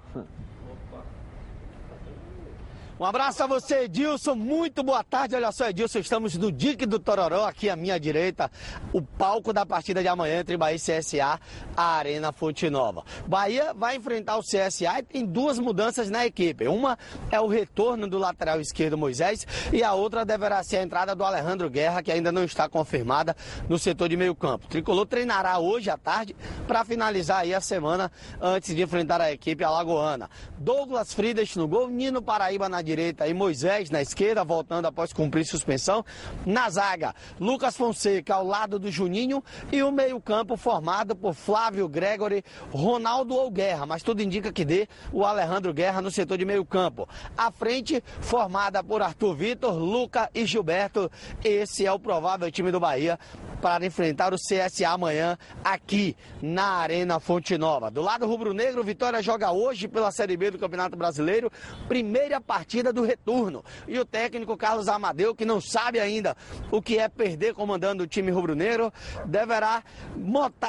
Um 2.98 3.04
abraço 3.04 3.42
a 3.42 3.46
você, 3.46 3.80
Edilson. 3.80 4.34
Muito 4.34 4.82
boa 4.82 5.04
tarde. 5.04 5.34
Olha 5.34 5.52
só, 5.52 5.68
Edilson, 5.68 5.98
estamos 5.98 6.34
no 6.38 6.50
Dique 6.50 6.86
do 6.86 6.98
Tororó, 6.98 7.44
aqui 7.44 7.68
à 7.68 7.76
minha 7.76 8.00
direita, 8.00 8.50
o 8.90 9.02
palco 9.02 9.52
da 9.52 9.66
partida 9.66 10.00
de 10.00 10.08
amanhã 10.08 10.40
entre 10.40 10.56
Bahia 10.56 10.76
e 10.76 10.78
CSA, 10.78 11.38
a 11.76 11.84
Arena 11.96 12.32
Fonte 12.32 12.70
Nova. 12.70 13.04
Bahia 13.26 13.74
vai 13.74 13.96
enfrentar 13.96 14.38
o 14.38 14.40
CSA 14.40 15.00
e 15.00 15.02
tem 15.02 15.26
duas 15.26 15.58
mudanças 15.58 16.08
na 16.08 16.24
equipe. 16.24 16.66
Uma 16.66 16.98
é 17.30 17.38
o 17.38 17.46
retorno 17.46 18.08
do 18.08 18.16
lateral 18.16 18.62
esquerdo 18.62 18.96
Moisés 18.96 19.46
e 19.74 19.84
a 19.84 19.92
outra 19.92 20.24
deverá 20.24 20.62
ser 20.62 20.78
a 20.78 20.82
entrada 20.82 21.14
do 21.14 21.22
Alejandro 21.22 21.68
Guerra, 21.68 22.02
que 22.02 22.10
ainda 22.10 22.32
não 22.32 22.44
está 22.44 22.66
confirmada 22.66 23.36
no 23.68 23.78
setor 23.78 24.08
de 24.08 24.16
meio 24.16 24.34
campo. 24.34 24.64
O 24.64 24.68
Tricolor 24.70 25.04
treinará 25.04 25.58
hoje 25.58 25.90
à 25.90 25.98
tarde 25.98 26.34
para 26.66 26.82
finalizar 26.82 27.40
aí 27.40 27.52
a 27.52 27.60
semana 27.60 28.10
antes 28.40 28.74
de 28.74 28.80
enfrentar 28.80 29.20
a 29.20 29.30
equipe 29.30 29.62
alagoana. 29.62 30.30
Douglas 30.56 31.12
Fridas 31.12 31.54
no 31.56 31.68
gol, 31.68 31.90
Nino 31.90 32.22
Paraíba 32.22 32.70
na 32.70 32.85
direita 32.86 33.26
e 33.26 33.34
Moisés 33.34 33.90
na 33.90 34.00
esquerda, 34.00 34.44
voltando 34.44 34.86
após 34.86 35.12
cumprir 35.12 35.44
suspensão. 35.44 36.04
Na 36.46 36.70
zaga, 36.70 37.14
Lucas 37.38 37.76
Fonseca 37.76 38.34
ao 38.34 38.46
lado 38.46 38.78
do 38.78 38.90
Juninho 38.90 39.42
e 39.70 39.82
o 39.82 39.92
meio-campo 39.92 40.56
formado 40.56 41.14
por 41.14 41.34
Flávio 41.34 41.88
Gregory, 41.88 42.44
Ronaldo 42.70 43.34
ou 43.34 43.50
Guerra, 43.50 43.84
mas 43.84 44.02
tudo 44.02 44.22
indica 44.22 44.52
que 44.52 44.64
dê 44.64 44.88
o 45.12 45.24
Alejandro 45.24 45.74
Guerra 45.74 46.00
no 46.00 46.10
setor 46.10 46.38
de 46.38 46.44
meio-campo. 46.44 47.08
À 47.36 47.50
frente, 47.50 48.02
formada 48.20 48.82
por 48.82 49.02
Arthur 49.02 49.34
Vitor, 49.34 49.74
Luca 49.74 50.30
e 50.32 50.46
Gilberto. 50.46 51.10
Esse 51.44 51.84
é 51.84 51.92
o 51.92 51.98
provável 51.98 52.50
time 52.50 52.70
do 52.70 52.78
Bahia 52.78 53.18
para 53.60 53.84
enfrentar 53.84 54.32
o 54.32 54.36
CSA 54.36 54.88
amanhã 54.90 55.36
aqui 55.64 56.16
na 56.40 56.76
Arena 56.76 57.18
Fonte 57.18 57.58
Nova. 57.58 57.90
Do 57.90 58.00
lado 58.00 58.26
rubro-negro, 58.26 58.84
Vitória 58.84 59.22
joga 59.22 59.50
hoje 59.50 59.88
pela 59.88 60.12
Série 60.12 60.36
B 60.36 60.52
do 60.52 60.58
Campeonato 60.58 60.96
Brasileiro, 60.96 61.50
primeira 61.88 62.40
partida 62.40 62.75
do 62.84 63.02
retorno. 63.02 63.64
E 63.86 63.98
o 63.98 64.04
técnico 64.04 64.56
Carlos 64.56 64.88
Amadeu, 64.88 65.34
que 65.34 65.44
não 65.44 65.60
sabe 65.60 65.98
ainda 65.98 66.36
o 66.70 66.80
que 66.80 66.98
é 66.98 67.08
perder 67.08 67.54
comandando 67.54 68.04
o 68.04 68.06
time 68.06 68.30
rubro-negro, 68.30 68.92
deverá 69.24 69.82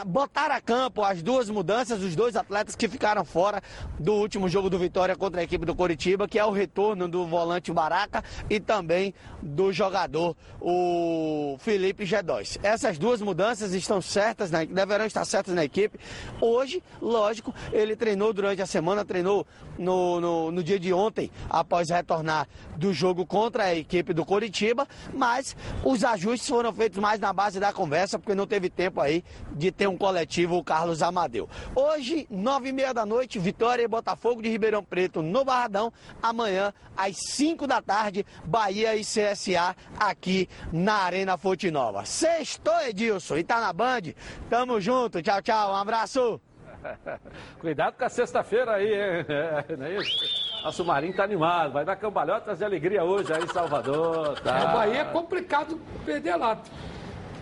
botar 0.05 0.51
a 0.51 0.62
campo 0.62 1.03
as 1.03 1.22
duas 1.22 1.49
mudanças, 1.49 2.01
os 2.01 2.16
dois 2.16 2.36
atletas 2.36 2.76
que 2.76 2.88
ficaram 2.88 3.24
fora 3.24 3.62
do 3.99 4.14
último 4.14 4.49
jogo 4.49 4.70
do 4.70 4.80
Vitória 4.80 5.16
contra 5.16 5.41
a 5.41 5.43
equipe 5.43 5.66
do 5.66 5.76
Coritiba, 5.76 6.28
que 6.28 6.39
é 6.39 6.45
o 6.45 6.51
retorno 6.51 7.08
do 7.08 7.26
volante 7.26 7.72
Baraca 7.72 8.24
e 8.49 8.60
também 8.60 9.14
do 9.41 9.72
jogador 9.72 10.36
o 10.60 11.58
Felipe 11.60 12.03
G2. 12.03 12.60
Essas 12.64 12.97
duas 12.97 13.22
mudanças 13.22 13.74
estão 13.74 14.01
certas, 14.01 14.51
né, 14.51 14.66
deverão 14.66 15.05
estar 15.05 15.26
certas 15.26 15.53
na 15.53 15.64
equipe. 15.64 15.99
Hoje, 16.41 16.82
lógico, 17.01 17.53
ele 17.72 17.95
treinou 17.95 18.34
durante 18.34 18.62
a 18.62 18.66
semana, 18.66 19.05
treinou 19.05 19.45
no, 19.78 20.20
no, 20.20 20.51
no 20.51 20.64
dia 20.64 20.80
de 20.80 20.93
ontem, 20.93 21.32
após 21.49 21.89
retornar 21.97 22.47
do 22.75 22.93
jogo 22.93 23.25
contra 23.25 23.65
a 23.65 23.75
equipe 23.75 24.13
do 24.13 24.25
Coritiba, 24.25 24.87
mas 25.13 25.55
os 25.83 26.03
ajustes 26.03 26.47
foram 26.47 26.73
feitos 26.73 26.99
mais 26.99 27.19
na 27.19 27.33
base 27.33 27.59
da 27.59 27.73
conversa, 27.73 28.17
porque 28.17 28.35
não 28.35 28.47
teve 28.47 28.69
tempo 28.69 29.01
aí 29.01 29.23
de 29.51 29.71
ter 29.71 29.87
um 29.87 29.97
coletivo, 29.97 30.57
o 30.57 30.63
Carlos 30.63 31.01
Amadeu. 31.01 31.49
Hoje, 31.75 32.27
nove 32.29 32.69
e 32.69 32.71
meia 32.71 32.93
da 32.93 33.05
noite, 33.05 33.39
Vitória 33.39 33.83
e 33.83 33.87
Botafogo 33.87 34.41
de 34.41 34.49
Ribeirão 34.49 34.83
Preto 34.83 35.21
no 35.21 35.43
Barradão. 35.43 35.91
Amanhã, 36.21 36.73
às 36.95 37.15
cinco 37.17 37.67
da 37.67 37.81
tarde, 37.81 38.25
Bahia 38.45 38.95
e 38.95 39.01
CSA 39.01 39.75
aqui 39.99 40.49
na 40.71 40.95
Arena 40.95 41.37
Fonte 41.37 41.69
Nova. 41.69 42.05
Sextou, 42.05 42.79
Edilson, 42.81 43.37
e 43.37 43.43
tá 43.43 43.59
na 43.59 43.73
Band. 43.73 44.13
Tamo 44.49 44.79
junto, 44.79 45.21
tchau, 45.21 45.41
tchau, 45.41 45.71
um 45.71 45.75
abraço. 45.75 46.41
Cuidado 47.59 47.95
com 47.97 48.05
a 48.05 48.09
sexta-feira 48.09 48.73
aí, 48.73 48.93
hein? 48.93 49.25
É, 49.67 49.75
não 49.75 49.85
é 49.85 49.95
isso? 49.97 50.46
Nosso 50.64 50.84
Marinho 50.84 51.14
tá 51.14 51.24
animado, 51.24 51.72
vai 51.74 51.86
dar 51.86 51.95
cambalhotas 51.95 52.58
de 52.58 52.66
alegria 52.66 53.03
hoje 53.03 53.32
aí 53.32 53.43
em 53.43 53.47
Salvador. 53.47 54.39
Tá? 54.41 54.60
É, 54.60 54.64
o 54.64 54.74
Bahia 54.74 55.01
é 55.01 55.05
complicado 55.05 55.80
perder 56.05 56.36
lá. 56.36 56.58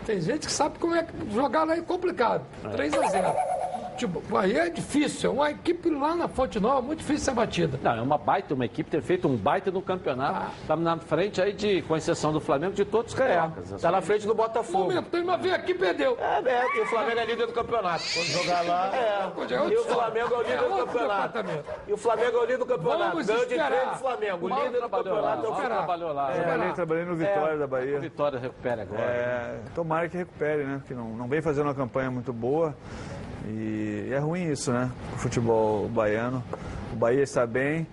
Tem 0.05 0.21
gente 0.21 0.45
que 0.45 0.51
sabe 0.51 0.77
como 0.77 0.95
é 0.95 1.03
que 1.03 1.31
jogar 1.31 1.63
lá 1.63 1.75
é 1.75 1.81
complicado. 1.81 2.45
3 2.71 2.93
a 2.93 3.07
0 3.07 3.35
Tipo, 3.95 4.19
o 4.19 4.21
Bahia 4.21 4.65
é 4.65 4.69
difícil, 4.69 5.29
é 5.29 5.33
uma 5.33 5.51
equipe 5.51 5.89
lá 5.89 6.15
na 6.15 6.27
Fonte 6.27 6.59
Nova, 6.59 6.81
muito 6.81 6.99
difícil 6.99 7.25
ser 7.25 7.31
batida. 7.33 7.79
Não, 7.81 7.91
é 7.95 8.01
uma 8.01 8.17
baita, 8.17 8.53
uma 8.53 8.65
equipe 8.65 8.89
ter 8.89 9.01
feito 9.01 9.27
um 9.27 9.35
baita 9.37 9.71
no 9.71 9.81
campeonato. 9.81 10.51
Tá 10.67 10.75
na 10.75 10.97
frente 10.97 11.41
aí, 11.41 11.53
de, 11.53 11.81
com 11.83 11.95
exceção 11.95 12.33
do 12.33 12.39
Flamengo, 12.41 12.73
de 12.73 12.83
todos 12.85 13.13
os 13.13 13.17
cariocas. 13.17 13.81
Tá 13.81 13.91
na 13.91 14.01
frente 14.01 14.27
do 14.27 14.35
Botafogo. 14.35 14.85
Momento, 14.85 15.09
tem 15.09 15.21
uma 15.21 15.37
vez 15.37 15.53
aqui 15.53 15.73
perdeu. 15.73 16.17
É, 16.19 16.41
é, 16.49 16.77
e 16.77 16.81
o 16.81 16.85
Flamengo 16.87 17.19
é 17.19 17.25
líder 17.25 17.47
do 17.47 17.53
campeonato. 17.53 18.03
Quando 18.13 18.25
jogar 18.25 18.61
lá. 18.65 18.95
É. 18.95 19.31
E 19.71 19.77
o 19.77 19.83
Flamengo 19.83 20.33
é 20.33 20.37
o 20.37 20.41
líder 20.41 20.57
do 20.69 20.85
campeonato. 20.85 21.39
E 21.87 21.93
o 21.93 21.97
Flamengo 21.97 22.37
é 22.37 22.39
o 22.39 22.45
líder 22.45 22.57
do 22.57 22.65
campeonato. 22.65 23.11
Vamos 23.11 23.25
Ganhou 23.27 23.45
de 23.45 23.53
esperar. 23.53 23.71
três 23.71 23.89
do 23.91 23.97
Flamengo. 23.97 24.45
O 24.45 24.49
líder 24.49 24.71
do 24.71 24.77
trabalhou 24.79 25.15
lá, 25.21 25.35
campeonato 25.35 25.45
é 25.45 25.49
o 25.49 25.69
trabalhou 25.69 26.13
lá. 26.13 26.31
Trabalhei, 26.31 26.73
trabalhei 26.73 27.05
no 27.05 27.15
Vitória 27.15 27.53
É. 27.53 27.57
da 27.57 27.67
Bahia. 27.67 27.97
O 27.97 28.01
Vitória 28.01 28.39
recupera 28.39 28.81
agora. 28.81 29.01
É, 29.01 29.59
tomara 29.73 30.09
que 30.09 30.17
recupere, 30.17 30.63
né? 30.63 30.77
Porque 30.79 30.93
não, 30.93 31.09
não 31.09 31.27
vem 31.27 31.41
fazendo 31.41 31.67
uma 31.67 31.75
campanha 31.75 32.11
muito 32.11 32.33
boa. 32.33 32.75
E 33.47 34.09
é 34.11 34.17
ruim 34.17 34.51
isso, 34.51 34.71
né? 34.71 34.91
O 35.13 35.17
futebol 35.17 35.87
baiano. 35.89 36.43
O 36.91 36.95
Bahia 36.95 37.23
está 37.23 37.45
bem. 37.45 37.87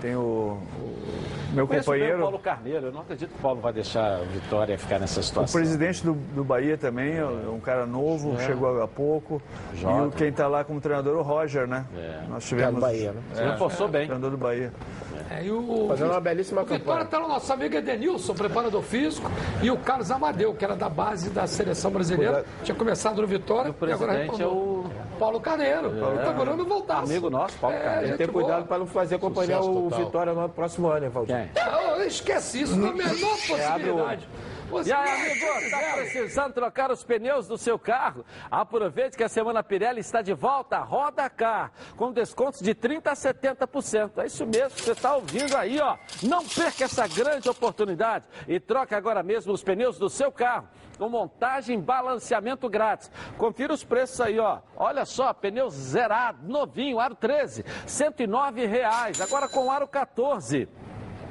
Tem 0.00 0.14
o, 0.16 0.58
o 0.80 1.45
meu 1.56 1.66
Conheço 1.66 1.90
bem 1.90 1.98
o 1.98 2.02
companheiro. 2.02 2.22
Paulo 2.22 2.38
Carneiro, 2.38 2.86
eu 2.86 2.92
não 2.92 3.00
acredito 3.00 3.30
que 3.30 3.38
o 3.38 3.42
Paulo 3.42 3.60
vai 3.60 3.72
deixar 3.72 4.16
a 4.16 4.18
Vitória 4.24 4.78
ficar 4.78 4.98
nessa 4.98 5.20
O 5.20 5.22
situação. 5.22 5.60
presidente 5.60 6.04
do, 6.04 6.12
do 6.14 6.44
Bahia 6.44 6.76
também 6.76 7.16
é 7.16 7.24
um 7.24 7.60
cara 7.60 7.86
novo, 7.86 8.34
É. 8.38 8.46
chegou 8.46 8.82
há 8.82 8.88
pouco. 8.88 9.40
Jovem. 9.74 10.04
E 10.04 10.08
o, 10.08 10.10
quem 10.12 10.28
está 10.28 10.46
lá 10.46 10.62
como 10.64 10.80
treinador 10.80 11.16
é 11.16 11.18
o 11.20 11.22
Roger, 11.22 11.66
né? 11.66 11.84
Nós 12.28 12.44
tivemos. 12.44 12.74
do 12.76 12.80
Bahia, 12.80 13.12
né? 13.12 13.20
É, 13.36 13.50
Reforçou 13.50 13.88
bem. 13.88 14.06
Treinador 14.06 14.30
do 14.30 14.36
Bahia. 14.38 14.72
É, 15.30 15.44
e 15.44 15.50
o, 15.50 15.86
Fazendo 15.88 16.10
uma 16.12 16.20
belíssima 16.20 16.60
o 16.62 16.64
Vitória 16.64 16.84
campanha. 16.84 17.02
está 17.04 17.18
no 17.20 17.26
nosso 17.28 17.52
amigo 17.52 17.74
Edenilson, 17.74 18.32
preparador 18.34 18.80
físico, 18.82 19.28
e 19.60 19.70
o 19.70 19.76
Carlos 19.78 20.10
Amadeu, 20.10 20.54
que 20.54 20.64
era 20.64 20.76
da 20.76 20.88
base 20.88 21.30
da 21.30 21.46
seleção 21.48 21.90
brasileira, 21.90 22.44
tinha 22.62 22.76
começado 22.76 23.20
no 23.20 23.26
Vitória, 23.26 23.72
O 23.72 23.86
e 23.86 23.92
agora 23.92 24.12
presidente 24.12 24.42
é 24.42 24.46
o 24.46 24.84
Paulo 25.18 25.40
Carneiro. 25.40 25.90
Paulo 25.98 26.18
tá 26.18 26.32
morando 26.32 26.64
voltar. 26.64 26.98
amigo 26.98 27.28
nosso, 27.28 27.56
Paulo 27.58 27.74
É, 27.76 27.80
Carneiro. 27.80 28.16
Tem 28.18 28.26
boa. 28.28 28.44
cuidado 28.44 28.66
para 28.68 28.78
não 28.78 28.86
fazer 28.86 29.16
acompanhar 29.16 29.58
Sucesso 29.62 29.70
o 29.78 29.82
total. 29.90 30.04
Vitória 30.04 30.32
no 30.34 30.48
próximo 30.48 30.88
ano, 30.88 31.10
Valdir? 31.10 31.45
Não, 31.54 32.02
esquece 32.04 32.62
isso, 32.62 32.76
não 32.76 32.88
é 32.88 32.90
a 32.90 32.94
menor 32.94 33.36
possibilidade. 33.46 34.28
Você 34.68 34.90
E 34.90 34.92
aí, 34.92 35.10
amigo, 35.10 35.46
está 35.60 35.92
precisando 35.94 36.52
trocar 36.52 36.90
os 36.90 37.04
pneus 37.04 37.46
do 37.46 37.56
seu 37.56 37.78
carro? 37.78 38.24
Aproveite 38.50 39.16
que 39.16 39.22
a 39.22 39.28
Semana 39.28 39.62
Pirelli 39.62 40.00
está 40.00 40.22
de 40.22 40.34
volta, 40.34 40.78
Roda 40.78 41.30
Car, 41.30 41.70
com 41.96 42.10
descontos 42.12 42.60
de 42.60 42.74
30% 42.74 43.06
a 43.06 43.12
70%. 43.14 44.18
É 44.18 44.26
isso 44.26 44.44
mesmo 44.44 44.70
que 44.70 44.82
você 44.82 44.92
está 44.92 45.14
ouvindo 45.14 45.56
aí, 45.56 45.80
ó. 45.80 45.96
Não 46.22 46.44
perca 46.44 46.84
essa 46.84 47.06
grande 47.06 47.48
oportunidade 47.48 48.26
e 48.48 48.58
troque 48.58 48.94
agora 48.94 49.22
mesmo 49.22 49.52
os 49.52 49.62
pneus 49.62 49.98
do 49.98 50.10
seu 50.10 50.32
carro. 50.32 50.68
Com 50.98 51.08
montagem 51.08 51.78
e 51.78 51.82
balanceamento 51.82 52.68
grátis. 52.68 53.10
Confira 53.38 53.72
os 53.72 53.84
preços 53.84 54.20
aí, 54.20 54.38
ó. 54.40 54.60
Olha 54.76 55.04
só, 55.04 55.32
pneu 55.32 55.70
zerado, 55.70 56.48
novinho, 56.48 56.98
aro 56.98 57.14
13, 57.14 57.64
109 57.86 58.66
reais. 58.66 59.20
Agora 59.20 59.48
com 59.48 59.70
aro 59.70 59.86
14 59.86 60.68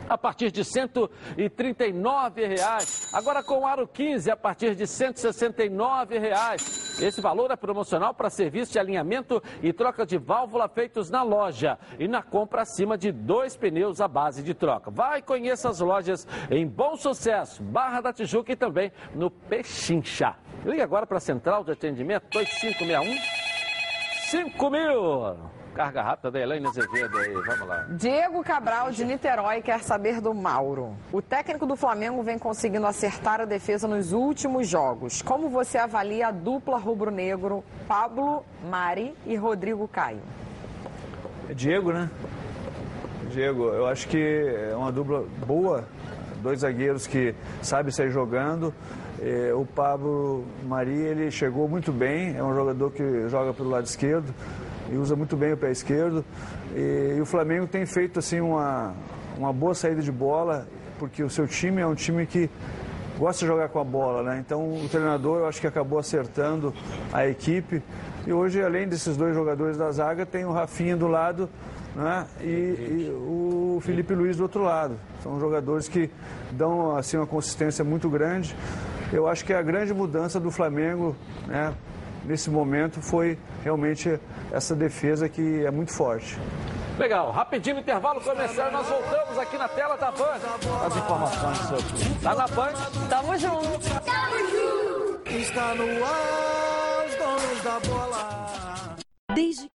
a 0.09 0.17
partir 0.17 0.51
de 0.51 0.63
139 0.63 2.45
reais. 2.45 3.13
Agora 3.13 3.43
com 3.43 3.65
aro 3.65 3.87
15 3.87 4.29
a 4.31 4.37
partir 4.37 4.75
de 4.75 4.87
169 4.87 6.17
reais. 6.19 7.01
Esse 7.01 7.21
valor 7.21 7.51
é 7.51 7.55
promocional 7.55 8.13
para 8.13 8.29
serviço 8.29 8.71
de 8.71 8.79
alinhamento 8.79 9.41
e 9.61 9.73
troca 9.73 10.05
de 10.05 10.17
válvula 10.17 10.67
feitos 10.67 11.09
na 11.09 11.23
loja 11.23 11.77
e 11.99 12.07
na 12.07 12.21
compra 12.21 12.61
acima 12.61 12.97
de 12.97 13.11
dois 13.11 13.57
pneus 13.57 13.99
à 13.99 14.07
base 14.07 14.41
de 14.41 14.53
troca. 14.53 14.89
Vai 14.91 15.21
conheça 15.21 15.69
as 15.69 15.79
lojas 15.79 16.27
em 16.49 16.65
Bom 16.67 16.95
Sucesso, 16.95 17.63
Barra 17.63 18.01
da 18.01 18.13
Tijuca 18.13 18.51
e 18.51 18.55
também 18.55 18.91
no 19.13 19.29
Pechincha. 19.29 20.35
Ligue 20.63 20.81
agora 20.81 21.05
para 21.05 21.17
a 21.17 21.21
Central 21.21 21.63
de 21.63 21.71
Atendimento 21.71 22.27
2561 22.31 23.45
5000. 24.29 25.64
Carga 25.75 26.01
rápida 26.01 26.31
da 26.31 26.39
Elaine 26.39 26.67
Azevedo 26.67 27.17
aí, 27.17 27.33
vamos 27.33 27.67
lá. 27.67 27.85
Diego 27.89 28.41
Cabral, 28.41 28.91
de 28.91 29.03
Niterói, 29.03 29.61
quer 29.61 29.81
saber 29.81 30.21
do 30.21 30.33
Mauro. 30.33 30.95
O 31.11 31.21
técnico 31.21 31.65
do 31.65 31.75
Flamengo 31.75 32.23
vem 32.23 32.39
conseguindo 32.39 32.87
acertar 32.87 33.41
a 33.41 33.45
defesa 33.45 33.85
nos 33.85 34.13
últimos 34.13 34.69
jogos. 34.69 35.21
Como 35.21 35.49
você 35.49 35.77
avalia 35.77 36.29
a 36.29 36.31
dupla 36.31 36.77
rubro-negro 36.77 37.61
Pablo, 37.89 38.45
Mari 38.69 39.13
e 39.25 39.35
Rodrigo 39.35 39.85
Caio? 39.85 40.21
É 41.49 41.53
Diego, 41.53 41.91
né? 41.91 42.09
Diego, 43.29 43.65
eu 43.65 43.85
acho 43.85 44.07
que 44.07 44.17
é 44.17 44.73
uma 44.73 44.93
dupla 44.93 45.25
boa, 45.45 45.83
dois 46.41 46.61
zagueiros 46.61 47.05
que 47.05 47.35
sabem 47.61 47.91
sair 47.91 48.11
jogando. 48.11 48.73
Eh, 49.21 49.53
o 49.53 49.65
Pablo 49.65 50.45
Mari, 50.63 50.95
ele 50.95 51.29
chegou 51.31 51.67
muito 51.67 51.91
bem, 51.91 52.33
é 52.37 52.41
um 52.41 52.55
jogador 52.55 52.91
que 52.91 53.27
joga 53.27 53.53
pelo 53.53 53.71
lado 53.71 53.85
esquerdo 53.85 54.33
e 54.91 54.97
usa 54.97 55.15
muito 55.15 55.35
bem 55.35 55.53
o 55.53 55.57
pé 55.57 55.71
esquerdo. 55.71 56.23
E, 56.75 57.15
e 57.17 57.21
o 57.21 57.25
Flamengo 57.25 57.67
tem 57.67 57.85
feito 57.85 58.19
assim 58.19 58.41
uma, 58.41 58.93
uma 59.37 59.51
boa 59.51 59.73
saída 59.73 60.01
de 60.01 60.11
bola, 60.11 60.67
porque 60.99 61.23
o 61.23 61.29
seu 61.29 61.47
time 61.47 61.81
é 61.81 61.87
um 61.87 61.95
time 61.95 62.25
que 62.25 62.49
gosta 63.17 63.41
de 63.41 63.47
jogar 63.47 63.69
com 63.69 63.79
a 63.79 63.83
bola, 63.83 64.23
né? 64.23 64.43
Então 64.45 64.61
o 64.61 64.87
treinador 64.89 65.39
eu 65.39 65.47
acho 65.47 65.61
que 65.61 65.67
acabou 65.67 65.99
acertando 65.99 66.73
a 67.11 67.27
equipe. 67.27 67.81
E 68.27 68.33
hoje, 68.33 68.61
além 68.61 68.87
desses 68.87 69.15
dois 69.15 69.35
jogadores 69.35 69.77
da 69.77 69.91
zaga, 69.91 70.25
tem 70.25 70.45
o 70.45 70.51
Rafinha 70.51 70.97
do 70.97 71.07
lado 71.07 71.49
né? 71.95 72.25
e, 72.41 72.45
e 72.45 73.15
o 73.15 73.79
Felipe 73.81 74.13
Luiz 74.13 74.37
do 74.37 74.43
outro 74.43 74.63
lado. 74.63 74.97
São 75.21 75.39
jogadores 75.39 75.87
que 75.87 76.09
dão 76.51 76.95
assim 76.95 77.17
uma 77.17 77.27
consistência 77.27 77.83
muito 77.83 78.09
grande. 78.09 78.55
Eu 79.13 79.27
acho 79.27 79.45
que 79.45 79.53
a 79.53 79.61
grande 79.61 79.93
mudança 79.93 80.39
do 80.39 80.51
Flamengo, 80.51 81.15
né? 81.47 81.73
Nesse 82.25 82.49
momento 82.49 83.01
foi 83.01 83.37
realmente 83.63 84.19
essa 84.51 84.75
defesa 84.75 85.29
que 85.29 85.65
é 85.65 85.71
muito 85.71 85.93
forte. 85.93 86.37
Legal, 86.97 87.29
rapidinho 87.31 87.79
intervalo 87.79 88.21
começar, 88.21 88.71
nós 88.71 88.87
voltamos 88.87 89.37
aqui 89.37 89.57
na 89.57 89.67
tela 89.67 89.97
da 89.97 90.11
Band. 90.11 90.39
As 90.85 90.95
informações 90.95 91.57
sobre. 91.57 92.21
Tá 92.23 92.35
na 92.35 92.47
Band. 92.47 92.73
Tamo 93.09 93.37
junto. 93.37 93.85
Está 95.29 95.75
no 95.75 96.05
ar, 96.05 97.05
os 97.05 97.15
donos 97.15 97.61
da 97.63 97.79
bola. 97.81 98.95
Desde 99.33 99.74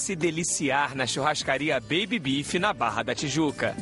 se 0.00 0.16
deliciar 0.16 0.96
na 0.96 1.06
churrascaria 1.06 1.78
Baby 1.78 2.18
Beef 2.18 2.54
na 2.54 2.72
Barra 2.72 3.02
da 3.02 3.14
Tijuca. 3.14 3.76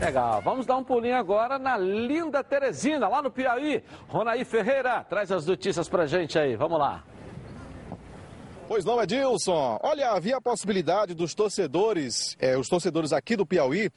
Legal, 0.00 0.40
vamos 0.40 0.64
dar 0.64 0.76
um 0.76 0.84
pulinho 0.84 1.16
agora 1.16 1.58
na 1.58 1.76
linda 1.76 2.44
Teresina, 2.44 3.08
lá 3.08 3.20
no 3.20 3.30
Piauí. 3.30 3.82
Ronaí 4.06 4.44
Ferreira, 4.44 5.04
traz 5.04 5.32
as 5.32 5.44
notícias 5.44 5.88
pra 5.88 6.06
gente 6.06 6.38
aí, 6.38 6.54
vamos 6.54 6.78
lá. 6.78 7.02
Pois 8.68 8.84
não, 8.84 9.02
Edilson. 9.02 9.80
Olha, 9.82 10.10
havia 10.10 10.36
a 10.36 10.42
possibilidade 10.42 11.14
dos 11.14 11.34
torcedores, 11.34 12.36
eh, 12.38 12.54
os 12.54 12.68
torcedores 12.68 13.14
aqui 13.14 13.34
do 13.34 13.46
Piauí, 13.46 13.90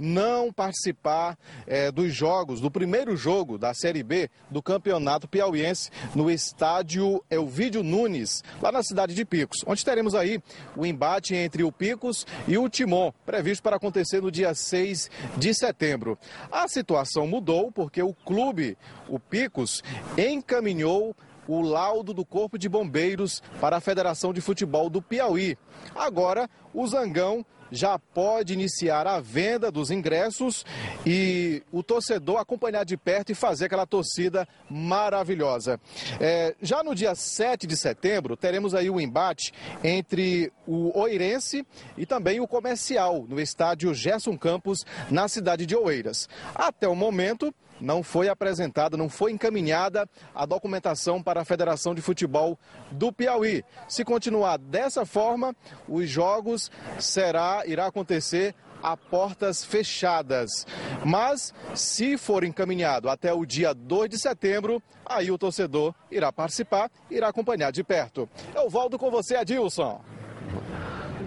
não 0.00 0.52
participar 0.52 1.38
eh, 1.64 1.92
dos 1.92 2.12
jogos, 2.12 2.60
do 2.60 2.68
primeiro 2.68 3.16
jogo 3.16 3.56
da 3.56 3.72
Série 3.72 4.02
B 4.02 4.28
do 4.50 4.60
Campeonato 4.60 5.28
Piauiense 5.28 5.92
no 6.12 6.28
estádio 6.28 7.22
Elvídio 7.30 7.84
Nunes, 7.84 8.42
lá 8.60 8.72
na 8.72 8.82
cidade 8.82 9.14
de 9.14 9.24
Picos, 9.24 9.58
onde 9.64 9.84
teremos 9.84 10.12
aí 10.12 10.42
o 10.76 10.84
embate 10.84 11.36
entre 11.36 11.62
o 11.62 11.70
Picos 11.70 12.26
e 12.48 12.58
o 12.58 12.68
Timon, 12.68 13.12
previsto 13.24 13.62
para 13.62 13.76
acontecer 13.76 14.20
no 14.20 14.32
dia 14.32 14.52
6 14.52 15.08
de 15.36 15.54
setembro. 15.54 16.18
A 16.50 16.66
situação 16.66 17.28
mudou 17.28 17.70
porque 17.70 18.02
o 18.02 18.12
clube, 18.12 18.76
o 19.08 19.20
Picos, 19.20 19.84
encaminhou 20.18 21.14
o 21.46 21.60
laudo 21.60 22.12
do 22.12 22.24
Corpo 22.24 22.58
de 22.58 22.68
Bombeiros 22.68 23.42
para 23.60 23.76
a 23.76 23.80
Federação 23.80 24.32
de 24.32 24.40
Futebol 24.40 24.90
do 24.90 25.02
Piauí. 25.02 25.56
Agora, 25.94 26.48
o 26.74 26.86
Zangão 26.86 27.44
já 27.70 27.98
pode 27.98 28.52
iniciar 28.52 29.06
a 29.06 29.20
venda 29.20 29.70
dos 29.70 29.90
ingressos 29.90 30.64
e 31.04 31.62
o 31.72 31.82
torcedor 31.82 32.38
acompanhar 32.38 32.84
de 32.84 32.96
perto 32.96 33.32
e 33.32 33.34
fazer 33.34 33.66
aquela 33.66 33.86
torcida 33.86 34.46
maravilhosa. 34.70 35.80
É, 36.20 36.54
já 36.60 36.82
no 36.82 36.94
dia 36.94 37.14
7 37.14 37.66
de 37.66 37.76
setembro, 37.76 38.36
teremos 38.36 38.74
aí 38.74 38.90
o 38.90 39.00
embate 39.00 39.52
entre 39.82 40.52
o 40.66 40.96
Oirense 40.98 41.66
e 41.96 42.06
também 42.06 42.40
o 42.40 42.48
Comercial, 42.48 43.24
no 43.28 43.40
estádio 43.40 43.92
Gerson 43.94 44.36
Campos, 44.36 44.84
na 45.10 45.28
cidade 45.28 45.66
de 45.66 45.74
Oeiras. 45.74 46.28
Até 46.54 46.88
o 46.88 46.94
momento, 46.94 47.54
não 47.80 48.02
foi 48.02 48.28
apresentada, 48.28 48.96
não 48.96 49.08
foi 49.08 49.32
encaminhada 49.32 50.08
a 50.34 50.46
documentação 50.46 51.22
para 51.22 51.40
a 51.40 51.44
Federação 51.44 51.94
de 51.94 52.02
Futebol 52.02 52.58
do 52.90 53.12
Piauí. 53.12 53.64
Se 53.88 54.04
continuar 54.04 54.58
dessa 54.58 55.04
forma, 55.04 55.54
os 55.88 56.08
jogos 56.08 56.70
será 56.98 57.62
irá 57.66 57.86
acontecer 57.86 58.54
a 58.82 58.96
portas 58.96 59.64
fechadas. 59.64 60.66
Mas 61.04 61.52
se 61.74 62.16
for 62.16 62.44
encaminhado 62.44 63.08
até 63.08 63.32
o 63.32 63.44
dia 63.44 63.74
2 63.74 64.10
de 64.10 64.18
setembro, 64.18 64.82
aí 65.04 65.30
o 65.30 65.38
torcedor 65.38 65.94
irá 66.10 66.32
participar, 66.32 66.90
irá 67.10 67.28
acompanhar 67.28 67.72
de 67.72 67.82
perto. 67.82 68.28
Eu 68.54 68.68
volto 68.68 68.98
com 68.98 69.10
você, 69.10 69.36
Adilson. 69.36 70.00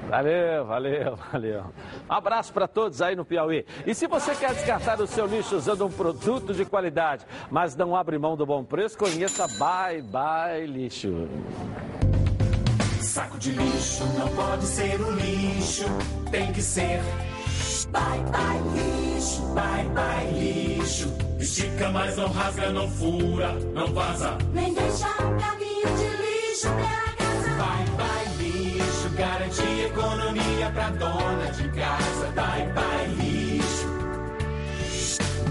Valeu, 0.10 0.65
valeu, 0.65 1.15
valeu. 1.31 1.64
Um 2.10 2.14
abraço 2.14 2.52
para 2.52 2.68
todos 2.68 3.02
aí 3.02 3.15
no 3.15 3.23
Piauí. 3.23 3.65
E 3.86 3.94
se 3.94 4.07
você 4.07 4.34
quer 4.34 4.53
descartar 4.53 4.99
o 4.99 5.06
seu 5.07 5.27
lixo 5.27 5.56
usando 5.56 5.86
um 5.86 5.91
produto 5.91 6.53
de 6.53 6.65
qualidade, 6.65 7.26
mas 7.52 7.76
não 7.76 7.95
abre 7.95 8.18
mão 8.18 8.36
do 8.36 8.45
bom 8.45 8.64
preço, 8.64 8.98
conheça 8.98 9.48
Bye 9.60 10.02
Bye 10.02 10.65
Lixo. 10.65 11.27
Saco 13.02 13.38
de 13.38 13.52
lixo 13.52 14.03
não 14.18 14.27
pode 14.30 14.65
ser 14.65 14.99
um 15.02 15.11
lixo, 15.11 15.86
tem 16.31 16.52
que 16.52 16.61
ser. 16.61 16.99
Bye 17.91 18.19
bye 18.31 18.61
lixo, 18.76 19.41
bye 19.53 19.86
bye 19.95 20.31
lixo. 20.31 21.07
Estica, 21.40 21.90
mas 21.90 22.18
não 22.18 22.27
rasga, 22.30 22.69
não 22.69 22.88
fura, 22.90 23.53
não 23.73 23.88
vaza. 23.94 24.38
Nem 24.53 24.73
deixa 24.73 25.07
um 25.07 25.38
caminho 25.38 25.88
de 25.98 26.07
lixo 26.22 26.68
pela 26.68 27.15
casa. 27.18 27.49
Bye 27.57 27.86
bye 27.98 28.23
lixo, 28.26 28.29
garante 29.20 29.62
economia 29.86 30.72
pra 30.74 30.90
dona 30.91 31.52
de 31.52 31.68
casa. 31.70 32.32
Bye 32.40 32.72
bye 32.78 33.08
lixo, 33.20 33.88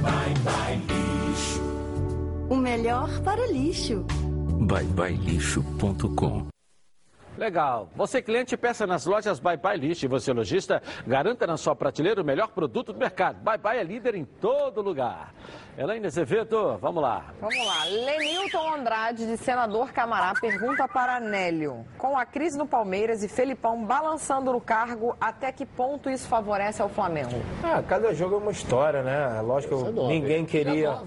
bye 0.03 0.35
bye 0.47 0.77
lixo. 0.89 1.61
O 2.49 2.57
melhor 2.57 3.11
para 3.21 3.43
o 3.43 3.53
lixo. 3.53 4.07
byebyelixo.com 4.69 6.58
Legal. 7.39 7.89
Você 7.95 8.21
cliente 8.21 8.57
peça 8.57 8.85
nas 8.85 9.07
lojas 9.07 9.39
Bye 9.39 9.57
Bye 9.57 9.79
Lixo 9.79 10.05
e 10.05 10.09
você 10.09 10.33
lojista 10.33 10.83
garanta 11.07 11.47
na 11.47 11.57
sua 11.57 11.77
prateleira 11.77 12.21
o 12.21 12.25
melhor 12.25 12.49
produto 12.49 12.93
do 12.93 12.99
mercado. 12.99 13.37
Bye 13.41 13.59
Bye 13.59 13.79
é 13.79 13.85
líder 13.85 14.17
em 14.17 14.25
todo 14.25 14.83
lugar. 14.83 15.33
Elaine 15.79 16.05
Azevedo, 16.05 16.77
vamos 16.79 17.01
lá. 17.01 17.27
Vamos 17.41 17.65
lá. 17.65 17.85
Lenilton 17.85 18.75
Andrade, 18.75 19.25
de 19.25 19.37
Senador 19.37 19.93
Camará, 19.93 20.35
pergunta 20.41 20.89
para 20.89 21.21
Nélio. 21.21 21.87
Com 21.97 22.19
a 22.19 22.27
crise 22.27 22.59
no 22.59 22.67
Palmeiras 22.67 23.23
e 23.23 23.29
Felipão 23.29 23.85
balançando 23.85 24.53
no 24.53 24.61
cargo, 24.61 25.17
até 25.21 25.53
que 25.53 25.65
ponto 25.65 26.11
isso 26.11 26.27
favorece 26.27 26.83
ao 26.83 26.89
Flamengo? 26.89 27.41
Ah, 27.63 27.81
cada 27.87 28.13
jogo 28.13 28.35
é 28.35 28.39
uma 28.39 28.51
história, 28.51 29.05
né? 29.05 29.41
Lógico 29.43 29.85
que 29.85 29.93
nove. 29.93 30.09
ninguém 30.09 30.45
queria 30.45 30.99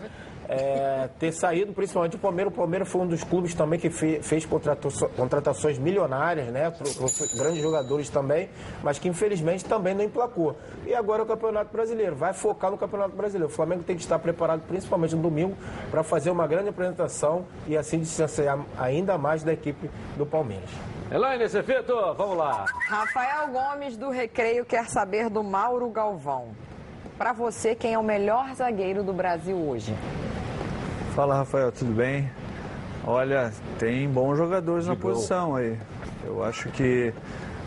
é 0.53 1.09
ter 1.17 1.31
saído, 1.31 1.71
principalmente 1.71 2.17
o 2.17 2.19
Palmeiras. 2.19 2.51
O 2.53 2.55
Palmeiras 2.55 2.89
foi 2.89 3.01
um 3.01 3.07
dos 3.07 3.23
clubes 3.23 3.53
também 3.55 3.79
que 3.79 3.89
fe- 3.89 4.21
fez 4.21 4.45
contrataço- 4.45 5.07
contratações 5.15 5.77
milionárias, 5.77 6.47
né? 6.47 6.69
Pro 6.69 6.85
grandes 7.37 7.61
jogadores 7.61 8.09
também, 8.09 8.49
mas 8.83 8.99
que 8.99 9.07
infelizmente 9.07 9.63
também 9.63 9.93
não 9.93 10.03
emplacou. 10.03 10.55
E 10.85 10.93
agora 10.93 11.21
é 11.21 11.23
o 11.23 11.27
Campeonato 11.27 11.71
Brasileiro. 11.71 12.15
Vai 12.15 12.33
focar 12.33 12.69
no 12.69 12.77
Campeonato 12.77 13.15
Brasileiro. 13.15 13.47
O 13.51 13.55
Flamengo 13.55 13.83
tem 13.83 13.95
que 13.95 14.01
estar 14.01 14.19
preparado, 14.19 14.61
principalmente 14.67 15.15
no 15.15 15.21
domingo, 15.21 15.55
para 15.89 16.03
fazer 16.03 16.29
uma 16.31 16.45
grande 16.45 16.67
apresentação 16.69 17.45
e 17.65 17.77
assim 17.77 17.99
distanciar 17.99 18.59
ainda 18.77 19.17
mais 19.17 19.43
da 19.43 19.53
equipe 19.53 19.89
do 20.17 20.25
Palmeiras. 20.25 20.69
Elaine 21.09 21.43
Azevedo, 21.43 21.93
vamos 22.15 22.37
lá. 22.37 22.65
Rafael 22.87 23.47
Gomes, 23.47 23.95
do 23.95 24.09
Recreio, 24.09 24.65
quer 24.65 24.85
saber 24.89 25.29
do 25.29 25.43
Mauro 25.43 25.89
Galvão. 25.89 26.49
Para 27.17 27.33
você, 27.33 27.75
quem 27.75 27.93
é 27.93 27.99
o 27.99 28.03
melhor 28.03 28.53
zagueiro 28.55 29.03
do 29.03 29.13
Brasil 29.13 29.55
hoje? 29.55 29.93
Fala, 31.15 31.35
Rafael, 31.35 31.71
tudo 31.71 31.93
bem? 31.93 32.29
Olha, 33.05 33.51
tem 33.79 34.07
bons 34.09 34.37
jogadores 34.37 34.87
na 34.87 34.93
gol. 34.95 35.11
posição 35.13 35.55
aí. 35.55 35.77
Eu 36.23 36.43
acho 36.43 36.69
que 36.69 37.13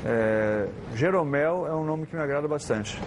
é, 0.04 0.66
Jeromel 0.94 1.66
é 1.66 1.74
um 1.74 1.84
nome 1.84 2.06
que 2.06 2.16
me 2.16 2.22
agrada 2.22 2.46
bastante. 2.48 2.98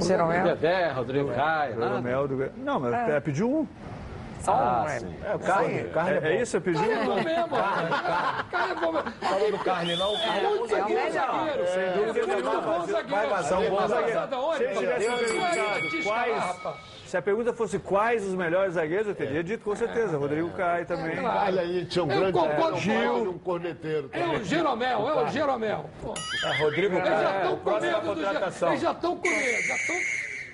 Jeromel? 0.00 0.44
Dedé, 0.44 0.90
Rodrigo 0.92 1.30
Caio. 1.32 1.74
Jeromel 1.76 2.28
do... 2.28 2.50
Não, 2.56 2.80
mas 2.80 2.94
É. 2.94 3.16
é. 3.16 3.20
pediu 3.20 3.50
um. 3.50 3.66
Só 4.40 4.52
Ah, 4.52 4.84
um, 4.86 4.98
sim. 5.00 5.14
É, 5.24 5.38
carne, 5.38 5.84
carne 5.84 6.18
É, 6.26 6.32
é 6.32 6.42
isso? 6.42 6.56
Eu 6.56 6.60
pedi 6.60 6.78
Carne 6.78 6.92
é 6.94 7.04
bom 7.04 7.14
mesmo. 7.22 7.48
Carne 8.50 8.70
é 8.70 8.74
bom 8.74 8.92
mesmo. 8.92 9.12
Falou 9.20 9.50
do 9.52 9.58
carne, 9.58 9.96
não? 9.96 10.16
É 10.16 10.40
muito 10.40 10.44
É 10.44 10.48
o 10.62 10.66
zagueiro, 10.68 11.12
zagueiro. 11.12 11.66
Sem 11.66 11.82
É 11.82 11.92
dúvida, 11.92 12.26
vai 12.26 12.60
bom 12.60 12.86
zagueiro. 12.86 13.08
vai 13.08 13.28
fazer 13.28 13.54
um 13.54 13.70
bom 13.70 13.88
zagueiro. 13.88 14.20
Se 14.56 14.62
ele 14.64 14.74
tivesse 14.76 15.06
perguntado 15.08 16.02
quais, 16.04 16.78
se 17.06 17.16
a 17.16 17.22
pergunta 17.22 17.52
fosse 17.52 17.78
quais 17.78 18.24
os 18.24 18.34
melhores 18.34 18.74
zagueiros, 18.74 19.08
eu 19.08 19.14
teria 19.14 19.42
dito 19.42 19.64
com 19.64 19.74
certeza. 19.74 20.16
Rodrigo 20.18 20.50
Caio 20.50 20.86
também. 20.86 21.16
claro. 21.16 21.46
Olha 21.46 21.62
aí, 21.62 21.84
tinha 21.86 22.04
um 22.04 22.10
Eu 22.10 22.18
grande 22.18 22.32
concordo 22.32 22.76
Gil, 22.78 23.30
um 23.30 23.38
corneteiro. 23.38 24.10
É 24.12 24.26
o 24.26 24.44
Jeromel, 24.44 25.08
é 25.08 25.14
o 25.24 25.28
Jeromel. 25.28 25.90
Pô. 26.02 26.14
É, 26.44 26.58
Rodrigo 26.62 26.96
Eles 26.96 27.08
já 27.08 27.14
Caio, 27.14 27.36
estão 27.42 27.56
com 27.58 27.80
medo 27.80 28.00
do 28.00 28.06
contratação. 28.14 28.68
Eles 28.68 28.80
já 28.82 28.92
estão 28.92 29.16
com 29.16 29.28
medo, 29.28 29.62
já 29.66 29.74
estão 29.76 29.96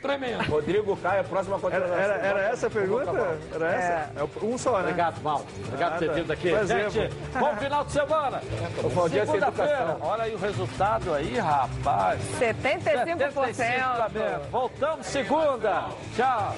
tremendo. 0.08 0.44
Rodrigo 0.50 0.96
Caio, 0.98 1.24
próxima 1.24 1.56
Era, 1.56 1.62
contratação. 1.62 1.96
era, 1.98 2.14
era 2.22 2.40
essa 2.50 2.66
a 2.66 2.70
pergunta? 2.70 3.10
Era 3.54 3.66
essa? 3.72 4.10
É 4.16 4.22
o- 4.22 4.46
um 4.46 4.58
só, 4.58 4.72
né? 4.72 4.80
Obrigado, 4.80 5.20
Mal. 5.22 5.42
Obrigado 5.66 5.92
por 5.92 5.98
ter 5.98 6.06
Nada. 6.06 6.20
vindo 6.20 6.30
aqui. 6.32 6.50
Prazer, 6.50 6.90
Gente, 6.90 7.14
bom 7.38 7.56
final 7.56 7.84
de 7.84 7.92
semana. 7.92 8.40
O 8.82 8.88
Valdir 8.90 9.24
sem 9.24 9.34
Segunda-feira, 9.34 9.72
educação. 9.72 9.98
olha 10.08 10.22
aí 10.24 10.34
o 10.34 10.38
resultado 10.38 11.14
aí, 11.14 11.38
rapaz. 11.38 12.20
75%. 12.38 13.54
75%. 13.54 14.40
Voltamos 14.50 15.06
segunda. 15.06 15.84
Tchau. 16.14 16.54